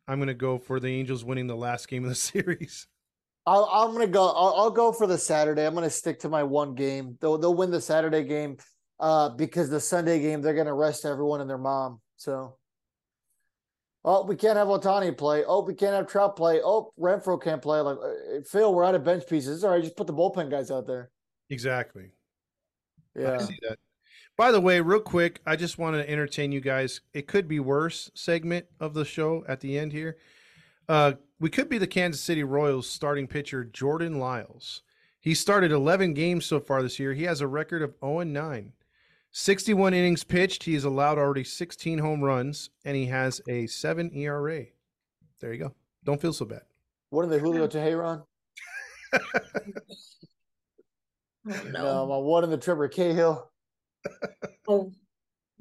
I'm 0.07 0.19
going 0.19 0.29
to 0.29 0.35
go 0.35 0.59
for 0.59 0.81
the 0.81 0.89
Angels 0.89 1.25
winning 1.25 1.47
the 1.47 1.57
last 1.57 1.89
game 1.89 2.05
of 2.05 2.09
the 2.09 2.15
series. 2.15 2.87
I'll, 3.47 3.65
I'm 3.66 3.93
gonna 3.93 4.07
go. 4.07 4.25
I'll, 4.25 4.55
I'll 4.57 4.71
go 4.71 4.91
for 4.91 5.07
the 5.07 5.19
Saturday. 5.19 5.66
I'm 5.66 5.75
gonna 5.75 5.91
stick 5.91 6.21
to 6.21 6.31
my 6.31 6.43
one 6.43 6.75
game. 6.75 7.19
They'll 7.21 7.37
they'll 7.37 7.55
win 7.55 7.71
the 7.71 7.81
Saturday 7.81 8.25
game, 8.25 8.57
uh, 9.01 9.29
because 9.31 9.69
the 9.69 9.81
Sunday 9.81 10.21
game 10.21 10.41
they're 10.41 10.55
gonna 10.55 10.75
rest 10.75 11.05
everyone 11.05 11.43
and 11.43 11.51
their 11.51 11.59
mom. 11.59 12.01
So, 12.16 12.57
oh, 14.05 14.25
we 14.25 14.37
can't 14.37 14.57
have 14.57 14.69
Ohtani 14.69 15.17
play. 15.17 15.45
Oh, 15.45 15.63
we 15.63 15.75
can't 15.75 15.95
have 15.95 16.07
Trout 16.07 16.37
play. 16.37 16.61
Oh, 16.63 16.93
Renfroe 16.99 17.43
can't 17.43 17.63
play. 17.63 17.81
Like 17.81 17.99
uh, 17.99 18.41
Phil, 18.47 18.75
we're 18.75 18.85
out 18.85 18.95
of 18.95 19.05
bench 19.05 19.27
pieces. 19.27 19.65
All 19.65 19.71
right, 19.71 19.83
just 19.83 19.97
put 19.97 20.07
the 20.07 20.13
bullpen 20.13 20.51
guys 20.51 20.71
out 20.71 20.87
there. 20.87 21.11
Exactly. 21.51 22.11
Yeah. 23.17 23.35
I 23.35 23.39
see 23.39 23.59
that. 23.63 23.79
By 24.37 24.51
the 24.51 24.61
way, 24.61 24.81
real 24.81 25.01
quick, 25.01 25.41
I 25.47 25.55
just 25.55 25.79
want 25.79 25.95
to 25.97 26.11
entertain 26.11 26.51
you 26.51 26.61
guys. 26.61 27.01
It 27.13 27.29
could 27.29 27.47
be 27.47 27.61
worse 27.61 28.11
segment 28.15 28.67
of 28.81 28.93
the 28.93 29.05
show 29.05 29.45
at 29.47 29.61
the 29.61 29.79
end 29.79 29.93
here. 29.93 30.17
Uh, 30.89 31.13
we 31.39 31.51
could 31.51 31.69
be 31.69 31.79
the 31.79 31.87
Kansas 31.87 32.21
City 32.21 32.43
Royals 32.43 32.89
starting 32.89 33.29
pitcher 33.29 33.65
Jordan 33.65 34.19
Lyles. 34.19 34.83
He 35.21 35.35
started 35.35 35.71
11 35.71 36.15
games 36.15 36.45
so 36.45 36.59
far 36.59 36.83
this 36.83 36.99
year. 36.99 37.15
He 37.15 37.23
has 37.23 37.41
a 37.41 37.47
record 37.47 37.81
of 37.81 37.95
0 38.05 38.25
9. 38.25 38.73
61 39.36 39.94
innings 39.94 40.23
pitched. 40.23 40.62
He 40.62 40.74
has 40.74 40.85
allowed 40.85 41.19
already 41.19 41.43
16 41.43 41.98
home 41.98 42.23
runs, 42.23 42.70
and 42.85 42.97
he 42.97 43.06
has 43.06 43.40
a 43.48 43.66
7 43.66 44.12
ERA. 44.15 44.62
There 45.40 45.52
you 45.52 45.59
go. 45.59 45.74
Don't 46.05 46.20
feel 46.20 46.32
so 46.32 46.44
bad. 46.44 46.62
What 47.11 47.24
are 47.24 47.28
they, 47.28 47.40
Julio 47.40 47.66
Teheran? 47.66 48.23
oh, 49.12 49.19
No, 51.44 51.62
no. 51.73 52.06
my 52.06 52.16
one 52.16 52.44
in 52.44 52.51
the 52.51 52.56
Trevor 52.56 52.89
Cahill. 52.89 53.51
Oh, 54.66 54.90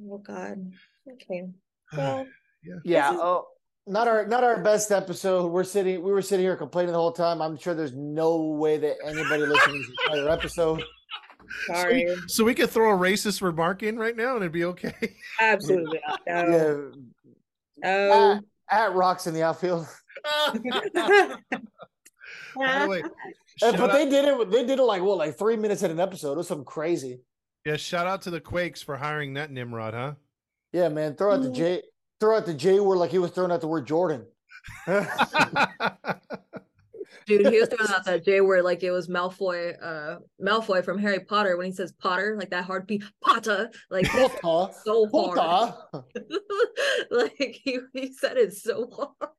oh 0.09 0.17
God. 0.19 0.71
Okay. 1.11 1.49
Well, 1.97 2.25
Yeah. 2.85 3.09
This 3.11 3.15
is- 3.15 3.21
Oh, 3.21 3.47
not 3.85 4.07
our 4.07 4.25
not 4.25 4.43
our 4.45 4.61
best 4.63 4.91
episode. 4.93 5.47
We're 5.51 5.65
sitting. 5.65 6.01
We 6.01 6.13
were 6.13 6.21
sitting 6.21 6.45
here 6.45 6.55
complaining 6.55 6.93
the 6.93 6.97
whole 6.99 7.11
time. 7.11 7.41
I'm 7.41 7.57
sure 7.57 7.73
there's 7.73 7.93
no 7.93 8.37
way 8.37 8.77
that 8.77 8.95
anybody 9.03 9.45
listening 9.45 9.83
to 9.83 9.87
this 9.89 9.97
entire 10.19 10.29
episode. 10.29 10.81
So 11.67 11.73
sorry. 11.73 12.05
we, 12.05 12.17
so 12.27 12.43
we 12.43 12.53
could 12.53 12.69
throw 12.69 12.93
a 12.93 12.97
racist 12.97 13.41
remark 13.41 13.83
in 13.83 13.97
right 13.97 14.15
now 14.15 14.35
and 14.35 14.43
it'd 14.43 14.51
be 14.51 14.65
okay. 14.65 14.93
Absolutely 15.39 15.99
not. 16.07 16.21
No. 16.27 16.91
Yeah. 17.83 17.89
Oh. 17.89 18.31
At, 18.31 18.37
um, 18.37 18.45
at 18.69 18.93
rocks 18.93 19.27
in 19.27 19.33
the 19.33 19.43
outfield. 19.43 19.87
By 22.55 22.79
the 22.79 22.87
way, 22.87 23.03
but 23.59 23.79
out- 23.79 23.91
they 23.91 24.09
did 24.09 24.25
it. 24.25 24.51
They 24.51 24.65
did 24.65 24.79
it 24.79 24.83
like 24.83 25.01
what, 25.01 25.17
like 25.17 25.37
three 25.37 25.57
minutes 25.57 25.83
in 25.83 25.91
an 25.91 25.99
episode. 25.99 26.33
It 26.33 26.37
was 26.37 26.47
something 26.47 26.65
crazy. 26.65 27.21
yeah, 27.65 27.77
shout 27.77 28.07
out 28.07 28.21
to 28.23 28.29
the 28.29 28.39
Quakes 28.39 28.81
for 28.81 28.95
hiring 28.95 29.33
that 29.33 29.51
Nimrod, 29.51 29.93
huh? 29.93 30.13
Yeah, 30.71 30.89
man. 30.89 31.15
Throw 31.15 31.33
out 31.33 31.41
the 31.41 31.49
mm. 31.49 31.55
J. 31.55 31.81
Throw 32.19 32.37
out 32.37 32.45
the 32.45 32.53
J 32.53 32.79
word 32.79 32.97
like 32.97 33.11
he 33.11 33.19
was 33.19 33.31
throwing 33.31 33.51
out 33.51 33.61
the 33.61 33.67
word 33.67 33.85
Jordan. 33.87 34.25
Dude, 37.25 37.47
he 37.47 37.59
was 37.59 37.69
throwing 37.69 37.91
out 37.91 38.05
that 38.05 38.25
J 38.25 38.41
word 38.41 38.63
like 38.63 38.83
it 38.83 38.91
was 38.91 39.07
Malfoy, 39.07 39.75
uh, 39.81 40.19
Malfoy 40.41 40.83
from 40.83 40.97
Harry 40.99 41.19
Potter 41.19 41.57
when 41.57 41.65
he 41.65 41.71
says 41.71 41.91
Potter, 41.93 42.35
like 42.37 42.49
that 42.51 42.65
hard 42.65 42.87
P, 42.87 43.01
Potter, 43.23 43.69
like 43.89 44.09
Puta, 44.09 44.69
so 44.83 45.07
hard. 45.13 45.73
like 47.11 47.35
he, 47.37 47.79
he 47.93 48.13
said 48.13 48.37
it 48.37 48.53
so 48.53 48.89
hard. 48.91 49.31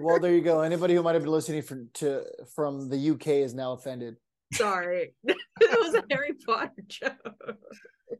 Well, 0.00 0.18
there 0.18 0.32
you 0.32 0.40
go. 0.40 0.60
Anybody 0.60 0.94
who 0.94 1.02
might 1.02 1.14
have 1.14 1.22
been 1.22 1.32
listening 1.32 1.62
from 1.62 1.88
to 1.94 2.24
from 2.54 2.88
the 2.88 3.10
UK 3.10 3.28
is 3.28 3.54
now 3.54 3.72
offended. 3.72 4.16
Sorry, 4.52 5.14
it 5.24 5.36
was 5.60 5.94
a 5.94 6.04
Harry 6.10 6.32
Potter 6.46 6.82
joke. 6.86 7.56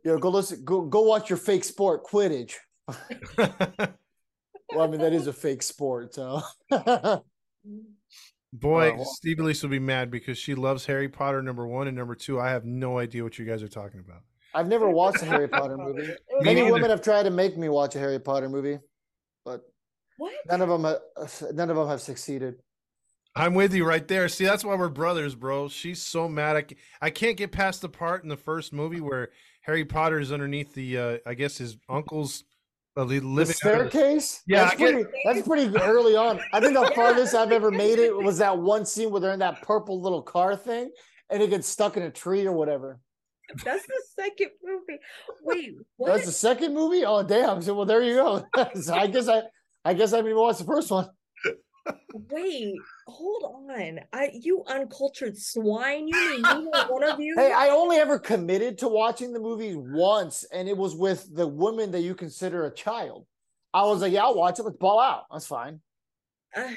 Yo, 0.04 0.18
go 0.18 0.28
listen. 0.28 0.62
Go 0.64 0.82
go 0.82 1.02
watch 1.02 1.30
your 1.30 1.38
fake 1.38 1.64
sport, 1.64 2.04
Quidditch. 2.04 2.54
Well, 4.74 4.86
I 4.86 4.90
mean 4.90 5.00
that 5.00 5.12
is 5.12 5.26
a 5.26 5.32
fake 5.32 5.62
sport. 5.62 6.14
So 6.14 6.42
Boy, 8.60 8.94
well. 8.94 9.04
Stevie 9.04 9.42
Elise 9.42 9.62
will 9.62 9.70
be 9.70 9.78
mad 9.78 10.10
because 10.10 10.38
she 10.38 10.54
loves 10.54 10.86
Harry 10.86 11.08
Potter 11.08 11.42
number 11.42 11.66
one 11.66 11.86
and 11.88 11.96
number 11.96 12.14
two. 12.14 12.40
I 12.40 12.50
have 12.50 12.64
no 12.64 12.98
idea 12.98 13.22
what 13.22 13.38
you 13.38 13.44
guys 13.44 13.62
are 13.62 13.68
talking 13.68 14.00
about. 14.00 14.22
I've 14.54 14.68
never 14.68 14.88
watched 14.88 15.22
a 15.22 15.26
Harry 15.26 15.48
Potter 15.48 15.76
movie. 15.76 16.08
Many 16.40 16.60
neither. 16.62 16.72
women 16.72 16.90
have 16.90 17.02
tried 17.02 17.24
to 17.24 17.30
make 17.30 17.56
me 17.56 17.68
watch 17.68 17.94
a 17.96 17.98
Harry 17.98 18.18
Potter 18.18 18.48
movie, 18.48 18.78
but 19.44 19.60
What? 20.16 20.32
none 20.46 20.62
of 20.62 20.68
them 20.68 20.84
have, 20.84 20.98
none 21.54 21.70
of 21.70 21.76
them 21.76 21.88
have 21.88 22.00
succeeded. 22.00 22.56
I'm 23.36 23.54
with 23.54 23.72
you 23.74 23.84
right 23.84 24.08
there. 24.08 24.28
See, 24.28 24.44
that's 24.46 24.64
why 24.64 24.74
we're 24.74 24.88
brothers, 24.88 25.34
bro. 25.34 25.68
She's 25.68 26.02
so 26.02 26.28
mad. 26.28 26.56
I, 26.56 26.64
I 27.06 27.10
can't 27.10 27.36
get 27.36 27.52
past 27.52 27.82
the 27.82 27.88
part 27.88 28.22
in 28.22 28.28
the 28.30 28.36
first 28.36 28.72
movie 28.72 29.00
where 29.00 29.28
Harry 29.62 29.84
Potter 29.84 30.18
is 30.18 30.32
underneath 30.32 30.74
the, 30.74 30.98
uh, 30.98 31.18
I 31.26 31.34
guess, 31.34 31.58
his 31.58 31.76
uncle's 31.88 32.42
uh, 32.42 32.46
li- 32.46 32.46
The 32.46 32.47
living. 33.06 33.24
out 33.36 33.40
of 33.42 33.48
the- 33.48 33.54
staircase? 33.54 34.42
Yeah, 34.46 34.64
that's 34.64 34.76
get- 34.76 34.92
pretty. 34.94 35.10
That's 35.24 35.46
pretty 35.46 35.76
early 35.78 36.16
on. 36.16 36.40
I 36.52 36.60
think 36.60 36.74
the 36.74 36.90
farthest 36.94 37.34
I've 37.34 37.52
ever 37.52 37.70
made 37.70 37.98
it 37.98 38.16
was 38.16 38.38
that 38.38 38.58
one 38.58 38.84
scene 38.84 39.10
where 39.10 39.20
they're 39.20 39.32
in 39.32 39.38
that 39.40 39.62
purple 39.62 40.00
little 40.00 40.22
car 40.22 40.56
thing, 40.56 40.90
and 41.30 41.42
it 41.42 41.50
gets 41.50 41.68
stuck 41.68 41.96
in 41.96 42.02
a 42.02 42.10
tree 42.10 42.46
or 42.46 42.52
whatever. 42.52 43.00
That's 43.64 43.86
the 43.86 44.02
second 44.18 44.50
movie. 44.62 45.00
Wait, 45.42 45.74
what? 45.96 46.12
That's 46.12 46.26
the 46.26 46.32
second 46.32 46.74
movie. 46.74 47.04
Oh 47.04 47.22
damn! 47.22 47.62
So 47.62 47.74
well, 47.74 47.86
there 47.86 48.02
you 48.02 48.14
go. 48.14 48.44
so 48.80 48.94
I 48.94 49.06
guess 49.06 49.28
I, 49.28 49.42
I 49.84 49.94
guess 49.94 50.12
I 50.12 50.16
haven't 50.16 50.32
even 50.32 50.42
watched 50.42 50.58
the 50.58 50.64
first 50.66 50.90
one. 50.90 51.08
Wait, 52.12 52.74
hold 53.06 53.68
on. 53.70 54.00
I 54.12 54.30
you 54.32 54.64
uncultured 54.66 55.36
swine. 55.38 56.08
You 56.08 56.30
mean 56.30 56.42
neither 56.42 56.92
one 56.92 57.04
of 57.04 57.20
you? 57.20 57.34
Hey, 57.36 57.52
I 57.52 57.68
only 57.68 57.96
ever 57.96 58.18
committed 58.18 58.78
to 58.78 58.88
watching 58.88 59.32
the 59.32 59.40
movie 59.40 59.74
once, 59.76 60.44
and 60.52 60.68
it 60.68 60.76
was 60.76 60.94
with 60.94 61.34
the 61.34 61.46
woman 61.46 61.90
that 61.92 62.00
you 62.00 62.14
consider 62.14 62.64
a 62.66 62.74
child. 62.74 63.26
I 63.72 63.82
was 63.84 64.00
like, 64.00 64.12
yeah, 64.12 64.24
I'll 64.24 64.34
watch 64.34 64.58
it. 64.58 64.62
Let's 64.62 64.76
ball 64.76 64.98
out. 65.00 65.24
That's 65.30 65.46
fine. 65.46 65.80
Uh, 66.56 66.72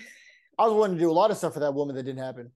I 0.60 0.65
was 0.65 0.73
willing 0.73 0.94
to 0.94 0.99
do 0.99 1.10
a 1.10 1.14
lot 1.14 1.32
of 1.32 1.38
stuff 1.38 1.53
for 1.53 1.61
that 1.61 1.73
woman 1.73 1.95
that 1.95 2.03
didn't 2.03 2.23
happen. 2.23 2.52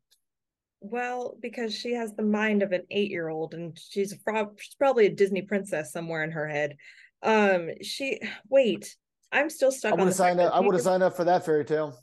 well, 0.82 1.38
because 1.42 1.74
she 1.74 1.94
has 1.94 2.14
the 2.14 2.24
mind 2.24 2.62
of 2.62 2.72
an 2.74 2.84
eight-year-old, 2.92 3.54
and 3.54 3.80
she's, 3.80 4.14
a 4.14 4.48
she's 4.58 4.76
probably 4.76 5.06
a 5.08 5.10
Disney 5.10 5.42
princess 5.42 5.92
somewhere 5.92 6.24
in 6.24 6.32
her 6.32 6.48
head. 6.48 6.76
Um, 7.24 7.70
she 7.82 8.20
wait. 8.50 8.96
I'm 9.32 9.50
still 9.50 9.72
stuck 9.72 9.92
I 9.92 9.94
on 9.94 10.00
would 10.00 10.06
have 10.08 10.16
signed 10.16 10.40
up. 10.40 10.54
I 10.54 10.60
would 10.60 10.76
have 10.76 10.84
signed 10.84 11.02
up 11.04 11.16
for 11.16 11.24
that 11.24 11.44
fairy 11.46 11.66
tale. 11.66 11.98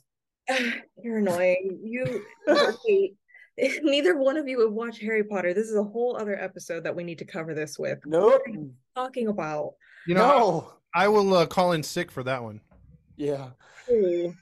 You're 1.03 1.17
annoying. 1.17 1.79
You 1.83 2.23
wait. 2.47 3.15
Neither 3.83 4.17
one 4.17 4.37
of 4.37 4.47
you 4.47 4.57
would 4.57 4.71
watch 4.71 4.99
Harry 4.99 5.23
Potter. 5.23 5.53
This 5.53 5.69
is 5.69 5.75
a 5.75 5.83
whole 5.83 6.17
other 6.17 6.39
episode 6.39 6.83
that 6.83 6.95
we 6.95 7.03
need 7.03 7.19
to 7.19 7.25
cover 7.25 7.53
this 7.53 7.77
with. 7.77 7.99
Nope. 8.05 8.23
What 8.23 8.41
are 8.41 8.49
you 8.51 8.73
talking 8.95 9.27
about? 9.27 9.73
You 10.07 10.15
know, 10.15 10.27
no. 10.27 10.73
I 10.95 11.07
will 11.07 11.35
uh, 11.35 11.45
call 11.45 11.73
in 11.73 11.83
sick 11.83 12.11
for 12.11 12.23
that 12.23 12.41
one. 12.41 12.61
Yeah. 13.15 13.49
Ooh. 13.91 14.33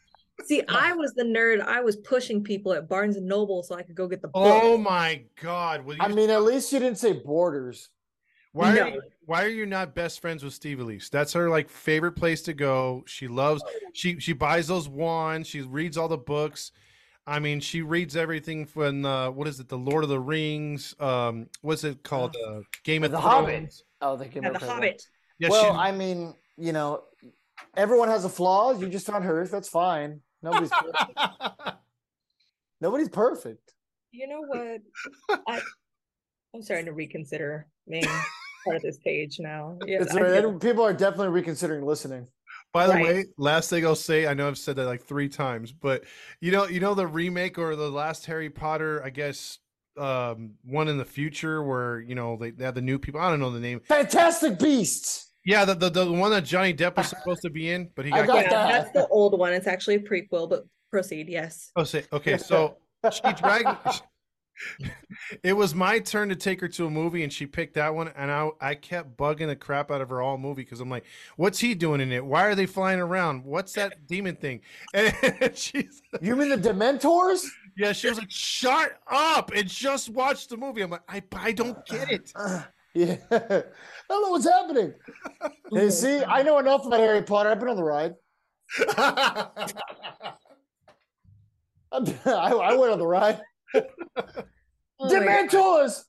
See, 0.45 0.63
I 0.67 0.93
was 0.93 1.13
the 1.13 1.23
nerd. 1.23 1.61
I 1.61 1.81
was 1.81 1.97
pushing 1.97 2.43
people 2.43 2.73
at 2.73 2.89
Barnes 2.89 3.15
and 3.17 3.27
Noble 3.27 3.63
so 3.63 3.75
I 3.75 3.83
could 3.83 3.95
go 3.95 4.07
get 4.07 4.21
the 4.21 4.27
book. 4.27 4.41
Oh 4.43 4.77
my 4.77 5.23
God! 5.41 5.85
Will 5.85 5.95
you, 5.95 6.01
I 6.01 6.07
mean, 6.07 6.31
at 6.31 6.41
least 6.41 6.73
you 6.73 6.79
didn't 6.79 6.97
say 6.97 7.13
borders. 7.13 7.89
Why 8.53 8.73
no. 8.73 8.81
are 8.81 8.87
you, 8.89 9.01
why 9.25 9.43
are 9.43 9.49
you 9.49 9.65
not 9.65 9.95
best 9.95 10.19
friends 10.19 10.43
with 10.43 10.53
Steve 10.53 10.79
Elise? 10.79 11.09
That's 11.09 11.33
her 11.33 11.49
like 11.49 11.69
favorite 11.69 12.13
place 12.13 12.41
to 12.43 12.53
go. 12.53 13.03
She 13.07 13.27
loves. 13.27 13.63
She 13.93 14.19
she 14.19 14.33
buys 14.33 14.67
those 14.67 14.89
wands. 14.89 15.47
She 15.47 15.61
reads 15.61 15.97
all 15.97 16.07
the 16.07 16.17
books. 16.17 16.71
I 17.27 17.39
mean, 17.39 17.59
she 17.59 17.81
reads 17.81 18.15
everything 18.17 18.65
from 18.65 19.05
uh, 19.05 19.29
what 19.29 19.47
is 19.47 19.59
it? 19.59 19.69
The 19.69 19.77
Lord 19.77 20.03
of 20.03 20.09
the 20.09 20.19
Rings. 20.19 20.95
Um, 20.99 21.47
what's 21.61 21.83
it 21.83 22.03
called? 22.03 22.35
Uh, 22.35 22.61
Game 22.83 23.03
of 23.03 23.11
The 23.11 23.19
Thrones. 23.21 23.33
Hobbit. 23.33 23.73
Oh, 24.01 24.17
they 24.17 24.27
came 24.27 24.43
Yeah, 24.43 24.49
up 24.49 24.53
the 24.55 24.59
with 24.59 24.67
that. 24.67 24.73
Hobbit. 24.73 25.03
Yeah, 25.39 25.49
well, 25.49 25.73
she- 25.73 25.79
I 25.79 25.91
mean, 25.91 26.33
you 26.57 26.73
know, 26.73 27.03
everyone 27.77 28.09
has 28.09 28.25
a 28.25 28.29
flaw. 28.29 28.71
You 28.73 28.89
just 28.89 29.09
aren't 29.09 29.25
hers. 29.25 29.51
That's 29.51 29.69
fine. 29.69 30.21
Nobody's 30.41 30.71
nobody's 32.81 33.09
perfect. 33.09 33.73
You 34.11 34.27
know 34.27 34.41
what? 34.41 35.39
I, 35.47 35.61
I'm 36.53 36.63
starting 36.63 36.87
to 36.87 36.91
reconsider 36.93 37.67
being 37.87 38.03
part 38.63 38.75
of 38.77 38.81
this 38.81 38.97
page 38.99 39.39
now. 39.39 39.77
Yeah, 39.85 40.01
It's 40.01 40.15
I 40.15 40.17
all 40.19 40.23
right. 40.23 40.41
feel- 40.41 40.59
People 40.59 40.83
are 40.83 40.93
definitely 40.93 41.29
reconsidering 41.29 41.85
listening. 41.85 42.27
By 42.73 42.87
the 42.87 42.93
Right. 42.93 43.03
way, 43.05 43.25
last 43.37 43.69
thing 43.69 43.85
I'll 43.85 43.95
say, 43.95 44.27
I 44.27 44.33
know 44.33 44.47
I've 44.47 44.57
said 44.57 44.77
that 44.77 44.85
like 44.85 45.03
three 45.03 45.27
times, 45.27 45.71
but 45.73 46.03
you 46.39 46.51
know, 46.51 46.65
you 46.67 46.79
know 46.79 46.93
the 46.93 47.05
remake 47.07 47.57
or 47.57 47.75
the 47.75 47.89
last 47.91 48.25
Harry 48.27 48.49
Potter, 48.49 49.01
I 49.03 49.09
guess 49.09 49.59
um 49.97 50.53
one 50.63 50.87
in 50.87 50.97
the 50.97 51.03
future 51.03 51.61
where 51.61 51.99
you 51.99 52.15
know 52.15 52.37
they, 52.37 52.51
they 52.51 52.63
have 52.63 52.75
the 52.75 52.81
new 52.81 52.97
people. 52.97 53.19
I 53.19 53.29
don't 53.29 53.41
know 53.41 53.51
the 53.51 53.59
name. 53.59 53.81
Fantastic 53.81 54.57
Beasts. 54.57 55.33
Yeah, 55.43 55.65
the, 55.65 55.73
the 55.75 55.89
the 55.89 56.09
one 56.11 56.31
that 56.31 56.45
Johnny 56.45 56.73
Depp 56.73 56.95
was 56.95 57.07
supposed 57.09 57.41
to 57.41 57.49
be 57.49 57.69
in, 57.71 57.89
but 57.95 58.05
he 58.05 58.11
got, 58.11 58.25
got 58.27 58.49
that. 58.49 58.71
that's 58.71 58.91
the 58.91 59.05
old 59.07 59.37
one. 59.37 59.51
It's 59.51 59.67
actually 59.67 59.95
a 59.95 59.99
prequel, 59.99 60.49
but 60.49 60.63
proceed. 60.91 61.27
Yes. 61.27 61.71
Oh, 61.75 61.83
say 61.83 62.05
okay. 62.13 62.37
So 62.37 62.77
she 63.11 63.21
dragged. 63.33 64.01
it 65.43 65.53
was 65.53 65.73
my 65.75 65.99
turn 65.99 66.29
to 66.29 66.35
take 66.35 66.61
her 66.61 66.67
to 66.69 66.85
a 66.85 66.89
movie, 66.89 67.23
and 67.23 67.31
she 67.31 67.45
picked 67.45 67.75
that 67.75 67.93
one. 67.93 68.09
And 68.09 68.31
I 68.31 68.49
I 68.59 68.75
kept 68.75 69.17
bugging 69.17 69.47
the 69.47 69.55
crap 69.55 69.91
out 69.91 70.01
of 70.01 70.09
her 70.09 70.21
all 70.21 70.37
movie 70.37 70.63
because 70.63 70.79
I'm 70.81 70.89
like, 70.89 71.05
"What's 71.37 71.59
he 71.59 71.75
doing 71.75 72.01
in 72.01 72.11
it? 72.11 72.25
Why 72.25 72.45
are 72.45 72.55
they 72.55 72.65
flying 72.65 72.99
around? 72.99 73.45
What's 73.45 73.73
that 73.73 74.07
demon 74.07 74.35
thing?" 74.35 74.61
And 74.93 75.55
she's 75.55 76.01
You 76.21 76.35
mean 76.35 76.49
the 76.49 76.57
Dementors? 76.57 77.45
yeah, 77.77 77.93
she 77.93 78.09
was 78.09 78.17
like, 78.17 78.31
"Shut 78.31 78.99
up 79.07 79.51
and 79.55 79.67
just 79.67 80.09
watch 80.09 80.47
the 80.47 80.57
movie." 80.57 80.81
I'm 80.81 80.91
like, 80.91 81.01
"I 81.07 81.23
I 81.35 81.51
don't 81.51 81.85
get 81.85 82.11
it." 82.11 82.33
Yeah. 82.93 83.15
I 83.31 83.63
don't 84.09 84.21
know 84.21 84.31
what's 84.31 84.45
happening. 84.45 84.93
Hey, 85.71 85.89
see, 85.89 86.21
I 86.25 86.43
know 86.43 86.59
enough 86.59 86.85
about 86.85 86.99
Harry 86.99 87.21
Potter. 87.21 87.47
I've 87.49 87.57
been 87.57 87.69
on 87.69 87.77
the 87.77 87.83
ride. 87.85 88.15
I, 91.93 92.01
I 92.25 92.75
went 92.75 92.91
on 92.91 92.99
the 92.99 93.07
ride. 93.07 93.41
Oh 93.73 93.83
my, 94.99 95.09
Dementors! 95.09 96.03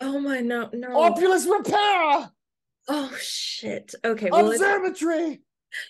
oh 0.00 0.18
my 0.20 0.40
no 0.40 0.70
no. 0.72 0.88
Opulus 1.02 1.46
Repair! 1.46 2.30
Oh 2.88 3.12
shit. 3.20 3.94
Okay. 4.04 4.30
Well, 4.30 4.50
Observatory! 4.50 5.40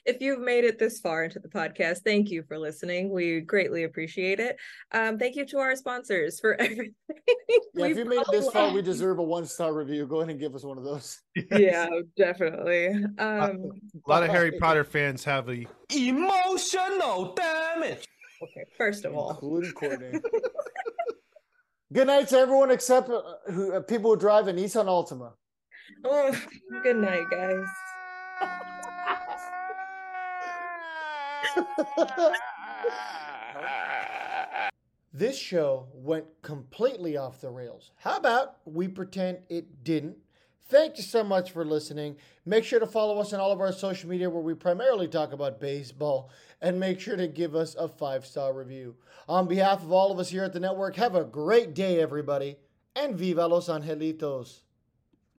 if 0.07 0.20
you've 0.20 0.40
made 0.40 0.65
it 0.65 0.77
this 0.78 0.99
far 0.99 1.23
into 1.24 1.39
the 1.39 1.49
podcast, 1.49 1.99
thank 2.05 2.31
you 2.31 2.43
for 2.49 2.59
listening. 2.59 3.11
We 3.11 3.40
greatly 3.40 3.85
appreciate 3.85 4.40
it. 4.40 4.57
Um, 4.93 5.19
thank 5.19 5.36
you 5.36 5.47
to 5.47 5.59
our 5.59 5.77
sponsors 5.77 6.40
for 6.40 6.55
everything. 6.61 6.95
Yeah, 7.09 7.15
if 7.57 7.65
we've 7.74 7.99
you 7.99 8.05
made 8.07 8.20
it 8.20 8.27
this 8.32 8.51
far, 8.51 8.73
we 8.73 8.82
deserve 8.82 9.19
a 9.19 9.23
one 9.23 9.45
star 9.47 9.73
review. 9.74 10.07
Go 10.07 10.16
ahead 10.20 10.31
and 10.31 10.40
give 10.40 10.55
us 10.55 10.65
one 10.65 10.78
of 10.78 10.85
those. 10.85 11.20
Yeah, 11.53 11.89
definitely. 12.16 12.89
Um, 13.19 13.70
A 14.07 14.11
lot 14.11 14.23
of 14.24 14.31
Harry 14.31 14.53
Potter 14.53 14.85
fans 14.85 15.23
have 15.24 15.49
a 15.49 15.66
Emotional 15.95 17.35
damage. 17.35 18.05
okay. 18.43 18.65
First 18.77 19.05
of 19.05 19.15
all, 19.15 19.31
Including 19.31 19.73
Courtney. 19.73 20.19
Good 21.90 22.06
night 22.06 22.28
to 22.28 22.36
everyone 22.36 22.70
except 22.70 23.09
uh, 23.09 23.23
who, 23.47 23.73
uh, 23.73 23.81
people 23.81 24.10
who 24.10 24.20
drive 24.20 24.47
a 24.47 24.52
Nissan 24.52 24.85
Altima. 24.85 25.32
oh, 26.05 26.39
good 26.82 26.97
night, 26.97 27.24
guys. 27.31 27.65
This 35.15 35.39
show 35.39 35.86
went 35.94 36.27
completely 36.43 37.16
off 37.16 37.40
the 37.40 37.48
rails. 37.51 37.90
How 37.97 38.19
about 38.19 38.59
we 38.66 38.86
pretend 38.86 39.39
it 39.48 39.82
didn't? 39.82 40.19
Thank 40.69 40.99
you 40.99 41.03
so 41.03 41.24
much 41.24 41.53
for 41.53 41.65
listening. 41.65 42.16
Make 42.45 42.62
sure 42.62 42.78
to 42.78 42.86
follow 42.86 43.19
us 43.20 43.32
on 43.32 43.40
all 43.40 43.53
of 43.53 43.61
our 43.61 43.73
social 43.73 44.11
media 44.11 44.28
where 44.28 44.43
we 44.43 44.53
primarily 44.53 45.09
talk 45.09 45.32
about 45.32 45.61
baseball 45.61 46.31
and 46.61 46.78
make 46.78 47.01
sure 47.01 47.16
to 47.16 47.27
give 47.27 47.55
us 47.55 47.74
a 47.74 47.89
five 47.89 48.27
star 48.27 48.53
review. 48.53 48.95
On 49.31 49.49
behalf 49.49 49.82
of 49.82 49.93
all 49.93 50.12
of 50.12 50.19
us 50.19 50.28
here 50.28 50.45
at 50.45 50.53
the 50.53 50.61
network, 50.61 50.97
have 50.97 51.15
a 51.15 51.24
great 51.24 51.74
day, 51.74 52.03
everybody, 52.03 52.59
and 52.95 53.16
viva 53.16 53.47
los 53.47 53.69
angelitos. 53.69 54.61